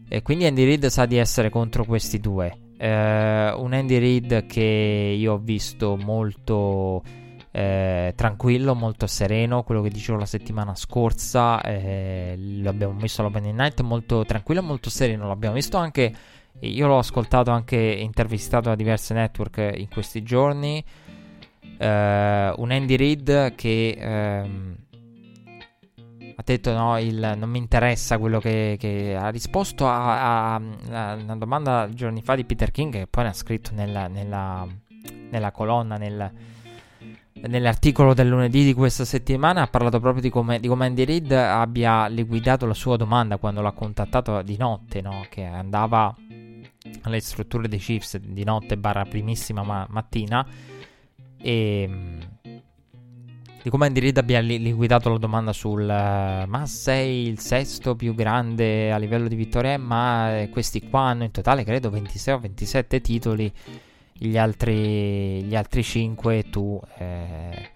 E 0.08 0.22
quindi 0.22 0.46
Andy 0.46 0.64
Reid 0.64 0.86
sa 0.86 1.06
di 1.06 1.16
essere 1.16 1.50
contro 1.50 1.84
questi 1.84 2.18
due. 2.18 2.52
Uh, 2.78 3.62
un 3.62 3.72
Andy 3.72 3.98
Reid 3.98 4.46
che 4.46 5.14
io 5.16 5.34
ho 5.34 5.38
visto 5.38 5.96
molto 5.96 7.02
eh, 7.52 8.12
tranquillo, 8.14 8.74
molto 8.74 9.06
sereno, 9.06 9.62
quello 9.62 9.82
che 9.82 9.90
dicevo 9.90 10.18
la 10.18 10.26
settimana 10.26 10.74
scorsa, 10.74 11.60
eh, 11.62 12.34
l'abbiamo 12.36 12.94
visto 12.94 13.20
all'Opening 13.20 13.58
Night, 13.58 13.80
molto 13.82 14.24
tranquillo, 14.24 14.62
molto 14.62 14.90
sereno, 14.90 15.26
l'abbiamo 15.26 15.54
visto 15.54 15.76
anche, 15.76 16.14
io 16.60 16.86
l'ho 16.86 16.98
ascoltato 16.98 17.50
anche 17.50 17.76
intervistato 17.76 18.68
da 18.68 18.74
diverse 18.74 19.14
network 19.14 19.72
in 19.76 19.88
questi 19.88 20.22
giorni, 20.22 20.84
eh, 21.78 22.52
un 22.56 22.70
Andy 22.70 22.96
Reid 22.96 23.54
che 23.54 23.96
ehm, 23.98 24.76
ha 26.36 26.42
detto 26.44 26.72
no, 26.72 26.98
il, 26.98 27.34
non 27.36 27.50
mi 27.50 27.58
interessa 27.58 28.18
quello 28.18 28.40
che, 28.40 28.76
che 28.78 29.14
ha 29.14 29.28
risposto 29.28 29.86
a, 29.86 30.54
a, 30.54 30.60
a, 30.90 31.14
una 31.14 31.36
domanda 31.36 31.88
giorni 31.92 32.22
fa 32.22 32.34
di 32.34 32.44
Peter 32.44 32.70
King 32.70 32.92
che 32.92 33.06
poi 33.06 33.24
ne 33.24 33.30
ha 33.30 33.34
scritto 33.34 33.70
nella, 33.74 34.08
nella, 34.08 34.66
nella 35.30 35.50
colonna, 35.52 35.96
nel 35.96 36.32
nell'articolo 37.48 38.12
del 38.12 38.28
lunedì 38.28 38.64
di 38.64 38.74
questa 38.74 39.04
settimana 39.04 39.62
ha 39.62 39.66
parlato 39.66 39.98
proprio 40.00 40.20
di 40.20 40.28
come, 40.28 40.60
di 40.60 40.68
come 40.68 40.86
Andy 40.86 41.04
Reid 41.04 41.32
abbia 41.32 42.06
liquidato 42.06 42.66
la 42.66 42.74
sua 42.74 42.96
domanda 42.96 43.38
quando 43.38 43.62
l'ha 43.62 43.72
contattato 43.72 44.42
di 44.42 44.56
notte, 44.58 45.00
no? 45.00 45.24
che 45.30 45.44
andava 45.44 46.14
alle 47.02 47.20
strutture 47.20 47.68
dei 47.68 47.78
Chiefs 47.78 48.16
di 48.18 48.44
notte 48.44 48.76
barra 48.76 49.04
primissima 49.04 49.62
ma- 49.62 49.86
mattina. 49.90 50.46
E 51.42 51.86
mm, 51.88 52.20
di 53.62 53.68
come 53.68 53.86
Andy 53.86 54.00
Reid 54.00 54.16
abbia 54.16 54.40
li- 54.40 54.58
liquidato 54.58 55.10
la 55.10 55.18
domanda 55.18 55.52
sul 55.52 55.82
uh, 55.82 56.48
ma 56.48 56.62
sei 56.64 57.26
il 57.26 57.38
sesto 57.40 57.94
più 57.94 58.14
grande 58.14 58.90
a 58.90 58.96
livello 58.96 59.28
di 59.28 59.36
vittorie? 59.36 59.76
Ma 59.76 60.46
questi 60.50 60.88
qua 60.88 61.02
hanno 61.02 61.24
in 61.24 61.30
totale 61.30 61.62
credo 61.64 61.90
26 61.90 62.34
o 62.34 62.38
27 62.38 63.00
titoli. 63.00 63.52
Gli 64.12 64.36
altri, 64.36 65.42
gli 65.42 65.54
altri 65.56 65.82
5 65.82 66.50
tu 66.50 66.80
eh, 66.98 67.70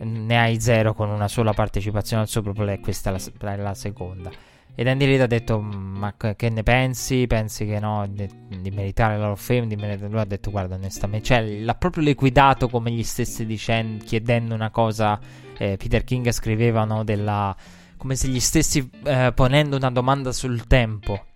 ne 0.00 0.38
hai 0.38 0.60
0 0.60 0.94
con 0.94 1.08
una 1.08 1.28
sola 1.28 1.52
partecipazione 1.52 2.22
al 2.22 2.28
Super 2.28 2.52
Bowl 2.52 2.68
e 2.68 2.80
questa 2.80 3.14
è 3.14 3.20
la, 3.38 3.56
la 3.56 3.74
seconda. 3.74 4.30
Ed 4.74 4.86
Andy 4.86 5.04
Reid 5.04 5.20
ha 5.20 5.26
detto: 5.26 5.60
Ma 5.60 6.14
che 6.16 6.48
ne 6.48 6.62
pensi? 6.62 7.26
Pensi 7.26 7.66
che 7.66 7.78
no, 7.78 8.06
di, 8.08 8.28
di 8.60 8.70
meritare 8.70 9.18
la 9.18 9.34
Fame? 9.34 9.66
Di 9.66 9.76
meritare... 9.76 10.08
Lui 10.08 10.20
ha 10.20 10.24
detto: 10.24 10.50
Guarda, 10.50 10.76
onestamente, 10.76 11.26
cioè, 11.26 11.60
l'ha 11.60 11.74
proprio 11.74 12.04
liquidato 12.04 12.68
come 12.68 12.90
gli 12.90 13.02
stessi 13.02 13.44
dicendo, 13.44 14.04
chiedendo 14.04 14.54
una 14.54 14.70
cosa. 14.70 15.18
Eh, 15.58 15.76
Peter 15.76 16.04
King 16.04 16.30
scriveva 16.30 16.84
no, 16.84 17.04
della, 17.04 17.54
come 17.96 18.16
se 18.16 18.28
gli 18.28 18.40
stessi 18.40 18.88
eh, 19.04 19.32
ponendo 19.34 19.76
una 19.76 19.90
domanda 19.90 20.32
sul 20.32 20.66
tempo. 20.66 21.26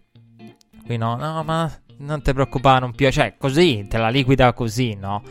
Qui 0.85 0.97
no, 0.97 1.17
no, 1.17 1.43
ma 1.43 1.71
non 1.99 2.23
ti 2.23 2.33
preoccupare, 2.33 2.81
non 2.81 2.95
più. 2.95 3.11
Cioè, 3.11 3.35
così, 3.37 3.85
te 3.89 3.99
la 3.99 4.09
liquida 4.09 4.53
così, 4.53 4.95
no? 4.95 5.23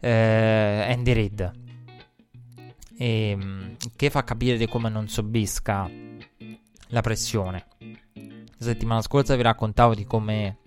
Eh, 0.00 0.86
Andy 0.88 1.12
Reid. 1.12 1.52
E, 2.96 3.30
ehm, 3.30 3.76
che 3.94 4.08
fa 4.08 4.24
capire 4.24 4.56
di 4.56 4.66
come 4.66 4.88
non 4.88 5.08
sobbisca 5.08 6.07
la 6.88 7.00
pressione. 7.00 7.66
La 8.58 8.64
settimana 8.64 9.02
scorsa 9.02 9.36
vi 9.36 9.42
raccontavo 9.42 9.94
di 9.94 10.04
come 10.04 10.58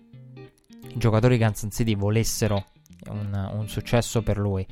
i 0.87 0.97
giocatori 0.97 1.37
di 1.37 1.43
Kansas 1.43 1.73
City 1.73 1.95
volessero 1.95 2.65
un, 3.09 3.49
un 3.53 3.67
successo 3.67 4.21
per 4.21 4.37
lui. 4.37 4.65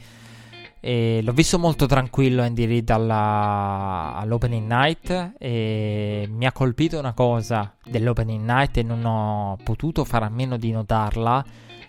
E 0.81 1.19
l'ho 1.21 1.33
visto 1.33 1.59
molto 1.59 1.85
tranquillo 1.87 2.41
Andy 2.41 2.65
Reid 2.65 2.89
all'opening 2.89 4.65
night 4.65 5.33
e 5.37 6.25
mi 6.31 6.45
ha 6.45 6.53
colpito 6.53 6.97
una 6.97 7.13
cosa 7.13 7.75
dell'opening 7.83 8.45
night 8.45 8.77
e 8.77 8.83
non 8.83 9.03
ho 9.03 9.57
potuto 9.61 10.05
fare 10.05 10.25
a 10.25 10.29
meno 10.29 10.55
di 10.55 10.71
notarla 10.71 11.43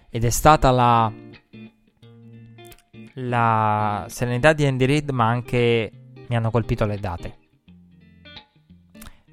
ed 0.09 0.25
è 0.25 0.31
stata 0.31 0.73
la, 0.73 1.13
la 3.15 4.07
serenità 4.09 4.53
di 4.53 4.67
Andy 4.67 4.87
Reid 4.87 5.11
ma 5.11 5.29
anche 5.29 5.93
mi 6.27 6.35
hanno 6.35 6.51
colpito 6.51 6.85
le 6.85 6.99
date. 6.99 7.40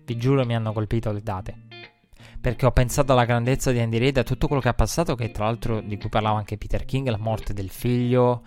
Vi 0.07 0.15
giuro 0.15 0.45
mi 0.45 0.55
hanno 0.55 0.71
colpito 0.71 1.11
le 1.11 1.21
date. 1.21 1.53
Perché 2.39 2.65
ho 2.65 2.71
pensato 2.71 3.11
alla 3.11 3.25
grandezza 3.25 3.73
di 3.73 3.79
Andy 3.79 3.97
Reid, 3.97 4.15
a 4.15 4.23
tutto 4.23 4.47
quello 4.47 4.61
che 4.61 4.69
ha 4.69 4.73
passato, 4.73 5.15
che 5.15 5.31
tra 5.31 5.43
l'altro 5.43 5.81
di 5.81 5.97
cui 5.97 6.07
parlava 6.07 6.37
anche 6.37 6.57
Peter 6.57 6.85
King, 6.85 7.09
la 7.09 7.17
morte 7.17 7.51
del 7.51 7.69
figlio, 7.69 8.41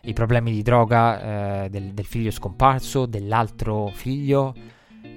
i 0.00 0.12
problemi 0.12 0.50
di 0.50 0.62
droga 0.62 1.62
eh, 1.62 1.70
del, 1.70 1.94
del, 1.94 2.06
figlio 2.06 2.32
scomparso, 2.32 3.06
dell'altro 3.06 3.92
figlio, 3.94 4.52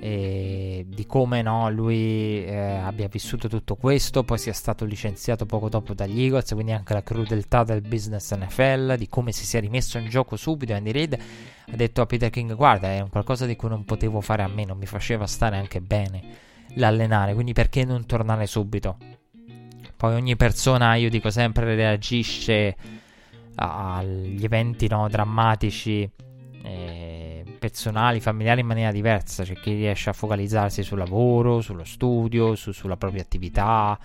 e 0.02 0.86
di 0.88 1.06
come 1.06 1.42
no, 1.42 1.70
lui 1.70 2.46
eh, 2.46 2.56
abbia 2.56 3.08
vissuto 3.10 3.50
tutto 3.50 3.76
questo, 3.76 4.24
poi 4.24 4.38
sia 4.38 4.54
stato 4.54 4.86
licenziato 4.86 5.46
poco 5.46 5.68
dopo 5.68 5.94
dagli 5.94 6.22
Eagles, 6.22 6.54
quindi 6.54 6.72
anche 6.72 6.94
la 6.94 7.04
crudeltà 7.04 7.64
del 7.64 7.82
business 7.82 8.34
NFL, 8.34 8.96
di 8.96 9.10
come 9.10 9.34
si 9.34 9.46
sia 9.46 9.60
rimesso 9.60 9.98
in 9.98 10.08
gioco 10.08 10.38
subito. 10.38 10.74
Andy 10.74 10.92
Reid 10.92 11.14
ha 11.14 11.76
detto 11.76 12.02
a 12.02 12.06
Peter 12.06 12.30
King: 12.30 12.56
Guarda, 12.56 12.88
è 12.90 13.02
un 13.02 13.10
qualcosa 13.10 13.46
di 13.46 13.58
cui 13.58 13.68
non 13.68 13.84
potevo 13.84 14.22
fare 14.22 14.44
a 14.44 14.48
meno, 14.48 14.74
mi 14.74 14.86
faceva 14.86 15.28
stare 15.28 15.58
anche 15.58 15.82
bene 15.82 16.24
l'allenare, 16.76 17.34
quindi 17.34 17.52
perché 17.52 17.84
non 17.84 18.06
tornare 18.06 18.48
subito? 18.48 18.98
Poi 19.98 20.14
ogni 20.14 20.38
persona, 20.38 20.96
io 20.96 21.10
dico 21.10 21.30
sempre, 21.30 21.76
reagisce 21.76 22.76
agli 23.56 24.46
eventi 24.46 24.88
no, 24.88 25.10
drammatici, 25.10 26.10
eh, 26.64 27.19
personali, 27.60 28.20
familiari 28.20 28.62
in 28.62 28.68
maniera 28.68 28.92
diversa. 28.92 29.44
C'è 29.44 29.54
chi 29.54 29.74
riesce 29.74 30.10
a 30.10 30.14
focalizzarsi 30.14 30.82
sul 30.82 30.98
lavoro, 30.98 31.62
sullo 31.62 31.84
studio, 31.84 32.56
su, 32.56 32.72
sulla 32.72 32.98
propria 32.98 33.22
attività, 33.22 34.00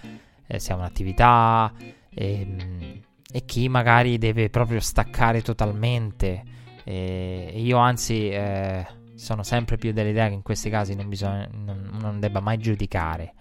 eh, 0.47 0.59
se 0.59 0.73
ha 0.73 0.77
un'attività, 0.77 1.73
ehm, 2.13 3.01
e 3.33 3.45
chi 3.45 3.69
magari 3.69 4.19
deve 4.19 4.51
proprio 4.51 4.81
staccare 4.81 5.41
totalmente. 5.41 6.43
Eh, 6.85 7.53
io 7.57 7.79
anzi 7.79 8.29
eh, 8.29 8.87
sono 9.15 9.43
sempre 9.43 9.77
più 9.77 9.93
dell'idea 9.93 10.29
che 10.29 10.35
in 10.35 10.43
questi 10.43 10.69
casi 10.69 10.95
non, 10.95 11.09
bisogna, 11.09 11.49
non, 11.51 11.97
non 12.01 12.21
debba 12.21 12.41
mai 12.41 12.59
giudicare. 12.59 13.33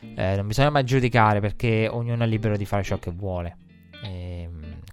Eh, 0.00 0.36
non 0.36 0.46
bisogna 0.46 0.70
mai 0.70 0.84
giudicare 0.84 1.40
perché 1.40 1.88
ognuno 1.90 2.22
è 2.22 2.26
libero 2.26 2.56
di 2.56 2.64
fare 2.64 2.82
ciò 2.82 2.98
che 2.98 3.10
vuole. 3.10 3.56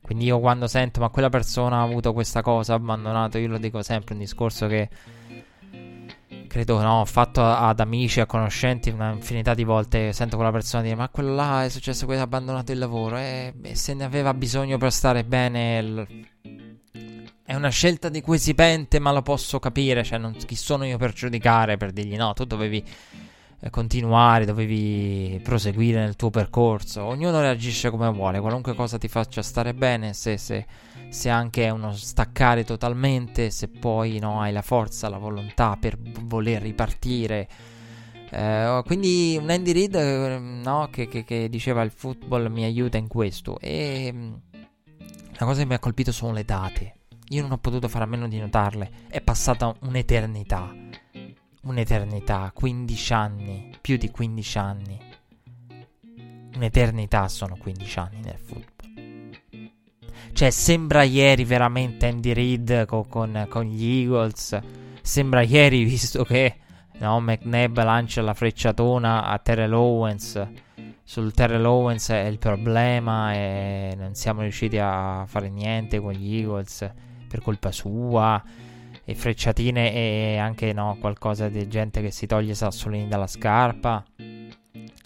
Quindi 0.04 0.26
io 0.26 0.40
quando 0.40 0.68
sento 0.68 1.00
ma 1.00 1.08
quella 1.08 1.30
persona 1.30 1.78
ha 1.78 1.82
avuto 1.82 2.12
questa 2.12 2.42
cosa, 2.42 2.74
ha 2.74 2.76
abbandonato, 2.76 3.38
io 3.38 3.48
lo 3.48 3.58
dico 3.58 3.82
sempre, 3.82 4.14
un 4.14 4.20
discorso 4.20 4.68
che 4.68 4.90
credo 6.48 6.82
no, 6.82 7.00
ho 7.00 7.06
fatto 7.06 7.42
ad 7.42 7.80
amici, 7.80 8.20
a 8.20 8.26
conoscenti 8.26 8.90
una 8.90 9.12
infinità 9.12 9.54
di 9.54 9.64
volte, 9.64 10.12
sento 10.12 10.36
quella 10.36 10.52
persona 10.52 10.84
dire 10.84 10.96
ma 10.96 11.08
quello 11.08 11.34
là 11.34 11.64
è 11.64 11.70
successo 11.70 12.06
questo, 12.06 12.22
ha 12.22 12.26
abbandonato 12.26 12.74
il 12.74 12.80
lavoro 12.80 13.18
e, 13.18 13.54
e 13.62 13.76
se 13.76 13.94
ne 13.94 14.04
aveva 14.04 14.34
bisogno 14.34 14.78
per 14.78 14.92
stare 14.92 15.24
bene... 15.24 15.82
L... 15.82 16.08
È 17.46 17.56
una 17.56 17.70
scelta 17.70 18.08
di 18.10 18.22
cui 18.22 18.40
si 18.40 18.54
pente, 18.54 19.00
ma 19.00 19.12
lo 19.12 19.22
posso 19.22 19.60
capire. 19.60 20.04
Cioè, 20.04 20.18
non, 20.18 20.34
chi 20.34 20.56
sono 20.56 20.86
io 20.86 20.98
per 20.98 21.12
giudicare? 21.12 21.76
Per 21.76 21.92
dirgli 21.92 22.16
no, 22.16 22.32
tu 22.34 22.46
dovevi 22.46 22.78
eh, 22.78 23.33
continuare, 23.70 24.46
dovevi 24.46 25.40
proseguire 25.44 26.00
nel 26.00 26.16
tuo 26.16 26.30
percorso. 26.30 27.04
Ognuno 27.04 27.40
reagisce 27.40 27.90
come 27.90 28.10
vuole, 28.12 28.40
qualunque 28.40 28.74
cosa 28.76 28.98
ti 28.98 29.08
faccia 29.08 29.42
stare 29.42 29.74
bene, 29.74 30.14
se, 30.14 30.38
se, 30.38 30.66
se 31.10 31.30
anche 31.30 31.66
è 31.66 31.70
uno 31.70 31.94
staccare 31.94 32.64
totalmente, 32.64 33.50
se 33.50 33.68
poi 33.68 34.20
no, 34.20 34.42
hai 34.42 34.52
la 34.52 34.62
forza, 34.62 35.10
la 35.10 35.18
volontà 35.18 35.78
per 35.80 35.98
voler 35.98 36.62
ripartire. 36.62 37.48
Eh, 38.30 38.82
quindi 38.86 39.38
un 39.40 39.50
Andy 39.50 39.72
Reid 39.72 39.96
eh, 39.96 40.40
no, 40.40 40.90
che, 40.92 41.08
che, 41.08 41.24
che, 41.24 41.50
diceva 41.50 41.84
il 41.84 41.92
football 41.92 42.52
mi 42.52 42.64
aiuta 42.64 42.98
in 42.98 43.08
questo 43.08 43.60
e 43.60 44.10
mm, 44.12 44.34
la 45.38 45.46
cosa 45.46 45.60
che 45.62 45.68
mi 45.68 45.76
ha 45.76 45.80
colpito 45.80 46.12
sono 46.12 46.34
le 46.34 46.44
date 46.44 46.96
io 47.34 47.42
non 47.42 47.52
ho 47.52 47.58
potuto 47.58 47.88
fare 47.88 48.04
a 48.04 48.08
meno 48.08 48.28
di 48.28 48.40
notarle. 48.40 48.90
È 49.08 49.22
passata 49.22 49.74
un'eternità. 49.82 50.83
Un'eternità, 51.64 52.52
15 52.54 53.14
anni, 53.14 53.70
più 53.80 53.96
di 53.96 54.12
15 54.12 54.58
anni. 54.58 55.00
Un'eternità 56.56 57.30
sono 57.30 57.56
15 57.56 58.00
anni 58.00 58.20
nel 58.22 58.38
football. 58.38 59.30
Cioè, 60.34 60.50
sembra 60.50 61.04
ieri 61.04 61.46
veramente 61.46 62.08
Andy 62.08 62.34
Reid 62.34 62.86
con, 62.86 63.08
con, 63.08 63.48
con 63.50 63.64
gli 63.64 64.02
Eagles. 64.02 64.60
Sembra 65.02 65.42
ieri, 65.42 65.86
visto 65.86 66.26
che 66.26 66.58
no, 67.00 67.22
McNabb 67.22 67.78
lancia 67.78 68.22
la 68.22 68.34
frecciatona 68.34 69.24
a 69.26 69.38
Terrell 69.40 69.72
Owens. 69.72 70.46
Sul 71.02 71.34
Terrell 71.34 71.64
Owens 71.64 72.10
è 72.10 72.26
il 72.26 72.40
problema 72.40 73.34
e 73.34 73.96
non 73.98 74.16
siamo 74.16 74.42
riusciti 74.42 74.78
a 74.80 75.24
fare 75.28 75.50
niente 75.50 76.02
con 76.02 76.12
gli 76.12 76.36
Eagles 76.36 76.92
per 77.28 77.42
colpa 77.42 77.72
sua. 77.72 78.44
E 79.06 79.16
frecciatine 79.16 79.94
e 79.94 80.38
anche 80.38 80.72
no, 80.72 80.98
qualcosa 81.00 81.50
di 81.50 81.68
gente 81.68 82.02
che 82.02 82.12
si 82.12 82.26
toglie 82.26 82.52
i 82.52 82.56
sassolini 82.56 83.08
dalla 83.08 83.28
scarpa. 83.28 84.04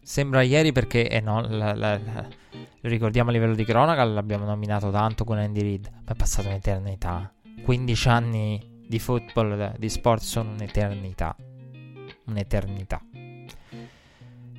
Sembra 0.03 0.41
ieri 0.41 0.71
perché, 0.71 1.09
eh 1.09 1.19
no, 1.19 1.41
la, 1.41 1.73
la, 1.73 1.97
la, 1.97 2.27
ricordiamo 2.81 3.29
a 3.29 3.33
livello 3.33 3.55
di 3.55 3.65
cronaca, 3.65 4.03
l'abbiamo 4.03 4.45
nominato 4.45 4.91
tanto 4.91 5.23
con 5.23 5.37
Andy 5.37 5.61
Reid, 5.61 5.89
ma 6.05 6.11
è 6.11 6.15
passata 6.15 6.47
un'eternità. 6.47 7.33
15 7.63 8.07
anni 8.07 8.83
di 8.87 8.99
football, 8.99 9.75
di 9.77 9.89
sport 9.89 10.21
sono 10.21 10.51
un'eternità. 10.51 11.35
Un'eternità. 12.25 13.01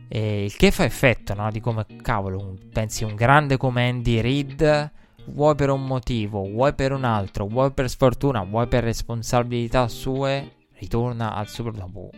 E 0.09 0.45
il 0.45 0.57
che 0.57 0.70
fa 0.70 0.84
effetto, 0.84 1.34
no? 1.34 1.51
Di 1.51 1.61
come, 1.61 1.84
cavolo, 2.03 2.39
un, 2.39 2.57
pensi 2.70 3.05
un 3.05 3.14
grande 3.14 3.57
come 3.57 3.89
Andy 3.89 4.20
Reid, 4.20 4.93
vuoi 5.29 5.55
per 5.55 5.70
un 5.70 5.85
motivo, 5.85 6.43
vuoi 6.43 6.74
per 6.74 6.93
un 6.93 7.05
altro, 7.05 7.47
vuoi 7.47 7.72
per 7.72 7.89
sfortuna, 7.89 8.43
vuoi 8.45 8.66
per 8.66 8.85
responsabilità 8.85 9.89
sue, 9.89 10.53
ritorna 10.79 11.35
al 11.35 11.49
Super 11.49 11.72
dopo 11.72 12.11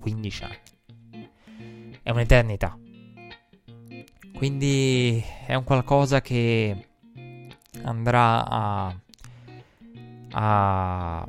15 0.00 0.44
anni. 0.44 1.28
È 2.02 2.10
un'eternità. 2.10 2.78
Quindi 4.34 5.24
è 5.46 5.54
un 5.54 5.64
qualcosa 5.64 6.20
che 6.20 6.88
andrà 7.82 8.46
a, 8.46 9.00
a 10.32 11.28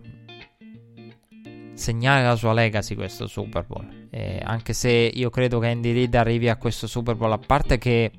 segnare 1.73 2.23
la 2.25 2.35
sua 2.35 2.53
legacy 2.53 2.95
questo 2.95 3.27
Super 3.27 3.65
Bowl. 3.65 4.07
Eh, 4.09 4.41
anche 4.43 4.73
se 4.73 4.89
io 4.89 5.29
credo 5.29 5.59
che 5.59 5.67
Andy 5.67 5.93
Reid 5.93 6.15
arrivi 6.15 6.49
a 6.49 6.57
questo 6.57 6.87
Super 6.87 7.15
Bowl, 7.15 7.31
a 7.31 7.37
parte 7.37 7.77
che 7.77 8.11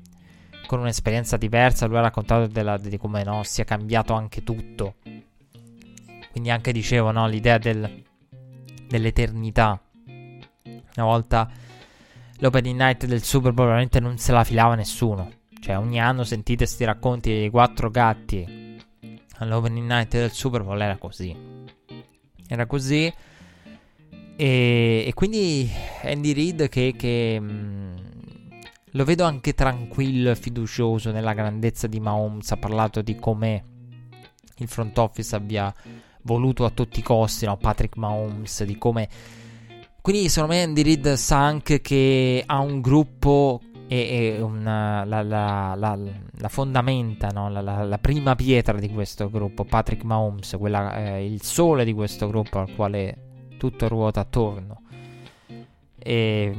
con 0.69 0.81
un'esperienza 0.81 1.35
diversa, 1.35 1.87
lui 1.87 1.97
ha 1.97 2.01
raccontato 2.01 2.45
della, 2.45 2.77
di 2.77 2.95
come 2.99 3.23
no, 3.23 3.41
sia 3.41 3.63
cambiato 3.63 4.13
anche 4.13 4.43
tutto. 4.43 4.97
Quindi 6.29 6.51
anche 6.51 6.71
dicevo, 6.71 7.09
no, 7.09 7.27
l'idea 7.27 7.57
del, 7.57 8.03
dell'eternità. 8.87 9.81
Una 10.05 11.05
volta 11.05 11.49
l'opening 12.37 12.79
night 12.79 13.07
del 13.07 13.23
Super 13.23 13.51
Bowl 13.51 13.65
veramente 13.65 13.99
non 13.99 14.19
se 14.19 14.31
la 14.31 14.43
filava 14.43 14.75
nessuno. 14.75 15.31
Cioè, 15.59 15.75
ogni 15.75 15.99
anno 15.99 16.23
sentite 16.23 16.65
questi 16.65 16.83
racconti 16.83 17.31
dei 17.31 17.49
quattro 17.49 17.89
gatti. 17.89 18.77
All'opening 19.39 19.87
night 19.89 20.11
del 20.11 20.31
Super 20.31 20.61
Bowl 20.61 20.79
era 20.79 20.97
così. 20.97 21.35
Era 22.47 22.67
così. 22.67 23.11
E, 24.35 25.03
e 25.07 25.13
quindi 25.15 25.67
Andy 26.03 26.31
Reid 26.31 26.69
che, 26.69 26.93
che 26.95 27.39
mh, 27.39 27.51
mm, 27.51 28.08
lo 28.91 29.05
vedo 29.05 29.23
anche 29.23 29.53
tranquillo 29.53 30.31
e 30.31 30.35
fiducioso 30.35 31.11
nella 31.11 31.33
grandezza 31.33 31.87
di 31.87 31.99
Mahomes. 31.99 32.51
Ha 32.51 32.57
parlato 32.57 33.01
di 33.01 33.15
come 33.15 33.63
il 34.57 34.67
front 34.67 34.97
office 34.97 35.35
abbia 35.35 35.73
voluto 36.23 36.65
a 36.65 36.69
tutti 36.69 36.99
i 36.99 37.03
costi 37.03 37.45
no? 37.45 37.57
Patrick 37.57 37.95
Mahomes, 37.97 38.63
di 38.63 38.77
come 38.77 39.07
quindi 40.01 40.29
secondo 40.29 40.55
me 40.55 40.63
Andy 40.63 40.81
Reid 40.81 41.13
sa 41.13 41.37
anche 41.37 41.81
che 41.81 42.41
ha 42.45 42.59
un 42.59 42.79
gruppo 42.79 43.61
e, 43.87 44.35
e 44.35 44.41
una, 44.41 45.03
la, 45.03 45.21
la, 45.21 45.75
la, 45.75 45.97
la, 46.37 46.47
fondamenta, 46.47 47.29
no? 47.29 47.49
la, 47.49 47.97
prima 47.99 48.35
pietra 48.35 48.77
di 48.79 48.89
questo 48.89 49.29
gruppo, 49.29 49.65
Patrick 49.65 50.03
Mahomes, 50.03 50.55
quella, 50.57 50.95
eh, 50.95 51.25
il 51.25 51.41
sole 51.41 51.83
di 51.83 51.93
questo 51.93 52.27
gruppo 52.27 52.59
al 52.59 52.73
quale 52.75 53.47
tutto 53.57 53.87
ruota 53.87 54.21
attorno. 54.21 54.81
E, 55.97 56.55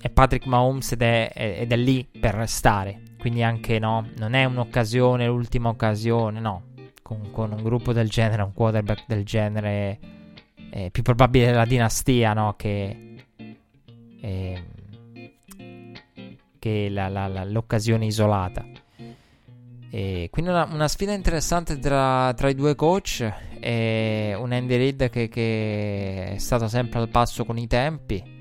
e 0.00 0.10
Patrick 0.10 0.46
Mahomes 0.46 0.92
ed 0.92 1.02
è, 1.02 1.32
ed 1.34 1.72
è, 1.72 1.76
lì 1.76 2.06
per 2.20 2.34
restare. 2.34 3.02
Quindi 3.18 3.42
anche 3.42 3.78
no, 3.78 4.08
non 4.16 4.34
è 4.34 4.44
un'occasione, 4.44 5.26
l'ultima 5.26 5.68
occasione, 5.68 6.40
no. 6.40 6.62
Con, 7.02 7.30
con 7.30 7.52
un 7.52 7.62
gruppo 7.62 7.92
del 7.92 8.08
genere, 8.08 8.42
un 8.42 8.52
quarterback 8.52 9.04
del 9.06 9.24
genere 9.24 9.98
è 10.70 10.90
più 10.90 11.02
probabile 11.02 11.52
la 11.52 11.64
dinastia, 11.64 12.32
no? 12.32 12.54
Che, 12.56 13.14
eh, 14.20 14.62
che 16.58 16.88
la, 16.90 17.08
la, 17.08 17.26
la, 17.26 17.44
l'occasione 17.44 18.06
isolata. 18.06 18.64
E 19.90 20.28
quindi 20.30 20.50
una, 20.50 20.68
una, 20.70 20.86
sfida 20.86 21.12
interessante 21.12 21.78
tra, 21.78 22.32
tra, 22.34 22.48
i 22.48 22.54
due 22.54 22.74
coach. 22.74 23.26
E 23.60 24.36
un 24.38 24.52
Andy 24.52 24.76
Reid 24.76 25.10
che, 25.10 25.28
che, 25.28 26.34
è 26.34 26.38
stato 26.38 26.68
sempre 26.68 27.00
al 27.00 27.08
passo 27.08 27.44
con 27.44 27.58
i 27.58 27.66
tempi. 27.66 28.37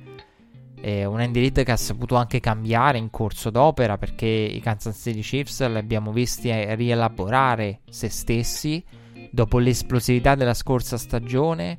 E 0.80 1.05
un 1.05 1.19
Andy 1.19 1.39
Reid 1.39 1.63
che 1.63 1.71
ha 1.71 1.78
saputo 1.78 2.15
anche 2.15 2.39
cambiare 2.39 2.97
in 2.97 3.09
corso 3.09 3.49
d'opera 3.49 3.97
perché 3.97 4.25
i 4.25 4.59
Kansas 4.59 4.97
City 4.97 5.21
Chiefs 5.21 5.67
li 5.67 5.78
abbiamo 5.78 6.11
visti 6.11 6.51
rielaborare 6.75 7.82
se 7.89 8.09
stessi. 8.09 8.84
Dopo 9.30 9.57
l'esplosività 9.57 10.36
della 10.36 10.53
scorsa 10.53 10.97
stagione 10.97 11.78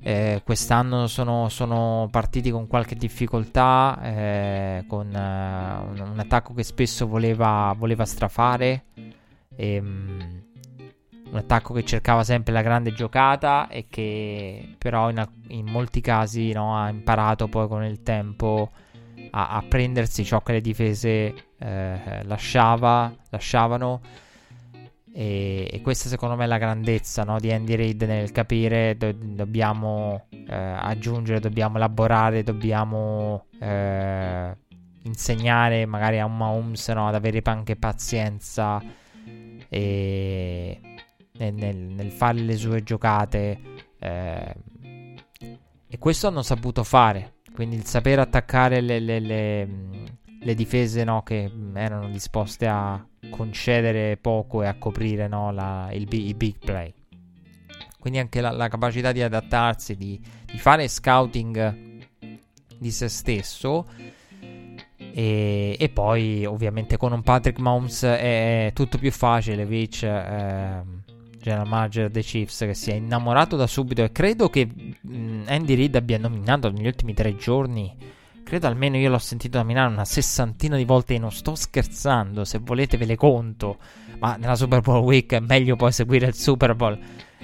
eh, 0.00 0.42
quest'anno 0.44 1.06
sono, 1.06 1.48
sono, 1.48 2.08
partiti 2.10 2.50
con 2.50 2.66
qualche 2.66 2.94
difficoltà, 2.94 3.98
eh, 4.02 4.84
con 4.86 5.08
uh, 5.08 5.90
un, 5.90 6.10
un, 6.12 6.18
attacco 6.18 6.54
che 6.54 6.62
spesso 6.62 7.06
voleva, 7.06 7.74
voleva 7.76 8.04
strafare, 8.04 8.84
e, 9.56 9.78
um, 9.78 10.46
un 11.30 11.36
attacco 11.36 11.74
che 11.74 11.84
cercava 11.84 12.24
sempre 12.24 12.52
la 12.52 12.62
grande 12.62 12.92
giocata 12.92 13.68
e 13.68 13.86
che 13.88 14.76
però 14.78 15.10
in, 15.10 15.26
in 15.48 15.66
molti 15.66 16.00
casi 16.00 16.52
no, 16.52 16.76
ha 16.76 16.88
imparato 16.88 17.48
poi 17.48 17.68
con 17.68 17.84
il 17.84 18.02
tempo 18.02 18.70
a, 19.30 19.50
a 19.50 19.62
prendersi 19.62 20.24
ciò 20.24 20.40
che 20.42 20.52
le 20.52 20.60
difese 20.60 21.34
eh, 21.58 22.22
lasciava, 22.24 23.14
lasciavano. 23.30 24.00
E, 25.12 25.68
e, 25.70 25.80
questa 25.80 26.08
secondo 26.08 26.36
me 26.36 26.44
è 26.44 26.46
la 26.46 26.58
grandezza 26.58 27.24
no, 27.24 27.40
di 27.40 27.50
Andy 27.50 27.74
Reid 27.74 28.02
nel 28.02 28.30
capire 28.30 28.96
do, 28.96 29.12
dobbiamo 29.12 30.26
eh, 30.30 30.54
aggiungere, 30.54 31.40
dobbiamo 31.40 31.76
elaborare, 31.76 32.42
dobbiamo 32.44 33.46
eh, 33.58 34.56
insegnare 35.02 35.86
magari 35.86 36.20
a 36.20 36.24
un 36.24 36.36
Mahomes 36.36 36.88
no, 36.90 37.08
ad 37.08 37.14
avere 37.14 37.40
anche 37.44 37.74
pazienza 37.74 38.80
e, 39.68 40.80
nel, 41.38 41.54
nel, 41.54 41.76
nel, 41.76 42.10
fare 42.10 42.40
le 42.40 42.56
sue 42.56 42.82
giocate. 42.82 43.60
Eh, 43.98 44.54
e 45.88 45.98
questo 45.98 46.26
hanno 46.28 46.42
saputo 46.42 46.84
fare. 46.84 47.36
Quindi 47.52 47.76
il 47.76 47.84
sapere 47.84 48.20
attaccare 48.20 48.80
le, 48.80 49.00
le, 49.00 49.18
le, 49.18 49.68
le 50.40 50.54
difese 50.54 51.02
no, 51.04 51.22
che 51.22 51.50
erano 51.74 52.08
disposte 52.08 52.66
a 52.66 53.04
concedere 53.30 54.16
poco 54.16 54.62
e 54.62 54.66
a 54.66 54.78
coprire 54.78 55.26
no, 55.26 55.50
la, 55.50 55.88
il, 55.92 56.06
i 56.12 56.34
big 56.34 56.58
play. 56.58 56.94
Quindi 57.98 58.20
anche 58.20 58.40
la, 58.40 58.50
la 58.50 58.68
capacità 58.68 59.12
di 59.12 59.22
adattarsi, 59.22 59.96
di, 59.96 60.20
di, 60.44 60.58
fare 60.58 60.86
scouting 60.86 61.98
di 62.78 62.90
se 62.90 63.08
stesso. 63.08 63.86
E, 64.96 65.76
e, 65.78 65.88
poi 65.88 66.44
ovviamente 66.44 66.96
con 66.96 67.12
un 67.12 67.22
Patrick 67.22 67.58
Mahomes 67.58 68.04
è 68.04 68.70
tutto 68.72 68.98
più 68.98 69.10
facile. 69.10 69.66
Vitch, 69.66 70.04
eh, 70.04 70.82
general 71.40 71.66
manager 71.66 72.10
dei 72.10 72.22
Chiefs, 72.22 72.58
che 72.58 72.74
si 72.74 72.90
è 72.90 72.94
innamorato 72.94 73.56
da 73.56 73.66
subito. 73.66 74.02
E 74.02 74.12
credo 74.12 74.48
che 74.48 74.66
mh, 74.66 75.42
Andy 75.46 75.74
Reid 75.74 75.94
abbia 75.94 76.18
nominato 76.18 76.70
negli 76.70 76.86
ultimi 76.86 77.14
tre 77.14 77.36
giorni 77.36 78.16
Credo 78.48 78.66
almeno 78.66 78.96
io 78.96 79.10
l'ho 79.10 79.18
sentito 79.18 79.58
nominare 79.58 79.92
una 79.92 80.06
sessantina 80.06 80.78
di 80.78 80.86
volte 80.86 81.12
e 81.12 81.18
non 81.18 81.30
sto 81.30 81.54
scherzando, 81.54 82.46
se 82.46 82.56
volete 82.56 82.96
ve 82.96 83.04
le 83.04 83.14
conto. 83.14 83.76
Ma 84.20 84.36
nella 84.36 84.56
Super 84.56 84.80
Bowl 84.80 85.04
Week 85.04 85.30
è 85.34 85.38
meglio 85.38 85.76
poi 85.76 85.92
seguire 85.92 86.28
il 86.28 86.34
Super 86.34 86.74
Bowl. 86.74 86.98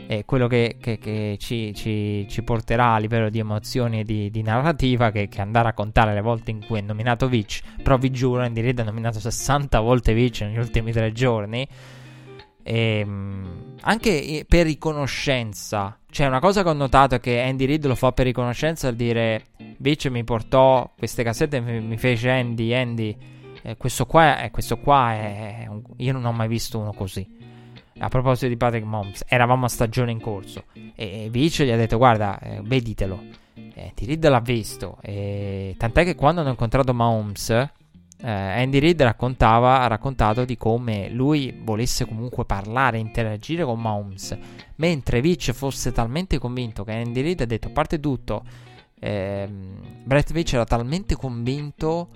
E 0.07 0.25
quello 0.25 0.47
che, 0.47 0.79
che, 0.81 0.97
che 0.97 1.37
ci, 1.39 1.75
ci, 1.75 2.27
ci, 2.27 2.43
porterà 2.43 2.95
a 2.95 2.99
livello 2.99 3.29
di 3.29 3.39
emozioni 3.39 4.01
e 4.01 4.05
di, 4.05 4.31
di 4.31 4.41
narrativa 4.41 5.11
che, 5.11 5.29
che, 5.29 5.43
andare 5.43 5.69
a 5.69 5.75
contare 5.75 6.15
le 6.15 6.23
volte 6.23 6.53
in 6.53 6.65
cui 6.65 6.79
è 6.79 6.81
nominato 6.81 7.29
Vitch. 7.29 7.61
Però 7.83 7.99
vi 7.99 8.11
giuro, 8.11 8.41
Andy 8.41 8.63
Reid 8.63 8.79
ha 8.79 8.85
nominato 8.85 9.21
60 9.21 9.81
volte 9.81 10.15
Vitch 10.15 10.41
negli 10.41 10.57
ultimi 10.57 10.91
tre 10.91 11.13
giorni. 11.13 11.69
Ehm, 12.65 13.77
anche 13.83 14.45
per 14.49 14.67
riconoscenza. 14.67 15.99
Cioè, 16.11 16.27
una 16.27 16.41
cosa 16.41 16.63
che 16.63 16.71
ho 16.71 16.75
notato 16.75 17.17
è 17.17 17.21
che 17.21 17.41
Andy 17.43 17.67
Reid 17.67 17.87
lo 17.87 17.95
fa 17.95 18.13
per 18.13 18.25
riconoscenza, 18.25 18.89
al 18.89 18.95
dire 18.97 19.47
Bitch 19.77 20.07
mi 20.07 20.25
portò 20.25 20.91
queste 20.97 21.23
cassette, 21.23 21.61
mi, 21.61 21.81
mi 21.81 21.99
fece 21.99 22.31
Andy, 22.31 22.73
Andy. 22.73 23.17
Eh, 23.63 23.77
questo 23.77 24.07
qua, 24.07 24.39
è, 24.39 24.51
questo 24.51 24.79
qua 24.79 25.13
è, 25.13 25.67
un, 25.69 25.83
io 25.97 26.13
non 26.13 26.25
ho 26.25 26.33
mai 26.33 26.49
visto 26.49 26.79
uno 26.79 26.93
così. 26.93 27.27
A 27.99 28.09
proposito 28.09 28.49
di 28.49 28.57
Patrick 28.57 28.85
Mahomes, 28.85 29.25
eravamo 29.29 29.67
a 29.67 29.69
stagione 29.69 30.11
in 30.11 30.21
corso 30.21 30.65
e, 30.73 31.25
e 31.25 31.29
Vic 31.31 31.63
gli 31.63 31.71
ha 31.71 31.77
detto 31.77 31.97
guarda, 31.97 32.39
eh, 32.41 32.61
veditelo. 32.63 33.23
Eh, 33.55 33.93
T. 33.95 34.05
Reed 34.07 34.29
l'ha 34.29 34.41
visto. 34.41 34.99
E... 35.01 35.75
Tant'è 35.77 36.05
che 36.05 36.15
quando 36.15 36.41
hanno 36.41 36.51
incontrato 36.51 36.93
Mahomes, 36.93 37.71
eh, 38.21 38.31
Andy 38.31 38.79
Reid 38.79 39.03
raccontava, 39.03 39.81
ha 39.81 39.87
raccontato 39.87 40.45
di 40.45 40.57
come 40.57 41.09
lui 41.11 41.59
volesse 41.63 42.07
comunque 42.07 42.45
parlare, 42.45 42.99
interagire 42.99 43.65
con 43.65 43.81
Mahomes, 43.81 44.37
mentre 44.77 45.21
Vic 45.21 45.53
fosse 45.53 45.93
talmente 45.93 46.39
convinto 46.39 46.85
che 46.85 46.93
Andy 46.93 47.21
Reid 47.21 47.41
ha 47.43 47.45
detto, 47.45 47.69
a 47.69 47.71
parte 47.71 48.01
tutto, 48.01 48.45
ehm, 49.01 50.03
Brett 50.05 50.33
Vic 50.33 50.53
era 50.53 50.65
talmente 50.65 51.17
convinto 51.17 52.11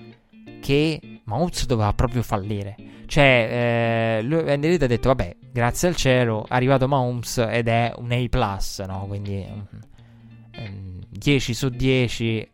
che 0.60 1.20
Mahomes 1.24 1.66
doveva 1.66 1.92
proprio 1.92 2.22
fallire. 2.22 2.76
Cioè, 3.06 4.18
eh, 4.18 4.22
lui, 4.22 4.50
Andy 4.50 4.68
Reid 4.68 4.82
ha 4.82 4.86
detto, 4.86 5.08
vabbè, 5.08 5.36
grazie 5.52 5.88
al 5.88 5.96
cielo, 5.96 6.44
è 6.44 6.54
arrivato 6.54 6.88
Mahomes 6.88 7.38
ed 7.50 7.68
è 7.68 7.92
un 7.96 8.12
A+, 8.12 8.86
no? 8.86 9.06
Quindi... 9.06 9.46
Um, 10.58 10.98
10 11.18 11.54
su 11.54 11.68
10, 11.68 12.50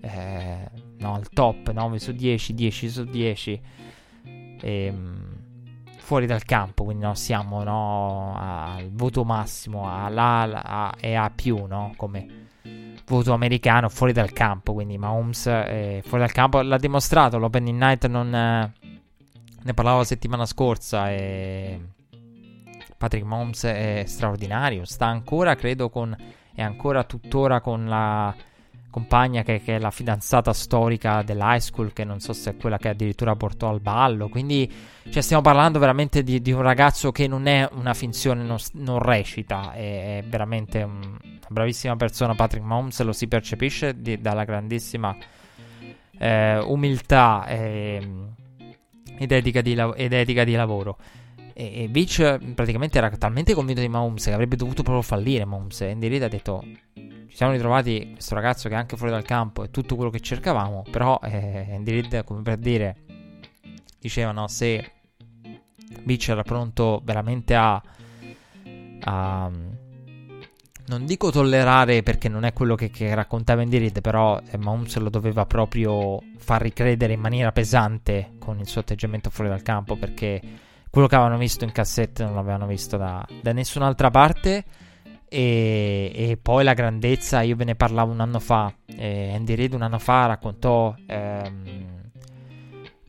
eh, 0.00 0.70
no, 0.98 1.18
il 1.18 1.28
top 1.28 1.70
9 1.70 1.98
su 1.98 2.12
10, 2.12 2.54
10 2.54 2.88
su 2.88 3.04
10, 3.04 3.60
ehm, 4.60 5.34
fuori 5.98 6.26
dal 6.26 6.44
campo, 6.44 6.84
quindi 6.84 7.04
no, 7.04 7.14
siamo 7.14 7.62
no, 7.62 8.34
al 8.36 8.90
voto 8.92 9.24
massimo, 9.24 9.88
all'A 9.90 10.94
e 10.98 11.14
A 11.14 11.30
più, 11.30 11.64
no, 11.66 11.92
come 11.96 12.42
voto 13.06 13.32
americano 13.32 13.88
fuori 13.88 14.12
dal 14.12 14.32
campo, 14.32 14.72
quindi 14.72 14.96
Mahomes 14.98 15.46
eh, 15.46 16.02
fuori 16.04 16.24
dal 16.24 16.32
campo 16.32 16.60
l'ha 16.62 16.78
dimostrato, 16.78 17.38
l'Opening 17.38 17.78
Night 17.78 18.06
non... 18.06 18.34
Eh, 18.34 18.72
ne 19.64 19.72
parlavo 19.72 19.98
la 19.98 20.04
settimana 20.04 20.44
scorsa 20.44 21.10
e 21.10 21.80
Patrick 22.98 23.24
Mahomes 23.24 23.64
è 23.64 24.04
straordinario, 24.06 24.84
sta 24.84 25.06
ancora 25.06 25.54
credo 25.54 25.88
con 25.88 26.14
è 26.54 26.62
ancora 26.62 27.02
tuttora 27.04 27.60
con 27.60 27.86
la 27.86 28.34
compagna 28.94 29.42
che, 29.42 29.60
che, 29.60 29.74
è 29.74 29.78
la 29.80 29.90
fidanzata 29.90 30.52
storica 30.52 31.22
dell'high 31.22 31.58
school, 31.58 31.92
che 31.92 32.04
non 32.04 32.20
so 32.20 32.32
se 32.32 32.50
è 32.50 32.56
quella 32.56 32.78
che 32.78 32.90
addirittura 32.90 33.34
portò 33.34 33.68
al 33.68 33.80
ballo. 33.80 34.28
Quindi 34.28 34.72
cioè, 35.10 35.20
stiamo 35.20 35.42
parlando 35.42 35.80
veramente 35.80 36.22
di, 36.22 36.40
di, 36.40 36.52
un 36.52 36.62
ragazzo 36.62 37.10
che 37.10 37.26
non 37.26 37.46
è 37.46 37.68
una 37.72 37.92
finzione, 37.92 38.44
non, 38.44 38.58
non 38.74 39.00
recita, 39.00 39.72
è, 39.72 40.18
è 40.18 40.24
veramente 40.28 40.84
un, 40.84 41.00
una 41.00 41.48
bravissima 41.48 41.96
persona. 41.96 42.36
Patrick 42.36 42.64
Mahomes 42.64 43.02
lo 43.02 43.12
si 43.12 43.26
percepisce 43.26 44.00
di, 44.00 44.20
dalla 44.20 44.44
grandissima 44.44 45.16
eh, 46.16 46.58
umiltà 46.60 47.46
e, 47.48 48.08
ed, 49.18 49.32
etica 49.32 49.60
di, 49.60 49.76
ed 49.96 50.12
etica 50.12 50.44
di 50.44 50.54
lavoro. 50.54 50.98
E, 51.54 51.82
e 51.82 51.88
Beach 51.88 52.38
praticamente 52.54 52.98
era 52.98 53.08
talmente 53.10 53.54
convinto 53.54 53.80
di 53.80 53.88
Mahomes 53.88 54.24
che 54.24 54.32
avrebbe 54.32 54.56
dovuto 54.56 54.82
proprio 54.82 55.02
fallire 55.02 55.44
Mahomes. 55.44 55.80
E 55.82 55.90
Andy 55.92 56.08
Reid 56.08 56.22
ha 56.24 56.28
detto: 56.28 56.64
Ci 56.92 57.36
siamo 57.36 57.52
ritrovati 57.52 58.10
questo 58.12 58.34
ragazzo 58.34 58.68
che 58.68 58.74
è 58.74 58.78
anche 58.78 58.96
fuori 58.96 59.12
dal 59.12 59.24
campo 59.24 59.62
è 59.62 59.70
tutto 59.70 59.94
quello 59.94 60.10
che 60.10 60.20
cercavamo. 60.20 60.84
Però 60.90 61.18
eh, 61.22 61.74
Andy 61.74 62.00
Reid, 62.00 62.24
come 62.24 62.42
per 62.42 62.58
dire, 62.58 62.96
diceva: 63.98 64.32
No, 64.32 64.48
se 64.48 64.92
Beach 66.02 66.28
era 66.28 66.42
pronto 66.42 67.00
veramente 67.04 67.54
a, 67.54 67.80
a 69.00 69.50
non 70.86 71.06
dico 71.06 71.30
tollerare 71.30 72.02
perché 72.02 72.28
non 72.28 72.44
è 72.44 72.52
quello 72.52 72.74
che, 72.74 72.90
che 72.90 73.14
raccontava 73.14 73.62
Andy 73.62 73.78
Reid, 73.78 74.00
però 74.00 74.38
eh, 74.50 74.58
Mahomes 74.58 74.96
lo 74.98 75.08
doveva 75.08 75.46
proprio 75.46 76.20
far 76.36 76.60
ricredere 76.60 77.14
in 77.14 77.20
maniera 77.20 77.52
pesante 77.52 78.32
con 78.38 78.58
il 78.58 78.66
suo 78.66 78.80
atteggiamento 78.82 79.30
fuori 79.30 79.48
dal 79.48 79.62
campo 79.62 79.96
perché 79.96 80.40
quello 80.94 81.08
che 81.08 81.16
avevano 81.16 81.38
visto 81.38 81.64
in 81.64 81.72
cassette 81.72 82.22
non 82.22 82.36
l'avevano 82.36 82.68
visto 82.68 82.96
da, 82.96 83.26
da 83.42 83.52
nessun'altra 83.52 84.10
parte. 84.12 84.64
E, 85.28 86.12
e, 86.14 86.38
poi 86.40 86.62
la 86.62 86.72
grandezza, 86.72 87.40
io 87.40 87.56
ve 87.56 87.64
ne 87.64 87.74
parlavo 87.74 88.12
un 88.12 88.20
anno 88.20 88.38
fa. 88.38 88.72
Eh, 88.86 89.32
Andy 89.34 89.56
Reid 89.56 89.72
un 89.72 89.82
anno 89.82 89.98
fa 89.98 90.26
raccontò. 90.26 90.94
Ehm, 91.08 92.10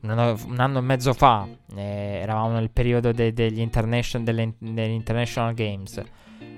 un, 0.00 0.10
anno, 0.10 0.36
un, 0.48 0.58
anno, 0.58 0.78
e 0.80 0.82
mezzo 0.82 1.12
fa, 1.12 1.46
eh, 1.76 2.18
eravamo 2.22 2.54
nel 2.54 2.72
periodo 2.72 3.12
de, 3.12 3.32
degli 3.32 3.60
international, 3.60 4.26
delle, 4.26 4.54
degli 4.58 4.90
International 4.90 5.54
Games. 5.54 6.02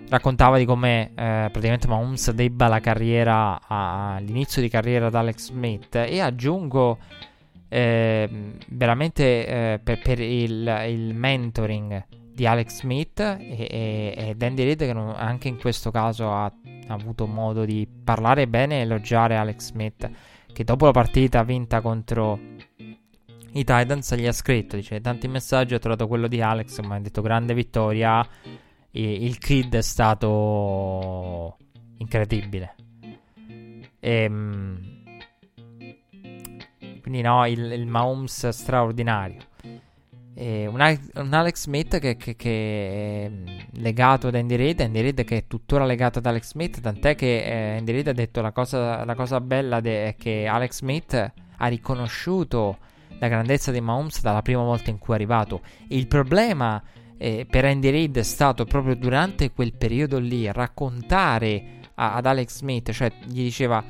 Raccontava 0.08 0.56
di 0.56 0.64
come 0.64 1.08
eh, 1.10 1.48
praticamente 1.52 1.88
Mahomes 1.88 2.30
debba 2.30 2.68
la 2.68 2.80
carriera 2.80 3.60
a, 3.68 4.14
all'inizio 4.14 4.62
di 4.62 4.70
carriera 4.70 5.08
ad 5.08 5.14
Alex 5.14 5.48
Smith. 5.48 5.94
E 5.94 6.20
aggiungo 6.20 6.96
eh, 7.68 8.28
veramente 8.68 9.46
eh, 9.46 9.80
per, 9.82 10.00
per 10.00 10.20
il, 10.20 10.84
il, 10.88 11.14
mentoring 11.14 12.06
di 12.32 12.46
Alex 12.46 12.80
Smith 12.80 13.20
e, 13.20 13.36
e, 13.38 14.14
e 14.16 14.34
Dandy 14.36 14.64
Reed 14.64 14.78
che 14.78 14.92
non, 14.92 15.12
anche 15.16 15.48
in 15.48 15.58
questo 15.58 15.90
caso 15.90 16.30
ha, 16.30 16.44
ha, 16.44 16.52
avuto 16.88 17.26
modo 17.26 17.64
di 17.64 17.86
parlare 18.04 18.46
bene 18.46 18.78
e 18.78 18.82
elogiare 18.82 19.36
Alex 19.36 19.66
Smith 19.66 20.10
che 20.52 20.64
dopo 20.64 20.86
la 20.86 20.92
partita 20.92 21.42
vinta 21.42 21.80
contro 21.80 22.38
i 22.76 23.64
Titans 23.64 24.14
gli 24.14 24.26
ha 24.26 24.32
scritto 24.32 24.76
dice 24.76 25.00
tanti 25.00 25.28
messaggi 25.28 25.74
ho 25.74 25.78
trovato 25.78 26.06
quello 26.06 26.28
di 26.28 26.40
Alex 26.40 26.80
ma 26.80 26.94
ha 26.94 27.00
detto 27.00 27.22
grande 27.22 27.54
vittoria 27.54 28.26
il, 28.92 29.22
il 29.24 29.38
kid 29.38 29.74
è 29.74 29.82
stato 29.82 31.56
incredibile. 31.98 32.74
E 34.00 34.22
ehm, 34.22 34.97
quindi 37.08 37.22
no, 37.22 37.46
il, 37.46 37.72
il 37.72 37.86
Mahomes 37.86 38.50
straordinario. 38.50 39.40
E 40.34 40.66
un, 40.66 40.98
un 41.14 41.32
Alex 41.32 41.62
Smith 41.62 41.98
che, 41.98 42.16
che, 42.16 42.36
che, 42.36 43.24
è 43.24 43.30
legato 43.78 44.28
ad 44.28 44.34
Andy 44.34 44.56
Reid, 44.56 44.80
Andy 44.80 45.00
Reid 45.00 45.24
che 45.24 45.38
è 45.38 45.46
tuttora 45.48 45.84
legato 45.84 46.18
ad 46.18 46.26
Alex 46.26 46.50
Smith, 46.50 46.80
tant'è 46.80 47.16
che 47.16 47.44
eh, 47.44 47.78
Andy 47.78 47.92
Reid 47.92 48.08
ha 48.08 48.12
detto 48.12 48.40
la 48.40 48.52
cosa, 48.52 49.04
la 49.04 49.14
cosa 49.14 49.40
bella 49.40 49.80
de- 49.80 50.08
è 50.08 50.16
che 50.16 50.46
Alex 50.46 50.76
Smith 50.76 51.32
ha 51.56 51.66
riconosciuto 51.66 52.76
la 53.18 53.26
grandezza 53.26 53.72
di 53.72 53.80
Mahomes 53.80 54.20
dalla 54.20 54.42
prima 54.42 54.62
volta 54.62 54.90
in 54.90 54.98
cui 54.98 55.14
è 55.14 55.16
arrivato. 55.16 55.62
il 55.88 56.06
problema 56.06 56.80
eh, 57.16 57.46
per 57.50 57.64
Andy 57.64 57.90
Reid 57.90 58.18
è 58.18 58.22
stato 58.22 58.64
proprio 58.64 58.94
durante 58.94 59.50
quel 59.50 59.72
periodo 59.72 60.18
lì 60.18 60.52
raccontare 60.52 61.80
a- 61.94 62.14
ad 62.14 62.26
Alex 62.26 62.58
Smith, 62.58 62.92
cioè 62.92 63.10
gli 63.24 63.42
diceva 63.42 63.82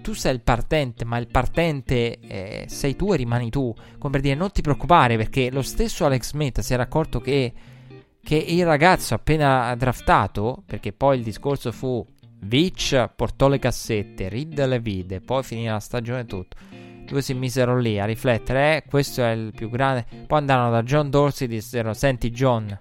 tu 0.00 0.12
sei 0.14 0.34
il 0.34 0.40
partente, 0.40 1.04
ma 1.04 1.18
il 1.18 1.26
partente 1.26 2.18
eh, 2.20 2.64
sei 2.68 2.96
tu 2.96 3.12
e 3.12 3.16
rimani 3.16 3.50
tu. 3.50 3.74
Come 3.98 4.12
per 4.12 4.20
dire, 4.20 4.34
non 4.34 4.50
ti 4.50 4.62
preoccupare 4.62 5.16
perché 5.16 5.50
lo 5.50 5.62
stesso 5.62 6.04
Alex 6.04 6.30
Smith 6.30 6.60
si 6.60 6.72
era 6.72 6.84
accorto 6.84 7.20
che, 7.20 7.52
che 8.22 8.36
il 8.36 8.64
ragazzo 8.64 9.14
appena 9.14 9.74
draftato, 9.74 10.62
perché 10.66 10.92
poi 10.92 11.18
il 11.18 11.24
discorso 11.24 11.72
fu 11.72 12.04
Vitch 12.44 13.10
portò 13.14 13.48
le 13.48 13.58
cassette, 13.58 14.28
Reed 14.28 14.64
le 14.64 14.80
vide, 14.80 15.20
poi 15.20 15.42
finì 15.42 15.66
la 15.66 15.80
stagione 15.80 16.24
tutto. 16.24 16.56
Due 17.04 17.20
si 17.20 17.34
misero 17.34 17.78
lì 17.78 18.00
a 18.00 18.04
riflettere, 18.04 18.76
eh, 18.76 18.84
questo 18.88 19.22
è 19.22 19.30
il 19.32 19.52
più 19.54 19.68
grande. 19.68 20.06
Poi 20.26 20.38
andarono 20.38 20.70
da 20.70 20.82
John 20.82 21.10
Dorsey 21.10 21.46
e 21.46 21.50
dissero, 21.50 21.92
senti 21.92 22.30
John, 22.30 22.80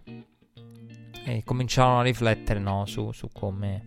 e 1.26 1.44
cominciarono 1.44 2.00
a 2.00 2.04
riflettere 2.04 2.60
no, 2.60 2.86
su, 2.86 3.12
su 3.12 3.30
come 3.32 3.84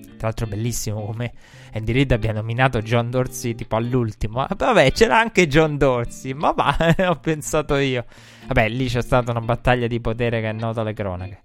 tra 0.00 0.28
l'altro 0.28 0.46
bellissimo 0.46 1.04
come 1.04 1.32
Andy 1.72 1.92
Reid 1.92 2.12
abbia 2.12 2.32
nominato 2.32 2.80
John 2.80 3.10
Dorsey 3.10 3.54
tipo 3.54 3.76
all'ultimo. 3.76 4.46
Vabbè, 4.48 4.92
c'era 4.92 5.18
anche 5.18 5.48
John 5.48 5.76
Dorsey, 5.76 6.32
ma 6.32 6.52
va, 6.52 6.76
ho 7.08 7.16
pensato 7.16 7.76
io. 7.76 8.04
Vabbè, 8.46 8.68
lì 8.68 8.86
c'è 8.88 9.02
stata 9.02 9.30
una 9.30 9.40
battaglia 9.40 9.86
di 9.86 10.00
potere 10.00 10.40
che 10.40 10.50
è 10.50 10.52
nota 10.52 10.82
alle 10.82 10.92
cronache. 10.92 11.40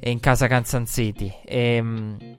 E 0.00 0.10
in 0.10 0.18
casa 0.18 0.46
Kansas 0.46 0.90
City. 0.90 1.32
E, 1.44 1.74
ehm, 1.76 2.38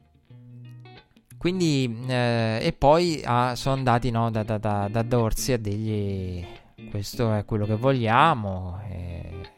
quindi, 1.37 2.03
eh, 2.07 2.59
e 2.61 2.73
poi 2.73 3.21
ah, 3.23 3.55
sono 3.55 3.75
andati 3.75 4.11
no, 4.11 4.29
da, 4.29 4.43
da, 4.43 4.57
da, 4.57 4.87
da 4.91 5.01
Dorsey 5.01 5.55
a 5.55 5.57
dirgli 5.57 6.45
questo 6.89 7.33
è 7.33 7.45
quello 7.45 7.65
che 7.65 7.75
vogliamo. 7.75 8.81
E 8.89 9.49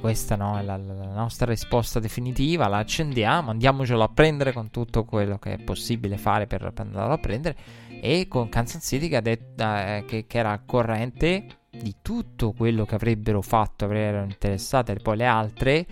questa 0.00 0.34
no, 0.34 0.58
è 0.58 0.62
la, 0.62 0.76
la, 0.76 1.12
nostra 1.12 1.46
risposta 1.46 2.00
definitiva, 2.00 2.66
la 2.66 2.78
accendiamo, 2.78 3.50
andiamocelo 3.50 4.02
a 4.02 4.08
prendere 4.08 4.52
con 4.52 4.70
tutto 4.70 5.04
quello 5.04 5.38
che 5.38 5.52
è 5.52 5.58
possibile 5.58 6.16
fare 6.16 6.46
per, 6.46 6.72
andarlo 6.74 7.12
a 7.12 7.18
prendere. 7.18 7.56
E 8.00 8.26
con 8.28 8.48
Kansas 8.48 8.82
City 8.84 9.08
che, 9.08 9.16
ha 9.16 9.20
detto, 9.20 9.62
eh, 9.62 10.04
che, 10.06 10.26
che 10.26 10.38
era 10.38 10.60
corrente 10.64 11.46
di 11.70 11.96
tutto 12.02 12.52
quello 12.52 12.84
che 12.84 12.96
avrebbero 12.96 13.42
fatto, 13.42 13.84
avrebbero 13.84 14.24
interessate 14.24 14.94
poi 14.94 15.18
le 15.18 15.26
altre 15.26 15.86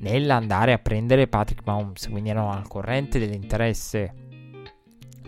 nell'andare 0.00 0.72
a 0.72 0.78
prendere 0.78 1.28
Patrick 1.28 1.62
Mahomes, 1.64 2.08
quindi 2.08 2.30
erano 2.30 2.52
al 2.52 2.68
corrente 2.68 3.18
dell'interesse 3.18 4.21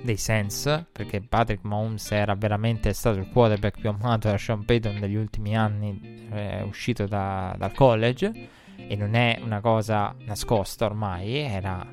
dei 0.04 0.18
Sens, 0.18 0.86
perché 0.92 1.22
Patrick 1.22 1.64
Mahomes 1.64 2.10
era 2.12 2.34
veramente 2.34 2.92
stato 2.92 3.18
il 3.18 3.28
quarterback 3.30 3.80
più 3.80 3.88
amato 3.88 4.28
da 4.28 4.36
Sean 4.36 4.64
Payton 4.64 4.96
negli 4.96 5.14
ultimi 5.14 5.56
anni, 5.56 6.28
è 6.30 6.60
uscito 6.60 7.06
da, 7.06 7.54
dal 7.58 7.72
college 7.72 8.48
e 8.76 8.96
non 8.96 9.14
è 9.14 9.40
una 9.42 9.60
cosa 9.60 10.14
nascosta 10.26 10.84
ormai, 10.84 11.36
era 11.36 11.86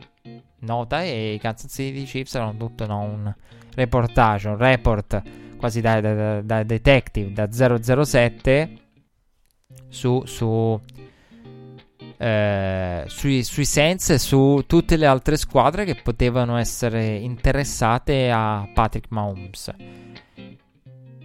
nota 0.59 1.03
e 1.03 1.33
i 1.33 1.39
Kansas 1.39 1.71
City 1.71 2.03
Chiefs 2.03 2.35
erano 2.35 2.57
tutto 2.57 2.85
no, 2.85 2.99
un 2.99 3.33
reportage, 3.75 4.49
un 4.49 4.57
report 4.57 5.21
quasi 5.57 5.79
da, 5.79 6.01
da, 6.01 6.41
da 6.41 6.63
detective, 6.63 7.31
da 7.31 7.49
007 7.49 8.77
su, 9.87 10.21
su 10.25 10.79
eh, 12.21 13.05
sui, 13.07 13.43
sui 13.43 13.65
Saints 13.65 14.11
e 14.11 14.19
su 14.19 14.63
tutte 14.67 14.95
le 14.95 15.07
altre 15.07 15.37
squadre 15.37 15.85
che 15.85 15.95
potevano 15.95 16.55
essere 16.57 17.15
interessate 17.15 18.29
a 18.29 18.69
Patrick 18.71 19.07
Mahomes. 19.09 19.73
E 20.35 20.57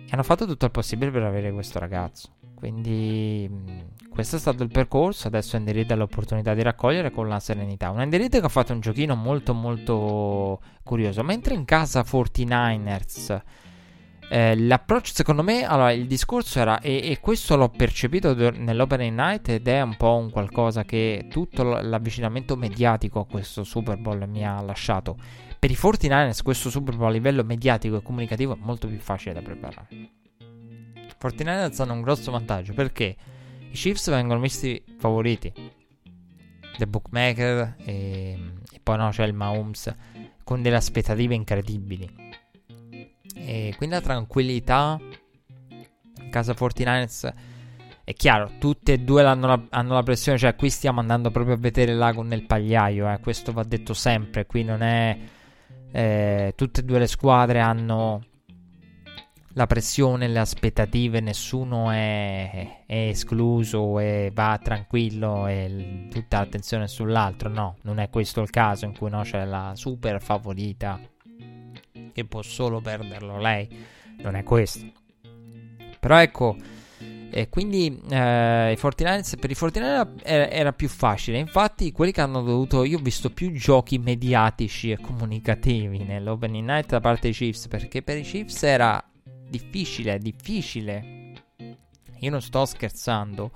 hanno 0.09 0.23
fatto 0.23 0.47
tutto 0.47 0.65
il 0.65 0.71
possibile 0.71 1.11
per 1.11 1.25
avere 1.25 1.53
questo 1.53 1.79
ragazzo. 1.79 2.31
Quindi 2.55 3.47
mm, 3.47 3.79
questo 4.09 4.37
è 4.37 4.39
stato 4.39 4.63
il 4.63 4.71
percorso. 4.71 5.27
Adesso 5.27 5.57
Andy 5.57 5.85
ha 5.87 5.95
l'opportunità 5.97 6.55
di 6.55 6.63
raccogliere 6.63 7.11
con 7.11 7.29
la 7.29 7.41
serenità. 7.41 7.91
Un 7.91 8.01
Andy 8.01 8.31
che 8.31 8.39
ha 8.39 8.49
fatto 8.49 8.73
un 8.73 8.81
giochino 8.81 9.15
molto 9.15 9.53
molto 9.53 10.63
curioso. 10.83 11.23
Mentre 11.23 11.53
in 11.53 11.67
casa 11.67 12.01
49ers 12.01 13.43
eh, 14.29 14.59
l'approccio, 14.59 15.13
secondo 15.15 15.43
me, 15.43 15.65
allora 15.65 15.93
il 15.93 16.07
discorso 16.07 16.59
era, 16.59 16.81
e, 16.81 17.11
e 17.11 17.21
questo 17.21 17.57
l'ho 17.57 17.69
percepito 17.69 18.35
nell'Opening 18.35 19.17
Night 19.17 19.49
ed 19.51 19.69
è 19.69 19.81
un 19.81 19.97
po' 19.97 20.17
un 20.17 20.31
qualcosa 20.31 20.85
che 20.85 21.27
tutto 21.31 21.63
l'avvicinamento 21.63 22.57
mediatico 22.57 23.21
a 23.21 23.27
questo 23.27 23.63
Super 23.63 23.99
Bowl 23.99 24.29
mi 24.29 24.45
ha 24.45 24.61
lasciato. 24.61 25.17
Per 25.59 25.71
i 25.71 25.75
49ers 25.75 26.43
questo 26.43 26.71
Super 26.71 26.97
Bowl 26.97 27.11
a 27.11 27.13
livello 27.13 27.45
mediatico 27.45 27.97
e 27.97 28.03
comunicativo 28.03 28.55
è 28.55 28.59
molto 28.61 28.89
più 28.89 28.99
facile 28.99 29.35
da 29.35 29.43
preparare. 29.43 29.87
I 29.91 31.15
49ers 31.21 31.81
hanno 31.81 31.93
un 31.93 32.03
grosso 32.03 32.31
vantaggio 32.33 32.75
perché 32.75 33.17
i 33.71 33.75
Chiefs 33.75 34.11
vengono 34.11 34.41
visti 34.41 34.83
favoriti. 34.99 35.53
The 36.77 36.87
Bookmaker 36.87 37.77
e, 37.79 38.39
e 38.73 38.81
poi 38.83 38.97
no, 38.99 39.09
c'è 39.11 39.25
il 39.25 39.33
Mahomes 39.33 39.95
con 40.43 40.63
delle 40.63 40.77
aspettative 40.77 41.35
incredibili. 41.35 42.26
E 43.37 43.75
quindi 43.77 43.95
la 43.95 44.01
tranquillità 44.01 44.99
casa 46.31 46.53
49ers 46.53 47.33
è 48.05 48.13
chiaro, 48.13 48.53
tutte 48.59 48.93
e 48.93 48.99
due 48.99 49.23
la, 49.23 49.33
hanno 49.71 49.95
la 49.95 50.03
pressione, 50.03 50.39
cioè 50.39 50.55
qui 50.55 50.71
stiamo 50.71 51.01
andando 51.01 51.31
proprio 51.31 51.55
a 51.55 51.59
vedere 51.59 51.93
l'ago 51.93 52.23
nel 52.23 52.47
pagliaio, 52.47 53.11
eh, 53.11 53.19
questo 53.19 53.53
va 53.53 53.65
detto 53.65 53.95
sempre, 53.95 54.47
qui 54.47 54.63
non 54.63 54.83
è... 54.83 55.19
Eh, 55.91 56.53
tutte 56.55 56.81
e 56.81 56.85
due 56.85 56.99
le 56.99 57.07
squadre 57.07 57.61
hanno 57.61 58.23
la 59.55 59.67
pressione, 59.67 60.29
le 60.29 60.39
aspettative, 60.39 61.21
nessuno 61.21 61.91
è, 61.91 62.85
è 62.87 63.09
escluso 63.09 63.99
e 63.99 64.31
va 64.33 64.61
tranquillo 64.63 65.47
e 65.47 66.09
tutta 66.11 66.39
l'attenzione 66.39 66.87
sull'altro, 66.87 67.49
no, 67.49 67.77
non 67.83 67.99
è 67.99 68.11
questo 68.11 68.41
il 68.41 68.51
caso 68.51 68.85
in 68.85 68.97
cui 68.97 69.11
no, 69.11 69.23
c'è 69.23 69.45
la 69.45 69.73
super 69.75 70.21
favorita 70.21 71.01
che 72.17 72.25
può 72.25 72.41
solo 72.41 72.81
perderlo 72.81 73.39
lei. 73.39 73.69
Non 74.23 74.37
è 74.37 74.43
questo. 74.43 74.91
Però 76.01 76.19
ecco, 76.19 76.57
e 77.31 77.51
quindi 77.51 78.01
eh, 78.09 78.73
i 78.73 78.79
49ers, 78.81 79.39
per 79.39 79.51
i 79.51 79.55
49ers 79.55 80.23
era, 80.23 80.49
era, 80.49 80.73
più 80.73 80.89
facile. 80.89 81.37
Infatti, 81.37 81.93
quelli 81.93 82.13
che 82.13 82.23
hanno 82.23 82.41
dovuto. 82.41 82.85
Io 82.85 82.97
ho 82.97 83.03
visto 83.03 83.29
più 83.29 83.53
giochi 83.53 83.99
mediatici 83.99 84.91
e 84.91 84.99
comunicativi 84.99 86.05
nell'opening 86.05 86.67
night 86.67 86.89
da 86.89 87.01
parte 87.01 87.23
dei 87.23 87.33
Chiefs. 87.33 87.69
Perché 87.69 88.01
per 88.01 88.17
i 88.17 88.23
Chiefs 88.23 88.63
era 88.63 89.05
difficile, 89.51 90.19
difficile. 90.19 91.33
Io 92.21 92.31
non 92.31 92.41
sto 92.41 92.65
scherzando. 92.65 93.51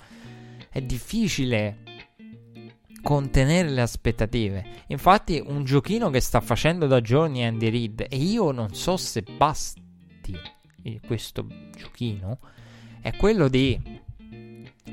È 0.68 0.82
difficile 0.82 1.78
contenere 3.02 3.68
le 3.68 3.80
aspettative. 3.80 4.84
Infatti, 4.88 5.42
un 5.44 5.64
giochino 5.64 6.10
che 6.10 6.20
sta 6.20 6.40
facendo 6.40 6.86
da 6.86 7.00
giorni 7.00 7.44
Andy 7.44 7.70
Reid, 7.70 8.06
e 8.08 8.16
io 8.16 8.50
non 8.50 8.74
so 8.74 8.96
se 8.96 9.22
basti 9.22 10.38
questo 11.06 11.46
giochino, 11.76 12.38
è 13.00 13.16
quello 13.16 13.48
di 13.48 13.98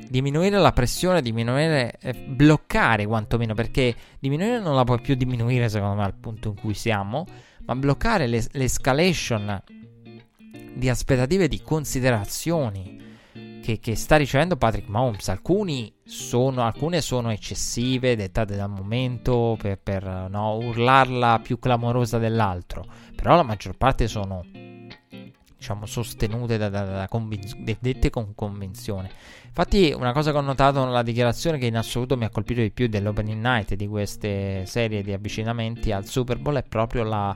diminuire 0.10 0.58
la 0.58 0.72
pressione, 0.72 1.22
diminuire, 1.22 1.98
eh, 2.00 2.14
bloccare 2.14 3.06
quantomeno, 3.06 3.54
perché 3.54 3.96
diminuire 4.20 4.60
non 4.60 4.76
la 4.76 4.84
puoi 4.84 5.02
più 5.02 5.16
diminuire 5.16 5.70
secondo 5.70 5.96
me 5.96 6.04
al 6.04 6.16
punto 6.16 6.50
in 6.50 6.56
cui 6.56 6.74
siamo, 6.74 7.26
ma 7.66 7.76
bloccare 7.76 8.28
le, 8.28 8.46
l'escalation 8.52 9.62
di 10.74 10.90
aspettative 10.90 11.48
di 11.48 11.62
considerazioni 11.62 13.07
che, 13.68 13.80
che, 13.82 13.96
sta 13.98 14.16
ricevendo 14.16 14.56
Patrick 14.56 14.88
Mahomes. 14.88 15.30
Sono, 16.06 16.62
alcune 16.64 17.02
sono 17.02 17.32
eccessive, 17.32 18.16
dettate 18.16 18.56
dal 18.56 18.70
momento, 18.70 19.58
per, 19.60 19.78
per 19.78 20.06
no, 20.30 20.56
urlarla 20.56 21.42
più 21.44 21.60
clamorosa 21.60 22.18
dell'altro. 22.18 22.86
Però 23.14 23.36
la 23.36 23.44
maggior 23.44 23.76
parte 23.76 24.08
sono, 24.08 24.46
diciamo, 25.58 25.86
sostenute 25.86 26.58
da, 26.58 26.70
da, 26.70 26.86
da 26.86 27.08
convinz- 27.10 27.58
dette 27.58 28.10
con 28.10 28.34
convinzione. 28.36 29.12
Infatti, 29.48 29.92
una 29.94 30.14
cosa 30.14 30.32
che 30.32 30.38
ho 30.38 30.42
notato 30.42 30.86
nella 30.86 31.04
dichiarazione 31.04 31.58
che 31.58 31.66
in 31.66 31.76
assoluto 31.76 32.16
mi 32.16 32.24
ha 32.24 32.30
colpito 32.30 32.62
di 32.62 32.72
più 32.72 32.88
dell'opening 32.88 33.42
night 33.42 33.74
di 33.74 33.88
queste 33.88 34.66
serie 34.66 35.04
di 35.04 35.12
avvicinamenti 35.12 35.92
al 35.92 36.06
Super 36.06 36.38
Bowl 36.38 36.56
è 36.56 36.64
proprio 36.64 37.04
la 37.04 37.36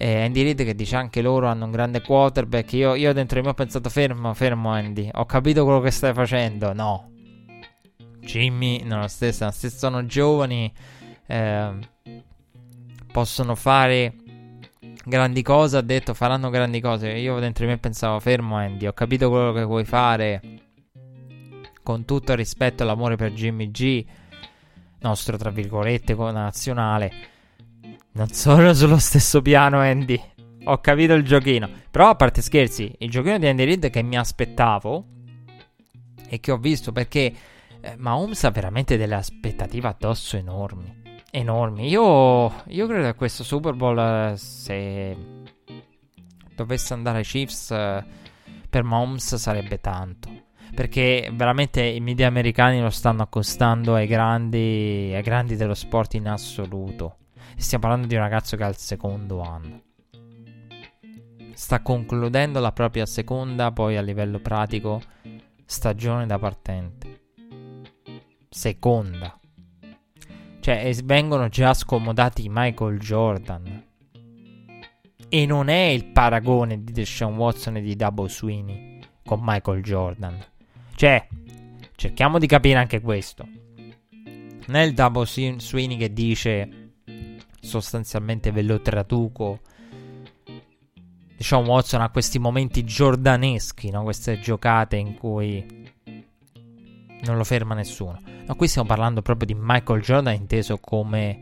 eh, 0.00 0.22
Andy 0.22 0.44
Reid 0.44 0.62
che 0.62 0.76
dice 0.76 0.94
anche 0.94 1.20
loro 1.20 1.48
hanno 1.48 1.64
un 1.64 1.72
grande 1.72 2.00
quarterback. 2.02 2.72
Io, 2.74 2.94
io 2.94 3.12
dentro 3.12 3.40
di 3.40 3.44
me 3.44 3.50
ho 3.50 3.54
pensato 3.54 3.90
fermo, 3.90 4.32
fermo 4.32 4.70
Andy. 4.70 5.08
Ho 5.12 5.26
capito 5.26 5.64
quello 5.64 5.80
che 5.80 5.90
stai 5.90 6.14
facendo. 6.14 6.72
No. 6.72 7.10
Jimmy, 8.20 8.84
non 8.84 9.00
lo 9.00 9.08
stesso, 9.08 9.50
se 9.50 9.70
sono 9.70 10.06
giovani, 10.06 10.72
eh, 11.26 11.70
possono 13.10 13.56
fare 13.56 14.14
grandi 15.04 15.42
cose. 15.42 15.78
Ha 15.78 15.82
detto 15.82 16.14
faranno 16.14 16.48
grandi 16.48 16.80
cose. 16.80 17.10
Io 17.10 17.40
dentro 17.40 17.64
di 17.64 17.72
me 17.72 17.78
pensavo 17.78 18.20
fermo 18.20 18.54
Andy, 18.54 18.86
ho 18.86 18.92
capito 18.92 19.28
quello 19.28 19.52
che 19.52 19.64
vuoi 19.64 19.84
fare. 19.84 20.40
Con 21.82 22.04
tutto 22.04 22.32
il 22.32 22.38
rispetto 22.38 22.84
e 22.84 22.86
l'amore 22.86 23.16
per 23.16 23.32
Jimmy 23.32 23.70
G, 23.72 24.04
nostro 25.00 25.36
tra 25.36 25.50
virgolette 25.50 26.14
nazionale 26.14 27.36
non 28.18 28.30
sono 28.30 28.74
sullo 28.74 28.98
stesso 28.98 29.40
piano, 29.40 29.78
Andy. 29.78 30.20
Ho 30.64 30.78
capito 30.80 31.14
il 31.14 31.22
giochino. 31.22 31.70
Però, 31.88 32.08
a 32.08 32.16
parte 32.16 32.42
scherzi, 32.42 32.92
il 32.98 33.10
giochino 33.10 33.38
di 33.38 33.46
Andy 33.46 33.64
Reid 33.64 33.90
che 33.90 34.02
mi 34.02 34.18
aspettavo 34.18 35.04
e 36.28 36.40
che 36.40 36.50
ho 36.50 36.56
visto 36.56 36.90
perché 36.90 37.32
eh, 37.80 37.94
Mahomes 37.96 38.42
ha 38.42 38.50
veramente 38.50 38.96
delle 38.96 39.14
aspettative 39.14 39.86
addosso 39.86 40.36
enormi. 40.36 41.02
Enormi. 41.30 41.88
Io, 41.88 42.52
io 42.66 42.86
credo 42.88 43.04
che 43.04 43.14
questo 43.14 43.44
Super 43.44 43.74
Bowl, 43.74 43.98
eh, 43.98 44.36
se 44.36 45.16
dovesse 46.56 46.92
andare 46.94 47.18
ai 47.18 47.24
Chiefs, 47.24 47.70
eh, 47.70 48.04
per 48.68 48.82
Mahomes 48.82 49.36
sarebbe 49.36 49.80
tanto. 49.80 50.28
Perché 50.74 51.30
veramente 51.32 51.82
i 51.84 52.00
media 52.00 52.26
americani 52.26 52.80
lo 52.80 52.90
stanno 52.90 53.22
accostando 53.22 53.94
ai 53.94 54.08
grandi, 54.08 55.12
ai 55.14 55.22
grandi 55.22 55.54
dello 55.54 55.74
sport 55.74 56.14
in 56.14 56.26
assoluto. 56.26 57.18
Stiamo 57.58 57.82
parlando 57.82 58.06
di 58.06 58.14
un 58.14 58.20
ragazzo 58.20 58.56
che 58.56 58.62
ha 58.62 58.68
il 58.68 58.76
secondo 58.76 59.42
anno. 59.42 59.82
Sta 61.52 61.82
concludendo 61.82 62.60
la 62.60 62.70
propria 62.70 63.04
seconda, 63.04 63.72
poi 63.72 63.96
a 63.96 64.00
livello 64.00 64.38
pratico, 64.38 65.02
stagione 65.64 66.24
da 66.24 66.38
partente. 66.38 67.22
Seconda. 68.48 69.38
Cioè, 70.60 70.94
vengono 71.02 71.48
già 71.48 71.74
scomodati 71.74 72.46
Michael 72.48 73.00
Jordan. 73.00 73.84
E 75.28 75.46
non 75.46 75.68
è 75.68 75.86
il 75.88 76.06
paragone 76.06 76.82
di 76.82 76.92
Deshaun 76.92 77.36
Watson 77.36 77.76
e 77.76 77.80
di 77.80 77.96
Double 77.96 78.28
Sweeney 78.28 79.00
con 79.24 79.40
Michael 79.42 79.82
Jordan. 79.82 80.42
Cioè, 80.94 81.26
cerchiamo 81.96 82.38
di 82.38 82.46
capire 82.46 82.78
anche 82.78 83.00
questo. 83.00 83.46
Il 84.68 84.94
Double 84.94 85.26
Sweeney 85.26 85.96
che 85.96 86.12
dice 86.12 86.77
sostanzialmente 87.60 88.50
ve 88.50 88.62
lo 88.62 88.80
traduco. 88.80 89.60
Diciamo, 91.36 91.70
Watson 91.70 92.00
ha 92.00 92.10
questi 92.10 92.38
momenti 92.38 92.84
giordaneschi, 92.84 93.90
no? 93.90 94.02
queste 94.02 94.40
giocate 94.40 94.96
in 94.96 95.14
cui 95.14 95.64
non 97.22 97.36
lo 97.36 97.44
ferma 97.44 97.74
nessuno. 97.74 98.20
Ma 98.46 98.54
qui 98.54 98.66
stiamo 98.66 98.88
parlando 98.88 99.22
proprio 99.22 99.46
di 99.46 99.56
Michael 99.56 100.00
Jordan 100.00 100.34
inteso 100.34 100.78
come 100.78 101.38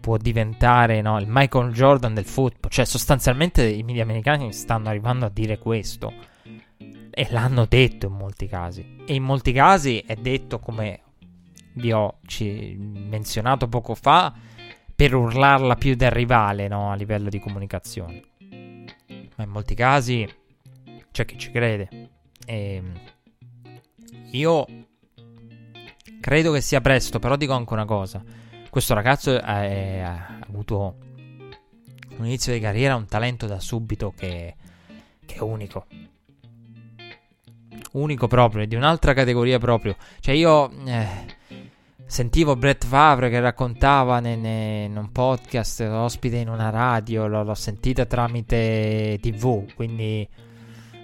può 0.00 0.16
diventare 0.16 1.02
no? 1.02 1.18
il 1.18 1.26
Michael 1.28 1.72
Jordan 1.72 2.14
del 2.14 2.24
football. 2.24 2.70
Cioè, 2.70 2.84
sostanzialmente 2.84 3.66
i 3.66 3.82
media 3.82 4.02
americani 4.02 4.52
stanno 4.52 4.88
arrivando 4.88 5.26
a 5.26 5.30
dire 5.30 5.58
questo. 5.58 6.12
E 7.12 7.26
l'hanno 7.30 7.66
detto 7.66 8.06
in 8.06 8.12
molti 8.12 8.46
casi. 8.46 9.02
E 9.04 9.14
in 9.14 9.22
molti 9.22 9.52
casi 9.52 9.98
è 9.98 10.14
detto 10.14 10.58
come 10.60 11.00
vi 11.74 11.92
ho 11.92 12.18
menzionato 12.38 13.68
poco 13.68 13.94
fa 13.94 14.32
per 15.00 15.14
urlarla 15.14 15.76
più 15.76 15.94
del 15.94 16.10
rivale 16.10 16.68
no? 16.68 16.92
a 16.92 16.94
livello 16.94 17.30
di 17.30 17.38
comunicazione. 17.38 18.22
Ma 19.34 19.44
in 19.44 19.48
molti 19.48 19.74
casi 19.74 20.28
c'è 21.10 21.24
chi 21.24 21.38
ci 21.38 21.50
crede. 21.50 21.88
E 22.44 22.74
ehm, 22.74 23.00
io 24.32 24.66
credo 26.20 26.52
che 26.52 26.60
sia 26.60 26.82
presto, 26.82 27.18
però 27.18 27.36
dico 27.36 27.54
anche 27.54 27.72
una 27.72 27.86
cosa. 27.86 28.22
Questo 28.68 28.92
ragazzo 28.92 29.40
è, 29.40 30.00
ha 30.00 30.38
avuto 30.46 30.96
un 32.18 32.26
inizio 32.26 32.52
di 32.52 32.60
carriera, 32.60 32.94
un 32.94 33.06
talento 33.06 33.46
da 33.46 33.58
subito 33.58 34.12
che, 34.14 34.54
che 35.24 35.34
è 35.34 35.40
unico. 35.40 35.86
Unico 37.92 38.26
proprio, 38.26 38.66
di 38.66 38.74
un'altra 38.74 39.14
categoria 39.14 39.58
proprio. 39.58 39.96
Cioè 40.20 40.34
io 40.34 40.70
eh, 40.84 41.38
sentivo 42.10 42.56
Brett 42.56 42.84
Favre 42.84 43.30
che 43.30 43.38
raccontava 43.38 44.18
in 44.18 44.94
un 44.96 45.12
podcast, 45.12 45.80
ospite 45.82 46.38
in 46.38 46.48
una 46.48 46.68
radio, 46.68 47.28
l'ho, 47.28 47.44
l'ho 47.44 47.54
sentita 47.54 48.04
tramite 48.04 49.16
tv, 49.22 49.72
quindi 49.76 50.28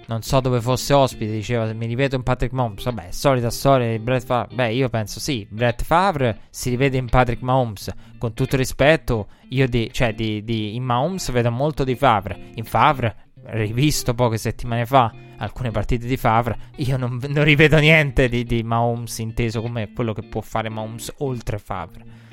non 0.07 0.21
so 0.21 0.41
dove 0.41 0.59
fosse 0.59 0.93
ospite, 0.93 1.31
diceva, 1.31 1.71
mi 1.71 1.85
rivedo 1.85 2.17
in 2.17 2.23
Patrick 2.23 2.53
Mahomes, 2.53 2.83
vabbè, 2.83 3.11
solita 3.11 3.49
storia 3.49 3.89
di 3.89 3.99
Brett 3.99 4.25
Favre, 4.25 4.53
beh, 4.53 4.73
io 4.73 4.89
penso 4.89 5.21
sì, 5.21 5.47
Brett 5.49 5.81
Favre 5.81 6.41
si 6.49 6.69
rivede 6.69 6.97
in 6.97 7.07
Patrick 7.07 7.41
Mahomes, 7.41 7.89
con 8.17 8.33
tutto 8.33 8.57
rispetto, 8.57 9.27
io 9.49 9.65
di, 9.69 9.89
cioè 9.93 10.13
di, 10.13 10.43
di, 10.43 10.75
in 10.75 10.83
Mahomes 10.83 11.31
vedo 11.31 11.51
molto 11.51 11.85
di 11.85 11.95
Favre, 11.95 12.51
in 12.55 12.65
Favre, 12.65 13.26
rivisto 13.49 14.13
poche 14.13 14.37
settimane 14.37 14.85
fa 14.85 15.13
alcune 15.37 15.71
partite 15.71 16.07
di 16.07 16.17
Favre, 16.17 16.57
io 16.77 16.97
non, 16.97 17.19
non 17.27 17.43
rivedo 17.43 17.77
niente 17.77 18.27
di, 18.27 18.43
di 18.43 18.63
Mahomes 18.63 19.19
inteso 19.19 19.61
come 19.61 19.91
quello 19.93 20.13
che 20.13 20.23
può 20.23 20.41
fare 20.41 20.69
Mahomes 20.69 21.13
oltre 21.17 21.57
Favre. 21.59 22.25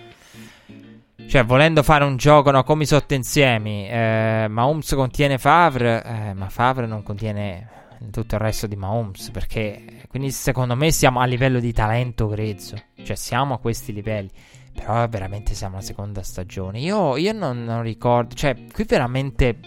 Cioè, 1.27 1.45
volendo 1.45 1.83
fare 1.83 2.05
un 2.05 2.17
gioco 2.17 2.51
no, 2.51 2.63
come 2.65 2.83
i 2.83 2.87
sottoinsiemi, 2.87 3.89
eh, 3.89 4.47
Mahomes 4.49 4.93
contiene 4.95 5.39
Favre, 5.39 6.03
eh, 6.05 6.35
ma 6.35 6.49
Favre 6.49 6.87
non 6.87 7.03
contiene 7.03 7.69
tutto 8.11 8.35
il 8.35 8.41
resto 8.41 8.67
di 8.67 8.77
Mahomes. 8.77 9.31
Perché 9.31 10.03
quindi, 10.09 10.31
secondo 10.31 10.77
me, 10.77 10.91
siamo 10.91 11.21
a 11.21 11.25
livello 11.25 11.61
di 11.61 11.73
talento 11.73 12.29
grezzo. 12.29 12.77
Cioè, 13.03 13.17
siamo 13.17 13.55
a 13.55 13.59
questi 13.59 13.93
livelli. 13.93 14.31
Però 14.75 15.07
veramente 15.09 15.55
siamo 15.55 15.77
alla 15.77 15.85
seconda 15.85 16.23
stagione. 16.23 16.81
Io, 16.81 17.17
io 17.17 17.33
non, 17.33 17.65
non, 17.65 17.83
ricordo. 17.83 18.35
Cioè, 18.35 18.67
qui 18.73 18.85
veramente 18.85 19.59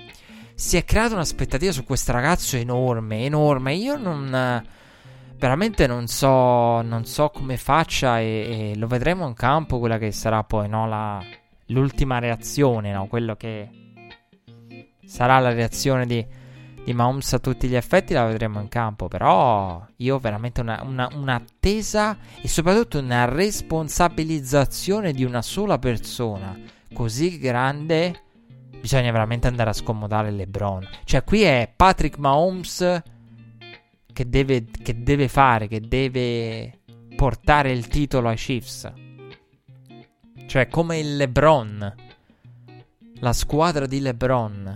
si 0.57 0.75
è 0.75 0.83
creata 0.83 1.13
un'aspettativa 1.13 1.71
su 1.71 1.83
questo 1.83 2.11
ragazzo 2.11 2.57
enorme, 2.57 3.23
enorme. 3.25 3.75
Io 3.75 3.95
non. 3.95 4.65
Veramente 5.37 5.85
non 5.85 6.07
so, 6.07 6.81
non 6.81 7.05
so 7.05 7.29
come 7.29 7.57
faccia 7.57 8.19
e, 8.19 8.71
e, 8.71 8.75
lo 8.75 8.87
vedremo 8.87 9.27
in 9.27 9.35
campo 9.35 9.77
quella 9.77 9.99
che 9.99 10.11
sarà 10.11 10.43
poi 10.43 10.67
no, 10.67 10.87
la, 10.87 11.23
l'ultima 11.67 12.17
reazione, 12.17 12.91
no? 12.91 13.05
Quello 13.05 13.35
che 13.35 13.69
sarà 15.05 15.37
la 15.37 15.53
reazione 15.53 16.07
di, 16.07 16.25
di 16.83 16.91
Mahomes 16.91 17.33
a 17.33 17.39
tutti 17.39 17.67
gli 17.67 17.75
effetti 17.75 18.15
la 18.15 18.25
vedremo 18.25 18.59
in 18.59 18.67
campo. 18.67 19.07
Però 19.07 19.85
io 19.97 20.15
ho 20.15 20.19
veramente 20.19 20.61
una, 20.61 20.81
una, 20.83 21.07
un'attesa 21.13 22.17
e 22.41 22.47
soprattutto 22.47 22.97
una 22.97 23.25
responsabilizzazione 23.25 25.13
di 25.13 25.23
una 25.23 25.43
sola 25.43 25.77
persona 25.77 26.59
così 26.91 27.37
grande. 27.37 28.21
Bisogna 28.87 29.11
veramente 29.11 29.47
andare 29.47 29.71
a 29.71 29.73
scomodare 29.73 30.31
LeBron. 30.31 30.87
Cioè, 31.03 31.25
qui 31.25 31.41
è 31.41 31.69
Patrick 31.75 32.17
Mahomes 32.19 33.01
che 34.13 34.29
deve, 34.29 34.63
che 34.81 35.03
deve 35.03 35.27
fare, 35.27 35.67
che 35.67 35.81
deve 35.81 36.79
portare 37.13 37.73
il 37.73 37.89
titolo 37.89 38.29
ai 38.29 38.37
Chiefs. 38.37 38.89
Cioè, 40.45 40.69
come 40.69 40.99
il 40.99 41.17
LeBron. 41.17 41.95
La 43.19 43.33
squadra 43.33 43.87
di 43.87 43.99
LeBron. 43.99 44.75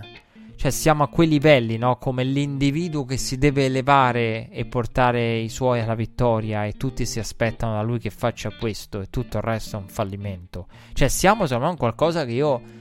Cioè, 0.56 0.70
siamo 0.70 1.04
a 1.04 1.08
quei 1.08 1.28
livelli, 1.28 1.78
no? 1.78 1.96
Come 1.96 2.22
l'individuo 2.22 3.06
che 3.06 3.16
si 3.16 3.38
deve 3.38 3.64
elevare 3.64 4.50
e 4.50 4.66
portare 4.66 5.38
i 5.38 5.48
suoi 5.48 5.80
alla 5.80 5.94
vittoria 5.94 6.66
e 6.66 6.74
tutti 6.74 7.06
si 7.06 7.18
aspettano 7.18 7.76
da 7.76 7.82
lui 7.82 7.98
che 7.98 8.10
faccia 8.10 8.50
questo 8.50 9.00
e 9.00 9.08
tutto 9.08 9.38
il 9.38 9.42
resto 9.42 9.78
è 9.78 9.80
un 9.80 9.88
fallimento. 9.88 10.66
Cioè, 10.92 11.08
siamo 11.08 11.46
secondo 11.46 11.70
me 11.70 11.76
qualcosa 11.78 12.26
che 12.26 12.32
io 12.32 12.80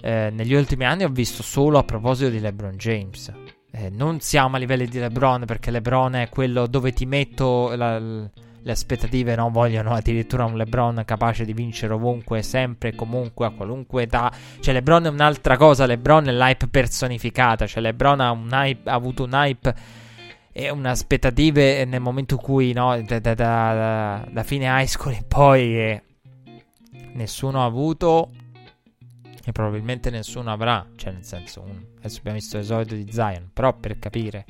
eh, 0.00 0.30
negli 0.32 0.54
ultimi 0.54 0.84
anni 0.84 1.04
ho 1.04 1.08
visto 1.08 1.42
solo 1.42 1.78
a 1.78 1.84
proposito 1.84 2.30
di 2.30 2.40
LeBron 2.40 2.76
James. 2.76 3.32
Eh, 3.72 3.88
non 3.90 4.20
siamo 4.20 4.56
a 4.56 4.58
livelli 4.58 4.86
di 4.86 4.98
LeBron 4.98 5.44
perché 5.44 5.70
LeBron 5.70 6.14
è 6.16 6.28
quello 6.28 6.66
dove 6.66 6.92
ti 6.92 7.06
metto 7.06 7.72
la, 7.76 7.98
le 8.62 8.72
aspettative 8.72 9.36
no, 9.36 9.48
vogliono 9.50 9.92
addirittura 9.92 10.44
un 10.44 10.56
LeBron 10.56 11.02
capace 11.04 11.44
di 11.44 11.52
vincere 11.52 11.92
ovunque, 11.92 12.42
sempre, 12.42 12.94
comunque, 12.94 13.46
a 13.46 13.50
qualunque 13.50 14.02
età. 14.02 14.32
Cioè, 14.60 14.74
LeBron 14.74 15.06
è 15.06 15.08
un'altra 15.08 15.56
cosa. 15.56 15.86
LeBron 15.86 16.28
è 16.28 16.32
l'hype 16.32 16.66
personificata. 16.68 17.66
Cioè, 17.66 17.82
LeBron 17.82 18.20
ha, 18.20 18.32
hype, 18.64 18.90
ha 18.90 18.94
avuto 18.94 19.24
un 19.24 19.32
hype 19.32 19.74
e 20.52 20.68
un'aspettative 20.68 21.84
nel 21.84 22.00
momento 22.00 22.34
in 22.34 22.40
cui, 22.40 22.72
no, 22.72 23.00
da, 23.02 23.18
da, 23.20 23.34
da, 23.34 24.26
da 24.30 24.42
fine 24.42 24.66
high 24.66 24.86
school 24.86 25.12
e 25.12 25.24
poi 25.26 25.78
eh, 25.78 26.02
nessuno 27.14 27.62
ha 27.62 27.64
avuto 27.64 28.30
e 29.44 29.52
probabilmente 29.52 30.10
nessuno 30.10 30.50
avrà. 30.52 30.86
Cioè, 30.96 31.12
nel 31.12 31.24
senso, 31.24 31.62
un, 31.62 31.84
adesso 31.98 32.18
abbiamo 32.18 32.38
visto 32.38 32.56
l'esordio 32.56 32.96
di 32.96 33.10
Zion, 33.10 33.50
però 33.52 33.72
per 33.74 33.98
capire. 33.98 34.44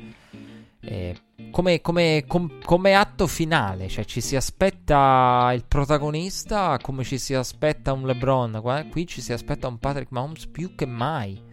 Eh, 0.83 1.15
come, 1.51 1.81
come, 1.81 2.25
com, 2.27 2.63
come, 2.65 2.95
atto 2.95 3.27
finale, 3.27 3.89
cioè 3.89 4.05
ci 4.05 4.23
si 4.23 4.35
aspetta 4.35 5.53
il 5.55 5.65
protagonista 5.67 6.79
come 6.81 7.05
ci 7.05 7.19
si 7.19 7.35
aspetta 7.35 7.93
un 7.93 8.07
LeBron, 8.07 8.89
qui 8.91 9.07
ci 9.07 9.21
si 9.21 9.35
aspetta 9.35 9.69
un 9.69 9.79
Patrick 9.79 10.11
Mahomes 10.11 10.47
più 10.47 10.75
che 10.75 10.87
mai. 10.87 11.49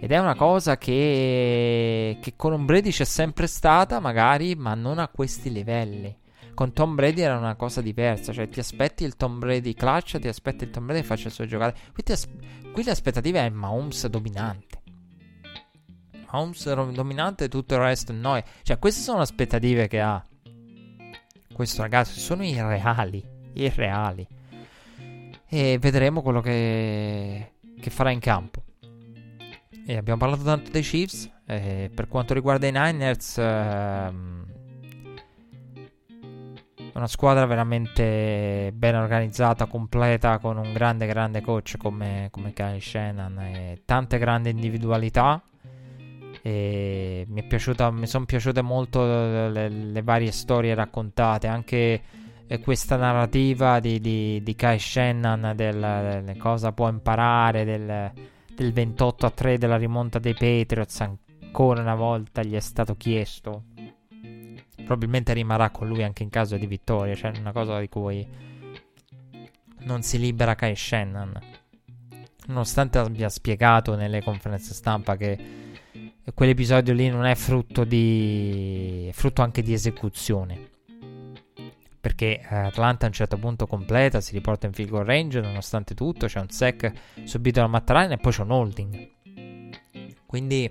Ed 0.00 0.12
è 0.12 0.18
una 0.18 0.34
cosa 0.34 0.76
che, 0.76 2.18
che 2.20 2.34
con 2.36 2.52
un 2.52 2.64
Brady 2.66 2.90
c'è 2.90 3.04
sempre 3.04 3.46
stata, 3.46 4.00
magari, 4.00 4.54
ma 4.54 4.74
non 4.74 4.98
a 4.98 5.08
questi 5.08 5.50
livelli. 5.50 6.14
Con 6.54 6.72
Tom 6.72 6.94
Brady 6.94 7.20
era 7.20 7.36
una 7.36 7.56
cosa 7.56 7.80
diversa, 7.80 8.32
cioè 8.32 8.48
ti 8.48 8.60
aspetti 8.60 9.04
il 9.04 9.16
Tom 9.16 9.38
Brady 9.38 9.74
clutch, 9.74 10.18
ti 10.18 10.28
aspetti 10.28 10.64
il 10.64 10.70
Tom 10.70 10.86
Brady 10.86 11.00
che 11.00 11.06
faccia 11.06 11.26
il 11.26 11.34
suo 11.34 11.46
giocate. 11.46 11.78
Qui, 11.92 12.12
as- 12.12 12.28
qui 12.72 12.84
l'aspettativa 12.84 13.40
è 13.40 13.48
Mahomes 13.48 14.06
dominante. 14.06 14.82
Holmes 16.34 16.72
dominante 16.92 17.44
e 17.44 17.48
tutto 17.48 17.74
il 17.74 17.80
resto 17.80 18.12
noi. 18.12 18.42
Cioè, 18.62 18.78
queste 18.78 19.00
sono 19.00 19.18
le 19.18 19.22
aspettative 19.22 19.86
che 19.86 20.00
ha 20.00 20.22
questo 21.52 21.82
ragazzo. 21.82 22.18
Sono 22.18 22.44
irreali. 22.44 23.24
Irreali. 23.54 24.26
E 25.46 25.78
vedremo 25.78 26.22
quello 26.22 26.40
che, 26.40 27.52
che 27.80 27.90
farà 27.90 28.10
in 28.10 28.18
campo. 28.18 28.62
E 29.86 29.96
abbiamo 29.96 30.18
parlato 30.18 30.42
tanto 30.42 30.70
dei 30.70 30.82
Chiefs. 30.82 31.30
Eh, 31.46 31.90
per 31.94 32.08
quanto 32.08 32.34
riguarda 32.34 32.66
i 32.66 32.72
Niners, 32.72 33.38
ehm, 33.38 34.46
una 36.94 37.08
squadra 37.08 37.44
veramente 37.44 38.70
ben 38.72 38.94
organizzata, 38.94 39.66
completa, 39.66 40.38
con 40.38 40.58
un 40.58 40.72
grande, 40.72 41.06
grande 41.06 41.40
coach 41.40 41.76
come, 41.76 42.28
come 42.30 42.52
Kyle 42.52 42.80
Shannon 42.80 43.38
e 43.40 43.82
tante 43.84 44.18
grandi 44.18 44.50
individualità. 44.50 45.42
E 46.40 47.26
mi, 47.28 47.46
mi 47.48 48.06
sono 48.06 48.24
piaciute 48.26 48.62
molto 48.62 49.02
le, 49.04 49.68
le, 49.68 50.02
varie 50.02 50.30
storie 50.30 50.74
raccontate, 50.74 51.46
anche 51.46 52.02
eh, 52.46 52.60
questa 52.60 52.96
narrativa 52.96 53.80
di, 53.80 53.98
di, 53.98 54.42
di 54.42 54.54
Kai 54.54 54.78
Shannon 54.78 55.52
del, 55.56 56.22
del, 56.24 56.36
cosa 56.36 56.72
può 56.72 56.88
imparare 56.88 57.64
del, 57.64 58.12
del 58.54 58.72
28 58.72 59.26
a 59.26 59.30
3 59.30 59.58
della 59.58 59.76
rimonta 59.76 60.18
dei 60.18 60.34
Patriots. 60.34 61.00
Ancora 61.00 61.80
una 61.80 61.94
volta 61.94 62.42
gli 62.42 62.54
è 62.54 62.60
stato 62.60 62.94
chiesto. 62.94 63.64
Probabilmente 64.84 65.32
rimarrà 65.32 65.70
con 65.70 65.88
lui 65.88 66.02
anche 66.02 66.22
in 66.22 66.30
caso 66.30 66.56
di 66.56 66.66
vittoria, 66.66 67.14
cioè 67.14 67.32
una 67.38 67.52
cosa 67.52 67.80
di 67.80 67.88
cui 67.88 68.26
non 69.84 70.02
si 70.02 70.18
libera 70.18 70.54
Kai 70.54 70.76
Shannon. 70.76 71.38
Nonostante 72.46 72.98
abbia 72.98 73.28
spiegato 73.28 73.94
nelle 73.94 74.22
conferenze 74.22 74.74
stampa 74.74 75.16
che 75.16 75.62
quell'episodio 76.34 76.92
lì 76.92 77.08
non 77.08 77.24
è 77.24 77.34
frutto 77.34 77.84
di. 77.84 79.10
frutto 79.12 79.42
anche 79.42 79.62
di 79.62 79.72
esecuzione. 79.72 80.72
Perché 82.00 82.40
eh, 82.40 82.54
Atlanta 82.54 83.06
a 83.06 83.08
un 83.08 83.14
certo 83.14 83.38
punto 83.38 83.66
completa, 83.66 84.20
si 84.20 84.34
riporta 84.34 84.66
in 84.66 84.74
field 84.74 84.90
goal 84.90 85.06
range, 85.06 85.40
nonostante 85.40 85.94
tutto, 85.94 86.26
c'è 86.26 86.38
un 86.38 86.50
sec 86.50 86.92
subito 87.24 87.60
da 87.60 87.66
Matt 87.66 87.90
e 87.90 88.18
poi 88.18 88.32
c'è 88.32 88.42
un 88.42 88.50
holding. 88.50 89.10
Quindi 90.26 90.70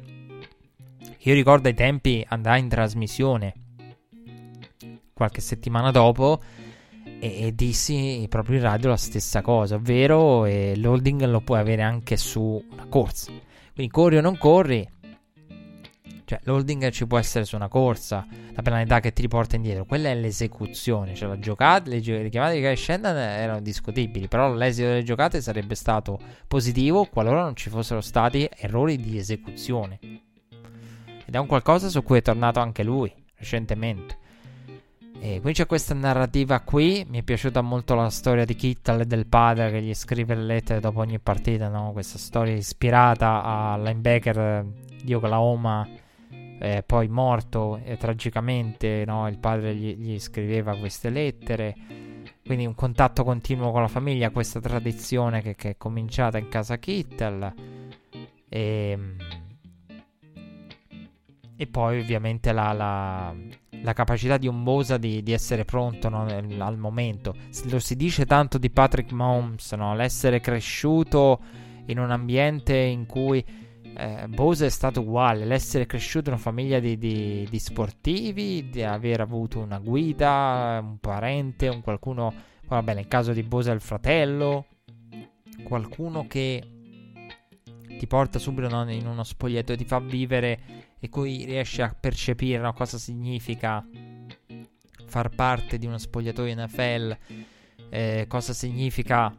io 1.18 1.34
ricordo 1.34 1.69
ai 1.69 1.73
tempi 1.73 2.23
andai 2.27 2.60
in 2.60 2.69
trasmissione 2.69 3.53
qualche 5.24 5.41
settimana 5.41 5.90
dopo 5.91 6.41
e, 7.20 7.45
e, 7.45 7.56
dissi 7.56 8.26
proprio 8.30 8.58
in 8.58 8.64
radio 8.64 8.90
la 8.90 8.98
stessa 8.98 9.41
cosa, 9.41 9.76
ovvero 9.76 10.45
eh, 10.45 10.74
l'holding 10.76 11.24
lo 11.26 11.40
puoi 11.40 11.60
avere 11.60 11.82
anche 11.82 12.18
su 12.18 12.62
una 12.72 12.86
corsa. 12.90 13.32
Quindi 13.74 13.91
corri 13.91 14.18
o 14.18 14.22
non 14.22 14.38
corri, 14.38 14.88
cioè, 16.26 16.40
l'holding 16.44 16.90
ci 16.90 17.08
può 17.08 17.18
essere 17.18 17.45
su 17.45 17.56
una 17.56 17.70
corsa, 17.70 18.28
la 18.54 18.62
penalità 18.62 19.00
che 19.00 19.14
ti 19.14 19.22
riporta 19.22 19.56
indietro, 19.56 19.86
quella 19.86 20.10
è 20.10 20.16
l'esecuzione. 20.16 21.16
Cioè, 21.16 21.30
la 21.30 21.40
giocata, 21.40 21.90
le, 21.90 22.02
le 22.02 22.30
chiamate 22.30 22.60
di 22.60 22.76
Shannon 22.76 23.16
erano 23.16 23.62
discutibili, 23.62 24.28
però 24.28 24.54
l'esito 24.54 24.88
delle 24.88 25.04
giocate 25.04 25.41
sarebbe 25.41 25.76
stato 25.76 26.20
positivo 26.48 27.06
qualora 27.06 27.44
non 27.44 27.56
ci 27.56 27.70
fossero 27.70 28.02
stati 28.02 28.50
errori 28.58 28.98
di 28.98 29.18
esecuzione. 29.18 30.00
Ed 31.26 31.34
è 31.34 31.38
un 31.38 31.48
qualcosa 31.48 31.88
su 31.88 32.04
cui 32.04 32.18
è 32.18 32.22
tornato 32.22 32.60
anche 32.60 32.84
lui 32.84 33.12
recentemente. 33.36 34.22
E 35.24 35.40
quindi 35.40 35.54
c'è 35.54 35.66
questa 35.66 35.94
narrativa 35.94 36.60
qui. 36.60 37.06
Mi 37.08 37.20
è 37.20 37.24
piaciuta 37.24 37.62
molto 37.62 37.95
la 37.95 38.10
storia 38.10 38.44
di 38.44 38.56
Kittle 38.56 39.04
e 39.04 39.06
del 39.06 39.26
padre 39.26 39.72
che 39.72 39.82
gli 39.82 39.94
scrive 39.94 40.36
le 40.36 40.44
lettere 40.44 40.82
dopo 40.82 41.00
ogni 41.00 41.18
partita. 41.18 41.70
No? 41.70 41.94
Questa 41.94 42.18
storia 42.18 42.54
ispirata 42.54 43.41
al 43.41 43.84
linebacker 43.84 44.66
di 45.02 45.14
Oklahoma 45.14 45.88
eh, 46.60 46.84
poi 46.86 47.08
morto 47.08 47.80
eh, 47.86 47.95
tragicamente, 47.95 49.06
no? 49.08 49.30
il 49.30 49.38
padre 49.38 49.74
gli, 49.74 49.95
gli, 49.95 50.20
scriveva 50.20 50.76
queste 50.76 51.10
lettere, 51.10 51.74
quindi 52.45 52.66
un 52.66 52.76
contatto 52.76 53.24
continuo 53.24 53.72
con 53.72 53.82
la 53.82 53.88
famiglia, 53.88 54.30
questa 54.30 54.60
tradizione 54.60 55.41
che, 55.41 55.56
che 55.56 55.70
è 55.70 55.78
cominciata 55.78 56.38
in 56.38 56.50
casa 56.50 56.78
Kittel. 56.78 57.54
E, 58.50 58.90
ehm, 58.91 59.16
e 61.56 61.68
poi 61.68 62.02
ovviamente 62.02 62.52
la, 62.52 62.74
la, 62.74 63.34
la, 63.84 63.93
capacità 63.93 64.38
di 64.38 64.47
un 64.47 64.64
Bosa 64.64 64.97
di, 64.97 65.22
di 65.22 65.31
essere 65.31 65.65
pronto 65.65 66.10
no, 66.10 66.26
al 66.26 66.77
momento. 66.77 67.35
Lo 67.65 67.80
si 67.80 67.95
dice 67.95 68.26
tanto 68.26 68.57
di 68.57 68.69
Patrick 68.69 69.11
Mahomes, 69.11 69.72
no? 69.73 69.95
l'essere 69.95 70.39
cresciuto 70.39 71.39
in 71.85 71.99
un 71.99 72.11
ambiente 72.11 72.76
in 72.76 73.05
cui 73.05 73.43
eh, 73.95 74.27
Bose 74.27 74.65
è 74.65 74.69
stato 74.69 75.01
uguale, 75.01 75.45
l'essere 75.45 75.85
cresciuto 75.85 76.30
in 76.30 76.35
una 76.35 76.43
famiglia 76.43 76.80
di, 76.80 76.97
di, 76.97 77.47
di, 77.49 77.60
sportivi, 77.60 78.69
di 78.69 78.84
aver 78.84 79.22
avuto 79.22 79.60
una 79.60 79.80
guida, 79.80 80.80
un 80.81 80.97
parente, 80.99 81.68
un 81.68 81.81
qualcuno, 81.81 82.34
vabbè 82.68 82.93
nel 82.93 83.07
caso 83.07 83.34
di 83.34 83.43
Bose 83.43 83.72
è 83.72 83.73
il 83.73 83.81
fratello, 83.81 84.65
qualcuno 85.64 86.26
che 86.27 86.64
ti 87.97 88.07
porta 88.07 88.39
subito 88.39 88.68
no, 88.68 88.89
in 88.91 89.07
uno 89.07 89.23
spogliato 89.23 89.73
e 89.73 89.77
ti 89.77 89.85
fa 89.85 89.99
vivere 89.99 90.60
e 91.03 91.09
cui 91.09 91.43
riesci 91.43 91.81
a 91.81 91.93
percepire 91.99 92.59
no, 92.59 92.71
cosa 92.71 92.97
significa 92.97 93.85
far 95.05 95.27
parte 95.35 95.77
di 95.77 95.85
uno 95.85 95.97
spogliatoio 95.97 96.63
NFL, 96.63 97.17
eh, 97.89 98.25
cosa 98.30 98.53
significa 98.53 99.38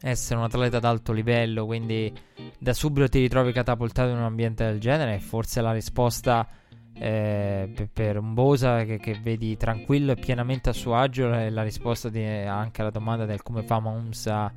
essere 0.00 0.38
un 0.38 0.44
atleta 0.44 0.76
ad 0.76 0.84
alto 0.84 1.12
livello, 1.12 1.66
quindi 1.66 2.14
da 2.60 2.72
subito 2.72 3.08
ti 3.08 3.18
ritrovi 3.18 3.50
catapultato 3.50 4.10
in 4.10 4.18
un 4.18 4.22
ambiente 4.22 4.64
del 4.64 4.78
genere. 4.78 5.18
Forse 5.18 5.60
la 5.60 5.72
risposta 5.72 6.46
eh, 6.94 7.68
per, 7.74 7.88
per, 7.92 8.16
un 8.16 8.32
Bosa 8.32 8.84
che, 8.84 8.98
che, 8.98 9.18
vedi 9.20 9.56
tranquillo 9.56 10.12
e 10.12 10.14
pienamente 10.16 10.70
a 10.70 10.72
suo 10.72 10.94
agio 10.94 11.32
è 11.32 11.50
la 11.50 11.64
risposta 11.64 12.08
di, 12.08 12.24
anche 12.24 12.82
alla 12.82 12.90
domanda 12.90 13.24
del 13.24 13.42
come 13.42 13.64
fa 13.64 13.80
Mahomes 13.80 14.28
a, 14.28 14.52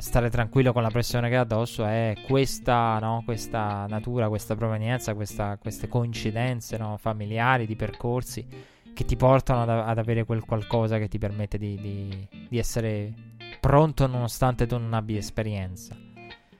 stare 0.00 0.30
tranquillo 0.30 0.72
con 0.72 0.82
la 0.82 0.88
pressione 0.88 1.28
che 1.28 1.36
ha 1.36 1.40
addosso 1.40 1.84
è 1.84 2.16
questa, 2.26 2.98
no, 2.98 3.22
questa 3.24 3.86
natura, 3.88 4.28
questa 4.28 4.54
provenienza, 4.54 5.14
questa, 5.14 5.58
queste 5.58 5.88
coincidenze 5.88 6.78
no, 6.78 6.96
familiari, 6.96 7.66
di 7.66 7.76
percorsi 7.76 8.46
che 8.94 9.04
ti 9.04 9.16
portano 9.16 9.62
ad, 9.62 9.68
ad, 9.68 9.98
avere 9.98 10.24
quel 10.24 10.44
qualcosa 10.44 10.98
che 10.98 11.08
ti 11.08 11.18
permette 11.18 11.58
di, 11.58 11.76
di, 11.80 12.28
di 12.48 12.58
essere 12.58 13.12
pronto 13.60 14.06
nonostante 14.06 14.66
tu 14.66 14.78
non 14.78 14.94
abbia 14.94 15.18
esperienza. 15.18 15.96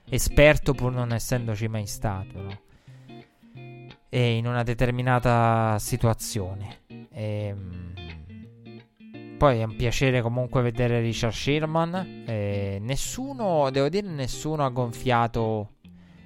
Esperto 0.09 0.75
pur 0.75 0.93
non 0.93 1.13
essendoci 1.13 1.69
mai 1.69 1.87
stato, 1.87 2.41
no? 2.41 2.61
E 4.09 4.37
in 4.37 4.47
una 4.47 4.63
determinata 4.63 5.79
situazione. 5.79 6.81
E, 6.87 7.47
ehm, 7.47 7.93
poi 9.43 9.59
è 9.59 9.65
un 9.65 9.75
piacere 9.75 10.23
comunque 10.23 10.63
vedere 10.63 11.01
Richard 11.01 11.33
Sherman. 11.33 12.23
E 12.29 12.79
nessuno, 12.81 13.71
devo 13.73 13.89
dire, 13.89 14.07
nessuno 14.07 14.65
ha 14.65 14.69
gonfiato. 14.69 15.71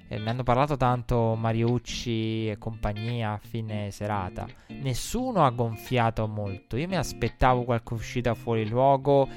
Eh, 0.07 0.19
ne 0.19 0.29
hanno 0.29 0.43
parlato 0.43 0.77
tanto 0.77 1.33
Mariucci 1.33 2.47
e 2.47 2.57
compagnia 2.59 3.31
a 3.31 3.39
fine 3.39 3.89
serata. 3.89 4.45
Nessuno 4.67 5.43
ha 5.43 5.49
gonfiato 5.49 6.27
molto. 6.27 6.77
Io 6.77 6.87
mi 6.87 6.95
aspettavo 6.95 7.63
qualche 7.63 7.95
uscita 7.95 8.35
fuori 8.35 8.69
luogo 8.69 9.27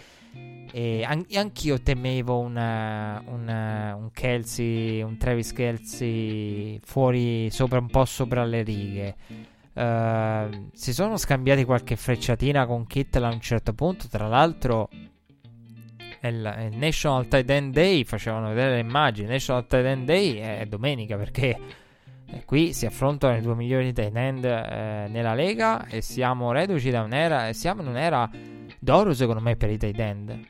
e 0.73 1.03
an- 1.03 1.25
anch'io 1.33 1.81
temevo 1.81 2.39
una, 2.39 3.23
una, 3.29 3.95
un 3.95 4.11
Kelsey, 4.13 5.01
un 5.01 5.17
Travis 5.17 5.55
Kelsey 5.55 6.79
fuori, 6.83 7.49
sopra, 7.51 7.79
un 7.79 7.89
po' 7.89 8.05
sopra 8.05 8.45
le 8.45 8.63
righe. 8.63 9.17
Uh, 9.73 10.69
si 10.73 10.93
sono 10.93 11.17
scambiati 11.17 11.65
qualche 11.65 11.97
frecciatina 11.97 12.67
con 12.67 12.87
Kittel 12.87 13.25
a 13.25 13.29
un 13.29 13.41
certo 13.41 13.73
punto. 13.73 14.09
Tra 14.09 14.27
l'altro, 14.27 14.89
il, 16.23 16.71
il 16.71 16.77
National 16.77 17.29
Tight 17.29 17.49
End 17.49 17.73
Day 17.73 18.05
facevano 18.05 18.49
vedere 18.49 18.75
le 18.75 18.81
immagini. 18.81 19.29
National 19.29 19.67
Tight 19.67 19.85
End 19.85 20.07
Day 20.07 20.37
è 20.37 20.67
domenica 20.67 21.17
perché 21.17 21.59
eh, 22.27 22.45
qui 22.45 22.73
si 22.73 22.87
affrontano 22.87 23.37
i 23.37 23.41
due 23.41 23.55
migliori 23.55 23.93
tight 23.93 24.15
end 24.15 24.45
eh, 24.45 25.07
nella 25.09 25.35
lega 25.35 25.87
e 25.87 26.01
siamo 26.01 26.53
reduci 26.53 26.91
da 26.91 27.03
un'era. 27.03 27.53
Siamo 27.53 27.83
in 27.83 27.89
un'era 27.89 28.29
d'oro, 28.79 29.15
secondo 29.15 29.41
me, 29.41 29.57
per 29.57 29.71
i 29.71 29.79
tight 29.79 29.99
end 29.99 30.41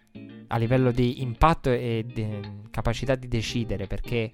a 0.52 0.56
livello 0.56 0.90
di 0.90 1.22
impatto 1.22 1.70
e 1.70 2.04
di 2.04 2.26
capacità 2.70 3.14
di 3.14 3.28
decidere 3.28 3.86
perché 3.86 4.32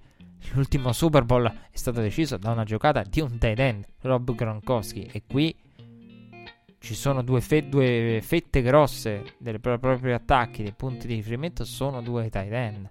l'ultimo 0.53 0.93
Super 0.93 1.25
Bowl 1.25 1.47
è 1.47 1.77
stato 1.77 2.01
deciso 2.01 2.37
da 2.37 2.51
una 2.51 2.65
giocata 2.65 3.03
di 3.03 3.21
un 3.21 3.39
tight 3.39 3.59
end, 3.59 3.87
Rob 4.03 4.35
Gronkowski 4.35 5.09
e 5.13 5.23
qui 5.27 5.55
ci 6.79 6.95
sono 6.95 7.23
due, 7.23 7.41
fe- 7.41 7.69
due 7.69 8.21
fette 8.23 8.63
grosse 8.63 9.35
dei 9.39 9.59
pro- 9.59 9.79
propri 9.79 10.13
attacchi, 10.13 10.63
dei 10.63 10.73
punti 10.73 11.07
di 11.07 11.15
riferimento 11.15 11.65
sono 11.65 12.01
due 12.01 12.31
tight 12.31 12.53
end. 12.53 12.91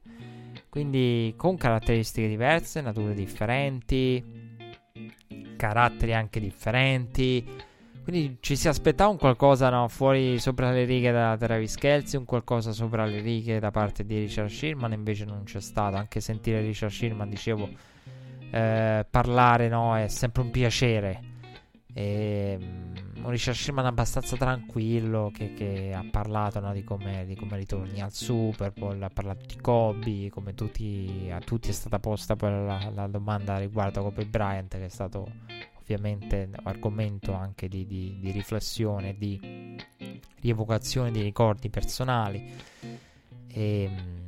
Quindi 0.70 1.34
con 1.38 1.56
caratteristiche 1.56 2.28
diverse, 2.28 2.82
nature 2.82 3.14
differenti, 3.14 4.22
caratteri 5.56 6.14
anche 6.14 6.42
differenti 6.42 7.48
quindi 8.06 8.38
ci 8.40 8.56
si 8.56 8.68
aspettava 8.68 9.10
un 9.10 9.18
qualcosa 9.18 9.68
no, 9.72 9.88
fuori 9.88 10.38
sopra 10.38 10.70
le 10.70 10.86
righe 10.86 11.12
da 11.12 11.36
Travis 11.38 11.74
Kelsey, 11.74 12.20
un 12.20 12.26
qualcosa 12.26 12.72
sopra 12.72 13.04
le 13.04 13.20
righe 13.20 13.58
da 13.58 13.72
parte 13.72 14.06
di 14.06 14.20
Richard 14.20 14.50
Sherman, 14.50 14.94
invece 14.94 15.26
non 15.26 15.42
c'è 15.44 15.60
stato. 15.60 15.96
Anche 15.96 16.20
sentire 16.20 16.62
Richard 16.62 16.92
Sherman, 16.92 17.28
dicevo, 17.28 17.68
eh, 18.52 19.08
parlare 19.10 19.70
no, 19.70 19.98
è 19.98 20.08
sempre 20.08 20.44
un 20.44 20.52
piacere. 20.52 21.20
E, 21.96 22.58
um, 22.62 23.28
Richard 23.28 23.58
Sherman 23.58 23.88
abbastanza 23.88 24.38
tranquillo 24.38 25.32
che, 25.34 25.56
che 25.56 25.92
ha 25.92 26.06
parlato 26.12 26.60
no, 26.60 26.74
di, 26.74 26.84
come, 26.84 27.26
di, 27.26 27.36
come, 27.36 27.58
ritorni 27.58 28.02
al 28.02 28.12
Super 28.12 28.72
Bowl, 28.72 29.02
ha 29.02 29.10
parlato 29.10 29.46
di 29.48 29.56
Kobe, 29.60 30.30
come 30.30 30.54
tutti, 30.54 31.28
a 31.32 31.40
tutti 31.40 31.70
è 31.70 31.74
stata 31.74 31.98
posta 31.98 32.36
poi 32.36 32.52
la, 32.52 32.92
la 32.94 33.08
domanda 33.08 33.58
riguardo 33.58 34.02
a 34.02 34.04
Kobe 34.04 34.26
Bryant 34.28 34.78
che 34.78 34.86
è 34.86 34.90
stato 34.90 35.28
ovviamente 35.86 36.50
argomento 36.64 37.34
anche 37.34 37.68
di, 37.68 37.86
di, 37.86 38.18
di 38.20 38.32
riflessione, 38.32 39.16
di 39.16 39.40
rievocazione 40.42 41.12
di 41.12 41.22
ricordi 41.22 41.70
personali. 41.70 42.52
E, 43.48 43.84
ehm, 43.84 44.24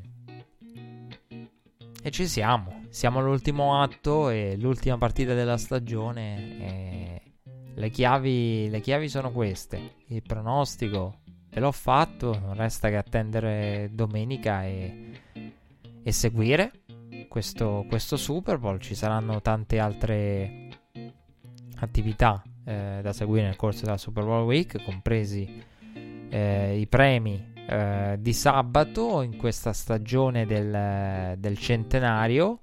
e 2.04 2.12
ci 2.12 2.28
siamo, 2.28 2.84
siamo 2.90 3.20
all'ultimo 3.20 3.82
atto 3.82 4.30
e 4.30 4.56
l'ultima 4.58 4.98
partita 4.98 5.34
della 5.34 5.58
stagione. 5.58 7.22
le, 7.74 7.90
chiavi, 7.90 8.70
le 8.70 8.80
chiavi 8.80 9.10
sono 9.10 9.32
queste. 9.32 9.96
Il 10.08 10.22
pronostico 10.22 11.22
ve 11.50 11.60
l'ho 11.60 11.72
fatto, 11.72 12.38
non 12.40 12.54
resta 12.54 12.90
che 12.90 12.98
attendere 12.98 13.90
domenica 13.92 14.64
e, 14.64 15.22
e 16.04 16.12
seguire 16.12 16.72
questo, 17.28 17.84
questo 17.90 18.16
Super 18.16 18.58
Bowl. 18.60 18.80
Ci 18.80 18.96
saranno 18.96 19.42
tante 19.42 19.80
altre 19.80 20.67
attività 21.80 22.44
eh, 22.64 23.00
da 23.02 23.14
seguire 23.14 23.46
nel 23.46 23.56
corso 23.56 23.86
della 23.86 23.98
Super 23.98 24.24
Bowl 24.24 24.46
Week, 24.46 24.84
compresi 24.84 25.64
eh, 26.30 26.78
i 26.78 26.88
premi 26.88 27.54
eh, 27.68 28.18
di 28.20 28.34
sabato 28.34 29.22
in 29.22 29.38
questa 29.38 29.74
stagione 29.74 30.46
del, 30.46 31.38
del 31.38 31.58
centenario. 31.58 32.62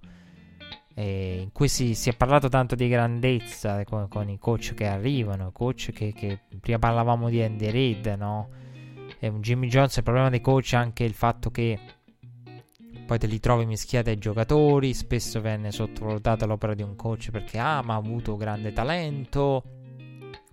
in 0.96 1.50
cui 1.52 1.68
si, 1.68 1.94
si, 1.94 2.10
è 2.10 2.16
parlato 2.16 2.48
tanto 2.48 2.74
di 2.74 2.88
grandezza 2.88 3.84
con, 3.84 4.08
con 4.08 4.28
i 4.28 4.38
coach 4.38 4.74
che 4.74 4.86
arrivano, 4.86 5.50
coach 5.50 5.90
che, 5.92 6.12
che 6.12 6.40
prima 6.60 6.78
parlavamo 6.78 7.28
di 7.28 7.42
Andy 7.42 7.70
Reid, 7.70 8.06
no? 8.18 8.48
E 9.18 9.32
Jimmy 9.40 9.68
Jones, 9.68 9.96
il 9.96 10.02
problema 10.02 10.30
dei 10.30 10.40
coach 10.40 10.74
è 10.74 10.76
anche 10.76 11.04
il 11.04 11.14
fatto 11.14 11.50
che 11.50 11.78
poi 13.06 13.18
te 13.18 13.26
li 13.26 13.40
trovi 13.40 13.66
mischiati 13.66 14.10
ai 14.10 14.18
giocatori. 14.18 14.94
Spesso 14.94 15.40
venne 15.40 15.70
sottovalutata 15.70 16.46
l'opera 16.46 16.74
di 16.74 16.82
un 16.82 16.96
coach 16.96 17.30
perché 17.30 17.58
ah, 17.58 17.82
ma 17.82 17.94
ha 17.94 17.98
avuto 17.98 18.36
grande 18.36 18.72
talento. 18.72 19.62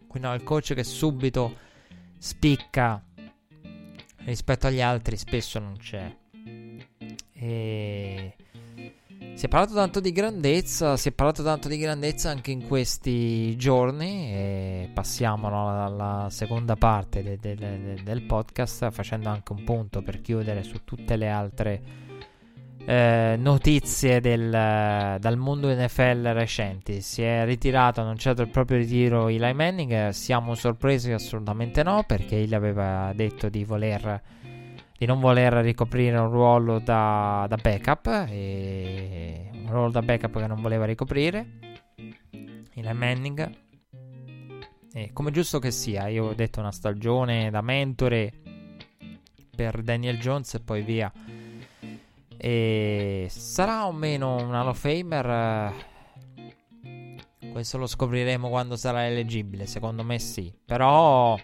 Quindi 0.07 0.27
no, 0.27 0.33
il 0.33 0.43
coach 0.43 0.73
che 0.73 0.83
subito 0.83 1.55
spicca 2.17 3.03
rispetto 4.25 4.67
agli 4.67 4.81
altri 4.81 5.17
spesso 5.17 5.59
non 5.59 5.77
c'è. 5.77 6.15
E 7.33 8.35
si 9.33 9.45
è 9.45 9.49
parlato 9.49 9.73
tanto 9.73 9.99
di 9.99 10.11
grandezza, 10.11 10.97
si 10.97 11.09
è 11.09 11.11
parlato 11.11 11.41
tanto 11.41 11.67
di 11.67 11.77
grandezza 11.77 12.29
anche 12.29 12.51
in 12.51 12.67
questi 12.67 13.55
giorni 13.55 14.31
e 14.31 14.89
passiamo 14.93 15.49
no, 15.49 15.83
alla 15.83 16.27
seconda 16.29 16.75
parte 16.75 17.23
de- 17.23 17.37
de- 17.39 17.55
de- 17.55 18.03
del 18.03 18.21
podcast 18.23 18.91
facendo 18.91 19.29
anche 19.29 19.53
un 19.53 19.63
punto 19.63 20.03
per 20.03 20.21
chiudere 20.21 20.61
su 20.63 20.83
tutte 20.83 21.15
le 21.15 21.29
altre 21.29 21.81
eh, 22.85 23.35
notizie 23.37 24.19
del, 24.19 24.49
dal 24.49 25.37
mondo 25.37 25.73
NFL 25.73 26.33
recenti. 26.33 27.01
Si 27.01 27.21
è 27.21 27.45
ritirato, 27.45 27.99
ha 27.99 28.03
annunciato 28.03 28.41
il 28.41 28.49
proprio 28.49 28.77
ritiro 28.77 29.27
Eli 29.27 29.53
Manning. 29.53 30.09
Siamo 30.09 30.55
sorpresi? 30.55 31.11
Assolutamente 31.11 31.83
no, 31.83 32.03
perché 32.05 32.37
egli 32.37 32.53
aveva 32.53 33.11
detto 33.15 33.49
di 33.49 33.63
voler 33.63 34.21
di 35.01 35.07
non 35.07 35.19
voler 35.19 35.51
ricoprire 35.53 36.15
un 36.19 36.29
ruolo 36.29 36.77
da, 36.77 37.47
da 37.49 37.55
backup, 37.55 38.05
un 38.29 39.65
ruolo 39.67 39.89
da 39.89 40.03
backup 40.03 40.37
che 40.37 40.45
non 40.45 40.61
voleva 40.61 40.85
ricoprire. 40.85 41.47
Eli 42.29 42.93
Manning. 42.93 43.49
E 44.93 45.09
come 45.11 45.31
giusto 45.31 45.57
che 45.57 45.71
sia, 45.71 46.07
io 46.07 46.25
ho 46.25 46.33
detto 46.35 46.59
una 46.59 46.71
stagione 46.71 47.49
da 47.49 47.61
mentore 47.61 48.31
per 49.55 49.81
Daniel 49.81 50.19
Jones 50.19 50.53
e 50.53 50.59
poi 50.59 50.83
via. 50.83 51.11
E 52.43 53.27
sarà 53.29 53.85
o 53.85 53.91
meno 53.91 54.37
un 54.37 54.55
Hall 54.55 54.69
of 54.69 54.79
Famer? 54.79 55.75
Questo 57.51 57.77
lo 57.77 57.85
scopriremo 57.85 58.49
quando 58.49 58.75
sarà 58.75 59.05
eleggibile. 59.05 59.67
Secondo 59.67 60.03
me 60.03 60.17
sì. 60.17 60.51
Però 60.65 61.37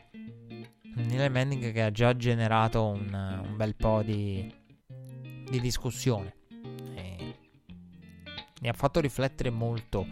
Neil 0.95 1.31
Manning 1.31 1.71
che 1.71 1.83
ha 1.83 1.91
già 1.91 2.15
generato 2.15 2.87
un, 2.87 3.13
un 3.13 3.55
bel 3.55 3.75
po' 3.75 4.01
di, 4.01 4.51
di 5.47 5.59
discussione. 5.61 6.33
E 6.95 7.35
mi 8.61 8.67
ha 8.67 8.73
fatto 8.73 8.99
riflettere 8.99 9.51
molto 9.51 10.07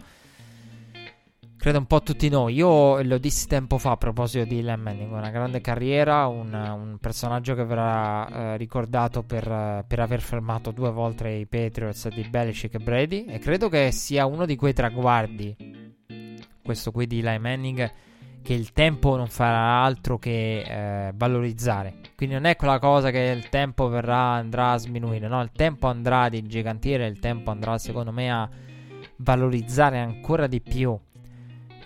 credo 1.56 1.78
un 1.78 1.86
po' 1.86 2.02
tutti 2.02 2.28
noi. 2.28 2.54
Io 2.54 3.02
lo 3.02 3.18
dissi 3.18 3.46
tempo 3.46 3.78
fa 3.78 3.92
a 3.92 3.96
proposito 3.96 4.44
di 4.44 4.62
Len 4.62 4.80
Manning, 4.80 5.10
una 5.10 5.30
grande 5.30 5.60
carriera, 5.60 6.26
un, 6.26 6.52
un 6.52 6.98
personaggio 7.00 7.54
che 7.54 7.64
verrà 7.64 8.28
eh, 8.28 8.56
ricordato 8.56 9.22
per, 9.22 9.84
per, 9.86 10.00
aver 10.00 10.20
fermato 10.20 10.70
due 10.70 10.90
volte 10.90 11.28
i 11.28 11.46
Patriots 11.46 12.08
di 12.08 12.22
Belichick 12.28 12.74
e 12.74 12.78
Brady 12.78 13.24
e 13.24 13.38
credo 13.38 13.68
che 13.68 13.90
sia 13.90 14.26
uno 14.26 14.46
di 14.46 14.56
quei 14.56 14.72
traguardi, 14.72 15.94
questo 16.62 16.92
qui 16.92 17.06
di 17.06 17.20
Eli 17.20 17.38
Manning, 17.38 17.92
che 18.42 18.52
il 18.52 18.72
tempo 18.72 19.16
non 19.16 19.26
farà 19.26 19.82
altro 19.82 20.18
che 20.18 20.60
eh, 20.60 21.12
valorizzare. 21.16 21.94
Quindi 22.14 22.36
non 22.36 22.44
è 22.44 22.54
quella 22.54 22.78
cosa 22.78 23.10
che 23.10 23.18
il 23.18 23.48
tempo 23.48 23.88
verrà, 23.88 24.34
andrà 24.34 24.70
a 24.70 24.78
sminuire, 24.78 25.26
no, 25.26 25.42
il 25.42 25.50
tempo 25.52 25.88
andrà 25.88 26.22
ad 26.22 26.34
ingigantire, 26.34 27.06
il 27.06 27.18
tempo 27.18 27.50
andrà 27.50 27.76
secondo 27.78 28.12
me 28.12 28.30
a 28.30 28.48
valorizzare 29.16 29.98
ancora 29.98 30.46
di 30.46 30.60
più 30.60 30.96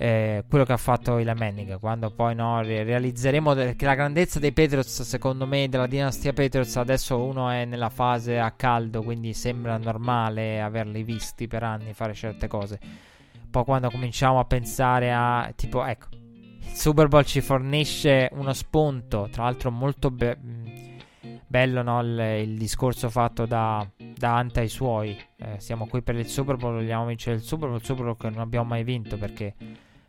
eh, 0.03 0.45
quello 0.49 0.65
che 0.65 0.73
ha 0.73 0.79
fatto 0.79 1.19
il 1.19 1.31
Manning. 1.37 1.79
Quando 1.79 2.11
poi 2.11 2.35
no, 2.35 2.63
realizzeremo 2.63 3.53
che 3.53 3.85
la 3.85 3.95
grandezza 3.95 4.39
dei 4.39 4.51
Patriots, 4.51 5.03
secondo 5.03 5.47
me, 5.47 5.69
della 5.69 5.87
dinastia 5.87 6.33
Patriots, 6.33 6.77
adesso 6.77 7.23
uno 7.23 7.51
è 7.51 7.67
nella 7.67 7.91
fase 7.91 8.39
a 8.39 8.51
caldo, 8.53 9.03
quindi 9.03 9.35
sembra 9.35 9.77
normale 9.77 10.63
averli 10.63 11.03
visti 11.03 11.47
per 11.49 11.65
anni 11.65 11.93
fare 11.93 12.15
certe 12.15 12.49
cose. 12.49 12.81
Poi 13.51 13.63
quando 13.63 13.91
cominciamo 13.91 14.39
a 14.39 14.47
pensare 14.47 15.13
a 15.13 15.53
tipo, 15.55 15.85
ecco, 15.85 16.07
il 16.13 16.75
Super 16.75 17.09
Bowl 17.09 17.27
ci 17.27 17.43
fornisce 17.43 18.31
uno 18.33 18.55
spunto, 18.55 19.29
tra 19.31 19.43
l'altro 19.43 19.71
molto 19.71 20.11
be- 20.11 20.39
bello 21.47 21.83
no, 21.83 22.01
il, 22.01 22.19
il, 22.49 22.57
discorso 22.57 23.11
fatto 23.11 23.45
da, 23.45 23.87
da 24.17 24.47
ai 24.55 24.69
suoi. 24.69 25.15
Eh, 25.37 25.57
siamo 25.59 25.87
qui 25.87 26.01
per 26.01 26.15
il 26.15 26.27
Super 26.27 26.57
Bowl, 26.57 26.77
vogliamo 26.77 27.05
vincere 27.05 27.37
il 27.37 27.43
Super 27.43 27.69
Bowl, 27.69 27.81
il 27.81 27.85
Super 27.85 28.05
Bowl 28.05 28.17
che 28.17 28.31
non 28.31 28.41
abbiamo 28.41 28.67
mai 28.67 28.83
vinto 28.83 29.19
perché 29.19 29.55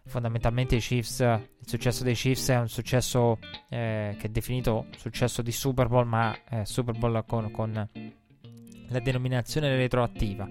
fondamentalmente 0.06 0.76
i 0.76 0.80
Chiefs, 0.80 1.20
il 1.20 1.68
successo 1.68 2.04
dei 2.04 2.16
Chiefs 2.16 2.50
è 2.50 2.58
un 2.58 2.68
successo 2.68 3.38
eh, 3.70 4.16
che 4.18 4.28
è 4.28 4.30
definito 4.30 4.88
successo 4.98 5.42
di 5.42 5.52
Super 5.52 5.88
Bowl, 5.88 6.08
ma 6.08 6.36
eh, 6.50 6.66
Super 6.66 6.98
Bowl 6.98 7.24
con, 7.26 7.52
con, 7.52 7.90
la 8.88 9.00
denominazione 9.00 9.76
retroattiva. 9.76 10.48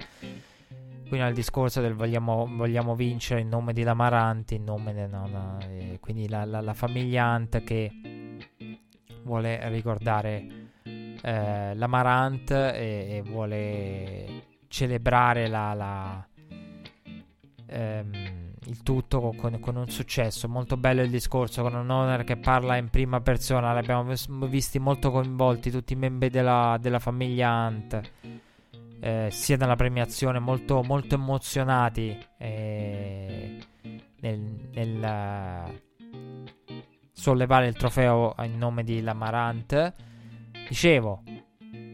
Quindi 1.08 1.26
al 1.26 1.34
discorso 1.34 1.80
del 1.80 1.94
vogliamo, 1.94 2.46
vogliamo, 2.46 2.94
vincere 2.94 3.40
in 3.40 3.48
nome 3.48 3.72
di 3.72 3.82
Lamaranti, 3.82 4.54
in 4.54 4.64
nome 4.64 4.94
del, 4.94 5.10
no, 5.10 5.26
no, 5.26 5.58
eh, 5.68 5.98
quindi 6.00 6.28
la, 6.28 6.44
la, 6.44 6.60
la, 6.60 6.72
famiglia 6.72 7.24
Ant 7.24 7.64
che 7.64 7.90
vuole 9.24 9.68
ricordare 9.68 10.70
eh, 11.22 11.74
l'Amarant 11.74 12.50
e, 12.50 13.16
e, 13.16 13.22
vuole 13.26 14.44
celebrare 14.68 15.48
la, 15.48 15.74
la 15.74 16.28
ehm, 17.66 18.29
il 18.66 18.82
tutto 18.82 19.32
con, 19.36 19.58
con, 19.60 19.76
un 19.76 19.88
successo. 19.88 20.48
Molto 20.48 20.76
bello 20.76 21.02
il 21.02 21.10
discorso 21.10 21.62
con 21.62 21.74
un 21.74 21.88
owner 21.88 22.24
che 22.24 22.36
parla 22.36 22.76
in 22.76 22.88
prima 22.90 23.20
persona. 23.20 23.72
L'abbiamo 23.72 24.14
visti 24.46 24.78
molto 24.78 25.10
coinvolti 25.10 25.70
tutti 25.70 25.94
i 25.94 25.96
membri 25.96 26.28
della, 26.28 26.76
della 26.80 26.98
famiglia 26.98 27.66
Hunt. 27.66 28.00
Eh, 29.02 29.28
sia 29.30 29.56
nella 29.56 29.76
premiazione, 29.76 30.38
molto, 30.38 30.82
molto 30.82 31.14
emozionati 31.14 32.18
eh, 32.36 33.58
nel, 34.20 34.68
nel 34.72 35.68
uh, 35.68 36.14
sollevare 37.10 37.66
il 37.66 37.74
trofeo 37.74 38.34
in 38.42 38.58
nome 38.58 38.84
di 38.84 39.00
Lamarant. 39.00 39.94
Dicevo, 40.68 41.22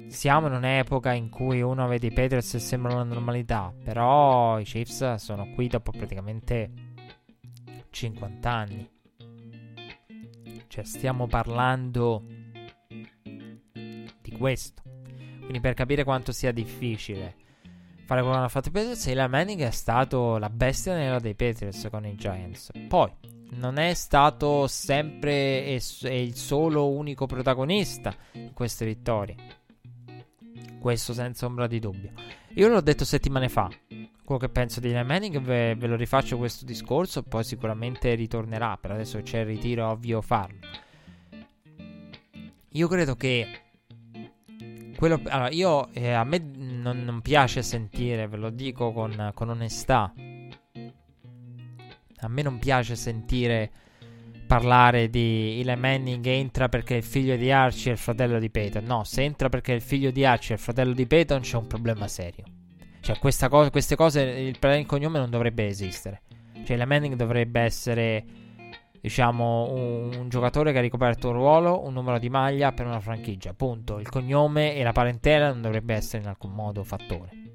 siamo 0.09 0.47
in 0.47 0.55
un'epoca 0.55 1.12
in 1.12 1.28
cui 1.28 1.61
uno 1.61 1.87
vede 1.87 2.07
i 2.07 2.12
Patriots 2.12 2.55
e 2.55 2.59
sembra 2.59 2.95
una 2.95 3.05
normalità, 3.05 3.73
però 3.85 4.59
i 4.59 4.65
Chiefs 4.65 5.15
sono 5.15 5.51
qui 5.55 5.69
dopo 5.69 5.91
praticamente 5.91 6.70
50 7.91 8.51
anni. 8.51 8.91
Cioè, 10.69 10.85
stiamo 10.85 11.27
parlando 11.27 12.23
di 14.20 14.33
questo. 14.37 14.83
Quindi 15.39 15.61
per 15.61 15.74
capire 15.74 16.05
quanto 16.05 16.33
sia 16.33 16.53
difficile 16.53 17.37
fare 18.05 18.20
quello 18.20 18.35
che 18.35 18.39
hanno 18.39 18.49
fatto 18.49 18.69
i 18.69 18.73
Patriots, 18.73 19.07
Eli 19.09 19.28
Manning 19.28 19.61
è 19.62 19.70
stato 19.70 20.39
la 20.39 20.49
bestia 20.49 20.95
nera 20.95 21.19
dei 21.19 21.35
Patriots 21.35 21.89
con 21.91 22.07
i 22.07 22.15
Giants. 22.15 22.70
Poi, 22.87 23.11
non 23.51 23.78
è 23.78 23.95
stato 23.95 24.66
sempre 24.66 25.65
e 25.65 25.81
il 26.01 26.35
solo 26.37 26.89
unico 26.89 27.27
protagonista 27.27 28.15
in 28.33 28.53
queste 28.53 28.85
vittorie 28.85 29.56
questo 30.78 31.12
senza 31.12 31.47
ombra 31.47 31.66
di 31.66 31.78
dubbio. 31.78 32.12
Io 32.55 32.69
l'ho 32.69 32.81
detto 32.81 33.05
settimane 33.05 33.49
fa. 33.49 33.69
Quello 34.24 34.41
che 34.41 34.49
penso 34.49 34.81
di 34.81 34.91
Eli 34.91 35.05
Manning, 35.05 35.41
ve, 35.41 35.74
ve, 35.77 35.87
lo 35.87 35.97
rifaccio 35.97 36.37
questo 36.37 36.65
discorso, 36.65 37.23
poi 37.23 37.45
sicuramente 37.45 38.15
ritornerà. 38.15 38.77
Per 38.77 38.91
adesso 38.91 39.20
c'è 39.23 39.41
il 39.41 39.47
ritiro, 39.47 39.89
ovvio 39.89 40.20
farlo. 40.20 40.59
Io 42.70 42.89
credo 42.89 43.15
che 43.15 43.62
quello, 44.97 45.20
allora, 45.27 45.51
io 45.51 45.93
eh, 45.93 46.12
a 46.12 46.24
me 46.24 46.39
non, 46.39 47.05
non, 47.05 47.20
piace 47.20 47.62
sentire, 47.62 48.27
ve 48.28 48.37
lo 48.37 48.51
dico 48.51 48.93
con, 48.93 49.33
con 49.35 49.51
onestà. 49.51 50.12
A 52.19 52.28
me 52.28 52.43
non 52.43 52.59
piace 52.59 52.97
sentire 52.97 53.70
parlare 54.47 55.10
di 55.10 55.60
Eli 55.60 55.77
Manning 55.77 56.24
entra 56.27 56.68
perché 56.68 56.94
è 56.94 56.97
il 56.98 57.02
figlio 57.02 57.36
di 57.36 57.51
Archie 57.51 57.90
e 57.90 57.94
il 57.94 57.98
fratello 57.98 58.39
di 58.39 58.48
Peyton. 58.51 58.85
No, 58.85 59.05
se 59.05 59.23
entra 59.23 59.48
perché 59.48 59.73
è 59.73 59.77
il 59.77 59.82
figlio 59.82 60.10
di 60.10 60.24
Archie 60.24 60.51
e 60.51 60.55
il 60.55 60.60
fratello 60.60 60.93
di 60.93 61.06
Peyton 61.06 61.40
c'è 61.40 61.56
un 61.56 61.66
problema 61.66 62.09
serio. 62.09 62.44
Cioè, 63.01 63.18
co- 63.18 63.70
queste 63.70 63.97
cose, 63.97 64.23
il, 64.23 64.59
il 64.60 64.86
cognome 64.86 65.18
non 65.18 65.31
dovrebbe 65.31 65.66
esistere. 65.66 66.23
Cioè, 66.64 66.77
Eli 66.77 66.86
Manning 66.86 67.14
dovrebbe 67.14 67.60
essere, 67.60 68.24
diciamo, 69.01 69.73
un, 69.73 70.14
un, 70.16 70.28
giocatore 70.28 70.73
che 70.73 70.78
ha 70.78 70.81
ricoperto 70.81 71.28
un 71.28 71.35
ruolo, 71.35 71.85
un 71.85 71.93
numero 71.93 72.18
di 72.18 72.28
maglia 72.28 72.73
per 72.73 72.86
una 72.86 73.01
franchigia. 73.01 73.52
Punto. 73.52 73.98
Il 73.98 74.09
cognome 74.09 74.74
e 74.74 74.82
la 74.82 74.93
parentela 74.93 75.48
non 75.52 75.62
dovrebbe 75.62 75.94
essere 75.94 76.23
in 76.23 76.28
alcun 76.28 76.52
modo 76.52 76.82
fattore. 76.82 77.45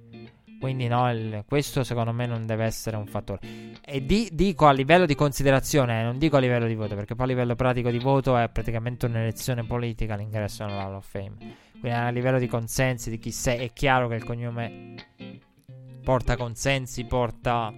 Quindi 0.61 0.87
no, 0.87 1.11
il, 1.11 1.43
questo 1.47 1.83
secondo 1.83 2.11
me 2.11 2.27
non 2.27 2.45
deve 2.45 2.65
essere 2.65 2.95
un 2.95 3.07
fattore. 3.07 3.39
E 3.83 4.05
di, 4.05 4.29
dico 4.31 4.67
a 4.67 4.71
livello 4.71 5.07
di 5.07 5.15
considerazione, 5.15 5.99
eh, 5.99 6.03
non 6.03 6.19
dico 6.19 6.37
a 6.37 6.39
livello 6.39 6.67
di 6.67 6.75
voto, 6.75 6.93
perché 6.93 7.15
poi 7.15 7.25
a 7.25 7.29
livello 7.29 7.55
pratico 7.55 7.89
di 7.89 7.97
voto 7.97 8.37
è 8.37 8.47
praticamente 8.47 9.07
un'elezione 9.07 9.63
politica 9.63 10.13
l'ingresso 10.15 10.63
nell'Hall 10.63 10.93
of 10.93 11.09
Fame. 11.09 11.33
Quindi 11.79 11.97
a 11.97 12.09
livello 12.09 12.37
di 12.37 12.45
consensi 12.45 13.09
di 13.09 13.17
chi 13.17 13.31
sei, 13.31 13.65
è 13.65 13.73
chiaro 13.73 14.07
che 14.07 14.13
il 14.13 14.23
cognome 14.23 14.93
porta 16.03 16.37
consensi, 16.37 17.05
porta 17.05 17.73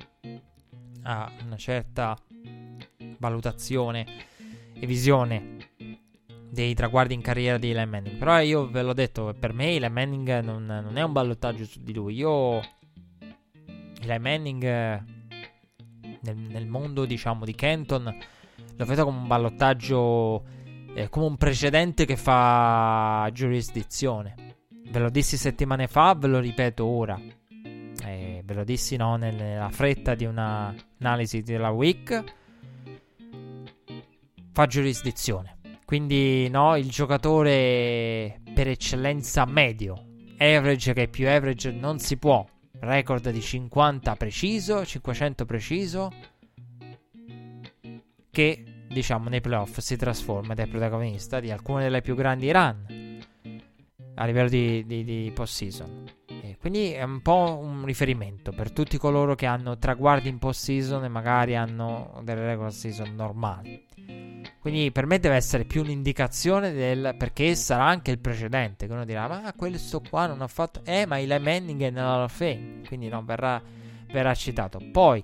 a 1.03 1.31
una 1.45 1.55
certa 1.55 2.17
valutazione 3.17 4.05
e 4.73 4.85
visione 4.85 5.55
dei 6.53 6.75
traguardi 6.75 7.15
in 7.15 7.21
carriera 7.21 7.57
di 7.57 7.71
Eli 7.71 7.85
Manning. 7.85 8.17
Però 8.17 8.39
io 8.39 8.69
ve 8.69 8.83
l'ho 8.83 8.93
detto, 8.93 9.35
per 9.37 9.53
me 9.53 9.73
Eli 9.73 9.89
Manning 9.89 10.39
non, 10.41 10.65
non 10.65 10.97
è 10.97 11.01
un 11.01 11.11
ballottaggio 11.11 11.65
su 11.65 11.81
di 11.81 11.93
lui. 11.93 12.15
Io 12.15 12.59
Eli 14.01 14.19
Manning 14.19 14.63
nel, 16.21 16.37
nel, 16.37 16.67
mondo, 16.67 17.05
diciamo, 17.05 17.43
di 17.43 17.55
Kenton 17.55 18.15
lo 18.75 18.85
vedo 18.85 19.03
come 19.03 19.17
un 19.17 19.27
ballottaggio, 19.27 20.43
eh, 20.93 21.09
come 21.09 21.25
un 21.25 21.37
precedente 21.37 22.05
che 22.05 22.17
fa 22.17 23.27
giurisdizione. 23.33 24.35
Ve 24.91 24.99
lo 24.99 25.09
dissi 25.09 25.37
settimane 25.37 25.87
fa, 25.87 26.13
ve 26.13 26.27
lo 26.27 26.39
ripeto 26.39 26.85
ora. 26.85 27.19
Eh, 28.05 28.41
ve 28.45 28.53
lo 28.53 28.63
dissi 28.63 28.95
no, 28.95 29.15
nella 29.15 29.69
fretta 29.71 30.13
di 30.13 30.25
un'analisi 30.25 31.41
della 31.41 31.71
week. 31.71 32.23
Fa 34.51 34.67
giurisdizione. 34.67 35.61
Quindi, 35.85 36.49
no, 36.49 36.75
il 36.75 36.89
giocatore 36.89 38.41
per 38.53 38.67
eccellenza 38.67 39.45
medio, 39.45 40.05
average 40.37 40.93
che 40.93 41.03
è 41.03 41.07
più 41.07 41.27
average, 41.27 41.71
non 41.71 41.99
si 41.99 42.17
può. 42.17 42.45
Record 42.79 43.29
di 43.29 43.41
50 43.41 44.15
preciso, 44.15 44.85
500 44.85 45.45
preciso, 45.45 46.11
che 48.31 48.63
diciamo 48.89 49.29
nei 49.29 49.41
playoff 49.41 49.79
si 49.79 49.95
trasforma 49.95 50.53
ed 50.53 50.59
è 50.59 50.67
protagonista 50.67 51.39
di 51.39 51.51
alcune 51.51 51.83
delle 51.83 52.01
più 52.01 52.15
grandi 52.15 52.51
run 52.51 53.21
a 54.15 54.25
livello 54.25 54.49
di, 54.49 54.85
di, 54.85 55.03
di 55.03 55.31
post-season. 55.33 56.22
Quindi 56.63 56.93
è 56.93 57.03
un 57.03 57.21
po' 57.21 57.59
un 57.61 57.83
riferimento 57.83 58.53
per 58.53 58.71
tutti 58.71 58.97
coloro 58.97 59.35
che 59.35 59.45
hanno 59.45 59.77
traguardi 59.77 60.29
in 60.29 60.39
post 60.39 60.63
season 60.63 61.03
e 61.03 61.09
magari 61.09 61.57
hanno 61.57 62.21
delle 62.23 62.45
regular 62.45 62.71
season 62.71 63.13
normali. 63.15 63.85
Quindi 64.61 64.89
per 64.93 65.05
me 65.05 65.19
deve 65.19 65.35
essere 65.35 65.65
più 65.65 65.81
un'indicazione 65.81 66.71
del 66.71 67.15
perché 67.17 67.53
sarà 67.55 67.83
anche 67.83 68.11
il 68.11 68.19
precedente. 68.19 68.87
Che 68.87 68.93
uno 68.93 69.03
dirà, 69.03 69.27
ma 69.27 69.51
questo 69.51 70.01
qua 70.09 70.25
non 70.25 70.41
ha 70.41 70.47
fatto. 70.47 70.79
Eh, 70.85 71.05
ma 71.05 71.19
Eli 71.19 71.37
Manning 71.37 71.81
è 71.81 71.89
nella 71.89 72.29
Fame. 72.29 72.83
Quindi 72.87 73.09
no, 73.09 73.21
verrà, 73.25 73.61
verrà 74.13 74.33
citato. 74.33 74.79
Poi, 74.89 75.21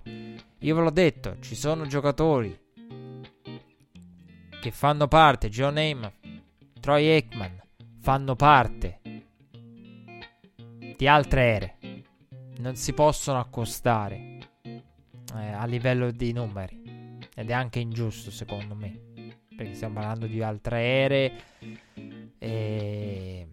io 0.60 0.76
ve 0.76 0.82
l'ho 0.82 0.90
detto, 0.90 1.38
ci 1.40 1.56
sono 1.56 1.88
giocatori 1.88 2.54
che 4.60 4.72
fanno 4.72 5.08
parte, 5.08 5.48
John 5.48 5.78
Heyman, 5.78 6.12
Troy 6.82 7.08
Aikman, 7.08 7.62
fanno 8.02 8.36
parte 8.36 8.99
di 11.00 11.08
altre 11.08 11.42
ere. 11.44 11.78
Non 12.58 12.76
si 12.76 12.92
possono 12.92 13.40
accostare 13.40 14.38
eh, 14.64 15.52
a 15.54 15.64
livello 15.66 16.12
di 16.12 16.34
numeri. 16.34 17.18
Ed 17.34 17.50
è 17.50 17.54
anche 17.54 17.80
ingiusto 17.80 18.32
secondo 18.32 18.76
me. 18.76 19.00
Perché 19.56 19.76
stiamo 19.76 19.94
parlando 19.94 20.28
di 20.28 20.44
altre 20.44 20.82
ere. 20.82 21.32
E... 22.38 23.48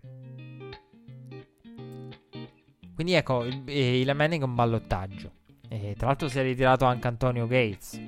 Quindi 2.93 3.13
ecco, 3.13 3.45
il, 3.45 3.63
il 3.69 4.13
Manning 4.13 4.43
è 4.43 4.45
un 4.45 4.55
ballottaggio. 4.57 5.31
E 5.69 5.95
tra 5.97 6.09
l'altro 6.09 6.27
si 6.27 6.41
è 6.41 6.43
ritirato 6.43 6.85
anche 6.85 7.07
Antonio 7.07 7.47
Gates. 7.47 8.01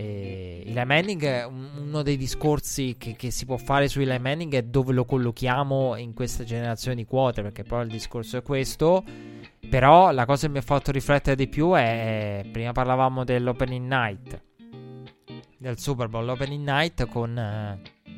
E 0.00 0.62
Eli 0.64 0.84
Manning, 0.86 1.46
uno 1.78 2.00
dei 2.00 2.16
discorsi 2.16 2.96
che, 2.96 3.16
che, 3.16 3.30
si 3.30 3.44
può 3.44 3.58
fare 3.58 3.86
su 3.86 4.00
Eli 4.00 4.18
Manning 4.18 4.54
è 4.54 4.62
dove 4.62 4.94
lo 4.94 5.04
collochiamo 5.04 5.94
in 5.96 6.14
questa 6.14 6.42
generazione 6.42 6.96
di 6.96 7.04
quote, 7.04 7.42
perché 7.42 7.64
poi 7.64 7.82
il 7.82 7.90
discorso 7.90 8.38
è 8.38 8.42
questo. 8.42 9.04
Però 9.68 10.10
la 10.10 10.24
cosa 10.24 10.46
che 10.46 10.52
mi 10.52 10.58
ha 10.58 10.62
fatto 10.62 10.90
riflettere 10.90 11.36
di 11.36 11.48
più 11.48 11.72
è, 11.72 12.48
prima 12.50 12.72
parlavamo 12.72 13.24
dell'opening 13.24 13.86
night, 13.86 14.42
del 15.58 15.78
Super 15.78 16.08
Bowl 16.08 16.26
opening 16.30 16.66
night 16.66 17.06
con 17.06 17.36
uh, 17.36 18.10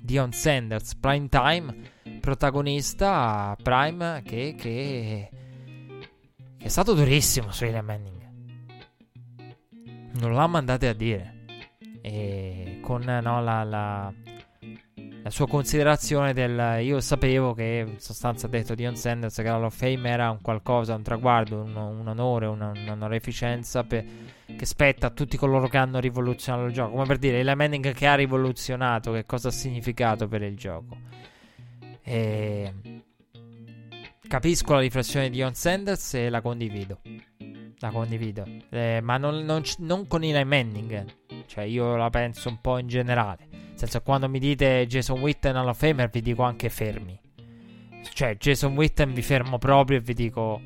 Dion 0.00 0.30
Sanders, 0.30 0.94
prime 0.94 1.26
time, 1.28 1.74
protagonista 2.20 3.56
prime 3.60 4.22
che, 4.24 4.54
che, 4.56 5.30
che 6.56 6.64
è 6.64 6.68
stato 6.68 6.94
durissimo 6.94 7.50
su 7.50 7.64
Eli 7.64 7.82
Manning 7.82 8.17
non 10.18 10.32
l'ha 10.32 10.46
mandate 10.46 10.88
a 10.88 10.92
dire. 10.92 11.34
E 12.00 12.78
con 12.82 13.02
no, 13.02 13.42
la, 13.42 13.64
la, 13.64 14.12
la, 15.22 15.30
sua 15.30 15.46
considerazione 15.46 16.32
del 16.32 16.82
io 16.82 17.00
sapevo 17.00 17.52
che 17.52 17.84
in 17.86 18.00
sostanza 18.00 18.46
ha 18.46 18.50
detto 18.50 18.74
Dion 18.74 18.96
Sanders 18.96 19.36
che 19.36 19.42
la 19.42 19.58
of 19.58 19.76
Fame 19.76 20.08
era 20.08 20.30
un 20.30 20.40
qualcosa, 20.40 20.94
un 20.94 21.02
traguardo, 21.02 21.60
un, 21.62 21.74
un 21.74 22.06
onore, 22.06 22.46
una, 22.46 22.70
un'onorificenza 22.74 23.84
per, 23.84 24.04
che 24.56 24.64
spetta 24.64 25.08
a 25.08 25.10
tutti 25.10 25.36
coloro 25.36 25.68
che 25.68 25.76
hanno 25.76 25.98
rivoluzionato 25.98 26.66
il 26.66 26.72
gioco. 26.72 26.92
Come 26.92 27.06
per 27.06 27.18
dire, 27.18 27.40
Eli 27.40 27.54
Manning 27.54 27.92
che 27.92 28.06
ha 28.06 28.14
rivoluzionato, 28.14 29.12
che 29.12 29.26
cosa 29.26 29.48
ha 29.48 29.52
significato 29.52 30.28
per 30.28 30.42
il 30.42 30.56
gioco. 30.56 30.96
E... 32.02 32.74
Capisco 34.26 34.74
la 34.74 34.80
riflessione 34.80 35.30
di 35.30 35.36
Dion 35.36 35.54
Sanders 35.54 36.14
e 36.14 36.28
la 36.28 36.42
condivido 36.42 37.00
la 37.80 37.90
condivido. 37.90 38.44
Eh, 38.70 39.00
ma 39.02 39.16
non, 39.16 39.44
non, 39.44 39.62
non, 39.78 40.06
con 40.06 40.24
Eli 40.24 40.44
Manning. 40.44 41.04
Cioè, 41.46 41.64
io 41.64 41.96
la 41.96 42.10
penso 42.10 42.48
un 42.48 42.60
po' 42.60 42.78
in 42.78 42.88
generale. 42.88 43.46
Nel 43.50 43.78
senso, 43.78 44.00
quando 44.02 44.28
mi 44.28 44.38
dite 44.38 44.86
Jason 44.86 45.20
Witten 45.20 45.56
alla 45.56 45.74
Famer, 45.74 46.08
vi 46.10 46.20
dico 46.20 46.42
anche 46.42 46.68
fermi. 46.68 47.18
Cioè, 48.12 48.36
Jason 48.36 48.74
Witten 48.74 49.12
vi 49.12 49.22
fermo 49.22 49.58
proprio 49.58 49.98
e 49.98 50.00
vi 50.00 50.14
dico. 50.14 50.60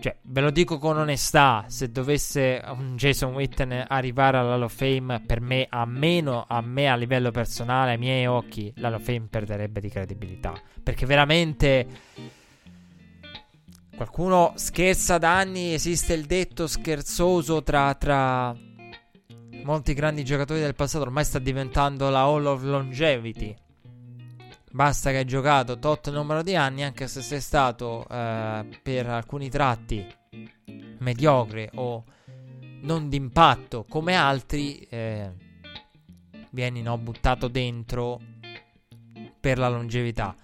Cioè, 0.00 0.16
ve 0.22 0.40
lo 0.40 0.50
dico 0.50 0.78
con 0.78 0.98
onestà. 0.98 1.64
Se 1.68 1.90
dovesse 1.90 2.62
un 2.66 2.96
Jason 2.96 3.34
Witten 3.34 3.86
arrivare 3.88 4.36
all'Hall 4.38 4.62
of 4.62 4.74
Fame, 4.74 5.20
per 5.20 5.40
me, 5.40 5.66
a 5.68 5.86
meno 5.86 6.44
a 6.46 6.60
me 6.60 6.88
a 6.88 6.96
livello 6.96 7.30
personale, 7.30 7.92
ai 7.92 7.98
miei 7.98 8.26
occhi, 8.26 8.72
l'Hall 8.76 8.94
of 8.94 9.02
Fame 9.02 9.26
perderebbe 9.30 9.80
di 9.80 9.88
credibilità. 9.88 10.52
Perché 10.82 11.06
veramente 11.06 11.86
Qualcuno 13.96 14.52
scherza 14.56 15.18
da 15.18 15.36
anni, 15.36 15.72
esiste 15.72 16.14
il 16.14 16.26
detto 16.26 16.66
scherzoso 16.66 17.62
tra, 17.62 17.94
tra 17.94 18.54
molti 19.62 19.94
grandi 19.94 20.24
giocatori 20.24 20.58
del 20.58 20.74
passato, 20.74 21.04
ormai 21.04 21.24
sta 21.24 21.38
diventando 21.38 22.10
la 22.10 22.22
Hall 22.22 22.44
of 22.44 22.62
Longevity. 22.62 23.54
Basta 24.72 25.10
che 25.10 25.18
hai 25.18 25.24
giocato 25.24 25.78
tot 25.78 26.10
numero 26.10 26.42
di 26.42 26.56
anni, 26.56 26.82
anche 26.82 27.06
se 27.06 27.22
sei 27.22 27.40
stato 27.40 28.04
eh, 28.08 28.66
per 28.82 29.06
alcuni 29.06 29.48
tratti 29.48 30.04
mediocre 30.98 31.70
o 31.74 32.04
non 32.80 33.08
d'impatto 33.08 33.84
come 33.88 34.16
altri, 34.16 34.78
eh, 34.90 35.30
vieni 36.50 36.82
no, 36.82 36.98
buttato 36.98 37.46
dentro 37.46 38.20
per 39.38 39.58
la 39.58 39.68
longevità. 39.68 40.34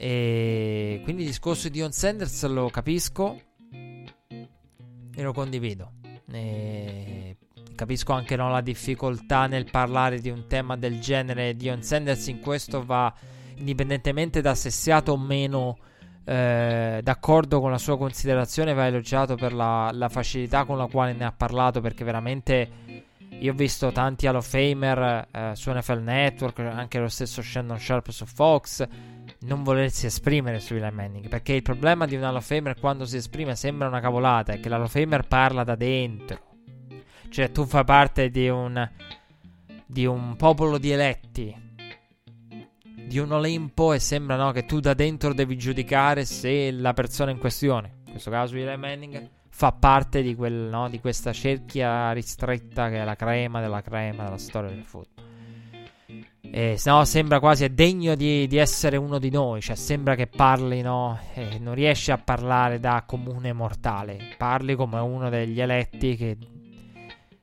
E 0.00 1.00
quindi 1.02 1.22
il 1.22 1.28
discorso 1.28 1.66
di 1.66 1.78
Dion 1.78 1.90
Sanders 1.90 2.46
lo 2.46 2.70
capisco 2.70 3.36
e 3.68 5.22
lo 5.22 5.32
condivido. 5.32 5.94
E 6.30 7.36
capisco 7.74 8.12
anche 8.12 8.36
no, 8.36 8.48
la 8.48 8.60
difficoltà 8.60 9.48
nel 9.48 9.68
parlare 9.68 10.20
di 10.20 10.30
un 10.30 10.46
tema 10.46 10.76
del 10.76 11.00
genere. 11.00 11.56
Dion 11.56 11.82
Sanders 11.82 12.28
in 12.28 12.38
questo 12.38 12.84
va 12.84 13.12
indipendentemente 13.56 14.40
da 14.40 14.54
se 14.54 14.70
siate 14.70 15.10
o 15.10 15.16
meno 15.16 15.78
eh, 16.24 17.00
d'accordo 17.02 17.58
con 17.58 17.72
la 17.72 17.78
sua 17.78 17.98
considerazione, 17.98 18.74
va 18.74 18.86
elogiato 18.86 19.34
per 19.34 19.52
la, 19.52 19.90
la, 19.92 20.08
facilità 20.08 20.64
con 20.64 20.78
la 20.78 20.86
quale 20.86 21.12
ne 21.12 21.24
ha 21.24 21.32
parlato. 21.32 21.80
Perché 21.80 22.04
veramente 22.04 22.70
io 23.40 23.50
ho 23.50 23.56
visto 23.56 23.90
tanti 23.90 24.28
Hall 24.28 24.36
of 24.36 24.48
Famer 24.48 25.26
eh, 25.28 25.50
su 25.54 25.72
NFL 25.72 26.02
Network, 26.02 26.60
anche 26.60 27.00
lo 27.00 27.08
stesso 27.08 27.42
Shannon 27.42 27.80
Sharp 27.80 28.10
su 28.10 28.26
Fox 28.26 28.86
non 29.40 29.62
volersi 29.62 30.06
esprimere 30.06 30.60
su 30.60 30.74
Eli 30.74 30.90
Manning. 30.90 31.28
Perché 31.28 31.52
il 31.52 31.62
problema 31.62 32.06
di 32.06 32.16
un 32.16 32.24
Hall 32.24 32.40
Famer 32.40 32.78
quando 32.78 33.04
si 33.04 33.16
esprime 33.16 33.54
sembra 33.54 33.88
una 33.88 34.00
cavolata 34.00 34.52
è 34.52 34.60
che 34.60 34.68
l'Hall 34.68 34.86
Famer 34.86 35.26
parla 35.26 35.64
da 35.64 35.76
dentro. 35.76 36.46
Cioè, 37.28 37.52
tu 37.52 37.64
fai 37.66 37.84
parte 37.84 38.30
di 38.30 38.48
un, 38.48 38.90
di 39.86 40.06
un 40.06 40.34
popolo 40.36 40.78
di 40.78 40.90
eletti, 40.90 41.54
di 42.94 43.18
un 43.18 43.32
Olimpo, 43.32 43.92
e 43.92 43.98
sembra 43.98 44.36
no, 44.36 44.50
che 44.50 44.64
tu 44.64 44.80
da 44.80 44.94
dentro 44.94 45.34
devi 45.34 45.56
giudicare 45.56 46.24
se 46.24 46.70
la 46.70 46.94
persona 46.94 47.30
in 47.30 47.38
questione, 47.38 48.00
in 48.06 48.12
questo 48.12 48.30
caso 48.30 48.56
Eli 48.56 48.76
Manning, 48.76 49.30
fa 49.50 49.72
parte 49.72 50.22
di, 50.22 50.34
quel, 50.34 50.54
no, 50.54 50.88
di 50.88 51.00
questa 51.00 51.32
cerchia 51.32 52.12
ristretta 52.12 52.88
che 52.88 53.00
è 53.00 53.04
la 53.04 53.16
crema 53.16 53.60
della 53.60 53.82
crema 53.82 54.24
della 54.24 54.38
storia 54.38 54.70
del 54.70 54.84
football. 54.84 55.27
Eh, 56.50 56.76
se 56.78 56.90
no 56.90 57.04
sembra 57.04 57.40
quasi 57.40 57.72
degno 57.72 58.14
di, 58.14 58.46
di, 58.46 58.56
essere 58.56 58.96
uno 58.96 59.18
di 59.18 59.30
noi, 59.30 59.60
cioè 59.60 59.76
sembra 59.76 60.14
che 60.14 60.26
parli, 60.26 60.80
no? 60.80 61.18
Eh, 61.34 61.58
non 61.58 61.74
riesce 61.74 62.10
a 62.10 62.18
parlare 62.18 62.80
da 62.80 63.04
comune 63.06 63.52
mortale, 63.52 64.34
parli 64.36 64.74
come 64.74 64.98
uno 64.98 65.28
degli 65.28 65.60
eletti 65.60 66.16
che, 66.16 66.36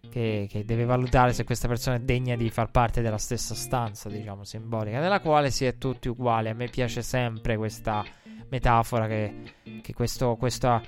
che, 0.10 0.48
che, 0.49 0.65
deve 0.65 0.86
valutare 0.86 1.34
se 1.34 1.44
questa 1.44 1.68
persona 1.68 1.98
è 1.98 1.99
degna 1.99 2.36
di 2.36 2.49
far 2.49 2.72
parte 2.72 3.02
della 3.02 3.18
stessa 3.19 3.53
stanza, 3.53 4.10
diciamo, 4.10 4.44
simbolica, 4.44 4.99
nella 4.99 5.19
quale 5.19 5.52
si 5.52 5.65
è 5.65 5.77
tutti 5.77 6.07
uguali. 6.07 6.49
A 6.49 6.53
me 6.53 6.68
piace 6.68 7.02
sempre 7.02 7.57
questa 7.57 8.03
metafora 8.49 9.07
che, 9.07 9.34
che 9.82 9.94
questo, 9.94 10.36
questa... 10.36 10.82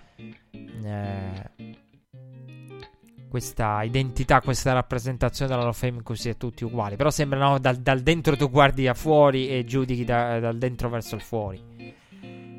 Eh, 0.51 1.85
questa 3.29 3.83
identità, 3.83 4.41
questa 4.41 4.73
rappresentazione 4.73 5.51
della 5.51 5.63
Hall 5.63 5.69
of 5.69 5.77
Fame 5.77 5.97
in 5.97 6.03
cui 6.03 6.15
si 6.15 6.29
è 6.29 6.37
tutti 6.37 6.63
uguali. 6.63 6.95
Però 6.95 7.09
sembra 7.09 7.39
no, 7.39 7.59
dal, 7.59 7.77
dal, 7.77 8.01
dentro 8.01 8.35
tu 8.35 8.49
guardi 8.49 8.83
da 8.83 8.93
fuori 8.93 9.49
e 9.49 9.63
giudichi 9.65 10.03
da, 10.03 10.39
dal 10.39 10.57
dentro 10.57 10.89
verso 10.89 11.15
il 11.15 11.21
fuori. 11.21 11.63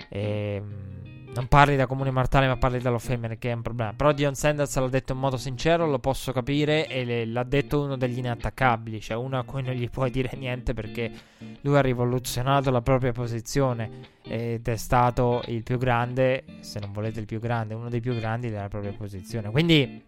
E, 0.08 0.54
ehm, 0.54 0.88
non 1.34 1.46
parli 1.46 1.76
da 1.76 1.86
comune 1.86 2.10
mortale, 2.10 2.48
ma 2.48 2.56
parli 2.56 2.78
dall'Hall 2.78 2.96
of 2.96 3.06
Fame, 3.06 3.38
che 3.38 3.50
è 3.50 3.52
un 3.52 3.62
problema. 3.62 3.92
Però 3.92 4.12
Dion 4.12 4.34
Sanders 4.34 4.76
l'ha 4.76 4.88
detto 4.88 5.12
in 5.12 5.18
modo 5.18 5.36
sincero, 5.36 5.86
lo 5.86 5.98
posso 5.98 6.32
capire, 6.32 6.88
e 6.88 7.04
le, 7.04 7.26
l'ha 7.26 7.44
detto 7.44 7.82
uno 7.82 7.96
degli 7.96 8.18
inattaccabili, 8.18 9.00
cioè 9.00 9.16
uno 9.16 9.38
a 9.38 9.44
cui 9.44 9.62
non 9.62 9.74
gli 9.74 9.88
puoi 9.88 10.10
dire 10.10 10.30
niente 10.36 10.74
perché 10.74 11.12
lui 11.60 11.76
ha 11.76 11.80
rivoluzionato 11.80 12.70
la 12.70 12.80
propria 12.80 13.12
posizione 13.12 14.16
ed 14.22 14.66
è 14.66 14.76
stato 14.76 15.42
il 15.46 15.62
più 15.62 15.78
grande, 15.78 16.44
se 16.60 16.80
non 16.80 16.92
volete 16.92 17.20
il 17.20 17.26
più 17.26 17.38
grande, 17.38 17.74
uno 17.74 17.88
dei 17.88 18.00
più 18.00 18.14
grandi 18.14 18.50
della 18.50 18.68
propria 18.68 18.92
posizione. 18.92 19.50
Quindi 19.50 20.07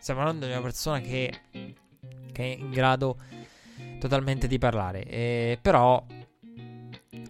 Stiamo 0.00 0.20
parlando 0.20 0.46
di 0.46 0.52
una 0.52 0.62
persona 0.62 1.00
che, 1.00 1.30
che 2.32 2.42
è 2.42 2.56
in 2.58 2.70
grado 2.70 3.18
totalmente 3.98 4.48
di 4.48 4.58
parlare. 4.58 5.04
E, 5.04 5.58
però 5.60 6.02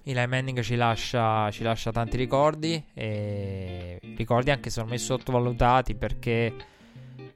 Eli 0.05 0.27
Manning 0.27 0.61
ci 0.61 0.77
lascia, 0.77 1.51
ci 1.51 1.65
lascia 1.65 1.91
tanti 1.91 2.17
ricordi. 2.17 2.83
E 2.95 3.99
ricordi 4.17 4.51
anche 4.51 4.71
secondo 4.71 4.93
me 4.93 4.99
sottovalutati 4.99 5.95
perché 5.95 6.55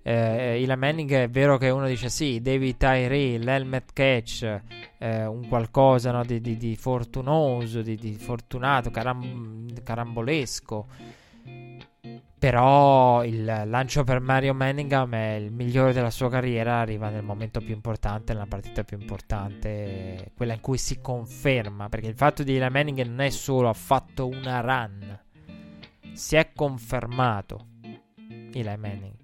Eh, 0.06 0.61
Eli 0.62 0.77
Manning 0.77 1.11
è 1.12 1.28
vero 1.31 1.56
che 1.56 1.70
uno 1.70 1.86
dice 1.86 2.11
sì, 2.11 2.43
David 2.43 2.77
Tyree, 2.77 3.39
l'helmet 3.39 3.90
catch, 3.94 4.61
eh, 4.98 5.24
un 5.24 5.48
qualcosa 5.48 6.11
no, 6.11 6.23
di, 6.24 6.43
di, 6.43 6.59
di, 6.59 6.77
fortunoso, 6.77 7.81
di, 7.81 7.97
di 7.97 8.15
fortunato, 8.15 8.90
caram- 8.90 9.82
carambolesco. 9.82 10.86
Però 12.39 13.24
il 13.24 13.44
lancio 13.44 14.05
per 14.05 14.20
Mario 14.20 14.52
Manningham 14.52 15.15
è 15.15 15.32
il 15.35 15.51
migliore 15.51 15.94
della 15.94 16.11
sua 16.11 16.28
carriera, 16.28 16.81
arriva 16.81 17.09
nel 17.09 17.23
momento 17.23 17.61
più 17.61 17.73
importante, 17.73 18.35
nella 18.35 18.47
partita 18.47 18.85
più 18.85 18.98
importante, 18.98 20.32
quella 20.36 20.52
in 20.52 20.61
cui 20.61 20.77
si 20.77 21.01
conferma, 21.01 21.89
perché 21.89 22.09
il 22.09 22.16
fatto 22.16 22.43
di 22.43 22.55
Eli 22.56 22.69
Manning 22.69 23.02
non 23.06 23.20
è 23.20 23.31
solo 23.31 23.70
ha 23.70 23.73
fatto 23.73 24.27
una 24.27 24.61
run, 24.61 25.20
si 26.12 26.36
è 26.36 26.52
confermato 26.55 27.69
Eli 28.52 28.77
Manning. 28.77 29.23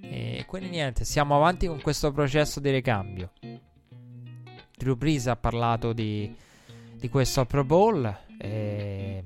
E 0.00 0.44
quindi 0.46 0.68
niente, 0.68 1.04
siamo 1.04 1.34
avanti 1.34 1.66
con 1.66 1.80
questo 1.80 2.12
processo 2.12 2.60
di 2.60 2.70
ricambio. 2.70 3.32
Drew 4.76 4.94
Brees 4.94 5.26
ha 5.26 5.36
parlato 5.36 5.92
di, 5.92 6.32
di 6.94 7.08
questo 7.08 7.44
Pro 7.46 7.64
Bowl. 7.64 8.18
E 8.38 9.24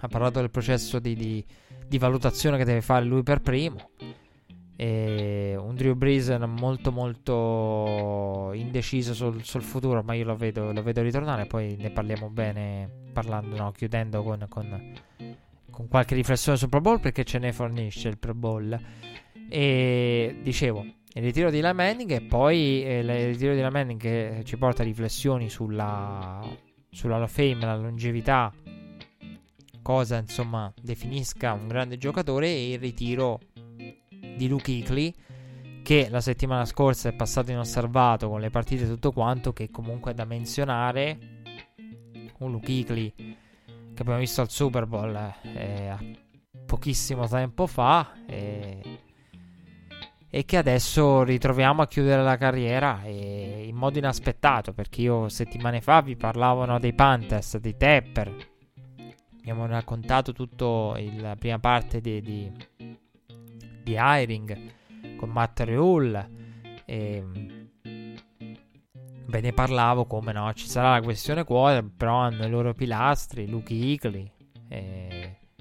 ha 0.00 0.08
parlato 0.08 0.40
del 0.40 0.50
processo 0.50 0.98
di, 0.98 1.14
di, 1.14 1.44
di, 1.86 1.98
valutazione 1.98 2.56
che 2.56 2.64
deve 2.64 2.82
fare 2.82 3.04
lui 3.04 3.22
per 3.22 3.40
primo. 3.40 3.90
E 4.76 5.56
un 5.58 5.74
Drew 5.74 5.94
Brees 5.94 6.28
molto 6.46 6.92
molto 6.92 8.52
indeciso 8.54 9.12
sul, 9.12 9.42
sul 9.42 9.62
futuro, 9.62 10.02
ma 10.04 10.14
io 10.14 10.24
lo 10.24 10.36
vedo, 10.36 10.72
lo 10.72 10.82
vedo, 10.82 11.02
ritornare. 11.02 11.46
Poi 11.46 11.76
ne 11.76 11.90
parliamo 11.90 12.30
bene, 12.30 12.88
parlando, 13.12 13.56
no, 13.56 13.72
chiudendo 13.72 14.22
con, 14.22 14.46
con, 14.48 14.92
con, 15.68 15.88
qualche 15.88 16.14
riflessione 16.14 16.56
sul 16.56 16.68
Pro 16.68 16.80
Bowl 16.80 17.00
perché 17.00 17.24
ce 17.24 17.38
ne 17.38 17.52
fornisce 17.52 18.08
il 18.08 18.18
Pro 18.18 18.34
Bowl. 18.34 18.78
E 19.50 20.38
dicevo, 20.42 20.84
il 21.14 21.22
ritiro 21.22 21.50
di 21.50 21.58
La 21.58 21.72
Manning 21.72 22.12
e 22.12 22.20
poi 22.20 22.84
eh, 22.84 22.98
il 23.00 23.26
ritiro 23.32 23.54
di 23.54 23.60
La 23.60 23.70
Manning 23.70 23.98
che 23.98 24.42
ci 24.44 24.56
porta 24.56 24.82
a 24.82 24.84
riflessioni 24.84 25.48
sulla, 25.48 26.40
sulla 26.88 27.26
Fame, 27.26 27.58
la 27.58 27.74
longevità 27.74 28.52
cosa 29.88 30.18
insomma 30.18 30.70
definisca 30.78 31.54
un 31.54 31.66
grande 31.66 31.96
giocatore 31.96 32.46
e 32.46 32.72
il 32.72 32.78
ritiro 32.78 33.40
di 34.36 34.46
Luke 34.46 34.70
Hickley 34.70 35.14
che 35.82 36.08
la 36.10 36.20
settimana 36.20 36.66
scorsa 36.66 37.08
è 37.08 37.14
passato 37.14 37.52
inosservato 37.52 38.28
con 38.28 38.38
le 38.38 38.50
partite 38.50 38.84
e 38.84 38.86
tutto 38.86 39.12
quanto 39.12 39.54
che 39.54 39.70
comunque 39.70 40.10
è 40.10 40.14
da 40.14 40.26
menzionare. 40.26 41.18
Un 42.40 42.50
Luke 42.50 42.70
Hickley 42.70 43.14
che 43.16 44.02
abbiamo 44.02 44.18
visto 44.18 44.42
al 44.42 44.50
Super 44.50 44.84
Bowl 44.84 45.16
eh, 45.54 45.96
pochissimo 46.66 47.26
tempo 47.26 47.66
fa 47.66 48.12
e, 48.26 48.82
e, 50.28 50.44
che 50.44 50.56
adesso 50.58 51.22
ritroviamo 51.22 51.80
a 51.80 51.86
chiudere 51.86 52.22
la 52.22 52.36
carriera 52.36 53.00
in 53.06 53.74
modo 53.74 53.96
inaspettato 53.96 54.74
perché 54.74 55.00
io 55.00 55.30
settimane 55.30 55.80
fa 55.80 56.02
vi 56.02 56.14
parlavo 56.14 56.66
no, 56.66 56.78
dei 56.78 56.92
Panthers, 56.92 57.56
dei 57.56 57.74
Tepper 57.74 58.56
abbiamo 59.50 59.66
raccontato 59.66 60.32
tutta 60.32 61.00
la 61.20 61.34
prima 61.36 61.58
parte 61.58 62.02
di, 62.02 62.20
di, 62.20 62.52
di 63.82 63.96
Hiring 63.98 65.16
con 65.16 65.30
Matt 65.30 65.60
Reul 65.60 66.28
e 66.84 67.24
ve 69.26 69.40
ne 69.40 69.52
parlavo 69.52 70.04
come 70.04 70.32
no 70.32 70.52
ci 70.52 70.66
sarà 70.66 70.92
la 70.92 71.00
questione 71.00 71.44
quota 71.44 71.82
però 71.82 72.16
hanno 72.16 72.44
i 72.44 72.50
loro 72.50 72.74
pilastri 72.74 73.48
Luke 73.48 73.72
Hickley 73.72 74.30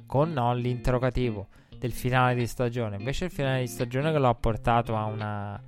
con 0.05 0.33
no, 0.33 0.53
l'interrogativo 0.53 1.47
del 1.77 1.93
finale 1.93 2.35
di 2.35 2.47
stagione. 2.47 2.97
Invece 2.97 3.25
il 3.25 3.31
finale 3.31 3.61
di 3.61 3.67
stagione 3.67 4.11
che 4.11 4.17
l'ho 4.17 4.33
portato 4.35 4.95
a 4.95 5.05
una 5.05 5.61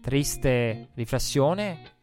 triste 0.00 0.90
riflessione 0.94 1.93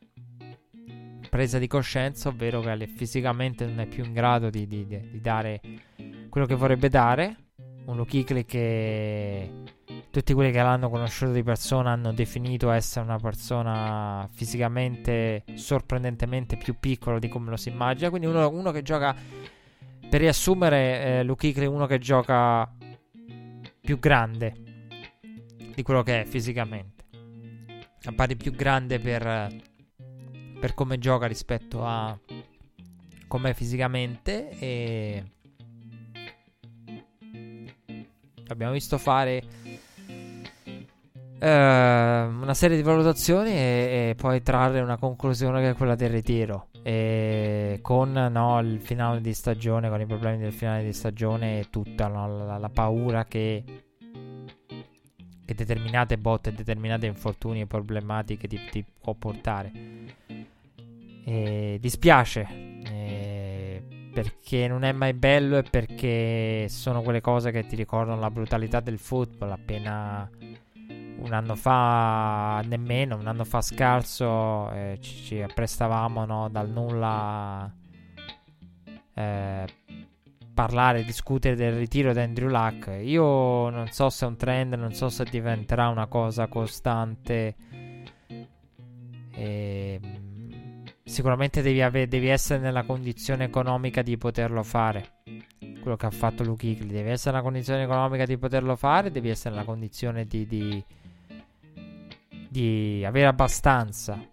presa 1.31 1.59
di 1.59 1.67
coscienza, 1.67 2.27
ovvero 2.27 2.59
che 2.59 2.87
fisicamente 2.87 3.65
non 3.65 3.79
è 3.79 3.85
più 3.87 4.03
in 4.03 4.11
grado 4.11 4.49
di, 4.49 4.67
di, 4.67 4.85
di 4.85 5.21
dare 5.21 5.61
quello 6.27 6.45
che 6.45 6.55
vorrebbe 6.55 6.89
dare. 6.89 7.37
Un 7.85 7.95
Luke 7.95 8.43
che 8.43 9.49
tutti 10.11 10.33
quelli 10.33 10.51
che 10.51 10.61
l'hanno 10.61 10.89
conosciuto 10.89 11.31
di 11.31 11.41
persona 11.41 11.91
hanno 11.91 12.11
definito 12.11 12.69
essere 12.69 13.05
una 13.05 13.17
persona 13.17 14.27
fisicamente 14.33 15.45
sorprendentemente 15.53 16.57
più 16.57 16.75
piccola 16.77 17.17
di 17.17 17.29
come 17.29 17.49
lo 17.49 17.55
si 17.55 17.69
immagina. 17.69 18.09
Quindi 18.09 18.27
uno, 18.27 18.49
uno 18.49 18.71
che 18.71 18.81
gioca, 18.81 19.15
per 20.09 20.19
riassumere, 20.19 21.19
eh, 21.19 21.23
Luke 21.23 21.49
è 21.53 21.65
uno 21.65 21.85
che 21.85 21.97
gioca 21.97 22.69
più 23.79 23.99
grande 23.99 24.53
di 25.73 25.81
quello 25.81 26.03
che 26.03 26.23
è 26.23 26.25
fisicamente. 26.25 27.05
Appare 28.03 28.35
più 28.35 28.51
grande 28.51 28.99
per 28.99 29.69
per 30.61 30.75
come 30.75 30.99
gioca 30.99 31.25
rispetto 31.25 31.83
a 31.83 32.15
com'è 33.27 33.53
fisicamente 33.55 34.49
e 34.59 35.23
abbiamo 38.47 38.71
visto 38.71 38.99
fare 38.99 39.41
uh, 41.39 41.45
una 41.45 42.53
serie 42.53 42.77
di 42.77 42.83
valutazioni 42.83 43.49
e, 43.49 44.09
e, 44.09 44.15
poi 44.15 44.43
trarre 44.43 44.81
una 44.81 44.97
conclusione 44.97 45.61
che 45.61 45.69
è 45.71 45.75
quella 45.75 45.95
del 45.95 46.11
ritiro. 46.11 46.67
E 46.83 47.79
con 47.81 48.11
no, 48.11 48.59
il 48.59 48.79
finale 48.81 49.19
di 49.19 49.33
stagione 49.33 49.89
con 49.89 49.99
i 49.99 50.05
problemi 50.05 50.37
del 50.37 50.53
finale 50.53 50.83
di 50.83 50.93
stagione 50.93 51.59
e 51.59 51.69
tutta 51.71 52.07
no, 52.07 52.45
la, 52.45 52.57
la, 52.59 52.69
paura 52.69 53.25
che 53.25 53.63
che 55.43 55.55
determinate 55.55 56.17
botte 56.17 56.53
determinate 56.53 57.07
infortuni 57.07 57.61
e 57.61 57.67
problematiche 57.67 58.47
ti, 58.47 58.59
ti 58.69 58.85
può 59.01 59.13
portare 59.15 59.71
e 61.23 61.77
dispiace 61.79 62.47
eh, 62.83 63.83
perché 64.13 64.67
non 64.67 64.83
è 64.83 64.91
mai 64.91 65.13
bello 65.13 65.57
e 65.57 65.63
perché 65.63 66.67
sono 66.67 67.01
quelle 67.01 67.21
cose 67.21 67.51
che 67.51 67.65
ti 67.65 67.75
ricordano 67.75 68.19
la 68.19 68.31
brutalità 68.31 68.79
del 68.79 68.97
football. 68.97 69.51
Appena 69.51 70.29
un 71.17 71.33
anno 71.33 71.55
fa, 71.55 72.61
nemmeno 72.65 73.15
un 73.15 73.27
anno 73.27 73.43
fa 73.43 73.61
scarso, 73.61 74.71
eh, 74.71 74.97
ci, 75.01 75.15
ci, 75.23 75.41
apprestavamo 75.41 76.25
no, 76.25 76.49
dal 76.49 76.69
nulla 76.69 77.71
eh, 79.13 79.65
parlare, 80.53 81.03
discutere 81.03 81.55
del 81.55 81.73
ritiro 81.73 82.11
di 82.11 82.19
Andrew 82.19 82.49
Luck. 82.49 82.99
Io 83.01 83.69
non 83.69 83.87
so 83.91 84.09
se 84.09 84.25
è 84.25 84.27
un 84.27 84.35
trend, 84.35 84.73
non 84.73 84.93
so 84.93 85.09
se 85.09 85.23
diventerà 85.23 85.87
una 85.87 86.07
cosa 86.07 86.47
costante. 86.47 87.55
E 89.33 89.99
sicuramente 91.03 91.61
devi, 91.61 91.81
ave- 91.81 92.07
devi, 92.07 92.27
essere 92.27 92.59
nella 92.59 92.83
condizione 92.83 93.45
economica 93.45 94.01
di 94.01 94.17
poterlo 94.17 94.63
fare. 94.63 95.21
Quello 95.81 95.97
che 95.97 96.05
ha 96.05 96.11
fatto 96.11 96.43
Luke 96.43 96.67
Hickley. 96.67 96.89
Devi 96.89 97.09
essere 97.09 97.31
nella 97.31 97.43
condizione 97.43 97.83
economica 97.83 98.25
di 98.25 98.37
poterlo 98.37 98.75
fare. 98.75 99.11
Devi 99.11 99.29
essere 99.29 99.55
nella 99.55 99.65
condizione 99.65 100.25
di, 100.25 100.45
di, 100.45 100.83
di 102.49 103.03
avere 103.05 103.27
abbastanza 103.27 104.23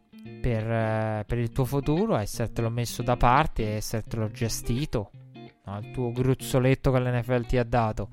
per, 0.40 0.65
uh, 0.65 1.24
per, 1.27 1.39
il 1.39 1.51
tuo 1.51 1.65
futuro, 1.65 2.16
essertelo 2.16 2.70
messo 2.70 3.03
da 3.03 3.16
parte 3.16 3.77
essertelo 3.77 4.31
gestito. 4.31 5.11
No? 5.65 5.78
Il 5.78 5.90
tuo 5.90 6.12
gruzzoletto 6.12 6.93
che 6.93 7.01
l'NFL 7.01 7.47
ti 7.47 7.57
ha 7.57 7.65
dato. 7.65 8.09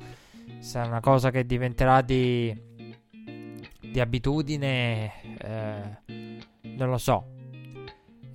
È 0.46 0.80
una 0.80 1.02
cosa 1.02 1.30
che 1.30 1.46
diventerà 1.46 2.02
di, 2.02 2.56
di 3.80 4.00
abitudine, 4.00 5.12
eh, 5.38 6.44
non 6.76 6.90
lo 6.90 6.98
so 6.98 7.35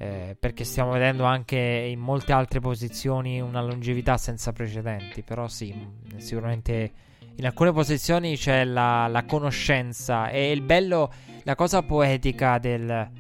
eh, 0.02 0.34
perché 0.40 0.64
stiamo 0.64 0.92
vedendo 0.92 1.24
anche 1.24 1.58
in 1.58 2.00
molte 2.00 2.32
altre 2.32 2.58
posizioni 2.58 3.38
una 3.38 3.60
longevità 3.60 4.16
senza 4.16 4.50
precedenti, 4.50 5.20
però 5.22 5.46
sì, 5.46 5.74
sicuramente 6.16 6.92
in 7.34 7.44
alcune 7.44 7.70
posizioni 7.70 8.34
c'è 8.34 8.64
la, 8.64 9.08
la 9.08 9.26
conoscenza. 9.26 10.30
E 10.30 10.52
il 10.52 10.62
bello, 10.62 11.12
la 11.42 11.54
cosa 11.54 11.82
poetica 11.82 12.56
del... 12.56 13.10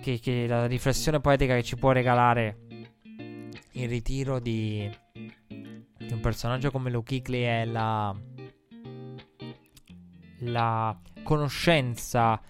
Che, 0.00 0.18
che, 0.18 0.46
la 0.48 0.66
riflessione 0.66 1.20
poetica 1.20 1.54
che 1.54 1.62
ci 1.62 1.76
può 1.76 1.92
regalare 1.92 2.58
il 3.72 3.88
ritiro 3.88 4.40
di, 4.40 4.90
di 5.12 6.12
un 6.12 6.20
personaggio 6.20 6.72
come 6.72 6.90
Luke 6.90 7.14
Hickley 7.14 7.42
è 7.42 7.64
la, 7.64 8.12
la 10.40 10.98
conoscenza 11.22 12.40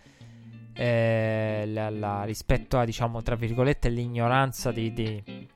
eh, 0.76 1.64
la, 1.66 1.90
la, 1.90 2.24
rispetto 2.24 2.78
a, 2.78 2.84
diciamo, 2.84 3.22
tra 3.22 3.34
virgolette, 3.34 3.88
l'ignoranza 3.88 4.70
di, 4.70 4.92
di, 4.92 5.48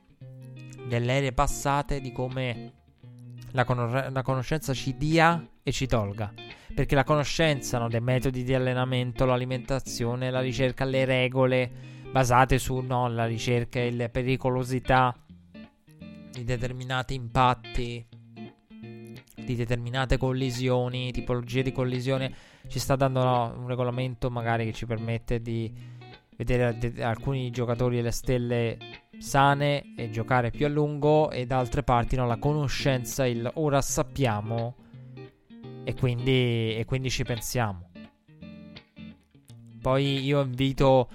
delle 0.87 1.13
ere 1.13 1.31
passate, 1.31 2.01
di 2.01 2.11
come 2.11 2.73
la, 3.51 3.63
con- 3.63 4.09
la, 4.11 4.21
conoscenza 4.23 4.73
ci 4.73 4.97
dia 4.97 5.47
e 5.61 5.71
ci 5.71 5.85
tolga. 5.85 6.33
Perché 6.73 6.95
la 6.95 7.03
conoscenza 7.03 7.77
no, 7.77 7.87
dei 7.87 8.01
metodi 8.01 8.43
di 8.43 8.53
allenamento, 8.53 9.25
l'alimentazione, 9.25 10.31
la 10.31 10.41
ricerca, 10.41 10.85
le 10.85 11.05
regole 11.05 11.71
basate 12.11 12.57
sulla 12.57 13.07
no, 13.07 13.25
ricerca 13.25 13.79
e 13.79 13.93
la 13.93 14.09
pericolosità 14.09 15.15
di 16.31 16.43
determinati 16.43 17.13
impatti 17.13 18.05
di 19.43 19.55
determinate 19.55 20.17
collisioni, 20.17 21.11
tipologie 21.11 21.63
di 21.63 21.71
collisione, 21.71 22.33
ci 22.67 22.79
sta 22.79 22.95
dando 22.95 23.23
no, 23.23 23.53
un 23.57 23.67
regolamento 23.67 24.29
magari 24.29 24.65
che 24.65 24.73
ci 24.73 24.85
permette 24.85 25.41
di 25.41 25.73
vedere 26.35 26.77
de- 26.77 27.03
alcuni 27.03 27.51
giocatori 27.51 27.97
delle 27.97 28.11
stelle 28.11 28.77
sane 29.19 29.93
e 29.95 30.09
giocare 30.09 30.49
più 30.49 30.65
a 30.65 30.69
lungo 30.69 31.29
e 31.29 31.45
da 31.45 31.57
altre 31.57 31.83
parti 31.83 32.15
no, 32.15 32.25
la 32.25 32.37
conoscenza, 32.37 33.25
il 33.25 33.49
ora 33.55 33.81
sappiamo 33.81 34.75
e 35.83 35.93
quindi, 35.95 36.75
e 36.75 36.83
quindi 36.85 37.09
ci 37.09 37.23
pensiamo. 37.23 37.89
Poi 39.81 40.23
io 40.23 40.41
invito 40.41 41.09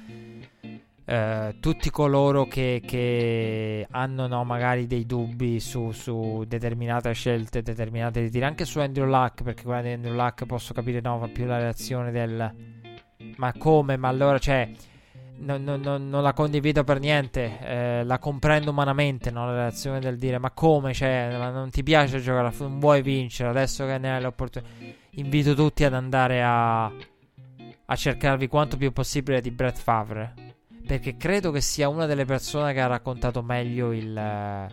eh, 1.07 1.57
tutti 1.61 1.89
coloro 1.91 2.47
che, 2.47 2.83
che 2.85 3.87
hanno 3.91 4.27
no, 4.27 4.45
magari 4.45 4.87
dei 4.87 5.07
dubbi 5.07 5.61
su, 5.61 5.93
su, 5.93 6.45
determinate 6.47 7.13
scelte, 7.13 7.63
determinate 7.63 8.21
ritiri, 8.21 8.45
anche 8.45 8.65
su 8.65 8.81
Andrew 8.81 9.07
Luck, 9.07 9.43
perché 9.43 9.63
guarda 9.63 9.89
Andrew 9.91 10.15
Luck 10.15 10.45
posso 10.47 10.75
capire 10.75 11.01
no, 11.01 11.29
più 11.33 11.47
la 11.47 11.59
reazione 11.59 12.11
del 12.11 12.75
ma 13.37 13.53
come, 13.57 13.97
ma 13.97 14.09
allora 14.09 14.39
cioè 14.39 14.69
non, 15.39 15.63
non, 15.63 16.09
non 16.09 16.23
la 16.23 16.33
condivido 16.33 16.83
per 16.85 16.99
niente, 16.99 17.59
eh, 17.61 18.05
la 18.05 18.19
comprendo 18.19 18.71
umanamente, 18.71 19.31
no? 19.31 19.47
la 19.47 19.55
reazione 19.55 20.01
del 20.01 20.17
dire 20.17 20.39
ma 20.39 20.51
come, 20.51 20.93
cioè, 20.95 21.35
ma 21.39 21.51
non 21.51 21.71
ti 21.71 21.83
piace 21.83 22.21
giocare, 22.21 22.53
non 22.59 22.79
vuoi 22.79 23.03
vincere, 23.03 23.51
adesso 23.51 23.87
che 23.87 23.99
ne 23.99 24.15
hai 24.15 24.23
l'opportunità. 24.23 24.71
Invito 25.19 25.55
tutti 25.55 25.85
ad 25.85 25.95
andare 25.95 26.43
a, 26.43 26.87
a 26.87 27.97
cercarvi 27.97 28.49
quanto 28.49 28.77
più 28.77 28.93
possibile 28.93 29.41
di 29.41 29.51
Brett 29.51 29.77
Favre, 29.77 30.35
perché 30.87 31.17
credo 31.17 31.51
che 31.51 31.61
sia 31.61 31.89
una 31.89 32.07
delle 32.07 32.25
persone 32.25 32.73
che 32.73 32.81
ha 32.81 32.87
raccontato 32.87 33.43
meglio 33.43 33.93
il, 33.93 34.69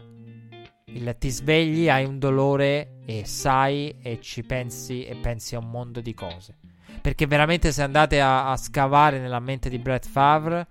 il 0.86 1.16
ti 1.18 1.30
svegli, 1.30 1.90
hai 1.90 2.06
un 2.06 2.20
dolore 2.20 3.00
e 3.06 3.26
sai 3.26 3.96
e 4.02 4.20
ci 4.22 4.44
pensi 4.44 5.04
e 5.06 5.16
pensi 5.16 5.56
a 5.56 5.60
un 5.60 5.70
mondo 5.72 6.02
di 6.02 6.14
cose. 6.14 6.56
Perché 7.02 7.26
veramente 7.26 7.72
se 7.72 7.82
andate 7.82 8.22
a, 8.22 8.52
a 8.52 8.56
scavare 8.58 9.20
nella 9.20 9.40
mente 9.40 9.70
di 9.70 9.80
Brett 9.80 10.08
Favre 10.08 10.68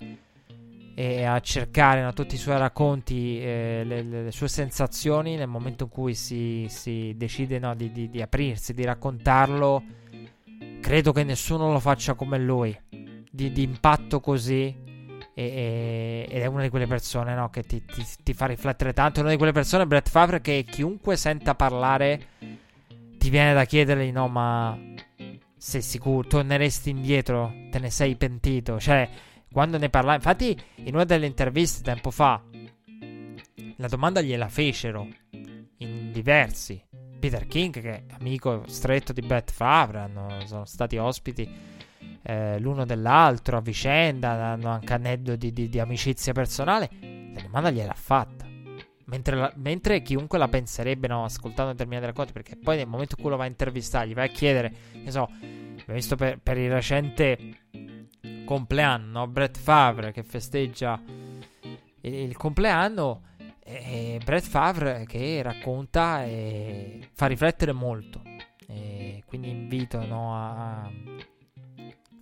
e 0.94 1.24
a 1.24 1.40
cercare 1.40 2.02
no, 2.02 2.12
tutti 2.12 2.36
i 2.36 2.38
suoi 2.38 2.58
racconti, 2.58 3.40
eh, 3.40 3.82
le, 3.84 4.02
le, 4.02 4.22
le, 4.22 4.30
sue 4.30 4.48
sensazioni 4.48 5.34
nel 5.36 5.48
momento 5.48 5.84
in 5.84 5.90
cui 5.90 6.14
si, 6.14 6.66
si 6.68 7.14
decide 7.16 7.58
no, 7.58 7.74
di, 7.74 7.90
di, 7.90 8.08
di, 8.08 8.22
aprirsi, 8.22 8.74
di 8.74 8.84
raccontarlo, 8.84 9.82
credo 10.80 11.12
che 11.12 11.24
nessuno 11.24 11.72
lo 11.72 11.80
faccia 11.80 12.14
come 12.14 12.38
lui, 12.38 12.78
di, 13.30 13.50
di 13.50 13.62
impatto 13.62 14.20
così. 14.20 14.90
E, 15.34 15.42
e, 15.44 16.26
ed 16.28 16.42
è 16.42 16.46
una 16.46 16.62
di 16.62 16.68
quelle 16.68 16.86
persone 16.86 17.34
no, 17.34 17.48
che 17.48 17.62
ti, 17.62 17.84
ti, 17.84 18.04
ti, 18.22 18.34
fa 18.34 18.46
riflettere 18.46 18.92
tanto. 18.92 19.18
È 19.18 19.22
una 19.22 19.30
di 19.30 19.36
quelle 19.36 19.52
persone, 19.52 19.86
Brett 19.86 20.08
Favre, 20.08 20.40
che 20.40 20.64
chiunque 20.68 21.16
senta 21.16 21.54
parlare 21.54 22.26
ti 23.18 23.30
viene 23.30 23.54
da 23.54 23.64
chiedergli: 23.64 24.12
no, 24.12 24.28
ma 24.28 24.78
sei 25.56 25.82
sicuro? 25.82 26.26
Torneresti 26.26 26.90
indietro? 26.90 27.52
Te 27.70 27.78
ne 27.78 27.90
sei 27.90 28.16
pentito? 28.16 28.78
Cioè, 28.78 29.08
quando 29.50 29.78
ne 29.78 29.88
parlai. 29.88 30.16
Infatti, 30.16 30.60
in 30.76 30.94
una 30.94 31.04
delle 31.04 31.26
interviste 31.26 31.82
tempo 31.82 32.10
fa, 32.10 32.42
la 33.76 33.88
domanda 33.88 34.20
gliela 34.20 34.48
fecero 34.48 35.08
in 35.78 36.10
diversi. 36.12 36.82
Peter 37.18 37.46
King, 37.46 37.80
che 37.80 37.90
è 37.90 38.02
amico 38.18 38.64
stretto 38.66 39.12
di 39.12 39.20
Beth 39.20 39.52
Favre, 39.52 40.00
hanno, 40.00 40.44
sono 40.46 40.64
stati 40.64 40.96
ospiti 40.96 41.48
eh, 42.22 42.58
l'uno 42.58 42.84
dell'altro 42.84 43.56
a 43.56 43.60
vicenda, 43.60 44.30
hanno 44.30 44.68
anche 44.68 44.92
aneddoti 44.92 45.52
di, 45.52 45.68
di, 45.68 45.80
amicizia 45.80 46.32
personale. 46.32 46.88
La 47.34 47.40
domanda 47.42 47.70
gliel'ha 47.70 47.94
fatta. 47.94 48.46
Mentre, 49.06 49.36
la, 49.36 49.52
mentre, 49.56 50.02
chiunque 50.02 50.38
la 50.38 50.48
penserebbe, 50.48 51.08
no, 51.08 51.24
ascoltando 51.24 51.72
determinati 51.72 52.06
racconti, 52.06 52.32
perché 52.32 52.56
poi 52.56 52.76
nel 52.76 52.86
momento 52.86 53.14
in 53.16 53.22
cui 53.22 53.30
lo 53.30 53.36
vai 53.36 53.46
a 53.46 53.50
intervistare, 53.50 54.08
gli 54.08 54.14
vai 54.14 54.28
a 54.28 54.32
chiedere, 54.32 54.72
ne 54.92 55.10
so, 55.10 55.28
abbiamo 55.30 55.94
visto 55.94 56.16
per, 56.16 56.38
per 56.38 56.56
il 56.56 56.70
recente 56.70 57.38
compleanno, 58.44 59.20
no? 59.20 59.26
Brett 59.26 59.58
Favre 59.58 60.12
che 60.12 60.22
festeggia 60.22 61.00
il, 62.02 62.14
il 62.14 62.36
compleanno, 62.36 63.22
e 63.64 64.20
Brett 64.24 64.44
Favre 64.44 65.04
che 65.06 65.40
racconta 65.42 66.24
e 66.24 67.08
fa 67.12 67.26
riflettere 67.26 67.72
molto. 67.72 68.22
E 68.66 69.22
quindi 69.26 69.50
invito 69.50 70.04
no, 70.04 70.34
a 70.34 70.90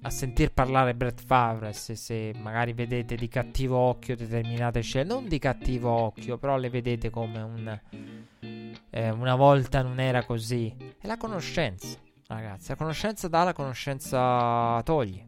sentir 0.08 0.52
parlare 0.52 0.94
Brett 0.94 1.22
Favre 1.22 1.74
se, 1.74 1.94
se, 1.94 2.32
magari 2.40 2.72
vedete 2.72 3.16
di 3.16 3.28
cattivo 3.28 3.76
occhio 3.76 4.16
determinate 4.16 4.80
scelte 4.80 5.12
non 5.12 5.28
di 5.28 5.38
cattivo 5.38 5.90
occhio 5.90 6.38
però 6.38 6.56
le 6.56 6.70
vedete 6.70 7.10
come 7.10 7.40
un 7.42 7.80
eh, 8.88 9.10
una 9.10 9.34
volta 9.36 9.82
non 9.82 10.00
era 10.00 10.24
così. 10.24 10.74
È 10.98 11.06
la 11.06 11.18
conoscenza 11.18 11.98
ragazzi 12.28 12.70
la 12.70 12.76
conoscenza 12.76 13.28
dà 13.28 13.44
la 13.44 13.52
conoscenza 13.52 14.80
toglie. 14.84 15.26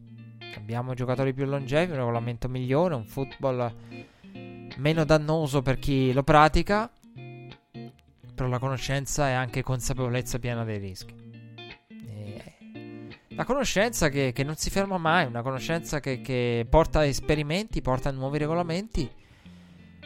Abbiamo 0.55 0.93
giocatori 0.95 1.33
più 1.33 1.45
longevi 1.45 1.91
un 1.91 1.97
regolamento 1.97 2.49
migliore 2.49 2.95
un 2.95 3.05
football 3.05 3.75
meno 4.77 5.03
dannoso 5.03 5.61
per 5.61 5.77
chi 5.77 6.11
lo 6.13 6.23
pratica 6.23 6.91
però 8.33 8.47
la 8.49 8.57
conoscenza 8.57 9.27
è 9.27 9.33
anche 9.33 9.61
consapevolezza 9.61 10.39
piena 10.39 10.63
dei 10.63 10.79
rischi 10.79 11.22
la 13.35 13.45
conoscenza 13.45 14.09
che, 14.09 14.31
che, 14.33 14.43
non 14.43 14.55
si 14.55 14.69
ferma 14.69 14.97
mai, 14.97 15.25
una 15.25 15.41
conoscenza 15.41 15.99
che, 15.99 16.21
che, 16.21 16.65
porta 16.69 16.99
a 16.99 17.05
esperimenti, 17.05 17.81
porta 17.81 18.09
a 18.09 18.11
nuovi 18.11 18.37
regolamenti, 18.37 19.09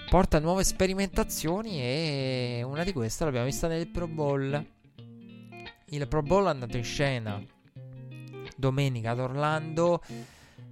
porta 0.09 0.37
a 0.37 0.39
nuove 0.39 0.63
sperimentazioni 0.63 1.81
e 1.81 2.63
una 2.65 2.83
di 2.83 2.93
queste 2.93 3.25
l'abbiamo 3.25 3.45
vista 3.45 3.67
nel 3.67 3.87
Pro 3.87 4.07
Bowl. 4.07 4.65
Il 5.89 6.07
Pro 6.07 6.21
Bowl 6.21 6.45
è 6.45 6.49
andato 6.49 6.77
in 6.77 6.83
scena 6.83 7.41
domenica 8.55 9.11
ad 9.11 9.19
Orlando 9.19 10.01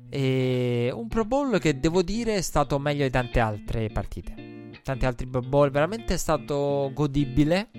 e 0.10 0.92
un 0.94 1.08
Pro 1.08 1.26
Bowl 1.26 1.60
che 1.60 1.80
devo 1.80 2.02
dire 2.02 2.36
è 2.36 2.42
stato 2.42 2.80
meglio 2.80 3.04
di 3.04 3.10
tante 3.10 3.40
altre 3.40 3.90
partite. 3.90 4.72
Tanti 4.82 5.06
altri 5.06 5.26
Pro 5.28 5.42
Bowl, 5.42 5.72
veramente 5.72 6.14
è 6.14 6.18
stato 6.18 6.92
godibile 6.94 7.70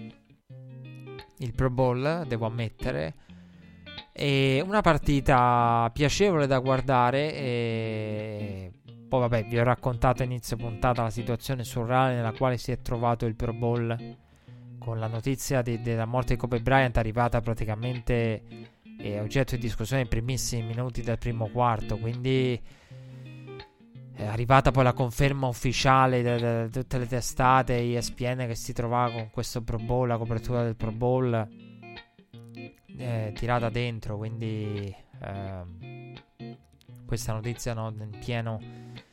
il 1.39 1.55
Pro 1.55 1.71
Bowl, 1.71 2.25
devo 2.27 2.47
ammettere 2.47 3.15
e 4.19 4.63
una 4.65 4.81
partita 4.81 5.91
piacevole 5.93 6.47
da 6.47 6.59
guardare. 6.59 7.35
E 7.35 8.73
poi, 9.09 9.21
vabbè, 9.21 9.45
vi 9.45 9.59
ho 9.59 9.63
raccontato 9.63 10.23
a 10.23 10.25
inizio 10.25 10.57
puntata 10.57 11.03
la 11.03 11.11
situazione 11.11 11.65
surreale 11.65 12.15
nella 12.15 12.33
quale 12.33 12.57
si 12.57 12.73
è 12.73 12.81
trovato 12.81 13.27
il 13.27 13.37
Pro 13.37 13.53
Bowl. 13.53 14.17
Con 14.79 14.99
la 14.99 15.07
notizia 15.07 15.61
di, 15.61 15.83
della 15.83 16.07
morte 16.07 16.35
di 16.35 16.41
Kobe 16.41 16.61
Bryant 16.61 16.97
arrivata 16.97 17.41
praticamente 17.41 18.43
eh, 18.99 19.21
oggetto 19.21 19.55
di 19.55 19.61
discussione 19.61 20.03
nei 20.03 20.11
primissimi 20.11 20.63
minuti 20.63 21.03
del 21.03 21.19
primo 21.19 21.49
quarto. 21.49 21.99
Quindi 21.99 22.59
è 24.15 24.25
arrivata 24.25 24.71
poi 24.71 24.85
la 24.85 24.95
conferma 24.95 25.47
ufficiale 25.47 26.23
di 26.23 26.71
tutte 26.71 26.97
le 26.97 27.07
testate 27.07 27.97
ESPN 27.99 28.47
che 28.47 28.55
si 28.55 28.73
trovava 28.73 29.13
con 29.13 29.29
questo 29.31 29.63
Pro 29.63 29.77
Bowl, 29.77 30.09
la 30.09 30.17
copertura 30.17 30.63
del 30.63 30.75
Pro 30.75 30.93
Bowl 30.93 31.66
eh, 32.97 33.33
tirata 33.35 33.69
dentro, 33.69 34.17
quindi 34.17 34.95
eh, 35.21 36.15
questa 37.07 37.33
notizia 37.33 37.75
no, 37.75 37.89
in 37.89 38.19
pieno, 38.25 38.61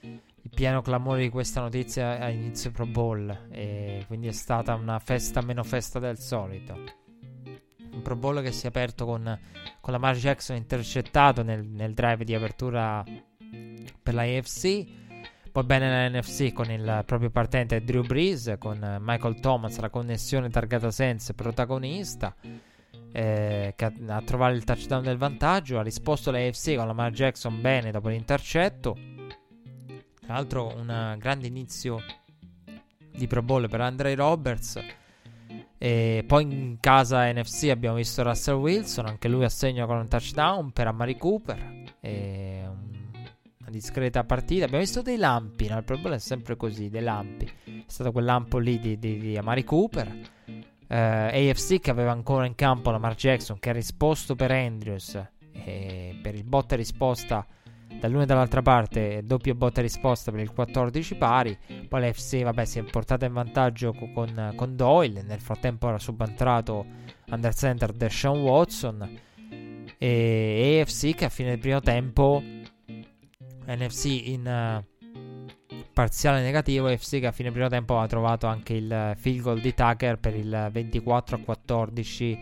il 0.02 0.52
pieno 0.54 0.82
clamore 0.82 1.22
di 1.22 1.30
questa 1.30 1.62
notizia 1.62 2.20
a 2.20 2.30
inizio 2.30 2.72
Pro 2.72 2.86
Bowl 2.86 3.48
e 3.52 4.04
quindi 4.08 4.28
è 4.28 4.32
stata 4.32 4.74
una 4.76 5.00
festa 5.00 5.42
meno 5.42 5.64
festa 5.64 6.00
del 6.00 6.18
solito. 6.18 7.02
Un 7.92 8.02
Pro 8.02 8.16
Bowl 8.16 8.42
che 8.42 8.52
si 8.52 8.66
è 8.66 8.70
aperto 8.70 9.06
con, 9.06 9.40
con 9.80 9.94
Lamar 9.94 10.16
Jackson 10.16 10.56
intercettato 10.56 11.44
nel, 11.44 11.64
nel 11.64 11.94
drive 11.94 12.24
di 12.24 12.34
apertura 12.34 13.04
per 14.02 14.14
la 14.14 14.24
AFC. 14.24 15.02
Poi 15.52 15.64
bene 15.66 16.10
NFC 16.10 16.52
con 16.52 16.72
il 16.72 17.04
proprio 17.06 17.30
partente 17.30 17.84
Drew 17.84 18.04
Brees, 18.04 18.56
con 18.58 18.98
Michael 19.00 19.40
Thomas, 19.40 19.78
la 19.78 19.92
connessione 19.92 20.50
targata 20.50 20.90
senza 20.90 21.34
protagonista 21.34 22.36
eh, 23.14 23.76
a 24.08 24.22
trovare 24.24 24.56
il 24.56 24.64
touchdown 24.64 25.04
del 25.04 25.18
vantaggio. 25.18 25.78
Ha 25.78 25.84
risposto 25.84 26.32
l'AFC 26.32 26.76
con 26.76 26.88
Lamar 26.88 27.12
Jackson 27.12 27.62
bene 27.62 27.92
dopo 27.92 28.10
l'intercetto. 28.10 28.98
Tra 30.20 30.34
l'altro, 30.34 30.74
un 30.76 31.16
grande 31.20 31.48
inizio 31.48 32.02
di 33.16 33.28
Pro 33.28 33.44
Bowl 33.44 33.70
per 33.70 33.82
Andre 33.82 34.16
Roberts. 34.16 34.80
E 35.78 36.24
poi 36.26 36.44
in 36.44 36.78
casa 36.80 37.32
NFC 37.32 37.68
abbiamo 37.70 37.98
visto 37.98 38.24
Russell 38.24 38.56
Wilson, 38.56 39.06
anche 39.06 39.28
lui 39.28 39.44
assegna 39.44 39.86
con 39.86 39.98
un 39.98 40.08
touchdown 40.08 40.72
per 40.72 40.88
Amari 40.88 41.18
Cooper. 41.18 41.84
E 42.00 42.64
una 43.60 43.70
discreta 43.70 44.24
partita. 44.24 44.66
Abbiamo 44.66 44.84
visto 44.84 45.04
dei 45.04 45.18
lampi, 45.18 45.68
no? 45.68 45.78
il 45.78 45.84
Pro 45.84 46.00
Bowl 46.00 46.14
è 46.14 46.20
sempre 46.20 46.56
così, 46.56 46.90
dei 46.90 47.04
lampi. 47.04 47.46
È 47.46 47.84
stato 47.86 48.12
quel 48.12 48.26
lampo 48.26 48.58
lì 48.58 48.80
di, 48.80 48.98
di, 48.98 49.20
di 49.20 49.38
Amari 49.38 49.64
Cooper 49.64 50.32
eh, 50.94 51.50
AFC 51.50 51.80
che 51.80 51.90
aveva 51.90 52.12
ancora 52.12 52.46
in 52.46 52.54
campo 52.54 52.92
Lamar 52.92 53.16
Jackson 53.16 53.58
che 53.58 53.72
ha 53.72 53.74
risposto 53.74 54.36
per 54.36 54.52
Andrews 54.52 55.20
e 55.52 56.20
per 56.22 56.36
il 56.36 56.44
botta 56.44 56.76
risposta 56.76 57.46
dall'una 58.00 58.24
e 58.24 58.26
dall'altra 58.26 58.62
parte 58.62 59.22
doppio 59.24 59.56
botta 59.56 59.82
risposta 59.82 60.32
per 60.32 60.42
il 60.42 60.52
14 60.52 61.16
pari. 61.16 61.58
Poi 61.88 62.02
l'AFC 62.02 62.44
vabbè 62.44 62.66
si 62.66 62.80
è 62.80 62.84
portata 62.84 63.26
in 63.26 63.34
vantaggio 63.34 63.94
con, 63.94 64.54
con 64.56 64.76
Doyle. 64.76 65.24
Nel 65.24 65.40
frattempo 65.40 65.88
era 65.88 65.98
subentrato 65.98 66.86
under 67.30 67.54
center 67.56 67.92
Deshaun 67.92 68.42
Watson. 68.42 69.20
E 69.98 70.80
AFC 70.82 71.16
che 71.16 71.26
a 71.26 71.30
fine 71.30 71.50
del 71.50 71.60
primo 71.60 71.80
tempo 71.80 72.44
NFC 73.66 74.28
in 74.28 74.84
parziale 75.94 76.42
negativo 76.42 76.88
AFC 76.88 77.20
che 77.20 77.28
a 77.28 77.32
fine 77.32 77.52
primo 77.52 77.70
tempo 77.70 78.00
ha 78.00 78.08
trovato 78.08 78.48
anche 78.48 78.74
il 78.74 79.14
field 79.16 79.42
goal 79.42 79.62
di 79.62 79.74
Tucker 79.74 80.18
per 80.18 80.36
il 80.36 80.70
24 80.72 81.36
a 81.36 81.40
14 81.40 82.40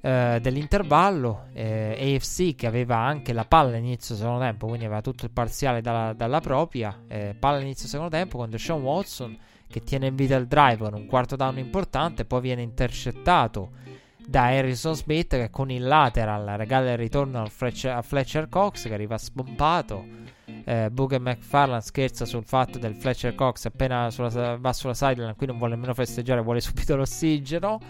eh, 0.00 0.38
dell'intervallo. 0.40 1.46
Eh, 1.54 2.14
AFC 2.14 2.54
che 2.54 2.66
aveva 2.66 2.96
anche 2.96 3.32
la 3.32 3.44
palla 3.44 3.76
all'inizio 3.76 4.14
del 4.14 4.24
secondo 4.24 4.44
tempo, 4.44 4.66
quindi 4.66 4.84
aveva 4.84 5.00
tutto 5.00 5.24
il 5.24 5.30
parziale 5.30 5.80
dalla, 5.80 6.12
dalla 6.12 6.40
propria. 6.40 7.04
Eh, 7.08 7.34
palla 7.38 7.56
all'inizio 7.56 7.82
del 7.82 7.90
secondo 7.90 8.10
tempo 8.16 8.38
con 8.38 8.56
Sean 8.58 8.80
Watson 8.82 9.38
che 9.66 9.82
tiene 9.82 10.06
in 10.06 10.14
vita 10.14 10.36
il 10.36 10.46
drive 10.46 10.78
con 10.78 10.94
un 10.94 11.06
quarto 11.06 11.36
down 11.36 11.58
importante, 11.58 12.24
poi 12.24 12.40
viene 12.40 12.62
intercettato 12.62 13.72
da 14.16 14.44
Harrison 14.44 14.94
Smith 14.94 15.30
che 15.30 15.50
con 15.50 15.70
il 15.70 15.86
lateral 15.86 16.56
regala 16.58 16.92
il 16.92 16.98
ritorno 16.98 17.46
Fletcher, 17.46 17.96
a 17.96 18.02
Fletcher 18.02 18.48
Cox 18.48 18.86
che 18.88 18.94
arriva 18.94 19.16
spompato. 19.16 20.27
Eh, 20.64 20.90
Booker 20.90 21.20
McFarland 21.20 21.82
scherza 21.82 22.24
sul 22.24 22.44
fatto 22.44 22.78
del 22.78 22.94
Fletcher 22.94 23.34
Cox 23.34 23.66
appena 23.66 24.10
sulla, 24.10 24.56
va 24.56 24.72
sulla 24.72 24.94
sideline, 24.94 25.34
qui 25.34 25.46
non 25.46 25.58
vuole 25.58 25.74
nemmeno 25.74 25.94
festeggiare, 25.94 26.42
vuole 26.42 26.60
subito 26.60 26.96
l'ossigeno. 26.96 27.80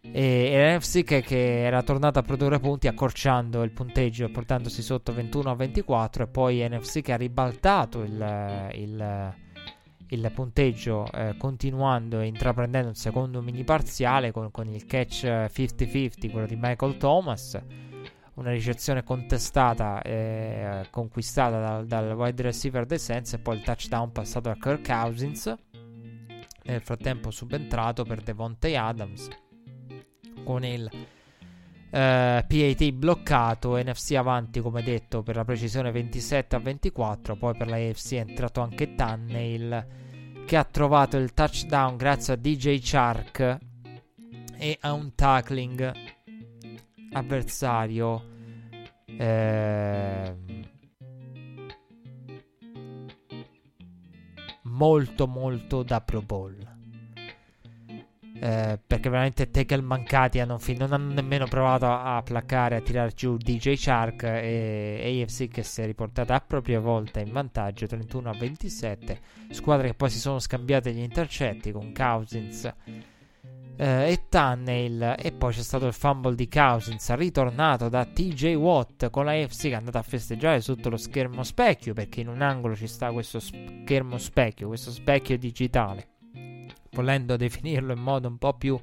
E, 0.00 0.50
e 0.52 0.74
l'NFC 0.74 1.04
che, 1.04 1.22
che, 1.22 1.64
era 1.64 1.82
tornato 1.82 2.18
a 2.18 2.22
produrre 2.22 2.60
punti 2.60 2.88
accorciando 2.88 3.62
il 3.62 3.72
punteggio 3.72 4.30
portandosi 4.30 4.80
sotto 4.80 5.12
21 5.12 5.50
a 5.50 5.54
24 5.54 6.22
e 6.22 6.26
poi 6.28 6.66
NFC 6.66 7.02
che 7.02 7.12
ha 7.12 7.16
ribaltato 7.16 8.02
il, 8.02 8.70
il, 8.74 9.34
il 10.08 10.30
punteggio 10.34 11.10
eh, 11.12 11.34
continuando 11.36 12.20
e 12.20 12.26
intraprendendo 12.26 12.88
un 12.88 12.94
secondo 12.94 13.42
mini 13.42 13.64
parziale 13.64 14.30
con, 14.30 14.50
con 14.50 14.68
il 14.68 14.86
catch 14.86 15.24
50-50 15.24 16.30
quello 16.30 16.46
di 16.46 16.56
Michael 16.58 16.96
Thomas 16.96 17.60
una 18.38 18.50
ricezione 18.50 19.02
contestata 19.02 20.00
e 20.02 20.12
eh, 20.12 20.86
conquistata 20.90 21.60
dal, 21.60 21.86
dal, 21.86 22.16
wide 22.16 22.42
receiver 22.42 22.86
dei 22.86 22.98
Saints 22.98 23.32
e 23.32 23.38
poi 23.38 23.56
il 23.56 23.62
touchdown 23.62 24.12
passato 24.12 24.48
a 24.48 24.56
Kirk 24.56 24.86
Cousins. 24.86 25.54
Nel 26.64 26.80
frattempo 26.82 27.30
subentrato 27.30 28.04
per 28.04 28.20
Devontae 28.20 28.76
Adams 28.76 29.28
con 30.44 30.64
il 30.64 30.88
Uh, 31.90 32.44
PAT 32.46 32.90
bloccato, 32.90 33.78
NFC 33.78 34.12
avanti 34.12 34.60
come 34.60 34.82
detto 34.82 35.22
per 35.22 35.36
la 35.36 35.44
precisione 35.46 35.90
27 35.90 36.54
a 36.54 36.58
24, 36.58 37.36
poi 37.36 37.56
per 37.56 37.66
la 37.66 37.76
AFC 37.76 38.12
è 38.12 38.18
entrato 38.18 38.60
anche 38.60 38.94
Tannehill 38.94 39.86
che 40.44 40.56
ha 40.58 40.64
trovato 40.64 41.16
il 41.16 41.32
touchdown 41.32 41.96
grazie 41.96 42.34
a 42.34 42.36
DJ 42.36 42.78
Chark 42.82 43.58
e 44.58 44.76
a 44.82 44.92
un 44.92 45.14
tackling 45.14 45.92
avversario 47.12 48.36
eh, 49.06 50.36
molto 54.62 55.26
molto 55.26 55.82
da 55.82 56.00
Pro 56.00 56.22
Bowl. 56.22 56.76
Eh, 58.40 58.78
perché 58.86 59.08
veramente 59.08 59.50
tackle 59.50 59.80
mancati 59.80 60.38
hanno 60.38 60.58
fin- 60.58 60.76
non 60.78 60.92
hanno 60.92 61.12
nemmeno 61.12 61.46
provato 61.46 61.86
a, 61.86 62.18
a 62.18 62.22
placcare, 62.22 62.76
a 62.76 62.80
tirare 62.80 63.10
giù 63.12 63.36
DJ 63.36 63.72
Shark 63.72 64.22
e 64.22 65.24
AFC 65.24 65.48
che 65.48 65.64
si 65.64 65.82
è 65.82 65.86
riportata 65.86 66.36
a 66.36 66.40
propria 66.40 66.78
volta 66.78 67.18
in 67.18 67.32
vantaggio 67.32 67.88
31 67.88 68.30
a 68.30 68.34
27 68.34 69.20
squadre 69.50 69.88
che 69.88 69.94
poi 69.94 70.10
si 70.10 70.20
sono 70.20 70.38
scambiate 70.38 70.92
gli 70.92 71.00
intercetti 71.00 71.72
con 71.72 71.92
Cousins 71.92 72.72
eh, 73.78 74.10
e 74.10 74.24
Tunnel 74.28 75.14
e 75.16 75.30
poi 75.30 75.52
c'è 75.52 75.62
stato 75.62 75.86
il 75.86 75.92
fumble 75.92 76.34
di 76.34 76.48
Cousins 76.48 77.14
ritornato 77.14 77.88
da 77.88 78.04
TJ 78.04 78.54
Watt 78.54 79.08
con 79.08 79.24
la 79.24 79.32
AFC 79.32 79.62
che 79.62 79.70
è 79.70 79.74
andata 79.74 80.00
a 80.00 80.02
festeggiare 80.02 80.60
sotto 80.60 80.88
lo 80.88 80.96
schermo 80.96 81.44
specchio 81.44 81.94
perché 81.94 82.20
in 82.20 82.28
un 82.28 82.42
angolo 82.42 82.74
ci 82.74 82.88
sta 82.88 83.12
questo 83.12 83.38
schermo 83.38 84.18
specchio 84.18 84.66
questo 84.66 84.90
specchio 84.90 85.38
digitale 85.38 86.08
volendo 86.90 87.36
definirlo 87.36 87.92
in 87.92 88.00
modo 88.00 88.26
un 88.26 88.38
po' 88.38 88.54
più 88.54 88.78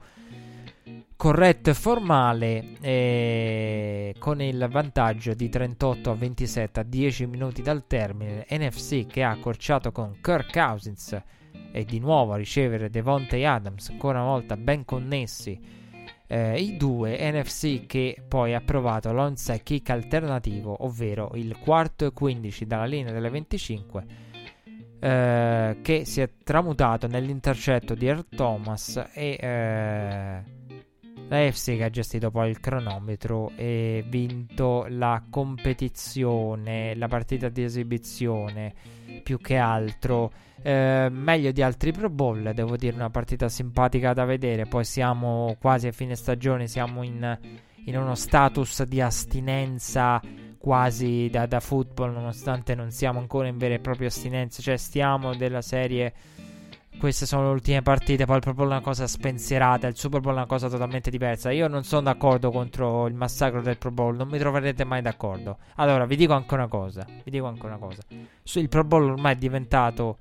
corretto 1.16 1.70
e 1.70 1.74
formale, 1.74 2.76
eh, 2.82 4.16
con 4.20 4.42
il 4.42 4.68
vantaggio 4.70 5.34
di 5.34 5.50
38 5.50 6.12
a 6.12 6.16
27 6.16 6.80
a 6.82 6.84
10 6.84 7.26
minuti 7.26 7.62
dal 7.62 7.88
termine. 7.88 8.46
NFC 8.50 9.08
che 9.08 9.24
ha 9.24 9.32
accorciato 9.32 9.92
con 9.92 10.18
Kirk 10.22 10.52
Cousins 10.52 11.20
e 11.72 11.86
di 11.86 12.00
nuovo 12.00 12.34
a 12.34 12.38
ricevere 12.38 12.90
Devontae 12.90 13.46
Adams, 13.46 13.90
ancora 13.90 14.22
una 14.22 14.30
volta 14.30 14.58
ben 14.58 14.86
connessi. 14.86 15.60
Eh, 16.28 16.60
I 16.60 16.78
due 16.78 17.18
NFC 17.32 17.86
che 17.86 18.24
poi 18.28 18.54
ha 18.54 18.62
provato 18.62 19.12
l'onside 19.12 19.64
kick 19.64 19.90
alternativo, 19.90 20.84
ovvero 20.86 21.32
il 21.36 21.58
quarto 21.58 22.06
e 22.06 22.12
15 22.12 22.66
dalla 22.66 22.86
linea 22.86 23.14
delle 23.14 23.30
25 23.30 24.24
eh, 25.06 25.78
che 25.84 26.04
si 26.06 26.22
è 26.22 26.30
tramutato 26.44 27.08
nell'intercetto 27.08 27.94
di 27.94 28.08
Earl 28.08 28.26
Thomas 28.28 28.98
e 29.14 29.38
eh, 29.40 30.44
la 31.28 31.52
FC 31.52 31.78
che 31.78 31.84
ha 31.84 31.90
gestito 31.90 32.32
poi 32.32 32.50
il 32.50 32.60
cronometro 32.60 33.52
e 33.56 34.04
vinto 34.08 34.86
la 34.90 35.22
competizione, 35.30 36.96
la 36.96 37.08
partita 37.08 37.50
di 37.50 37.64
esibizione 37.64 38.74
più 39.22 39.40
che 39.40 39.58
altro. 39.58 40.32
Eh, 40.66 41.10
meglio 41.12 41.52
di 41.52 41.62
altri 41.62 41.92
Pro 41.92 42.10
Bowl, 42.10 42.52
devo 42.56 42.76
dire 42.76 42.96
una 42.96 43.12
partita 43.12 43.48
simpatica 43.50 44.14
da 44.14 44.26
vedere. 44.26 44.66
Poi 44.66 44.84
siamo 44.84 45.56
quasi 45.60 45.86
a 45.86 45.92
fine 45.92 46.16
stagione, 46.16 46.66
siamo 46.66 47.04
in, 47.04 47.38
in 47.84 47.96
uno 47.96 48.16
status 48.16 48.82
di 48.82 49.00
astinenza 49.00 50.20
quasi 50.58 51.30
da, 51.30 51.46
da, 51.46 51.60
football, 51.60 52.14
nonostante 52.14 52.74
non 52.74 52.90
siamo 52.90 53.20
ancora 53.20 53.48
in 53.48 53.60
vera 53.60 53.76
e 53.76 53.80
propria 53.80 54.08
astinenza. 54.08 54.64
Cioè, 54.64 54.76
stiamo 54.78 55.36
della 55.36 55.62
serie. 55.62 56.14
Queste 56.98 57.28
sono 57.28 57.44
le 57.44 57.50
ultime 57.50 57.84
partite. 57.84 58.26
Poi 58.26 58.38
il 58.38 58.42
Pro 58.42 58.56
Bowl 58.56 58.70
è 58.70 58.72
una 58.72 58.82
cosa 58.82 59.06
spensierata. 59.06 59.86
Il 59.86 59.96
Super 59.96 60.20
Bowl 60.20 60.34
è 60.34 60.38
una 60.38 60.48
cosa 60.48 60.68
totalmente 60.68 61.12
diversa. 61.12 61.52
Io 61.52 61.68
non 61.68 61.84
sono 61.84 62.02
d'accordo 62.02 62.50
contro 62.50 63.06
il 63.06 63.14
massacro 63.14 63.62
del 63.62 63.78
Pro 63.78 63.92
Bowl. 63.92 64.16
Non 64.16 64.30
mi 64.30 64.40
troverete 64.40 64.84
mai 64.84 65.04
d'accordo. 65.04 65.60
Allora, 65.76 66.08
vi 66.08 66.16
dico 66.16 66.34
anche 66.34 66.56
una 66.56 66.68
cosa. 66.68 67.06
Vi 67.06 67.30
dico 67.30 67.46
anche 67.46 67.68
una 67.68 67.78
cosa. 67.78 68.02
Il 68.56 68.68
Pro 68.68 68.84
Bowl 68.84 69.12
ormai 69.12 69.34
è 69.34 69.38
diventato. 69.38 70.18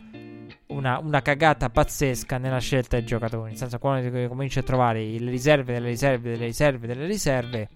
Una, 0.74 0.98
una, 0.98 1.22
cagata 1.22 1.70
pazzesca 1.70 2.38
nella 2.38 2.58
scelta 2.58 2.96
dei 2.96 3.06
giocatori. 3.06 3.50
Nel 3.50 3.56
senso, 3.56 3.78
quando 3.78 4.28
cominci 4.28 4.58
a 4.58 4.62
trovare 4.62 5.04
le 5.04 5.30
riserve 5.30 5.72
delle 5.72 5.88
riserve 5.88 6.30
delle 6.30 6.46
riserve 6.46 6.86
delle 6.86 7.06
riserve 7.06 7.68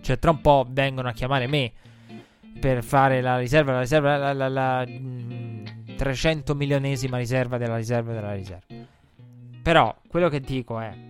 cioè, 0.00 0.18
tra 0.18 0.30
un 0.30 0.40
po' 0.40 0.66
vengono 0.68 1.08
a 1.08 1.12
chiamare 1.12 1.46
me 1.46 1.72
per 2.58 2.82
fare 2.82 3.20
la 3.20 3.38
riserva, 3.38 3.72
la 3.72 3.80
riserva, 3.80 4.16
la, 4.16 4.32
la, 4.32 4.48
la, 4.48 4.84
la 4.84 4.86
300 5.96 6.54
milionesima 6.54 7.16
riserva 7.16 7.58
della 7.58 7.76
riserva 7.76 8.12
della 8.12 8.34
riserva. 8.34 8.66
Però, 9.62 9.94
quello 10.08 10.28
che 10.28 10.40
dico 10.40 10.80
è. 10.80 11.09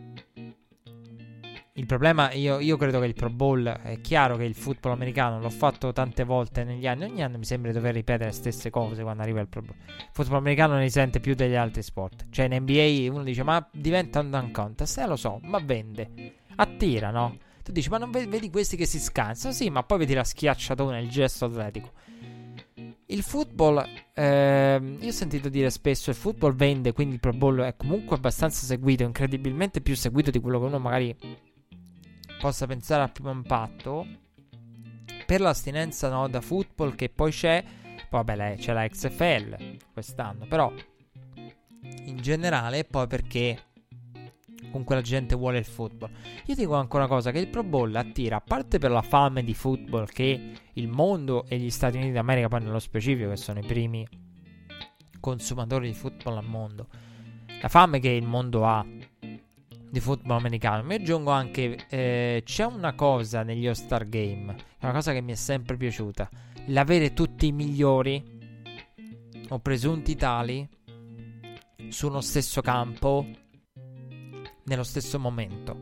Il 1.75 1.87
problema, 1.87 2.33
io, 2.33 2.59
io, 2.59 2.77
credo 2.77 2.99
che 2.99 3.07
il 3.07 3.15
Pro 3.15 3.31
Bowl 3.31 3.65
è 3.65 4.01
chiaro 4.01 4.37
che 4.37 4.43
il 4.43 4.55
football 4.55 4.93
americano 4.93 5.41
l'ho 5.41 5.51
fatto 5.51 5.93
tante 5.93 6.25
volte 6.25 6.65
negli 6.65 6.87
anni. 6.87 7.05
Ogni 7.05 7.23
anno 7.23 7.39
mi 7.39 7.45
sembra 7.45 7.71
di 7.71 7.77
dover 7.77 7.95
ripetere 7.95 8.27
le 8.27 8.33
stesse 8.33 8.71
cose 8.71 9.03
quando 9.03 9.23
arriva 9.23 9.41
il 9.41 9.47
Pro 9.47 9.63
Bowl. 9.63 9.77
Il 9.87 10.09
football 10.13 10.39
americano 10.39 10.75
ne 10.75 10.81
risente 10.81 11.21
più 11.21 11.35
degli 11.35 11.55
altri 11.55 11.83
sport. 11.83 12.27
Cioè, 12.31 12.47
in 12.47 12.63
NBA 12.63 13.13
uno 13.13 13.23
dice: 13.23 13.45
Ma 13.45 13.67
diventa 13.71 14.19
un 14.19 14.31
dunk 14.31 14.51
contest. 14.51 14.99
Eh, 14.99 15.07
lo 15.07 15.17
so, 15.17 15.39
ma 15.45 15.61
vende. 15.61 16.35
Attira, 16.57 17.11
no? 17.11 17.39
Tu 17.63 17.73
dici, 17.73 17.89
ma 17.89 17.99
non 17.99 18.11
vedi, 18.11 18.51
questi 18.51 18.77
che 18.77 18.85
si 18.85 18.99
scansano? 18.99 19.55
Sì, 19.55 19.71
ma 19.71 19.85
poi 19.85 19.99
vedi 19.99 20.15
la 20.15 20.25
schiacciatona, 20.25 20.99
il 20.99 21.09
gesto 21.09 21.45
atletico. 21.45 21.93
Il 23.07 23.23
football, 23.23 23.85
eh, 24.15 24.81
io 25.01 25.09
ho 25.09 25.13
sentito 25.13 25.49
dire 25.49 25.71
spesso, 25.71 26.11
il 26.11 26.17
football 26.17 26.55
vende, 26.55 26.93
quindi 26.93 27.15
il 27.15 27.21
Pro 27.21 27.33
Bowl 27.33 27.61
è 27.61 27.77
comunque 27.77 28.17
abbastanza 28.17 28.67
seguito, 28.67 29.05
incredibilmente 29.05 29.81
più 29.81 29.95
seguito 29.95 30.31
di 30.31 30.41
quello 30.41 30.59
che 30.59 30.67
uno 30.67 30.79
magari 30.79 31.17
possa 32.41 32.67
pensare 32.67 33.03
a 33.03 33.09
primo 33.09 33.31
impatto. 33.31 34.07
Per 35.27 35.41
l'astinenza 35.41 36.09
no, 36.09 36.27
da 36.29 36.41
football 36.41 36.97
che 36.97 37.09
poi 37.09 37.31
c'è, 37.31 37.63
poi 38.09 38.25
vabbè 38.25 38.57
c'è 38.57 38.73
la 38.73 38.89
XFL 38.89 39.77
quest'anno, 39.93 40.47
però 40.47 40.73
in 41.83 42.17
generale, 42.17 42.85
poi 42.85 43.07
perché 43.07 43.67
comunque 44.71 44.97
la 44.97 45.03
gente 45.03 45.37
vuole 45.37 45.59
il 45.59 45.65
football. 45.65 46.11
Io 46.47 46.55
dico 46.55 46.75
ancora 46.75 47.05
una 47.05 47.13
cosa, 47.13 47.31
che 47.31 47.39
il 47.39 47.49
Pro 47.49 47.63
Bowl 47.63 47.95
attira, 47.95 48.37
a 48.37 48.41
parte 48.41 48.79
per 48.79 48.91
la 48.91 49.03
fame 49.03 49.45
di 49.45 49.55
football 49.55 50.07
che 50.07 50.53
il 50.73 50.89
mondo 50.89 51.45
e 51.47 51.59
gli 51.59 51.71
Stati 51.71 51.97
Uniti 51.97 52.13
d'America, 52.13 52.49
poi 52.49 52.63
nello 52.63 52.79
specifico, 52.79 53.31
che 53.31 53.37
sono 53.37 53.61
i 53.61 53.65
primi 53.65 54.07
consumatori 55.21 55.89
di 55.89 55.95
football 55.95 56.39
al 56.39 56.47
mondo, 56.47 56.89
la 57.61 57.69
fame 57.69 58.01
che 58.01 58.09
il 58.09 58.27
mondo 58.27 58.67
ha 58.67 58.85
di 59.91 60.01
football 60.01 60.39
americano. 60.39 60.83
Mi 60.85 60.95
aggiungo 60.95 61.31
anche, 61.31 61.87
eh, 61.89 62.43
c'è 62.45 62.65
una 62.65 62.95
cosa 62.95 63.43
negli 63.43 63.67
All-Star 63.67 64.09
Game, 64.09 64.55
una 64.81 64.93
cosa 64.93 65.13
che 65.13 65.21
mi 65.21 65.33
è 65.33 65.37
sempre 65.37 65.77
piaciuta, 65.77 66.29
l'avere 66.67 67.13
tutti 67.13 67.49
i 67.49 67.53
migliori 67.53 68.39
o 69.49 69.59
presunti 69.59 70.15
tali 70.15 70.69
su 71.89 72.07
uno 72.07 72.21
stesso 72.21 72.61
campo 72.61 73.27
nello 74.65 74.85
stesso 74.85 75.19
momento. 75.19 75.81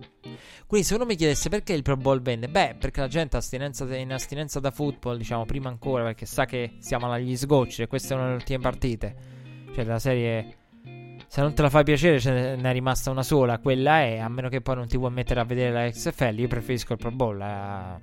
Quindi 0.67 0.87
se 0.87 0.95
uno 0.95 1.05
mi 1.05 1.15
chiedesse 1.15 1.49
perché 1.49 1.75
il 1.75 1.83
Pro 1.83 1.97
Bowl 1.97 2.21
vende, 2.21 2.49
beh, 2.49 2.77
perché 2.79 3.01
la 3.01 3.09
gente 3.09 3.37
astinenza, 3.37 3.85
in 3.97 4.13
astinenza 4.13 4.61
da 4.61 4.71
football, 4.71 5.19
diciamo 5.19 5.45
prima 5.45 5.69
ancora, 5.69 6.05
perché 6.05 6.27
sa 6.27 6.47
che 6.47 6.77
siamo 6.81 7.11
agli 7.11 7.37
sgocci 7.37 7.83
e 7.83 7.87
queste 7.87 8.09
sono 8.09 8.29
le 8.29 8.35
ultime 8.35 8.59
partite. 8.59 9.17
Cioè 9.75 9.85
la 9.85 9.99
serie 9.99 10.58
se 11.29 11.43
non 11.43 11.53
te 11.53 11.61
la 11.61 11.69
fa 11.69 11.83
piacere 11.83 12.19
ce 12.19 12.57
n'è 12.57 12.73
rimasta 12.73 13.11
una 13.11 13.23
sola, 13.23 13.59
quella 13.59 14.01
è, 14.01 14.19
a 14.19 14.29
meno 14.29 14.49
che 14.49 14.63
poi 14.63 14.77
non 14.77 14.89
ti 14.89 14.97
vuoi 14.97 15.11
mettere 15.11 15.41
a 15.41 15.45
vedere 15.45 15.73
la 15.73 15.91
XFL, 15.91 16.39
io 16.39 16.49
preferisco 16.49 16.95
il 16.95 16.99
Pro 16.99 17.11
Bowl 17.11 17.39
a, 17.41 18.01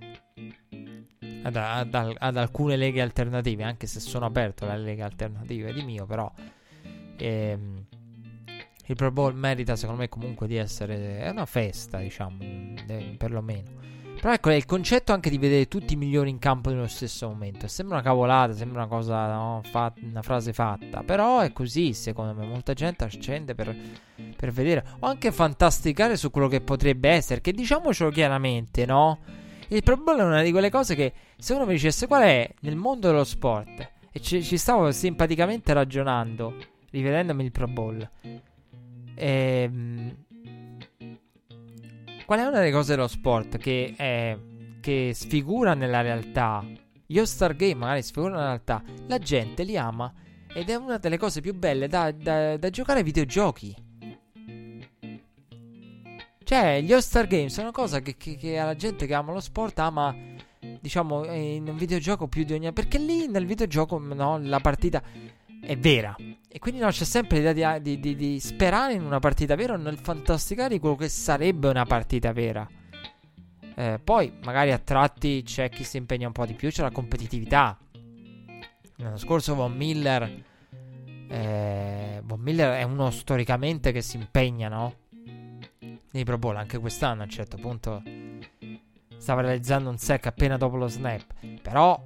ad, 1.41 1.55
ad, 1.55 2.15
ad, 2.19 2.37
alcune 2.37 2.75
leghe 2.75 3.01
alternative, 3.01 3.63
anche 3.63 3.87
se 3.87 3.99
sono 3.99 4.27
aperto 4.27 4.69
alle 4.69 4.83
leghe 4.83 5.01
alternative 5.01 5.73
di 5.73 5.81
mio, 5.81 6.05
però 6.05 6.31
ehm, 7.17 7.85
il 8.85 8.95
Pro 8.95 9.11
Bowl 9.11 9.33
merita 9.33 9.75
secondo 9.75 10.01
me 10.01 10.07
comunque 10.09 10.45
di 10.45 10.57
essere 10.57 11.17
è 11.17 11.29
una 11.29 11.47
festa, 11.47 11.97
diciamo, 11.97 12.37
perlomeno. 13.17 13.83
Però 14.25 14.37
ecco, 14.37 14.49
è 14.49 14.55
il 14.55 14.65
concetto 14.65 15.13
anche 15.13 15.29
di 15.29 15.37
vedere 15.37 15.67
tutti 15.67 15.93
i 15.93 15.97
migliori 15.97 16.31
in 16.31 16.39
campo 16.39 16.71
nello 16.71 16.87
stesso 16.87 17.27
momento. 17.27 17.67
Sembra 17.67 17.97
una 17.97 18.03
cavolata, 18.03 18.53
sembra 18.53 18.79
una 18.79 18.89
cosa, 18.89 19.31
no? 19.31 19.61
Fat- 19.63 20.01
una 20.01 20.23
frase 20.23 20.51
fatta. 20.51 21.03
Però 21.03 21.41
è 21.41 21.53
così, 21.53 21.93
secondo 21.93 22.33
me. 22.33 22.47
Molta 22.47 22.73
gente 22.73 23.07
scende 23.07 23.53
per, 23.53 23.75
per 24.35 24.51
vedere. 24.51 24.83
O 25.01 25.05
anche 25.05 25.31
fantasticare 25.31 26.17
su 26.17 26.31
quello 26.31 26.47
che 26.47 26.59
potrebbe 26.59 27.09
essere. 27.09 27.39
Che 27.39 27.51
diciamocelo 27.51 28.09
chiaramente, 28.09 28.87
no? 28.87 29.19
Il 29.67 29.83
problema 29.83 30.23
è 30.23 30.25
una 30.25 30.41
di 30.41 30.49
quelle 30.49 30.71
cose 30.71 30.95
che 30.95 31.13
se 31.37 31.53
uno 31.53 31.67
mi 31.67 31.73
dicesse 31.73 32.07
qual 32.07 32.23
è 32.23 32.51
nel 32.61 32.77
mondo 32.77 33.09
dello 33.09 33.25
sport, 33.25 33.91
e 34.11 34.19
ci, 34.21 34.41
ci 34.41 34.57
stavo 34.57 34.91
simpaticamente 34.91 35.71
ragionando, 35.71 36.55
rivedendomi 36.89 37.43
il 37.43 37.51
Pro 37.51 37.67
Bowl. 37.67 38.09
Ehm 39.13 40.24
Qual 42.25 42.39
è 42.39 42.43
una 42.43 42.57
delle 42.57 42.71
cose 42.71 42.95
dello 42.95 43.07
sport 43.07 43.57
che, 43.57 43.93
è, 43.95 44.35
che 44.81 45.11
sfigura 45.13 45.75
nella 45.75 46.01
realtà? 46.01 46.65
Gli 47.05 47.19
All-Star 47.19 47.55
Game 47.55 47.75
magari 47.75 48.01
sfigurano 48.01 48.37
nella 48.37 48.47
realtà. 48.47 48.81
La 49.05 49.19
gente 49.19 49.63
li 49.63 49.77
ama 49.77 50.11
ed 50.51 50.69
è 50.69 50.75
una 50.75 50.97
delle 50.97 51.19
cose 51.19 51.39
più 51.39 51.53
belle 51.53 51.87
da, 51.87 52.11
da, 52.11 52.57
da 52.57 52.69
giocare 52.71 52.99
ai 52.99 53.05
videogiochi. 53.05 53.75
Cioè, 56.43 56.81
gli 56.81 56.93
All-Star 56.93 57.27
Game 57.27 57.49
sono 57.49 57.67
una 57.67 57.75
cosa 57.75 57.99
che, 57.99 58.17
che, 58.17 58.37
che 58.37 58.55
la 58.55 58.75
gente 58.75 59.05
che 59.05 59.13
ama 59.13 59.31
lo 59.31 59.39
sport 59.39 59.77
ama, 59.77 60.15
diciamo, 60.79 61.31
in 61.31 61.67
un 61.67 61.77
videogioco 61.77 62.27
più 62.27 62.43
di 62.43 62.53
ogni... 62.53 62.73
Perché 62.73 62.97
lì 62.97 63.27
nel 63.27 63.45
videogioco, 63.45 63.99
no, 63.99 64.39
la 64.41 64.59
partita 64.59 65.01
è 65.65 65.77
vera. 65.77 66.15
E 66.47 66.59
quindi 66.59 66.79
no, 66.79 66.89
c'è 66.89 67.03
sempre 67.03 67.39
l'idea 67.39 67.79
di, 67.79 67.99
di, 67.99 68.15
di, 68.15 68.39
sperare 68.39 68.93
in 68.93 69.03
una 69.03 69.19
partita 69.19 69.55
vera 69.55 69.73
o 69.73 69.77
nel 69.77 69.97
fantasticare 69.97 70.79
quello 70.79 70.95
che 70.95 71.09
sarebbe 71.09 71.67
una 71.67 71.85
partita 71.85 72.31
vera. 72.31 72.67
Eh, 73.77 73.99
poi 74.01 74.31
magari 74.43 74.71
a 74.71 74.77
tratti 74.77 75.43
c'è 75.43 75.69
chi 75.69 75.83
si 75.83 75.97
impegna 75.97 76.27
un 76.27 76.33
po' 76.33 76.45
di 76.45 76.53
più, 76.53 76.69
c'è 76.69 76.81
la 76.81 76.91
competitività. 76.91 77.77
L'anno 78.97 79.17
scorso 79.17 79.55
Von 79.55 79.73
Miller... 79.73 80.43
Eh, 81.27 82.21
Von 82.23 82.39
Miller 82.39 82.77
è 82.79 82.83
uno 82.83 83.09
storicamente 83.09 83.91
che 83.91 84.01
si 84.01 84.15
impegna, 84.15 84.69
no? 84.69 84.95
Nei 86.11 86.23
Pro 86.23 86.37
Bowl, 86.37 86.55
anche 86.55 86.77
quest'anno 86.77 87.21
a 87.21 87.25
un 87.25 87.29
certo 87.29 87.57
punto 87.57 88.01
stava 89.25 89.41
realizzando 89.41 89.89
un 89.89 89.97
sec 89.97 90.27
appena 90.27 90.55
dopo 90.55 90.75
lo 90.75 90.87
snap. 90.87 91.25
Però 91.61 91.99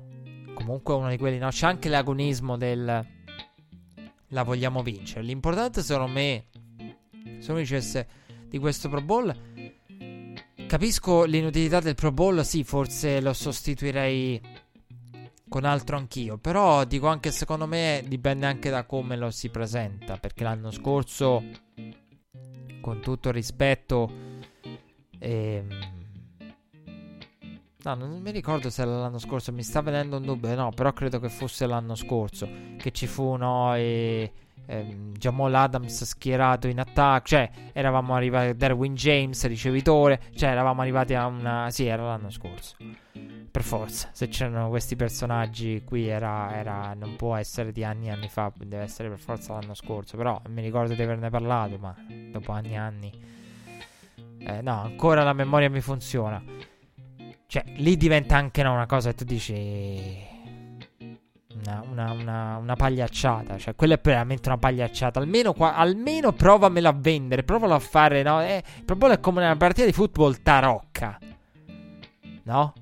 comunque 0.54 0.94
uno 0.94 1.10
di 1.10 1.18
quelli, 1.18 1.38
no? 1.38 1.50
C'è 1.50 1.68
anche 1.68 1.90
l'agonismo 1.90 2.58
del 2.58 3.06
la 4.30 4.44
vogliamo 4.44 4.84
vincere. 4.84 5.24
L'importante 5.24 5.82
secondo 5.82 6.12
me, 6.12 6.46
se 7.40 7.52
uno 7.52 7.60
dicesse 7.60 8.08
di 8.48 8.58
questo 8.58 8.90
Pro 8.90 9.02
Bowl, 9.02 9.36
capisco 10.68 11.24
l'inutilità 11.24 11.80
del 11.80 11.96
Pro 11.96 12.12
Bowl, 12.12 12.44
sì, 12.44 12.64
forse 12.64 13.22
lo 13.22 13.34
sostituirei 13.34 14.42
con 15.48 15.66
altro 15.66 15.98
anch'io, 15.98 16.38
però 16.38 16.86
dico 16.86 17.08
anche 17.08 17.32
secondo 17.32 17.66
me 17.66 18.04
dipende 18.08 18.46
anche 18.46 18.70
da 18.70 18.86
come 18.86 19.18
lo 19.18 19.32
si 19.32 19.50
presenta, 19.50 20.18
perché 20.18 20.44
l'anno 20.44 20.70
scorso, 20.70 21.44
con 22.82 23.02
tutto 23.02 23.32
rispetto, 23.32 24.12
ehm, 25.18 25.99
No, 27.82 27.94
non 27.96 28.20
mi 28.20 28.32
ricordo 28.32 28.70
se 28.70 28.82
era 28.82 28.92
l'anno 28.92 29.20
scorso, 29.20 29.54
mi 29.54 29.64
sta 29.64 29.82
venendo 29.82 30.18
un 30.18 30.24
dubbio, 30.24 30.54
no, 30.54 30.70
però 30.70 30.92
credo 30.92 31.18
che 31.22 31.30
fosse 31.30 31.66
l'anno 31.66 31.96
scorso 31.96 32.46
che 32.78 32.92
ci 32.92 33.08
fu, 33.08 33.38
no, 33.38 33.74
e, 33.74 34.34
ehm, 34.66 35.14
Jamal 35.14 35.56
Adams 35.56 36.04
schierato 36.04 36.68
in 36.68 36.82
attacco, 36.82 37.28
cioè 37.28 37.50
eravamo 37.72 38.16
arrivati 38.16 38.50
a 38.50 38.54
Derwin 38.54 38.96
James, 38.96 39.48
ricevitore, 39.48 40.20
cioè 40.36 40.50
eravamo 40.50 40.82
arrivati 40.82 41.14
a 41.14 41.26
una... 41.28 41.70
sì, 41.72 41.86
era 41.86 42.04
l'anno 42.04 42.30
scorso. 42.30 42.76
Per 43.50 43.64
forza, 43.64 44.10
se 44.12 44.28
c'erano 44.28 44.68
questi 44.68 44.98
personaggi 44.98 45.82
qui 45.86 46.06
era, 46.06 46.54
era 46.54 46.94
non 46.94 47.16
può 47.16 47.38
essere 47.38 47.72
di 47.72 47.86
anni 47.86 48.08
e 48.08 48.12
anni 48.12 48.28
fa, 48.28 48.52
deve 48.58 48.84
essere 48.84 49.08
per 49.08 49.20
forza 49.20 49.54
l'anno 49.54 49.74
scorso, 49.74 50.18
però 50.18 50.42
mi 50.50 50.62
ricordo 50.62 50.96
di 50.96 51.02
averne 51.02 51.30
parlato, 51.30 51.78
ma 51.78 51.96
dopo 52.30 52.52
anni 52.52 52.72
e 52.72 52.78
anni... 52.78 53.38
Eh, 54.42 54.62
no, 54.62 54.82
ancora 54.82 55.24
la 55.24 55.34
memoria 55.34 55.70
mi 55.70 55.80
funziona. 55.80 56.44
Cioè, 57.50 57.64
lì 57.78 57.98
diventa 57.98 58.38
anche 58.38 58.62
no, 58.62 58.74
una 58.74 58.86
cosa 58.86 59.10
che 59.10 59.16
tu 59.16 59.24
dici. 59.24 60.28
Una, 61.56 61.84
una, 61.90 62.12
una, 62.12 62.58
una, 62.58 62.76
pagliacciata. 62.76 63.58
Cioè, 63.58 63.74
quella 63.74 63.96
è 63.96 64.00
veramente 64.00 64.50
una 64.50 64.60
pagliacciata. 64.60 65.20
Almeno, 65.20 65.54
qua, 65.54 65.74
almeno 65.74 66.32
provamela 66.32 66.90
a 66.90 66.96
vendere. 66.96 67.42
Provalo 67.42 67.74
a 67.74 67.80
fare. 67.80 68.22
No? 68.22 68.44
Eh, 68.44 68.64
problema 68.86 69.16
è 69.16 69.20
come 69.20 69.44
una 69.44 69.58
partita 69.58 69.88
di 69.88 69.94
football 69.94 70.44
tarocca. 70.44 71.18
No? 72.44 72.74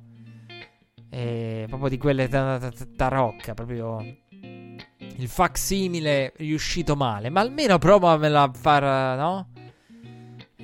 Eh, 1.11 1.64
proprio 1.69 1.88
di 1.88 1.98
quelle 1.98 2.27
tarocca. 2.27 3.53
Proprio 3.53 4.02
il 4.02 5.27
facsimile 5.30 6.34
riuscito 6.35 6.98
male. 6.98 7.30
Ma 7.30 7.39
almeno 7.39 7.77
provamela 7.77 8.41
a 8.41 8.52
fare. 8.53 9.15
No? 9.15 9.48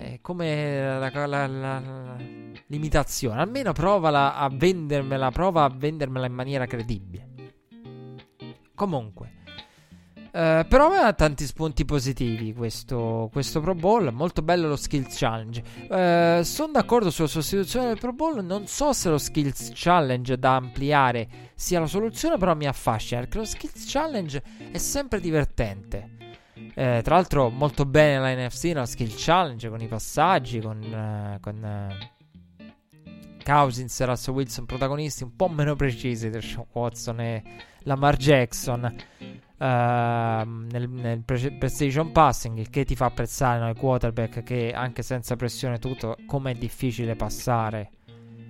Eh, 0.03 0.19
come 0.21 0.99
la, 0.99 1.25
la, 1.25 1.47
la, 1.47 2.15
l'imitazione. 2.67 3.39
Almeno 3.39 3.71
provala 3.71 4.35
a 4.35 4.49
vendermela. 4.49 5.31
Prova 5.31 5.63
a 5.63 5.69
vendermela 5.73 6.25
in 6.25 6.33
maniera 6.33 6.65
credibile. 6.65 7.27
Comunque. 8.75 9.41
Uh, 10.33 10.65
però 10.67 10.87
aveva 10.87 11.13
tanti 11.13 11.45
spunti 11.45 11.85
positivi 11.85 12.53
questo, 12.53 13.29
questo, 13.31 13.61
Pro 13.61 13.75
Bowl. 13.75 14.11
Molto 14.11 14.41
bello 14.41 14.67
lo 14.67 14.75
Skills 14.75 15.15
Challenge. 15.17 15.63
Uh, 15.87 16.43
sono 16.43 16.71
d'accordo 16.73 17.09
sulla 17.09 17.27
sostituzione 17.27 17.87
del 17.87 17.99
Pro 17.99 18.11
Bowl. 18.11 18.43
Non 18.43 18.67
so 18.67 18.91
se 18.91 19.09
lo 19.09 19.17
Skills 19.17 19.71
Challenge 19.73 20.37
da 20.37 20.55
ampliare 20.55 21.51
sia 21.55 21.79
la 21.79 21.87
soluzione, 21.87 22.37
però 22.37 22.55
mi 22.55 22.65
affascina 22.65 23.21
perché 23.21 23.37
lo 23.37 23.45
Skills 23.45 23.85
Challenge 23.89 24.43
è 24.71 24.77
sempre 24.79 25.21
divertente. 25.21 26.22
Eh, 26.55 27.01
tra 27.03 27.15
l'altro, 27.15 27.49
molto 27.49 27.85
bene 27.85 28.19
la 28.19 28.45
NFC, 28.47 28.71
la 28.73 28.85
skill 28.85 29.13
challenge 29.15 29.69
con 29.69 29.81
i 29.81 29.87
passaggi, 29.87 30.59
con, 30.59 30.77
uh, 30.77 31.39
con 31.39 31.63
uh, 31.63 32.65
Cousins 33.43 33.99
e 33.99 34.05
Russell 34.05 34.35
Wilson 34.35 34.65
protagonisti 34.65 35.23
un 35.23 35.35
po' 35.35 35.49
meno 35.49 35.75
precisi 35.75 36.29
di 36.29 36.41
Sean 36.41 36.65
Watson 36.71 37.19
e 37.19 37.43
Lamar 37.83 38.17
Jackson. 38.17 38.93
Uh, 39.55 39.65
nel, 39.65 40.89
nel 40.89 41.23
precision 41.23 42.11
passing, 42.11 42.57
il 42.57 42.69
che 42.69 42.83
ti 42.83 42.95
fa 42.95 43.05
apprezzare 43.05 43.59
noi 43.59 43.75
quarterback 43.75 44.43
che 44.43 44.73
anche 44.73 45.03
senza 45.03 45.35
pressione 45.35 45.79
tutto, 45.79 46.17
come 46.25 46.51
è 46.51 46.55
difficile 46.55 47.15
passare 47.15 47.91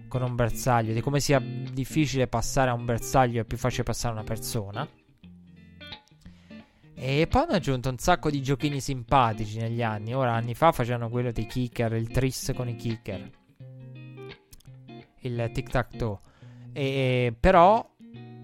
con 0.08 0.24
un 0.24 0.36
bersaglio, 0.36 0.94
di 0.94 1.02
come 1.02 1.20
sia 1.20 1.40
difficile 1.40 2.28
passare 2.28 2.70
a 2.70 2.74
un 2.74 2.86
bersaglio 2.86 3.42
è 3.42 3.46
più 3.46 3.58
facile 3.58 3.84
passare 3.84 4.16
a 4.16 4.18
una 4.18 4.26
persona. 4.26 4.88
E 6.96 7.28
poi 7.28 7.42
hanno 7.42 7.54
aggiunto 7.54 7.90
un 7.90 7.98
sacco 7.98 8.30
di 8.30 8.42
giochini 8.42 8.80
simpatici 8.80 9.58
negli 9.58 9.82
anni. 9.82 10.14
Ora, 10.14 10.34
anni 10.34 10.54
fa 10.54 10.72
facevano 10.72 11.10
quello 11.10 11.32
dei 11.32 11.46
kicker, 11.46 11.94
il 11.94 12.10
tris 12.10 12.52
con 12.56 12.68
i 12.68 12.76
kicker, 12.76 13.30
il 15.22 15.52
tic 15.54 15.70
tac 15.70 15.98
toe. 15.98 16.20
E, 16.72 17.34
però 17.40 17.90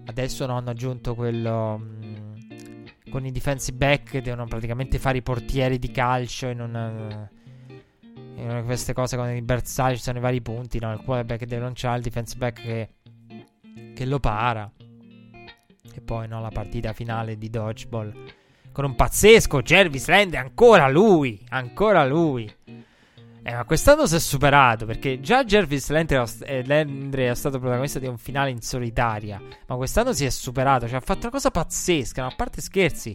adesso 0.06 0.46
non 0.46 0.56
hanno 0.56 0.70
aggiunto 0.70 1.14
quello 1.14 1.78
mh, 1.78 2.04
mm, 2.04 3.10
con 3.10 3.24
i 3.24 3.32
defensive 3.32 3.76
back 3.76 4.10
che 4.10 4.22
devono 4.22 4.46
praticamente 4.46 4.98
fare 4.98 5.18
i 5.18 5.22
portieri 5.22 5.78
di 5.78 5.90
calcio 5.90 6.46
in 6.48 6.60
in 8.40 8.48
una 8.48 8.62
queste 8.62 8.94
cose 8.94 9.16
con 9.16 9.28
i 9.28 9.42
bersaggi 9.42 9.96
ci 9.96 10.02
sono 10.02 10.18
i 10.18 10.22
vari 10.22 10.40
punti, 10.40 10.78
no? 10.78 10.92
il 10.92 11.00
quarterback 11.02 11.44
deve 11.44 11.62
lanciare, 11.62 11.98
il 11.98 12.02
defensive 12.02 12.38
back 12.38 12.62
che, 12.62 12.88
che 13.94 14.06
lo 14.06 14.18
para. 14.18 14.70
E 15.92 16.00
poi 16.00 16.26
no, 16.26 16.40
la 16.40 16.50
partita 16.50 16.92
finale 16.92 17.36
di 17.36 17.50
dodgeball 17.50 18.12
con 18.80 18.88
un 18.88 18.96
pazzesco 18.96 19.60
Jervis 19.60 20.08
Landry, 20.08 20.38
ancora 20.38 20.88
lui, 20.88 21.38
ancora 21.50 22.06
lui. 22.06 22.50
Eh, 23.42 23.54
ma 23.54 23.64
quest'anno 23.64 24.06
si 24.06 24.14
è 24.14 24.18
superato 24.18 24.86
perché 24.86 25.20
già 25.20 25.44
Jervis 25.44 25.90
Landry, 25.90 26.24
eh, 26.44 27.30
è 27.30 27.34
stato 27.34 27.58
protagonista 27.58 27.98
di 27.98 28.06
un 28.06 28.16
finale 28.16 28.48
in 28.48 28.62
solitaria, 28.62 29.38
ma 29.66 29.76
quest'anno 29.76 30.14
si 30.14 30.24
è 30.24 30.30
superato, 30.30 30.86
cioè 30.88 30.96
ha 30.96 31.00
fatto 31.00 31.20
una 31.20 31.30
cosa 31.30 31.50
pazzesca, 31.50 32.22
ma 32.22 32.28
a 32.28 32.34
parte 32.34 32.62
scherzi, 32.62 33.14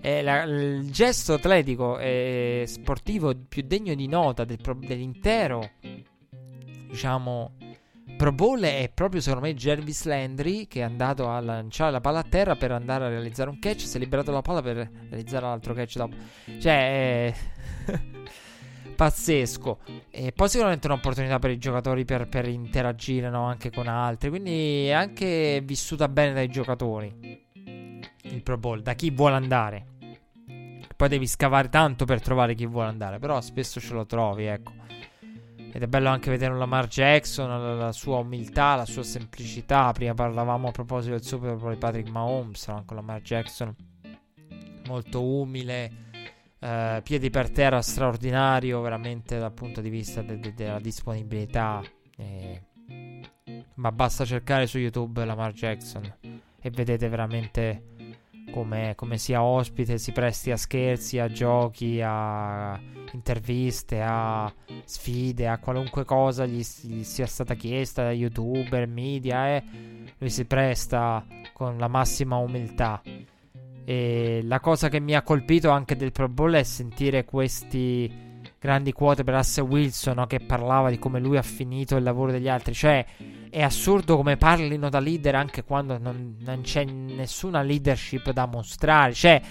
eh, 0.00 0.20
la, 0.20 0.42
il 0.42 0.90
gesto 0.90 1.34
atletico 1.34 1.96
e 1.98 2.64
sportivo 2.66 3.32
più 3.48 3.62
degno 3.64 3.94
di 3.94 4.08
nota 4.08 4.44
del, 4.44 4.58
dell'intero 4.78 5.70
diciamo, 6.88 7.54
Pro 8.16 8.32
Bowl 8.32 8.60
è 8.60 8.90
proprio 8.92 9.20
secondo 9.20 9.46
me 9.46 9.54
Jervis 9.54 10.04
Landry 10.04 10.66
che 10.66 10.80
è 10.80 10.82
andato 10.82 11.28
a 11.28 11.40
lanciare 11.40 11.90
la 11.90 12.00
palla 12.00 12.20
a 12.20 12.24
terra 12.28 12.54
per 12.54 12.70
andare 12.70 13.06
a 13.06 13.08
realizzare 13.08 13.50
un 13.50 13.58
catch, 13.58 13.80
si 13.80 13.96
è 13.96 14.00
liberato 14.00 14.30
la 14.30 14.42
palla 14.42 14.62
per 14.62 14.90
realizzare 15.08 15.46
l'altro 15.46 15.74
catch 15.74 15.96
dopo. 15.96 16.14
Cioè, 16.58 17.28
è 17.28 17.34
pazzesco. 18.94 19.78
E 20.10 20.32
poi 20.32 20.48
sicuramente 20.48 20.86
un'opportunità 20.86 21.38
per 21.38 21.50
i 21.50 21.58
giocatori 21.58 22.04
per, 22.04 22.28
per 22.28 22.46
interagire 22.46 23.30
no? 23.30 23.44
anche 23.44 23.70
con 23.70 23.88
altri, 23.88 24.28
quindi 24.28 24.86
è 24.86 24.92
anche 24.92 25.60
vissuta 25.64 26.08
bene 26.08 26.32
dai 26.32 26.48
giocatori 26.48 27.42
il 28.34 28.42
Pro 28.42 28.58
Bowl, 28.58 28.82
da 28.82 28.94
chi 28.94 29.10
vuole 29.10 29.34
andare. 29.34 29.86
Poi 30.96 31.08
devi 31.08 31.26
scavare 31.26 31.68
tanto 31.68 32.04
per 32.04 32.20
trovare 32.20 32.54
chi 32.54 32.66
vuole 32.66 32.88
andare, 32.88 33.18
però 33.18 33.40
spesso 33.40 33.80
ce 33.80 33.94
lo 33.94 34.06
trovi, 34.06 34.44
ecco. 34.44 34.72
Ed 35.74 35.82
è 35.82 35.88
bello 35.88 36.08
anche 36.08 36.30
vedere 36.30 36.52
un 36.52 36.60
Lamar 36.60 36.86
Jackson, 36.86 37.48
la, 37.48 37.74
la, 37.74 37.90
sua 37.90 38.18
umiltà, 38.18 38.76
la 38.76 38.84
sua 38.84 39.02
semplicità. 39.02 39.90
Prima 39.90 40.14
parlavamo 40.14 40.68
a 40.68 40.70
proposito 40.70 41.14
del 41.14 41.24
Super 41.24 41.56
di 41.56 41.76
Patrick 41.76 42.08
Mahomes, 42.10 42.64
con 42.86 42.94
Lamar 42.94 43.20
Jackson 43.20 43.74
molto 44.86 45.24
umile, 45.24 45.90
eh, 46.60 47.00
piedi 47.02 47.28
per 47.28 47.50
terra 47.50 47.82
straordinario, 47.82 48.80
veramente 48.82 49.36
dal 49.36 49.52
punto 49.52 49.80
di 49.80 49.88
vista 49.88 50.22
de- 50.22 50.38
de- 50.38 50.54
della 50.54 50.78
disponibilità. 50.78 51.82
Eh, 52.18 52.62
ma 53.74 53.90
basta 53.90 54.24
cercare 54.24 54.68
su 54.68 54.78
YouTube 54.78 55.24
Lamar 55.24 55.52
Jackson 55.52 56.18
e 56.60 56.70
vedete 56.70 57.08
veramente 57.08 57.93
come, 58.54 58.92
come, 58.94 59.18
sia 59.18 59.42
ospite, 59.42 59.98
si 59.98 60.12
presti 60.12 60.52
a 60.52 60.56
scherzi, 60.56 61.18
a 61.18 61.26
giochi, 61.26 62.00
a 62.00 62.80
interviste, 63.10 64.00
a 64.00 64.52
sfide, 64.84 65.48
a 65.48 65.58
qualunque 65.58 66.04
cosa 66.04 66.46
gli, 66.46 66.62
gli 66.82 67.02
sia 67.02 67.26
stata 67.26 67.54
chiesta 67.54 68.04
da 68.04 68.12
youtuber, 68.12 68.86
media, 68.86 69.48
e 69.48 69.54
eh, 69.56 69.62
lui 70.18 70.30
si 70.30 70.44
presta 70.44 71.26
con 71.52 71.78
la 71.78 71.88
massima 71.88 72.36
umiltà. 72.36 73.02
E 73.84 74.40
la 74.44 74.60
cosa 74.60 74.88
che 74.88 75.00
mi 75.00 75.16
ha 75.16 75.22
colpito 75.22 75.70
anche 75.70 75.96
del 75.96 76.12
Pro 76.12 76.28
Bowl 76.28 76.52
è 76.52 76.62
sentire 76.62 77.24
questi 77.24 78.23
grandi 78.64 78.92
quote 78.92 79.24
per 79.24 79.34
Russell 79.34 79.66
Wilson 79.66 80.14
no? 80.16 80.26
che 80.26 80.40
parlava 80.40 80.88
di 80.88 80.98
come 80.98 81.20
lui 81.20 81.36
ha 81.36 81.42
finito 81.42 81.96
il 81.96 82.02
lavoro 82.02 82.32
degli 82.32 82.48
altri. 82.48 82.72
Cioè, 82.72 83.04
è 83.50 83.62
assurdo 83.62 84.16
come 84.16 84.38
parlino 84.38 84.88
da 84.88 85.00
leader 85.00 85.34
anche 85.34 85.64
quando 85.64 85.98
non, 85.98 86.36
non 86.38 86.62
c'è 86.62 86.82
nessuna 86.84 87.60
leadership 87.60 88.30
da 88.30 88.46
mostrare. 88.46 89.12
Cioè, 89.12 89.42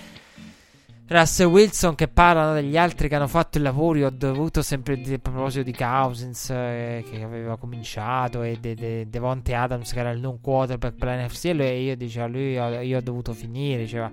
Russell 1.05 1.47
Wilson 1.47 1.93
che 1.93 2.07
parla 2.07 2.53
degli 2.53 2.75
altri 2.75 3.07
che 3.07 3.13
hanno 3.13 3.27
fatto 3.27 3.59
i 3.59 3.61
lavori. 3.61 4.03
Ho 4.03 4.09
dovuto 4.09 4.63
sempre 4.63 4.95
a 4.95 5.19
proposito 5.19 5.61
di 5.61 5.73
Cousins 5.73 6.49
eh, 6.49 7.05
che 7.07 7.21
aveva 7.21 7.55
cominciato 7.57 8.41
e 8.41 8.57
De, 8.59 8.73
De, 8.73 9.53
Adams 9.53 9.93
che 9.93 9.99
era 9.99 10.09
il 10.09 10.21
non 10.21 10.41
quarterback 10.41 10.97
per 10.97 11.07
la 11.07 11.23
NFC. 11.23 11.45
E 11.59 11.83
io 11.83 11.95
dicevo, 11.95 12.27
lui 12.29 12.53
io, 12.53 12.79
io 12.79 12.97
ho 12.97 13.01
dovuto 13.01 13.31
finire. 13.33 13.83
Diceva 13.83 14.09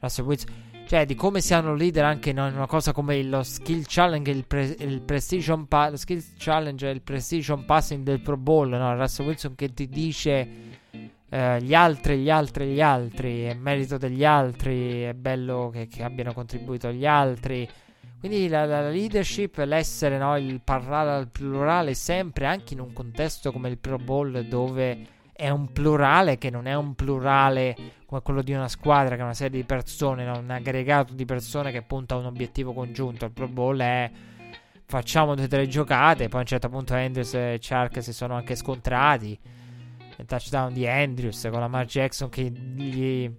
Russell 0.00 0.24
Wilson 0.24 0.50
cioè 0.88 1.04
di 1.04 1.14
come 1.14 1.42
siano 1.42 1.74
leader 1.74 2.02
anche 2.02 2.30
in 2.30 2.38
una 2.38 2.66
cosa 2.66 2.92
come 2.92 3.22
lo 3.22 3.42
skill 3.42 3.84
challenge 3.86 4.30
il, 4.30 4.46
pre, 4.46 4.74
il 4.78 5.02
precision 5.02 5.68
pa- 5.68 5.90
lo 5.90 5.98
skill 5.98 6.24
challenge 6.38 6.88
e 6.88 6.92
il 6.92 7.02
precision 7.02 7.66
passing 7.66 8.02
del 8.02 8.20
Pro 8.20 8.38
Bowl 8.38 8.70
no? 8.70 8.96
Russell 8.96 9.26
Wilson 9.26 9.54
che 9.54 9.74
ti 9.74 9.86
dice 9.86 10.48
eh, 11.28 11.60
gli 11.60 11.74
altri 11.74 12.20
gli 12.20 12.30
altri 12.30 12.68
gli 12.68 12.80
altri 12.80 13.42
è 13.42 13.52
merito 13.52 13.98
degli 13.98 14.24
altri 14.24 15.02
è 15.02 15.12
bello 15.12 15.68
che, 15.70 15.88
che 15.88 16.02
abbiano 16.02 16.32
contribuito 16.32 16.90
gli 16.90 17.04
altri 17.04 17.68
quindi 18.18 18.48
la, 18.48 18.64
la 18.64 18.88
leadership 18.88 19.58
l'essere 19.58 20.16
no? 20.16 20.38
il 20.38 20.62
parlare 20.64 21.10
al 21.10 21.28
plurale 21.28 21.92
sempre 21.92 22.46
anche 22.46 22.72
in 22.72 22.80
un 22.80 22.94
contesto 22.94 23.52
come 23.52 23.68
il 23.68 23.76
Pro 23.76 23.98
Bowl 23.98 24.42
dove 24.46 25.16
è 25.38 25.50
un 25.50 25.72
plurale 25.72 26.36
che 26.36 26.50
non 26.50 26.66
è 26.66 26.74
un 26.74 26.96
plurale 26.96 27.76
come 28.06 28.22
quello 28.22 28.42
di 28.42 28.52
una 28.52 28.66
squadra 28.66 29.14
che 29.14 29.20
è 29.20 29.24
una 29.24 29.34
serie 29.34 29.60
di 29.60 29.64
persone, 29.64 30.24
no? 30.24 30.36
un 30.36 30.50
aggregato 30.50 31.14
di 31.14 31.24
persone 31.24 31.70
che 31.70 31.82
punta 31.82 32.16
a 32.16 32.18
un 32.18 32.24
obiettivo 32.24 32.72
congiunto. 32.72 33.24
Il 33.24 33.30
Pro 33.30 33.46
Bowl 33.46 33.78
è 33.78 34.10
facciamo 34.84 35.36
due 35.36 35.44
o 35.44 35.46
tre 35.46 35.68
giocate, 35.68 36.26
poi 36.26 36.38
a 36.38 36.42
un 36.42 36.48
certo 36.48 36.68
punto 36.68 36.94
Andrews 36.94 37.34
e 37.34 37.58
Chark 37.60 38.02
si 38.02 38.12
sono 38.12 38.34
anche 38.34 38.56
scontrati. 38.56 39.38
Il 40.16 40.26
touchdown 40.26 40.72
di 40.72 40.88
Andrews 40.88 41.46
con 41.48 41.60
la 41.60 41.68
Mar 41.68 41.86
Jackson 41.86 42.28
che 42.28 42.50
gli 42.50 43.30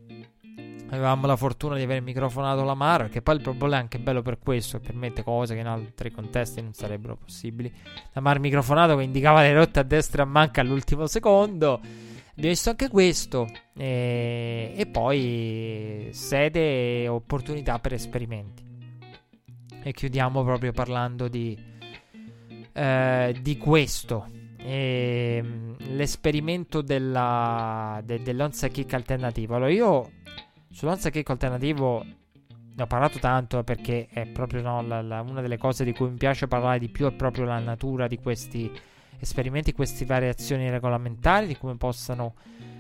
avevamo 0.89 1.27
la 1.27 1.35
fortuna 1.35 1.75
di 1.75 1.83
aver 1.83 2.01
microfonato 2.01 2.63
la 2.63 2.73
Mar, 2.73 3.09
che 3.09 3.21
poi 3.21 3.35
il 3.35 3.41
Pro 3.41 3.53
Bowl 3.53 3.71
è 3.71 3.75
anche 3.75 3.99
bello 3.99 4.21
per 4.21 4.39
questo, 4.39 4.79
permette 4.79 5.23
cose 5.23 5.53
che 5.53 5.59
in 5.59 5.67
altri 5.67 6.11
contesti 6.11 6.61
non 6.61 6.73
sarebbero 6.73 7.15
possibili. 7.15 7.71
La 8.13 8.21
Mar 8.21 8.39
microfonato 8.39 8.95
che 8.97 9.03
indicava 9.03 9.41
le 9.41 9.53
rotte 9.53 9.79
a 9.79 9.83
destra 9.83 10.23
e 10.23 10.25
a 10.25 10.29
manca 10.29 10.61
all'ultimo 10.61 11.07
secondo. 11.07 11.79
Abbiamo 12.39 12.55
visto 12.55 12.69
anche 12.69 12.87
questo. 12.87 13.47
E, 13.75 14.73
e 14.75 14.85
poi 14.85 16.09
sede 16.11 17.03
e 17.03 17.07
opportunità 17.07 17.79
per 17.79 17.93
esperimenti. 17.93 18.63
E 19.83 19.91
chiudiamo 19.91 20.43
proprio 20.43 20.71
parlando 20.71 21.27
di, 21.27 21.57
eh, 22.71 23.35
di 23.41 23.57
questo. 23.57 24.25
E, 24.57 25.43
l'esperimento 25.89 26.81
della, 26.81 28.01
de, 28.05 28.21
dell'onza 28.21 28.69
kick 28.69 28.93
alternativo. 28.93 29.55
Allora, 29.55 29.71
io 29.71 30.11
Sull'onza 30.71 31.09
kick 31.09 31.29
alternativo 31.29 32.03
ne 32.03 32.83
ho 32.83 32.87
parlato 32.87 33.19
tanto 33.19 33.63
perché 33.63 34.07
è 34.11 34.25
proprio 34.27 34.61
no, 34.61 34.81
la, 34.81 35.01
la, 35.01 35.21
una 35.21 35.41
delle 35.41 35.57
cose 35.57 35.83
di 35.83 35.93
cui 35.93 36.09
mi 36.09 36.17
piace 36.17 36.47
parlare 36.47 36.79
di 36.79 36.89
più 36.89 37.07
è 37.07 37.11
proprio 37.11 37.45
la 37.45 37.59
natura 37.59 38.07
di 38.07 38.17
questi 38.17 38.71
esperimenti, 39.19 39.73
queste 39.73 40.05
variazioni 40.05 40.69
regolamentari, 40.69 41.47
di 41.47 41.57
come 41.57 41.75
possano 41.75 42.35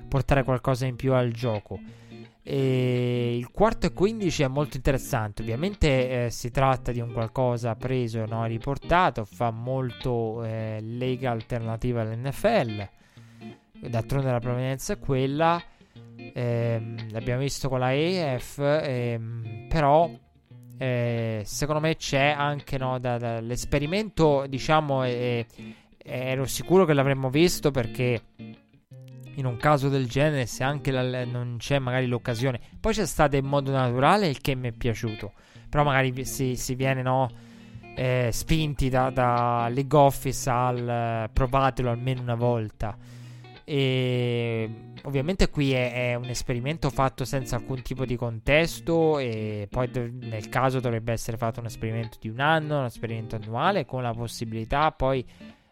portare 0.07 0.43
qualcosa 0.43 0.85
in 0.85 0.95
più 0.95 1.13
al 1.13 1.31
gioco. 1.31 1.79
E 2.41 3.37
il 3.37 3.51
quarto 3.51 3.87
e 3.87 3.93
15 3.93 4.43
è 4.43 4.47
molto 4.47 4.77
interessante. 4.77 5.41
Ovviamente 5.41 6.25
eh, 6.25 6.29
si 6.31 6.49
tratta 6.49 6.91
di 6.91 6.99
un 6.99 7.11
qualcosa 7.11 7.75
preso 7.75 8.23
e 8.23 8.25
no, 8.25 8.45
riportato. 8.45 9.25
Fa 9.25 9.51
molto 9.51 10.43
eh, 10.43 10.79
lega 10.81 11.31
alternativa 11.31 12.01
all'NFL. 12.01 12.89
D'altronde 13.81 14.31
la 14.31 14.39
provenienza 14.39 14.93
è 14.93 14.99
quella. 14.99 15.61
Ehm, 16.33 17.11
l'abbiamo 17.11 17.41
visto 17.41 17.69
con 17.69 17.79
la 17.79 17.93
EF, 17.93 18.57
ehm, 18.59 19.67
però 19.69 20.09
eh, 20.77 21.41
secondo 21.45 21.81
me 21.81 21.95
c'è 21.95 22.33
anche 22.37 22.77
no, 22.77 22.99
da, 22.99 23.17
da, 23.17 23.39
l'esperimento, 23.39 24.45
diciamo, 24.47 25.03
eh, 25.03 25.45
ero 25.97 26.45
sicuro 26.45 26.85
che 26.85 26.93
l'avremmo 26.93 27.29
visto 27.29 27.71
perché 27.71 28.21
in 29.35 29.45
un 29.45 29.57
caso 29.57 29.89
del 29.89 30.07
genere, 30.07 30.45
se 30.45 30.63
anche 30.63 30.91
la, 30.91 31.25
non 31.25 31.55
c'è 31.57 31.79
magari 31.79 32.07
l'occasione, 32.07 32.59
poi 32.79 32.93
c'è 32.93 33.05
stato 33.05 33.35
in 33.35 33.45
modo 33.45 33.71
naturale 33.71 34.27
il 34.27 34.41
che 34.41 34.55
mi 34.55 34.69
è 34.69 34.71
piaciuto, 34.71 35.33
però 35.69 35.83
magari 35.83 36.25
si, 36.25 36.55
si 36.55 36.75
viene 36.75 37.01
no, 37.01 37.29
eh, 37.95 38.29
spinti 38.31 38.89
da, 38.89 39.09
da 39.09 39.67
League 39.69 39.97
Office 39.97 40.49
al 40.49 41.29
provatelo 41.31 41.89
almeno 41.89 42.21
una 42.21 42.35
volta. 42.35 42.97
E 43.71 44.67
ovviamente 45.03 45.51
qui 45.51 45.73
è, 45.73 46.09
è, 46.09 46.15
un 46.15 46.25
esperimento 46.25 46.89
fatto 46.89 47.23
senza 47.23 47.55
alcun 47.55 47.83
tipo 47.83 48.03
di 48.03 48.15
contesto 48.15 49.19
e 49.19 49.67
poi 49.69 49.91
do- 49.91 50.09
nel 50.11 50.49
caso 50.49 50.79
dovrebbe 50.79 51.11
essere 51.11 51.37
fatto 51.37 51.59
un 51.59 51.67
esperimento 51.67 52.17
di 52.19 52.29
un 52.29 52.39
anno, 52.39 52.79
un 52.79 52.85
esperimento 52.85 53.35
annuale 53.35 53.85
con 53.85 54.01
la 54.01 54.11
possibilità 54.11 54.91
poi 54.91 55.23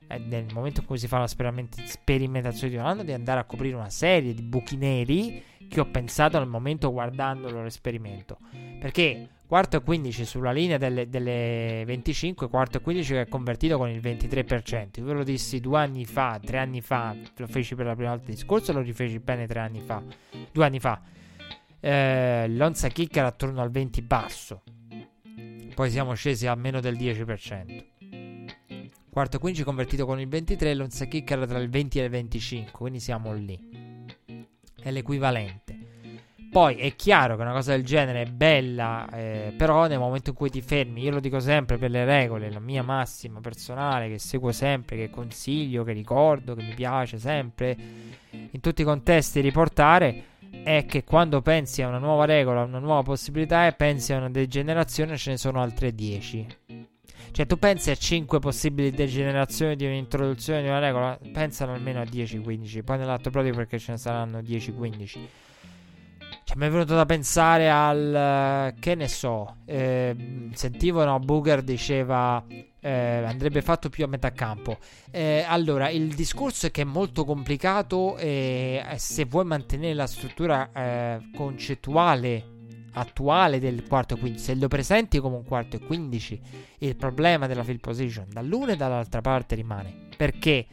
eh, 0.10 0.20
nel 0.20 0.46
momento 0.54 0.82
in 0.82 0.86
cui 0.86 1.00
si 1.00 1.08
fa 1.08 1.18
la 1.18 1.26
sperimentazione 1.26 2.70
di 2.70 2.76
un 2.76 2.86
anno 2.86 3.02
di 3.04 3.14
andare 3.14 3.40
a 3.40 3.46
coprire 3.46 3.76
una 3.76 3.90
serie 3.90 4.36
di 4.36 4.44
buchi 4.44 4.78
neri 4.78 5.44
che 5.68 5.80
ho 5.80 5.86
pensato 5.86 6.38
al 6.38 6.48
momento 6.48 6.92
guardando 6.92 7.50
l'esperimento. 7.64 8.38
Perché 8.80 9.28
quarto 9.48 9.78
e 9.78 9.82
15 9.82 10.26
sulla 10.26 10.52
linea 10.52 10.78
delle, 10.78 11.08
delle 11.08 11.84
25, 11.86 12.50
quarto 12.50 12.78
e 12.78 12.82
15 12.82 13.14
che 13.14 13.22
è 13.22 13.28
convertito 13.28 13.78
con 13.78 13.90
il 13.90 14.00
23%. 14.00 15.00
Io 15.00 15.06
ve 15.06 15.14
lo 15.14 15.24
dissi 15.24 15.60
due 15.60 15.80
anni 15.80 16.06
fa, 16.06 16.40
tre 16.44 16.58
anni 16.60 16.82
fa, 16.82 17.16
lo 17.38 17.48
feci 17.48 17.74
per 17.74 17.86
la 17.86 17.96
prima 17.96 18.10
volta 18.12 18.30
il 18.30 18.36
discorso, 18.36 18.74
lo 18.74 18.82
rifeci 18.82 19.20
bene 19.20 19.48
tre 19.48 19.60
anni 19.60 19.80
fa, 19.80 20.04
due 20.52 20.66
anni 20.66 20.80
fa. 20.80 21.02
Eh, 21.80 22.46
L'onza 22.50 22.90
kick 22.90 23.16
era 23.16 23.28
attorno 23.28 23.62
al 23.62 23.72
20 23.72 24.02
basso, 24.02 24.64
poi 25.74 25.90
siamo 25.90 26.14
scesi 26.14 26.46
a 26.46 26.56
meno 26.56 26.82
del 26.82 26.98
10%. 26.98 27.86
Quarto 29.10 29.38
e 29.38 29.40
15 29.40 29.64
convertito 29.64 30.06
con 30.06 30.20
il 30.20 30.28
23, 30.28 30.76
l'onza 30.76 31.06
kick 31.06 31.32
era 31.32 31.48
tra 31.48 31.58
il 31.58 31.70
20 31.70 32.00
e 32.00 32.04
il 32.04 32.10
25, 32.10 32.72
quindi 32.74 33.00
siamo 33.00 33.34
lì. 33.34 33.58
È 34.80 34.92
l'equivalente. 34.92 35.77
Poi 36.58 36.78
è 36.78 36.96
chiaro 36.96 37.36
che 37.36 37.44
una 37.44 37.52
cosa 37.52 37.74
del 37.74 37.86
genere 37.86 38.24
è 38.24 38.26
bella, 38.26 39.08
eh, 39.12 39.54
però 39.56 39.86
nel 39.86 40.00
momento 40.00 40.32
in 40.32 40.36
cui 40.36 40.50
ti 40.50 40.60
fermi, 40.64 41.04
io 41.04 41.12
lo 41.12 41.20
dico 41.20 41.40
sempre 41.40 41.78
per 41.78 41.92
le 41.92 42.04
regole, 42.04 42.52
la 42.52 42.60
mia 42.60 42.82
massima 42.82 43.40
personale 43.42 44.10
che 44.10 44.18
seguo 44.18 44.52
sempre, 44.52 44.98
che 44.98 45.12
consiglio, 45.12 45.84
che 45.84 45.92
ricordo, 45.92 46.56
che 46.56 46.64
mi 46.64 46.74
piace 46.74 47.20
sempre, 47.20 47.78
in 48.32 48.60
tutti 48.60 48.82
i 48.82 48.86
contesti 48.86 49.40
riportare, 49.40 50.24
è 50.64 50.84
che 50.88 51.04
quando 51.04 51.44
pensi 51.44 51.84
a 51.84 51.90
una 51.90 52.00
nuova 52.00 52.26
regola, 52.26 52.62
a 52.62 52.64
una 52.64 52.80
nuova 52.80 53.04
possibilità 53.04 53.68
e 53.68 53.74
pensi 53.74 54.14
a 54.14 54.18
una 54.18 54.32
degenerazione, 54.32 55.16
ce 55.16 55.30
ne 55.30 55.38
sono 55.38 55.62
altre 55.62 55.94
10. 55.94 56.48
Cioè, 57.34 57.46
tu 57.46 57.60
pensi 57.60 57.92
a 57.92 57.96
5 57.96 58.40
possibili 58.40 58.90
degenerazioni 58.90 59.76
di 59.76 59.86
un'introduzione 59.86 60.64
di 60.64 60.70
una 60.70 60.80
regola? 60.80 61.20
Pensano 61.32 61.74
almeno 61.76 62.02
a 62.02 62.04
10-15. 62.04 62.84
Poi 62.84 62.98
nell'atto 62.98 63.30
proprio 63.30 63.54
perché 63.54 63.78
ce 63.78 63.92
ne 63.92 63.98
saranno 64.00 64.40
10-15. 64.40 65.46
Cioè, 66.48 66.56
mi 66.56 66.68
è 66.68 66.70
venuto 66.70 66.96
da 66.96 67.06
pensare 67.06 67.70
al. 67.70 68.74
Che 68.80 68.96
ne 68.96 69.10
so. 69.10 69.58
Eh, 69.66 70.50
sentivo, 70.54 71.04
no, 71.04 71.20
Booger 71.20 71.62
diceva. 71.62 72.42
Eh, 72.80 72.90
andrebbe 72.90 73.62
fatto 73.62 73.90
più 73.90 74.06
a 74.06 74.08
metà 74.08 74.32
campo. 74.32 74.78
Eh, 75.12 75.44
allora, 75.46 75.90
il 75.90 76.16
discorso 76.16 76.68
è 76.68 76.72
che 76.72 76.84
è 76.84 76.86
molto 76.86 77.26
complicato. 77.26 78.16
E 78.16 78.82
se 78.96 79.26
vuoi 79.26 79.44
mantenere 79.44 79.94
la 79.94 80.08
struttura 80.08 80.72
eh, 80.72 81.30
concettuale 81.36 82.56
attuale 82.94 83.60
del 83.60 83.86
quarto 83.86 84.16
e 84.16 84.18
quindici, 84.18 84.46
se 84.46 84.56
lo 84.56 84.70
presenti 84.70 85.20
come 85.20 85.36
un 85.36 85.44
quarto 85.44 85.76
e 85.76 85.80
quindici, 85.80 86.40
il 86.78 86.96
problema 86.96 87.46
della 87.46 87.66
field 87.66 87.82
position 87.82 88.26
dall'una 88.30 88.72
e 88.72 88.78
dall'altra 88.78 89.20
parte 89.20 89.54
rimane. 89.54 90.08
Perché 90.16 90.66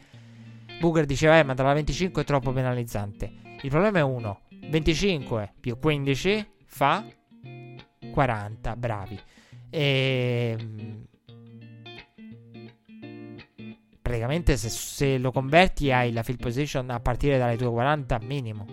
Booger 0.79 1.05
diceva, 1.05 1.37
eh, 1.37 1.43
ma 1.43 1.53
dalla 1.53 1.73
25 1.73 2.21
è 2.21 2.25
troppo 2.25 2.53
penalizzante. 2.53 3.43
Il 3.61 3.69
problema 3.69 3.99
è 3.99 4.03
uno 4.03 4.39
25 4.69 5.53
più 5.59 5.77
15 5.77 6.47
fa 6.65 7.05
40, 8.11 8.75
bravi. 8.75 9.19
E 9.69 10.55
ehm, 10.57 11.05
praticamente 14.01 14.55
se, 14.57 14.69
se, 14.69 15.17
lo 15.17 15.31
converti 15.31 15.91
hai 15.91 16.11
la 16.11 16.23
field 16.23 16.39
position 16.39 16.89
a 16.89 16.99
partire 16.99 17.37
dalle 17.37 17.57
tue 17.57 17.69
40 17.69 18.19
minimo. 18.23 18.65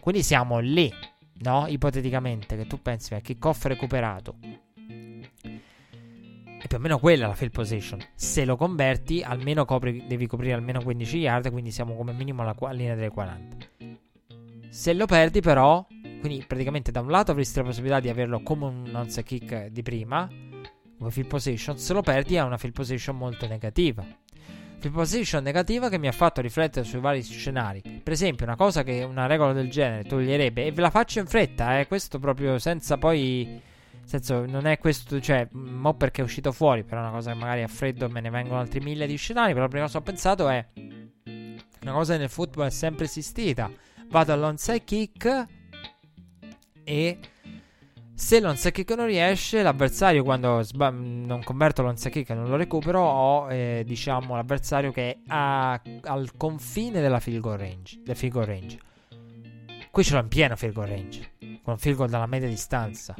Quindi 0.00 0.22
siamo 0.22 0.58
lì, 0.58 0.92
no? 1.40 1.66
Ipoteticamente, 1.66 2.56
che 2.56 2.66
tu 2.66 2.80
pensi 2.80 3.10
che 3.10 3.20
kickoff 3.22 3.64
recuperato. 3.64 4.36
È 6.58 6.66
più 6.66 6.78
o 6.78 6.80
meno 6.80 6.98
quella 6.98 7.28
la 7.28 7.34
field 7.34 7.52
position. 7.52 8.00
Se 8.14 8.44
lo 8.44 8.56
converti, 8.56 9.22
almeno 9.22 9.64
copri, 9.64 10.04
devi 10.06 10.26
coprire 10.26 10.54
almeno 10.54 10.82
15 10.82 11.16
yard, 11.18 11.50
quindi 11.50 11.70
siamo 11.70 11.94
come 11.94 12.12
minimo 12.12 12.42
alla 12.42 12.72
linea 12.72 12.94
delle 12.94 13.10
40. 13.10 13.95
Se 14.68 14.92
lo 14.92 15.06
perdi, 15.06 15.40
però, 15.40 15.86
quindi 16.20 16.44
praticamente 16.46 16.90
da 16.90 17.00
un 17.00 17.10
lato 17.10 17.30
avresti 17.30 17.58
la 17.58 17.64
possibilità 17.64 18.00
di 18.00 18.08
averlo 18.08 18.40
come 18.42 18.66
un 18.66 18.90
onside 18.94 19.22
kick 19.22 19.66
di 19.68 19.82
prima, 19.82 20.28
come 20.98 21.10
field 21.10 21.28
position. 21.28 21.78
Se 21.78 21.92
lo 21.92 22.02
perdi, 22.02 22.34
è 22.34 22.42
una 22.42 22.58
field 22.58 22.74
position 22.74 23.16
molto 23.16 23.46
negativa. 23.46 24.04
Field 24.78 24.94
position 24.94 25.42
negativa 25.42 25.88
che 25.88 25.98
mi 25.98 26.08
ha 26.08 26.12
fatto 26.12 26.40
riflettere 26.40 26.84
sui 26.84 27.00
vari 27.00 27.22
scenari. 27.22 27.80
Per 28.02 28.12
esempio, 28.12 28.44
una 28.44 28.56
cosa 28.56 28.82
che 28.82 29.02
una 29.02 29.26
regola 29.26 29.52
del 29.52 29.70
genere 29.70 30.04
toglierebbe, 30.04 30.66
e 30.66 30.72
ve 30.72 30.80
la 30.82 30.90
faccio 30.90 31.20
in 31.20 31.26
fretta, 31.26 31.78
eh, 31.78 31.86
questo 31.86 32.18
proprio 32.18 32.58
senza 32.58 32.98
poi. 32.98 33.44
Nel 33.46 34.08
senso, 34.08 34.44
non 34.46 34.66
è 34.66 34.78
questo, 34.78 35.20
cioè, 35.20 35.48
mo 35.50 35.94
perché 35.94 36.20
è 36.20 36.24
uscito 36.24 36.52
fuori, 36.52 36.84
però 36.84 37.00
è 37.00 37.04
una 37.04 37.12
cosa 37.12 37.32
che 37.32 37.38
magari 37.38 37.62
a 37.62 37.68
freddo 37.68 38.08
me 38.08 38.20
ne 38.20 38.30
vengono 38.30 38.60
altri 38.60 38.80
mille 38.80 39.06
di 39.06 39.16
scenari. 39.16 39.52
Però 39.52 39.64
la 39.64 39.70
prima 39.70 39.84
cosa 39.86 39.98
che 39.98 40.04
ho 40.04 40.12
pensato 40.12 40.48
è. 40.48 40.66
Una 41.82 41.92
cosa 41.92 42.12
che 42.12 42.18
nel 42.18 42.28
football 42.28 42.66
è 42.66 42.70
sempre 42.70 43.04
esistita 43.04 43.70
vado 44.08 44.32
all'onside 44.32 44.84
kick 44.84 45.46
e 46.84 47.18
se 48.14 48.40
l'onside 48.40 48.72
kick 48.72 48.90
non 48.96 49.06
riesce, 49.06 49.62
l'avversario 49.62 50.22
quando 50.22 50.62
sba- 50.62 50.90
non 50.90 51.42
converto 51.44 51.82
l'onside 51.82 52.10
kick 52.10 52.30
e 52.30 52.34
non 52.34 52.48
lo 52.48 52.56
recupero, 52.56 53.00
ho 53.02 53.50
eh, 53.50 53.82
diciamo 53.84 54.34
l'avversario 54.34 54.90
che 54.90 55.10
è 55.10 55.18
a- 55.26 55.80
al 56.02 56.30
confine 56.36 57.00
della 57.00 57.20
field 57.20 57.40
goal 57.40 57.58
range, 57.58 58.00
del 58.02 58.16
field 58.16 58.32
goal 58.32 58.46
range. 58.46 58.78
Qui 59.90 60.04
ce 60.04 60.14
l'ho 60.14 60.20
in 60.20 60.28
pieno 60.28 60.56
field 60.56 60.74
goal 60.74 60.88
range, 60.88 61.32
con 61.62 61.74
un 61.74 61.78
field 61.78 61.96
goal 61.96 62.08
dalla 62.08 62.26
media 62.26 62.48
distanza, 62.48 63.14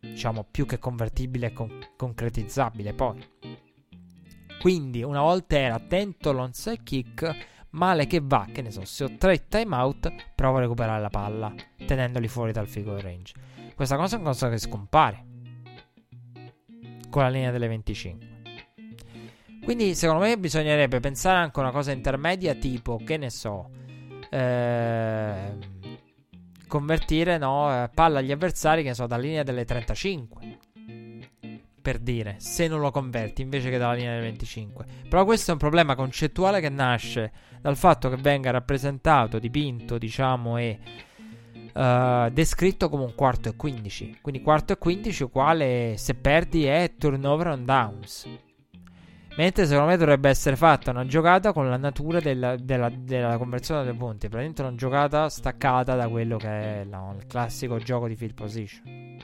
diciamo 0.00 0.46
più 0.50 0.66
che 0.66 0.78
convertibile 0.78 1.46
e 1.46 1.52
con- 1.52 1.78
concretizzabile 1.96 2.92
poi. 2.92 3.24
Quindi 4.60 5.02
una 5.02 5.20
volta 5.22 5.58
era 5.58 5.74
attento 5.74 6.30
l'onside 6.32 6.82
kick 6.82 7.36
Male 7.72 8.06
che 8.06 8.20
va, 8.22 8.46
che 8.52 8.60
ne 8.60 8.70
so, 8.70 8.84
se 8.84 9.04
ho 9.04 9.16
tre 9.16 9.48
timeout, 9.48 10.12
provo 10.34 10.58
a 10.58 10.60
recuperare 10.60 11.00
la 11.00 11.08
palla, 11.08 11.54
tenendoli 11.86 12.28
fuori 12.28 12.52
dal 12.52 12.66
figo 12.66 13.00
range. 13.00 13.32
Questa 13.74 13.96
cosa 13.96 14.16
è 14.16 14.18
una 14.18 14.28
cosa 14.28 14.50
che 14.50 14.58
scompare 14.58 15.24
con 17.08 17.22
la 17.22 17.30
linea 17.30 17.50
delle 17.50 17.68
25. 17.68 18.30
Quindi, 19.64 19.94
secondo 19.94 20.24
me, 20.24 20.36
bisognerebbe 20.38 21.00
pensare 21.00 21.38
anche 21.38 21.60
a 21.60 21.62
una 21.62 21.72
cosa 21.72 21.92
intermedia, 21.92 22.54
tipo, 22.54 23.00
che 23.02 23.16
ne 23.16 23.30
so, 23.30 23.70
eh, 24.28 25.58
convertire 26.66 27.38
no, 27.38 27.90
palla 27.94 28.18
agli 28.18 28.32
avversari, 28.32 28.82
che 28.82 28.88
ne 28.88 28.94
so, 28.94 29.06
dalla 29.06 29.22
linea 29.22 29.42
delle 29.44 29.64
35 29.64 30.58
per 31.82 31.98
dire, 31.98 32.36
se 32.38 32.68
non 32.68 32.80
lo 32.80 32.92
converti 32.92 33.42
invece 33.42 33.68
che 33.68 33.76
dalla 33.76 33.94
linea 33.94 34.12
del 34.12 34.22
25. 34.22 34.86
Però 35.08 35.24
questo 35.24 35.50
è 35.50 35.54
un 35.54 35.58
problema 35.58 35.96
concettuale 35.96 36.60
che 36.60 36.68
nasce 36.68 37.32
dal 37.62 37.76
fatto 37.76 38.10
che 38.10 38.16
venga 38.16 38.50
rappresentato, 38.50 39.38
dipinto, 39.38 39.96
diciamo, 39.96 40.58
e 40.58 40.78
uh, 41.72 42.28
descritto 42.30 42.90
come 42.90 43.04
un 43.04 43.14
quarto 43.14 43.48
e 43.48 43.56
15. 43.56 44.18
Quindi 44.20 44.42
quarto 44.42 44.74
e 44.74 44.78
15 44.78 45.22
uguale 45.22 45.94
se 45.96 46.14
perdi 46.14 46.66
è 46.66 46.92
turnover 46.98 47.46
on 47.46 47.64
downs. 47.64 48.28
Mentre 49.34 49.64
secondo 49.64 49.88
me 49.88 49.96
dovrebbe 49.96 50.28
essere 50.28 50.56
fatta 50.56 50.90
una 50.90 51.06
giocata 51.06 51.54
con 51.54 51.66
la 51.70 51.78
natura 51.78 52.20
della, 52.20 52.56
della, 52.56 52.90
della 52.94 53.38
conversione 53.38 53.84
dei 53.84 53.94
punti. 53.94 54.28
Praticamente 54.28 54.60
una 54.60 54.74
giocata 54.74 55.30
staccata 55.30 55.94
da 55.94 56.06
quello 56.08 56.36
che 56.36 56.48
è 56.48 56.84
la, 56.84 57.14
il 57.16 57.26
classico 57.26 57.78
gioco 57.78 58.08
di 58.08 58.16
field 58.16 58.34
position 58.34 59.20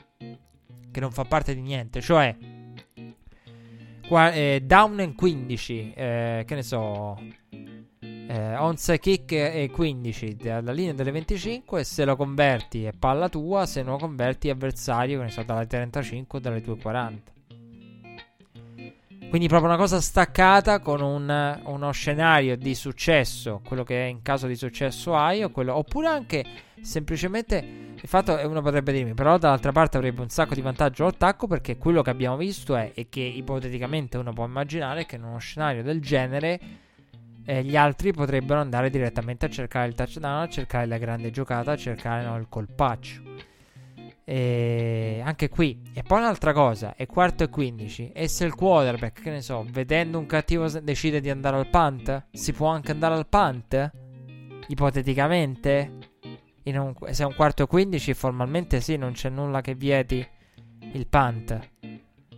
che 0.91 0.99
non 0.99 1.11
fa 1.11 1.25
parte 1.25 1.53
di 1.53 1.61
niente, 1.61 2.01
cioè 2.01 2.35
qua, 4.07 4.31
eh, 4.31 4.61
down 4.63 4.99
in 5.01 5.15
15, 5.15 5.93
eh, 5.93 6.43
che 6.45 6.55
ne 6.55 6.63
so, 6.63 7.17
eh, 8.31 8.55
onside 8.57 8.99
kick 8.99 9.31
e 9.31 9.71
15 9.73 10.35
dalla 10.35 10.71
linea 10.71 10.93
delle 10.93 11.09
25, 11.09 11.83
se 11.83 12.05
lo 12.05 12.15
converti 12.15 12.83
è 12.83 12.91
palla 12.93 13.27
tua, 13.27 13.65
se 13.65 13.81
non 13.81 13.93
lo 13.93 13.97
converti 13.97 14.51
avversario, 14.51 15.17
che 15.17 15.23
ne 15.23 15.31
so, 15.31 15.41
dalle 15.41 15.65
35 15.65 16.37
o 16.37 16.41
dalle 16.41 16.61
tue 16.61 16.77
40. 16.77 17.31
Quindi 19.29 19.47
proprio 19.47 19.69
una 19.69 19.79
cosa 19.79 19.99
staccata 19.99 20.79
con 20.79 21.01
un, 21.01 21.59
uno 21.65 21.91
scenario 21.91 22.55
di 22.55 22.75
successo, 22.75 23.61
quello 23.65 23.83
che 23.83 23.95
in 23.95 24.21
caso 24.21 24.45
di 24.45 24.55
successo 24.55 25.15
hai, 25.15 25.49
quello, 25.51 25.75
oppure 25.75 26.07
anche 26.07 26.45
semplicemente 26.81 27.57
il 27.99 28.07
fatto 28.07 28.37
è 28.37 28.43
uno 28.43 28.61
potrebbe 28.61 28.91
dirmi, 28.91 29.15
però 29.15 29.39
dall'altra 29.39 29.71
parte 29.71 29.97
avrebbe 29.97 30.21
un 30.21 30.29
sacco 30.29 30.53
di 30.53 30.61
vantaggio 30.61 31.03
all'attacco 31.03 31.47
perché 31.47 31.77
quello 31.77 32.03
che 32.03 32.11
abbiamo 32.11 32.37
visto 32.37 32.75
è 32.75 32.91
e 32.93 33.09
che 33.09 33.21
ipoteticamente 33.21 34.17
uno 34.17 34.33
può 34.33 34.45
immaginare 34.45 35.07
che 35.07 35.15
in 35.15 35.23
uno 35.23 35.39
scenario 35.39 35.81
del 35.81 35.99
genere 35.99 36.87
eh, 37.45 37.63
gli 37.63 37.75
altri 37.75 38.13
potrebbero 38.13 38.59
andare 38.59 38.89
direttamente 38.89 39.45
a 39.45 39.49
cercare 39.49 39.87
il 39.87 39.95
touchdown, 39.95 40.41
a 40.41 40.49
cercare 40.49 40.85
la 40.85 40.97
grande 40.97 41.31
giocata, 41.31 41.71
a 41.71 41.77
cercare 41.77 42.23
no, 42.23 42.37
il 42.37 42.47
colpaccio. 42.47 43.21
E 44.23 45.21
anche 45.23 45.49
qui. 45.49 45.81
E 45.91 46.03
poi 46.03 46.19
un'altra 46.19 46.53
cosa, 46.53 46.93
è 46.95 47.07
quarto 47.07 47.43
e 47.43 47.49
15. 47.49 48.11
E 48.11 48.27
se 48.27 48.45
il 48.45 48.53
quarterback, 48.53 49.23
che 49.23 49.31
ne 49.31 49.41
so, 49.41 49.65
vedendo 49.71 50.19
un 50.19 50.27
cattivo 50.27 50.69
decide 50.69 51.19
di 51.19 51.31
andare 51.31 51.57
al 51.57 51.67
punt, 51.67 52.27
si 52.31 52.53
può 52.53 52.67
anche 52.67 52.91
andare 52.91 53.15
al 53.15 53.27
punt? 53.27 53.91
Ipoteticamente? 54.67 55.97
un, 56.65 56.93
se 57.09 57.23
è 57.23 57.25
un 57.25 57.33
quarto 57.33 57.63
e 57.63 57.67
15, 57.67 58.13
formalmente 58.13 58.81
sì, 58.81 58.97
non 58.97 59.13
c'è 59.13 59.29
nulla 59.29 59.61
che 59.61 59.73
vieti 59.73 60.23
il 60.93 61.07
punt. 61.07 61.59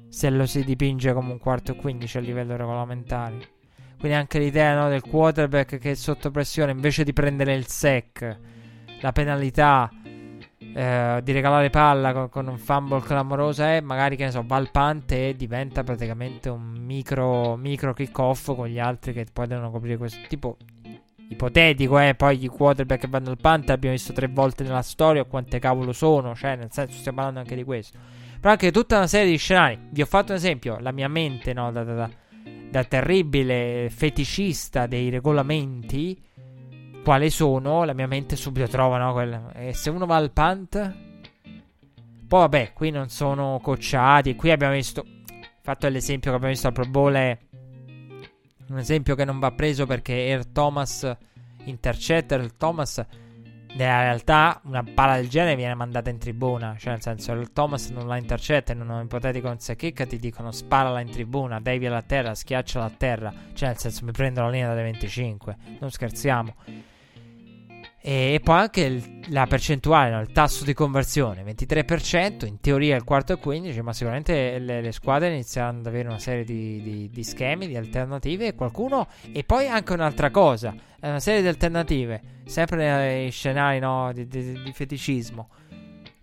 Se 0.07 0.29
lo 0.29 0.45
si 0.45 0.63
dipinge 0.63 1.11
come 1.11 1.31
un 1.33 1.39
quarto 1.39 1.73
e 1.73 1.75
15 1.75 2.17
a 2.17 2.21
livello 2.21 2.55
regolamentare. 2.55 3.59
Quindi 4.01 4.17
anche 4.17 4.39
l'idea 4.39 4.73
no, 4.73 4.89
del 4.89 5.03
quarterback 5.03 5.77
che 5.77 5.91
è 5.91 5.93
sotto 5.93 6.31
pressione, 6.31 6.71
invece 6.71 7.03
di 7.03 7.13
prendere 7.13 7.53
il 7.53 7.67
sec, 7.67 8.37
la 8.99 9.11
penalità 9.11 9.91
eh, 10.57 11.19
di 11.23 11.31
regalare 11.31 11.69
palla 11.69 12.11
con, 12.11 12.29
con, 12.29 12.47
un 12.47 12.57
fumble 12.57 13.01
clamoroso 13.01 13.61
è 13.61 13.79
magari 13.79 14.15
che 14.15 14.23
ne 14.23 14.31
so, 14.31 14.43
va 14.43 14.55
al 14.55 14.71
punt 14.71 15.11
e 15.11 15.35
diventa 15.35 15.83
praticamente 15.83 16.49
un 16.49 16.77
micro, 16.79 17.55
micro 17.55 17.93
kick 17.93 18.17
off 18.17 18.55
con 18.55 18.65
gli 18.65 18.79
altri 18.79 19.13
che 19.13 19.27
poi 19.31 19.45
devono 19.45 19.69
coprire 19.69 19.97
questo 19.97 20.19
tipo 20.27 20.57
ipotetico, 21.29 21.99
eh. 21.99 22.15
Poi 22.15 22.43
i 22.43 22.47
quarterback 22.47 23.01
che 23.01 23.07
vanno 23.07 23.29
al 23.29 23.37
punt 23.37 23.69
abbiamo 23.69 23.95
visto 23.95 24.13
tre 24.13 24.27
volte 24.27 24.63
nella 24.63 24.81
storia 24.81 25.23
quante 25.25 25.59
cavolo 25.59 25.93
sono. 25.93 26.35
Cioè, 26.35 26.55
nel 26.55 26.71
senso, 26.71 26.97
stiamo 26.97 27.17
parlando 27.17 27.41
anche 27.41 27.55
di 27.55 27.63
questo. 27.63 27.97
Però 28.39 28.51
anche 28.51 28.71
tutta 28.71 28.97
una 28.97 29.07
serie 29.07 29.29
di 29.29 29.37
scenari. 29.37 29.77
Vi 29.91 30.01
ho 30.01 30.05
fatto 30.05 30.31
un 30.31 30.37
esempio. 30.37 30.77
La 30.79 30.91
mia 30.91 31.07
mente, 31.07 31.53
no, 31.53 31.71
da, 31.71 31.83
da, 31.83 31.93
da, 31.93 32.09
da 32.71 32.85
terribile 32.85 33.89
feticista 33.91 34.87
dei 34.87 35.09
regolamenti. 35.09 36.17
Quali 37.03 37.29
sono? 37.29 37.83
La 37.83 37.93
mia 37.93 38.07
mente 38.07 38.37
subito 38.37 38.67
trova, 38.67 38.97
no? 38.97 39.11
Quel, 39.11 39.51
e 39.53 39.73
se 39.73 39.89
uno 39.89 40.05
va 40.05 40.15
al 40.15 40.31
punt. 40.31 40.95
Poi, 42.27 42.39
vabbè, 42.39 42.71
qui 42.71 42.89
non 42.89 43.09
sono 43.09 43.59
cocciati. 43.61 44.35
Qui 44.35 44.51
abbiamo 44.51 44.73
visto. 44.73 45.05
Fatto 45.61 45.87
l'esempio 45.89 46.31
che 46.31 46.37
abbiamo 46.37 46.53
visto 46.53 46.67
al 46.67 46.73
Pro 46.73 46.85
Bowl 46.85 47.13
è 47.13 47.37
un 48.69 48.77
esempio 48.77 49.15
che 49.15 49.25
non 49.25 49.37
va 49.37 49.51
preso 49.51 49.85
perché 49.85 50.13
Air 50.13 50.45
Thomas 50.47 51.17
intercetta. 51.65 52.35
Air 52.35 52.53
Thomas 52.53 53.05
nella 53.73 54.01
realtà 54.01 54.59
una 54.65 54.83
palla 54.83 55.15
del 55.15 55.29
genere 55.29 55.55
viene 55.55 55.73
mandata 55.73 56.09
in 56.09 56.17
tribuna. 56.17 56.75
Cioè, 56.77 56.91
nel 56.91 57.01
senso, 57.01 57.31
il 57.33 57.51
Thomas 57.53 57.89
non 57.89 58.07
la 58.07 58.17
intercetta 58.17 58.73
in 58.73 58.81
un 58.81 59.01
ipotetico 59.03 59.47
onside 59.47 59.77
kick. 59.77 60.07
Ti 60.07 60.17
dicono 60.17 60.51
sparala 60.51 60.99
in 60.99 61.09
tribuna, 61.09 61.59
devi 61.59 61.85
alla 61.85 62.01
terra, 62.01 62.35
schiacciala 62.35 62.85
a 62.85 62.91
terra. 62.95 63.33
Cioè, 63.53 63.69
nel 63.69 63.77
senso, 63.77 64.05
mi 64.05 64.11
prendo 64.11 64.41
la 64.41 64.49
linea 64.49 64.67
dalle 64.67 64.83
25. 64.83 65.57
Non 65.79 65.89
scherziamo. 65.89 66.55
E, 68.03 68.41
poi 68.43 68.57
anche 68.57 68.81
il, 68.81 69.19
la 69.27 69.45
percentuale, 69.45 70.19
il 70.19 70.31
tasso 70.31 70.63
di 70.63 70.73
conversione, 70.73 71.43
23%, 71.43 72.47
in 72.47 72.59
teoria 72.59 72.95
il 72.95 73.03
quarto 73.03 73.33
e 73.33 73.37
15, 73.37 73.81
ma 73.81 73.93
sicuramente 73.93 74.57
le, 74.57 74.81
le 74.81 74.91
squadre 74.91 75.31
inizieranno 75.31 75.81
ad 75.81 75.85
avere 75.85 76.07
una 76.07 76.17
serie 76.17 76.43
di, 76.43 76.81
di, 76.81 77.09
di, 77.11 77.23
schemi, 77.23 77.67
di 77.67 77.77
alternative 77.77 78.47
e 78.47 78.55
qualcuno... 78.55 79.07
E 79.31 79.43
poi 79.43 79.67
anche 79.67 79.93
un'altra 79.93 80.31
cosa, 80.31 80.73
una 81.01 81.19
serie 81.19 81.41
di 81.41 81.47
alternative, 81.47 82.21
sempre 82.45 82.77
nei 82.77 83.29
scenari 83.29 83.77
no? 83.77 84.11
di, 84.13 84.27
di, 84.27 84.71
feticismo. 84.73 85.49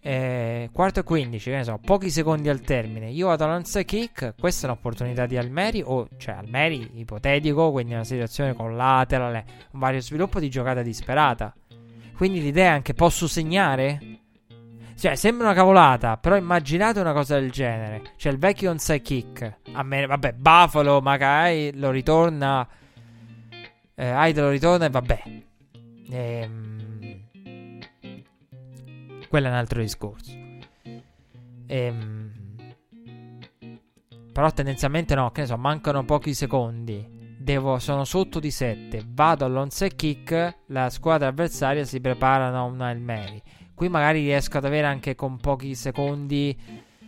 Eh, 0.00 0.70
quarto 0.72 1.00
e 1.00 1.02
15, 1.04 1.50
che 1.50 1.56
ne 1.56 1.64
so, 1.64 1.78
pochi 1.78 2.10
secondi 2.10 2.48
al 2.48 2.60
termine. 2.60 3.10
Io 3.10 3.28
vado 3.28 3.44
all'onside 3.44 3.84
kick. 3.84 4.34
Questa 4.36 4.66
è 4.66 4.70
un'opportunità 4.70 5.26
di 5.26 5.36
Almeri, 5.36 5.82
o 5.84 6.08
cioè 6.16 6.34
Almeri 6.34 6.90
ipotetico, 6.94 7.70
quindi 7.70 7.94
una 7.94 8.04
situazione 8.04 8.52
con 8.54 8.76
lateral, 8.76 9.44
un 9.72 9.78
vario 9.78 10.00
sviluppo 10.00 10.40
di 10.40 10.50
giocata 10.50 10.82
disperata. 10.82 11.54
Quindi 12.18 12.42
l'idea 12.42 12.72
è 12.72 12.74
anche 12.74 12.94
posso 12.94 13.28
segnare? 13.28 14.00
Cioè, 14.96 15.14
sembra 15.14 15.46
una 15.46 15.54
cavolata, 15.54 16.16
però 16.16 16.34
immaginate 16.34 16.98
una 16.98 17.12
cosa 17.12 17.38
del 17.38 17.52
genere. 17.52 18.14
Cioè, 18.16 18.32
il 18.32 18.38
vecchio 18.40 18.72
onside 18.72 19.02
kick. 19.02 19.58
A 19.70 19.84
me, 19.84 20.04
vabbè, 20.04 20.32
Buffalo 20.32 21.00
magari 21.00 21.72
lo 21.78 21.92
ritorna. 21.92 22.66
Eh, 23.94 24.10
Hyde 24.10 24.40
lo 24.40 24.50
ritorna 24.50 24.86
e 24.86 24.90
vabbè. 24.90 25.22
Ehm, 26.10 27.20
quello 29.28 29.46
è 29.46 29.50
un 29.50 29.56
altro 29.56 29.80
discorso. 29.80 30.36
Ehm, 31.68 32.32
però 34.32 34.50
tendenzialmente 34.50 35.14
no, 35.14 35.30
che 35.30 35.42
ne 35.42 35.46
so, 35.46 35.56
mancano 35.56 36.04
pochi 36.04 36.34
secondi 36.34 37.17
devo, 37.48 37.78
sono 37.78 38.04
sotto 38.04 38.40
di 38.40 38.50
7, 38.50 39.06
vado 39.08 39.46
all'onside 39.46 39.96
kick, 39.96 40.56
la 40.66 40.90
squadra 40.90 41.28
avversaria 41.28 41.82
si 41.82 41.98
prepara 41.98 42.54
a 42.54 42.62
un 42.62 42.78
Hail 42.78 43.00
Mary. 43.00 43.40
Qui 43.72 43.88
magari 43.88 44.20
riesco 44.20 44.58
ad 44.58 44.66
avere 44.66 44.86
anche 44.86 45.14
con 45.14 45.38
pochi 45.38 45.74
secondi 45.74 46.54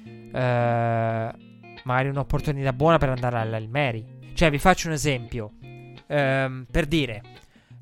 eh, 0.02 1.30
magari 1.84 2.08
un'opportunità 2.08 2.72
buona 2.72 2.96
per 2.96 3.10
andare 3.10 3.36
all'Hail 3.36 3.68
Mary. 3.68 4.32
Cioè, 4.32 4.48
vi 4.48 4.58
faccio 4.58 4.88
un 4.88 4.94
esempio. 4.94 5.52
Eh, 6.06 6.64
per 6.70 6.86
dire, 6.86 7.22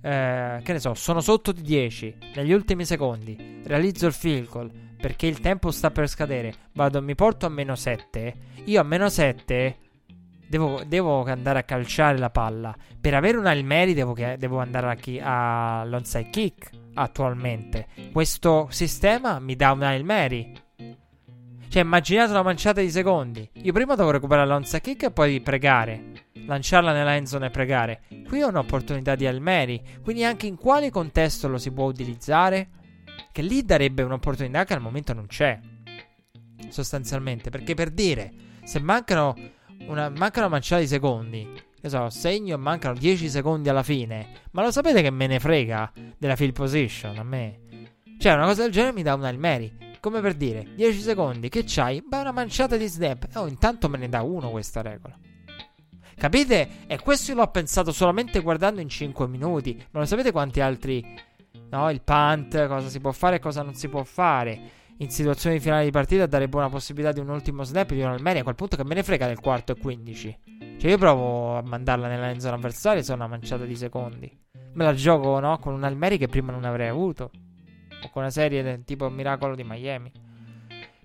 eh, 0.02 0.60
che 0.60 0.72
ne 0.72 0.80
so, 0.80 0.94
sono 0.94 1.20
sotto 1.20 1.52
di 1.52 1.62
10 1.62 2.16
negli 2.34 2.52
ultimi 2.52 2.84
secondi, 2.84 3.62
realizzo 3.66 4.06
il 4.06 4.12
field 4.12 4.48
goal 4.48 4.70
perché 5.00 5.28
il 5.28 5.38
tempo 5.38 5.70
sta 5.70 5.92
per 5.92 6.08
scadere, 6.08 6.52
vado, 6.72 7.00
mi 7.00 7.14
porto 7.14 7.46
a 7.46 7.50
meno 7.50 7.76
7. 7.76 8.34
Io 8.64 8.80
a 8.80 8.84
meno 8.84 9.08
7 9.08 9.76
Devo, 10.48 10.82
devo, 10.86 11.24
andare 11.24 11.58
a 11.58 11.62
calciare 11.62 12.16
la 12.16 12.30
palla. 12.30 12.74
Per 12.98 13.14
avere 13.14 13.36
un 13.36 13.46
Hail 13.46 13.64
Mary 13.64 13.92
devo, 13.92 14.14
devo 14.14 14.58
andare 14.58 14.90
a 14.90 14.94
chi, 14.94 15.20
all'onside 15.22 16.30
kick 16.30 16.70
attualmente. 16.94 17.86
Questo 18.12 18.68
sistema 18.70 19.38
mi 19.40 19.56
dà 19.56 19.72
un 19.72 19.82
Hail 19.82 20.04
Mary. 20.04 20.52
Cioè, 21.68 21.82
immaginate 21.82 22.30
una 22.30 22.42
manciata 22.42 22.80
di 22.80 22.90
secondi. 22.90 23.48
Io 23.62 23.72
prima 23.72 23.94
devo 23.94 24.10
recuperare 24.10 24.48
l'onside 24.48 24.80
kick 24.80 25.02
e 25.04 25.10
poi 25.10 25.40
pregare. 25.40 26.12
Lanciarla 26.46 26.92
nella 26.92 27.14
end 27.14 27.26
zone 27.26 27.46
e 27.46 27.50
pregare. 27.50 28.02
Qui 28.26 28.42
ho 28.42 28.48
un'opportunità 28.48 29.14
di 29.14 29.26
Hail 29.26 29.42
Mary. 29.42 29.82
Quindi 30.02 30.24
anche 30.24 30.46
in 30.46 30.56
quale 30.56 30.90
contesto 30.90 31.46
lo 31.46 31.58
si 31.58 31.70
può 31.70 31.84
utilizzare? 31.84 32.70
Che 33.30 33.42
lì 33.42 33.64
darebbe 33.64 34.02
un'opportunità 34.02 34.64
che 34.64 34.72
al 34.72 34.80
momento 34.80 35.12
non 35.12 35.26
c'è. 35.26 35.60
Sostanzialmente. 36.70 37.50
Perché 37.50 37.74
per 37.74 37.90
dire, 37.90 38.32
se 38.64 38.80
mancano 38.80 39.34
una, 39.88 40.08
manca 40.10 40.40
una 40.40 40.48
manciata 40.48 40.80
di 40.80 40.86
secondi. 40.86 41.66
Che 41.80 41.88
so, 41.88 42.10
segno 42.10 42.54
e 42.54 42.58
mancano 42.58 42.94
10 42.94 43.28
secondi 43.28 43.68
alla 43.68 43.82
fine. 43.82 44.28
Ma 44.52 44.62
lo 44.62 44.70
sapete 44.70 45.02
che 45.02 45.10
me 45.10 45.26
ne 45.26 45.38
frega 45.38 45.92
della 46.16 46.36
field 46.36 46.52
position 46.52 47.18
a 47.18 47.22
me? 47.22 47.60
Cioè, 48.18 48.32
una 48.32 48.46
cosa 48.46 48.62
del 48.62 48.72
genere 48.72 48.92
mi 48.92 49.02
dà 49.02 49.14
una 49.14 49.30
Mary. 49.32 49.76
Come 50.00 50.20
per 50.20 50.34
dire, 50.34 50.66
10 50.74 51.00
secondi, 51.00 51.48
che 51.48 51.64
c'hai? 51.66 52.02
Beh, 52.06 52.20
una 52.20 52.32
manciata 52.32 52.76
di 52.76 52.86
snap. 52.86 53.28
Oh, 53.34 53.46
intanto 53.46 53.88
me 53.88 53.98
ne 53.98 54.08
dà 54.08 54.22
uno 54.22 54.50
questa 54.50 54.82
regola. 54.82 55.16
Capite? 56.16 56.68
E 56.86 56.98
questo 56.98 57.30
io 57.30 57.36
l'ho 57.36 57.50
pensato 57.50 57.92
solamente 57.92 58.40
guardando 58.40 58.80
in 58.80 58.88
5 58.88 59.28
minuti. 59.28 59.80
Ma 59.90 60.00
lo 60.00 60.06
sapete 60.06 60.32
quanti 60.32 60.60
altri... 60.60 61.26
No, 61.70 61.90
il 61.90 62.02
punt, 62.02 62.66
cosa 62.66 62.88
si 62.88 62.98
può 62.98 63.12
fare 63.12 63.36
e 63.36 63.40
cosa 63.40 63.62
non 63.62 63.74
si 63.74 63.88
può 63.88 64.02
fare 64.02 64.77
in 64.98 65.10
situazioni 65.10 65.60
finali 65.60 65.84
di 65.84 65.90
partita 65.90 66.26
dare 66.26 66.48
buona 66.48 66.68
possibilità 66.68 67.12
di 67.12 67.20
un 67.20 67.28
ultimo 67.28 67.62
snap 67.62 67.92
di 67.92 68.00
un 68.00 68.08
Almeri 68.08 68.40
a 68.40 68.42
quel 68.42 68.54
punto 68.54 68.76
che 68.76 68.84
me 68.84 68.94
ne 68.94 69.02
frega 69.02 69.26
del 69.26 69.40
quarto 69.40 69.72
e 69.72 69.78
15. 69.78 70.38
Cioè 70.78 70.90
io 70.90 70.98
provo 70.98 71.56
a 71.56 71.62
mandarla 71.62 72.08
nella 72.08 72.38
zona 72.40 72.56
avversaria 72.56 73.02
sono 73.02 73.18
una 73.18 73.28
manciata 73.28 73.64
di 73.64 73.76
secondi. 73.76 74.30
Me 74.72 74.84
la 74.84 74.94
gioco, 74.94 75.38
no? 75.40 75.58
Con 75.58 75.74
un 75.74 75.84
Almeri 75.84 76.18
che 76.18 76.26
prima 76.26 76.52
non 76.52 76.64
avrei 76.64 76.88
avuto. 76.88 77.30
O 78.02 78.10
con 78.10 78.22
una 78.22 78.30
serie 78.30 78.62
del 78.62 78.84
tipo 78.84 79.08
Miracolo 79.08 79.54
di 79.54 79.64
Miami. 79.64 80.10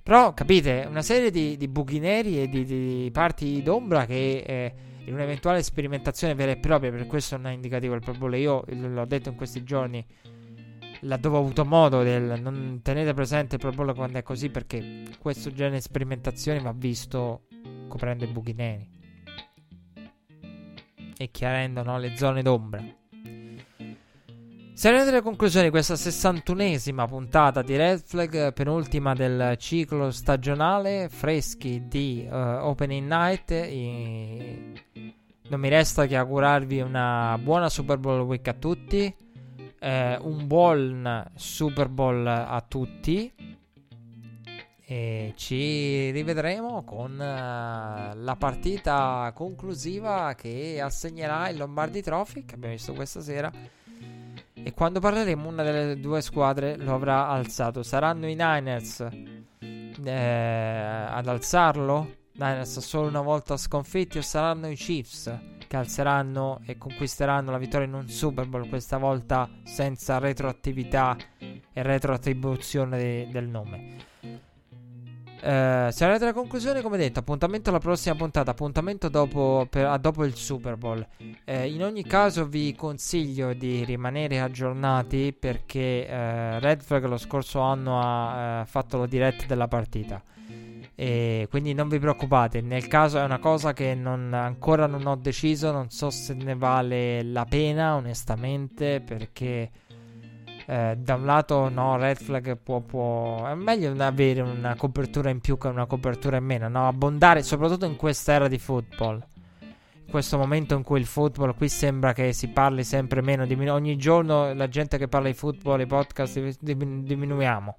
Però, 0.02 0.34
capite, 0.34 0.86
una 0.88 1.02
serie 1.02 1.32
di, 1.32 1.56
di 1.56 1.68
buchi 1.68 2.00
neri 2.00 2.42
e 2.42 2.50
di, 2.50 2.66
di 2.66 3.10
parti 3.12 3.62
d'ombra 3.64 4.06
che 4.06 4.44
eh, 4.46 4.74
in 5.06 5.14
un'eventuale 5.14 5.64
sperimentazione 5.64 6.36
vera 6.36 6.52
e 6.52 6.58
propria, 6.58 6.92
per 6.92 7.08
questo 7.08 7.38
non 7.38 7.48
è 7.48 7.54
indicativo 7.54 7.94
il 7.94 8.02
Pro 8.02 8.36
io 8.36 8.64
l'ho 8.68 9.06
detto 9.06 9.30
in 9.30 9.36
questi 9.36 9.64
giorni, 9.64 10.06
laddove 11.04 11.38
ho 11.38 11.40
avuto 11.40 11.66
modo 11.66 12.04
del 12.04 12.40
non 12.42 12.80
tenete 12.82 13.14
presente 13.14 13.56
il 13.56 13.62
Pro 13.62 13.72
Bowl 13.72 13.94
quando 13.96 14.18
è 14.18 14.24
così 14.24 14.50
perché 14.50 15.04
questo 15.20 15.52
genere 15.52 15.76
di 15.76 15.82
sperimentazioni 15.82 16.60
va 16.60 16.74
visto 16.74 17.44
coprendo 17.88 18.24
i 18.24 18.28
buchi 18.28 18.54
neri. 18.54 18.90
E 21.16 21.32
chiarendo 21.32 21.84
no, 21.84 21.98
le 21.98 22.16
zone 22.18 22.42
d'ombra. 22.42 22.84
Arrivate 24.86 25.10
alle 25.12 25.22
conclusioni 25.22 25.68
di 25.68 25.72
questa 25.72 25.94
61esima 25.94 27.08
puntata 27.08 27.62
di 27.62 27.78
Red 27.78 28.04
Flag, 28.04 28.52
penultima 28.52 29.14
del 29.14 29.56
ciclo 29.58 30.12
stagionale, 30.12 31.08
freschi 31.08 31.88
di 31.88 32.28
uh, 32.30 32.36
Opening 32.36 33.08
Night, 33.08 33.52
i... 33.52 34.74
non 35.48 35.60
mi 35.62 35.70
resta 35.70 36.06
che 36.06 36.18
augurarvi 36.18 36.82
una 36.82 37.40
buona 37.42 37.70
Super 37.70 37.98
Bowl 37.98 38.22
week 38.22 38.46
a 38.50 38.54
tutti 38.54 39.16
eh, 39.84 40.18
un 40.22 40.48
buon 40.48 41.32
Super 41.36 41.90
Bowl 41.90 42.26
a 42.26 42.64
tutti. 42.66 43.32
E 44.86 45.34
ci 45.36 46.12
rivedremo 46.12 46.84
con 46.84 47.14
uh, 47.14 48.16
la 48.16 48.36
partita 48.38 49.32
conclusiva 49.34 50.36
che 50.36 50.80
assegnerà 50.82 51.50
il 51.50 51.58
Lombardi 51.58 52.02
Trophy 52.02 52.46
che 52.46 52.56
abbiamo 52.56 52.76
visto 52.76 52.94
questa 52.94 53.22
sera. 53.22 53.52
E 54.54 54.74
quando 54.74 55.00
parleremo, 55.00 55.50
una 55.50 55.64
delle 55.64 56.00
due 56.00 56.22
squadre 56.22 56.78
lo 56.78 56.94
avrà 56.94 57.28
alzato. 57.28 57.84
Saranno 57.84 58.28
i 58.28 58.36
Niners 58.36 59.06
eh, 60.04 60.12
ad 60.12 61.28
alzarlo? 61.28 62.22
Niners 62.34 62.80
solo 62.80 63.08
una 63.08 63.22
volta 63.22 63.58
sconfitti 63.58 64.18
o 64.18 64.22
saranno 64.22 64.70
i 64.70 64.76
Chiefs? 64.76 65.53
Che 65.74 65.80
alzeranno 65.80 66.60
e 66.68 66.78
conquisteranno 66.78 67.50
la 67.50 67.58
vittoria 67.58 67.88
in 67.88 67.94
un 67.96 68.08
Super 68.08 68.46
Bowl, 68.46 68.70
questa 68.70 69.00
volta 69.00 69.50
senza 69.64 70.20
retroattività 70.20 71.18
e 71.40 71.82
retroattribuzione 71.82 72.96
de- 72.96 73.28
del 73.32 73.48
nome. 73.48 73.96
Eh, 75.42 75.90
se 75.92 76.04
arrivate 76.04 76.26
alla 76.26 76.34
conclusione, 76.34 76.84
come 76.84 76.98
detto, 76.98 77.20
appuntamento 77.20 77.72
alla 77.72 77.80
prossima 77.80 78.14
puntata, 78.14 78.52
appuntamento 78.52 79.10
dopo, 79.10 79.66
per, 79.68 79.98
dopo 79.98 80.24
il 80.26 80.36
Super 80.36 80.78
Bowl. 80.78 81.06
Eh, 81.44 81.72
in 81.72 81.84
ogni 81.84 82.04
caso 82.04 82.46
vi 82.46 82.76
consiglio 82.76 83.54
di 83.54 83.84
rimanere 83.84 84.42
aggiornati 84.42 85.36
perché 85.38 86.08
eh, 86.08 86.60
Red 86.60 86.84
Flag 86.84 87.06
lo 87.06 87.18
scorso 87.18 87.62
anno 87.62 88.00
ha 88.00 88.62
eh, 88.62 88.66
fatto 88.66 89.00
la 89.00 89.08
diretta 89.08 89.46
della 89.48 89.68
partita. 89.68 90.22
E 90.96 91.48
quindi 91.50 91.74
non 91.74 91.90
vi 91.90 91.98
preoccupate, 91.98 92.62
nel 92.62 92.88
caso 92.88 93.18
è 93.18 93.24
una 93.24 93.40
cosa 93.40 93.74
che 93.74 93.96
non, 93.96 94.32
ancora 94.34 94.86
non 94.86 95.08
ho 95.08 95.16
deciso, 95.16 95.72
non 95.72 95.90
so 95.90 96.12
se 96.12 96.36
ne 96.36 96.56
vale 96.56 97.24
la 97.24 97.46
pena 97.46 97.96
onestamente 97.96 99.02
perché 99.02 99.72
eh, 100.66 100.96
da 100.98 101.16
un 101.16 101.26
lato 101.26 101.68
no, 101.70 101.98
Red 101.98 102.18
Flag 102.18 102.58
può, 102.58 102.80
può, 102.82 103.48
è 103.48 103.56
meglio 103.56 103.94
avere 104.04 104.42
una 104.42 104.76
copertura 104.76 105.30
in 105.30 105.40
più 105.40 105.58
che 105.58 105.68
una 105.68 105.86
copertura 105.86 106.38
in 106.38 106.46
meno, 106.46 106.70
no? 106.70 106.88
abbondare 106.88 107.42
soprattutto 107.42 107.86
in 107.86 107.96
questa 107.96 108.34
era 108.34 108.48
di 108.48 108.60
football. 108.60 109.26
In 110.06 110.10
questo 110.10 110.38
momento 110.38 110.76
in 110.76 110.84
cui 110.84 111.00
il 111.00 111.08
football 111.08 111.56
qui 111.56 111.70
sembra 111.70 112.14
che 112.14 112.34
si 112.34 112.50
parli 112.50 112.84
sempre 112.84 113.22
meno, 113.22 113.48
diminu- 113.48 113.74
ogni 113.74 113.98
giorno 113.98 114.54
la 114.54 114.70
gente 114.70 115.00
che 115.00 115.08
parla 115.08 115.28
di 115.28 115.34
football, 115.34 115.80
i 115.80 115.88
podcast 115.88 116.40
diminuiamo. 116.60 117.76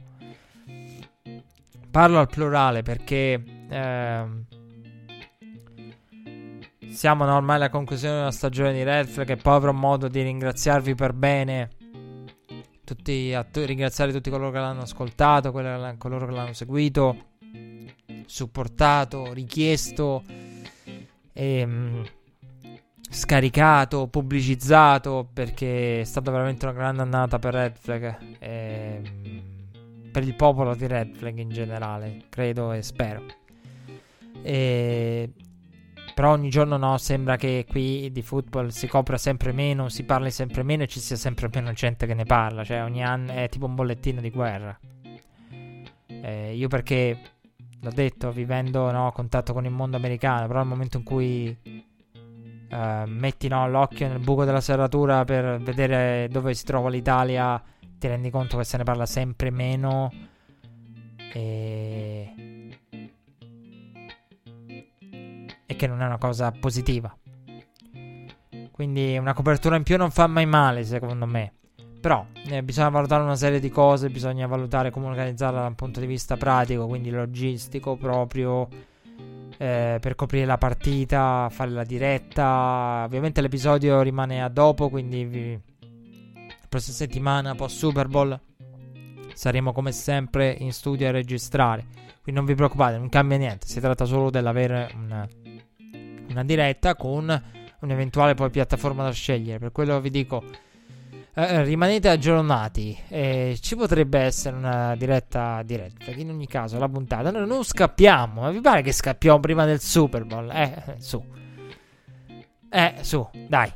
Parlo 1.95 2.19
al 2.19 2.27
plurale 2.27 2.83
perché 2.83 3.41
eh, 3.69 4.25
siamo 6.91 7.33
ormai 7.33 7.55
alla 7.55 7.71
conclusione 7.71 8.17
della 8.17 8.33
stagione 8.33 8.73
di 8.73 8.83
Red 8.83 9.07
Flag 9.07 9.31
e 9.31 9.37
poi 9.37 9.55
avrò 9.55 9.71
modo 9.71 10.09
di 10.09 10.21
ringraziarvi 10.21 10.97
per 10.97 11.13
bene 11.13 11.71
tutti, 12.85 13.33
a 13.33 13.45
t- 13.45 13.63
ringraziare 13.65 14.11
tutti 14.11 14.29
coloro 14.29 14.51
che 14.51 14.59
l'hanno 14.59 14.83
ascoltato, 14.83 15.53
coloro 15.53 16.27
che 16.27 16.33
l'hanno 16.33 16.53
seguito, 16.53 17.27
supportato, 18.27 19.33
richiesto, 19.33 20.25
ehm, 21.33 22.05
scaricato, 23.09 24.09
pubblicizzato, 24.09 25.29
perché 25.33 26.01
è 26.01 26.05
stata 26.05 26.33
veramente 26.33 26.65
una 26.65 26.75
grande 26.75 27.03
annata 27.03 27.39
per 27.39 27.55
Red 27.55 27.77
Flag, 27.77 28.19
ehm, 28.41 29.34
per 30.15 30.23
il 30.23 30.37
popolo 30.37 30.77
di 30.77 30.87
Red 30.87 31.17
Flag 31.17 31.37
in 31.39 31.49
generale, 31.49 32.27
credo 32.29 32.71
e 32.71 32.83
spero. 32.83 33.25
E 34.43 35.29
però 36.15 36.31
ogni 36.31 36.51
giorno 36.51 36.77
no, 36.77 36.97
sembra 36.99 37.35
che 37.35 37.67
qui 37.69 38.13
di 38.13 38.23
football 38.23 38.69
si 38.69 38.87
copra 38.87 39.19
sempre 39.19 39.51
meno, 39.51 39.89
si 39.89 40.05
parli 40.05 40.31
sempre 40.31 40.63
meno 40.63 40.85
e 40.85 40.87
ci 40.87 41.01
sia 41.01 41.17
sempre 41.17 41.49
meno 41.53 41.73
gente 41.73 42.07
che 42.07 42.15
ne 42.15 42.23
parla. 42.23 42.63
Cioè 42.63 42.85
ogni 42.85 43.03
anno 43.03 43.33
è 43.33 43.49
tipo 43.49 43.67
un 43.67 43.75
bollettino 43.75 44.21
di 44.21 44.31
guerra. 44.31 44.79
Eh, 46.07 46.55
io 46.55 46.69
perché, 46.69 47.19
l'ho 47.81 47.91
detto, 47.91 48.31
vivendo 48.31 48.89
no, 48.93 49.09
a 49.09 49.13
contatto 49.13 49.53
con 49.53 49.65
il 49.65 49.73
mondo 49.73 49.97
americano, 49.97 50.47
però 50.47 50.61
nel 50.61 50.69
momento 50.69 50.99
in 50.99 51.03
cui 51.03 51.83
eh, 52.69 53.03
metti 53.07 53.49
no, 53.49 53.69
l'occhio 53.69 54.07
nel 54.07 54.21
buco 54.21 54.45
della 54.45 54.61
serratura 54.61 55.25
per 55.25 55.59
vedere 55.61 56.29
dove 56.31 56.55
si 56.55 56.65
trova 56.65 56.89
l'Italia, 56.89 57.61
ti 58.05 58.11
rendi 58.11 58.29
conto 58.29 58.59
che 58.59 58.65
se 58.65 58.77
ne 58.77 58.85
parla 58.85 59.07
sempre 59.07 59.51
meno. 59.51 60.13
E 61.33 62.35
e 65.67 65.77
che 65.77 65.87
non 65.87 66.03
è 66.03 66.07
una 66.07 66.19
cosa 66.19 66.51
positiva. 66.53 67.17
Quindi 68.71 69.17
una 69.17 69.33
copertura 69.33 69.77
in 69.77 69.83
più 69.83 69.97
non 69.97 70.11
fa 70.11 70.27
mai 70.27 70.47
male, 70.47 70.85
secondo 70.85 71.27
me. 71.27 71.53
Però 72.01 72.27
eh, 72.49 72.63
bisogna 72.63 72.91
valutare 72.91 73.23
una 73.23 73.37
serie 73.37 73.61
di 73.61 73.71
cose, 73.71 74.11
bisogna 74.11 74.47
valutare 74.47 74.91
come 74.91 75.07
organizzarla 75.07 75.61
da 75.61 75.67
un 75.67 75.75
punto 75.75 76.01
di 76.01 76.07
vista 76.07 76.37
pratico, 76.37 76.87
quindi 76.87 77.11
logistico 77.11 77.97
proprio, 77.97 78.69
eh, 79.57 79.97
per 80.01 80.15
coprire 80.15 80.45
la 80.45 80.59
partita, 80.59 81.49
fare 81.51 81.71
la 81.71 81.85
diretta. 81.85 83.05
Ovviamente 83.07 83.41
l'episodio 83.41 84.03
rimane 84.03 84.43
a 84.43 84.49
dopo, 84.49 84.91
quindi 84.91 85.25
vi... 85.25 85.61
prossima 86.75 86.97
settimana 86.97 87.55
post 87.55 87.77
Super 87.77 88.09
Bowl 88.09 88.41
saremo 89.33 89.73
come 89.73 89.93
sempre 89.93 90.51
in 90.59 90.73
studio 90.73 91.07
a 91.07 91.13
registrare. 91.13 91.87
Quindi 92.21 92.41
non 92.41 92.45
vi 92.45 92.55
preoccupate, 92.55 92.99
non 92.99 93.09
cambia 93.09 93.37
niente, 93.37 93.69
si 93.69 93.79
tratta 93.79 94.05
solo 94.05 94.29
dell'avere 94.31 94.91
un 94.95 95.29
una 96.27 96.43
diretta 96.43 96.97
con 96.97 97.43
un'eventuale 97.81 98.35
poi 98.35 98.51
piattaforma 98.51 99.05
da 99.05 99.13
scegliere. 99.13 99.59
Per 99.59 99.73
quello 99.73 100.01
vi 100.01 100.11
dico, 100.11 100.43
eh, 101.35 101.43
eh, 101.43 101.63
rimanete 101.63 102.09
aggiornati. 102.09 102.99
Eh, 103.09 103.57
ci 103.61 103.77
potrebbe 103.77 104.19
essere 104.19 104.57
una 104.57 104.97
diretta 104.97 105.63
diretta. 105.63 106.11
In 106.13 106.31
ogni 106.31 106.49
caso, 106.49 106.79
la 106.79 106.89
puntata. 106.89 107.31
Noi 107.31 107.47
non 107.47 107.63
scappiamo. 107.63 108.41
Ma 108.41 108.51
vi 108.51 108.61
pare 108.61 108.83
che 108.83 108.91
scappiamo 108.91 109.39
prima 109.39 109.65
del 109.65 109.81
Super 109.81 110.25
Bowl? 110.25 110.51
Eh, 110.51 110.97
su. 110.99 111.23
Eh, 112.71 112.95
su, 113.03 113.29
dai. 113.47 113.73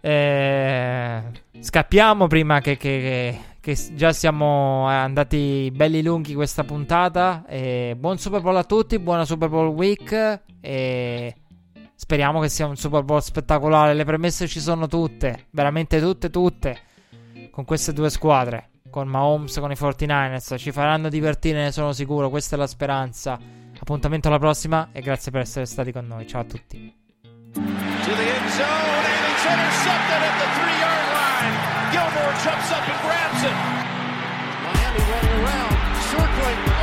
Eh, 0.00 1.22
scappiamo 1.60 2.26
prima 2.26 2.60
che, 2.60 2.76
che, 2.76 3.38
che, 3.60 3.74
che, 3.74 3.94
già 3.94 4.12
siamo 4.12 4.86
andati 4.86 5.70
belli 5.74 6.02
lunghi 6.02 6.34
questa 6.34 6.64
puntata. 6.64 7.44
Eh, 7.46 7.96
buon 7.98 8.18
Super 8.18 8.40
Bowl 8.40 8.56
a 8.56 8.64
tutti, 8.64 8.98
buona 8.98 9.24
Super 9.24 9.48
Bowl 9.48 9.68
Week. 9.68 10.40
E 10.60 11.34
Speriamo 12.00 12.38
che 12.38 12.48
sia 12.48 12.64
un 12.64 12.76
Super 12.76 13.02
Bowl 13.02 13.20
spettacolare. 13.20 13.92
Le 13.92 14.04
premesse 14.04 14.46
ci 14.46 14.60
sono 14.60 14.86
tutte, 14.86 15.46
veramente 15.50 15.98
tutte, 15.98 16.30
tutte. 16.30 16.78
Con 17.50 17.64
queste 17.64 17.92
due 17.92 18.08
squadre, 18.08 18.70
con 18.88 19.08
Mahomes, 19.08 19.58
con 19.58 19.72
i 19.72 19.74
49ers. 19.74 20.56
Ci 20.58 20.70
faranno 20.70 21.08
divertire, 21.08 21.60
ne 21.60 21.72
sono 21.72 21.92
sicuro. 21.92 22.30
Questa 22.30 22.54
è 22.54 22.58
la 22.58 22.68
speranza. 22.68 23.36
Appuntamento 23.80 24.28
alla 24.28 24.38
prossima 24.38 24.90
e 24.92 25.00
grazie 25.00 25.32
per 25.32 25.40
essere 25.40 25.66
stati 25.66 25.90
con 25.90 26.06
noi. 26.06 26.24
Ciao 26.28 26.42
a 26.42 26.44
tutti. 26.44 26.94
Intercepted 29.48 30.20
at 30.28 30.34
the 30.40 30.48
three 30.56 30.76
yard 30.84 31.06
line. 31.16 31.54
Gilmore 31.92 32.34
jumps 32.44 32.68
up 32.72 32.84
and 32.84 32.98
grabs 33.00 33.42
it. 33.48 33.56
Miami 34.64 35.02
running 35.08 35.34
around, 35.40 35.74
circling. 36.12 36.77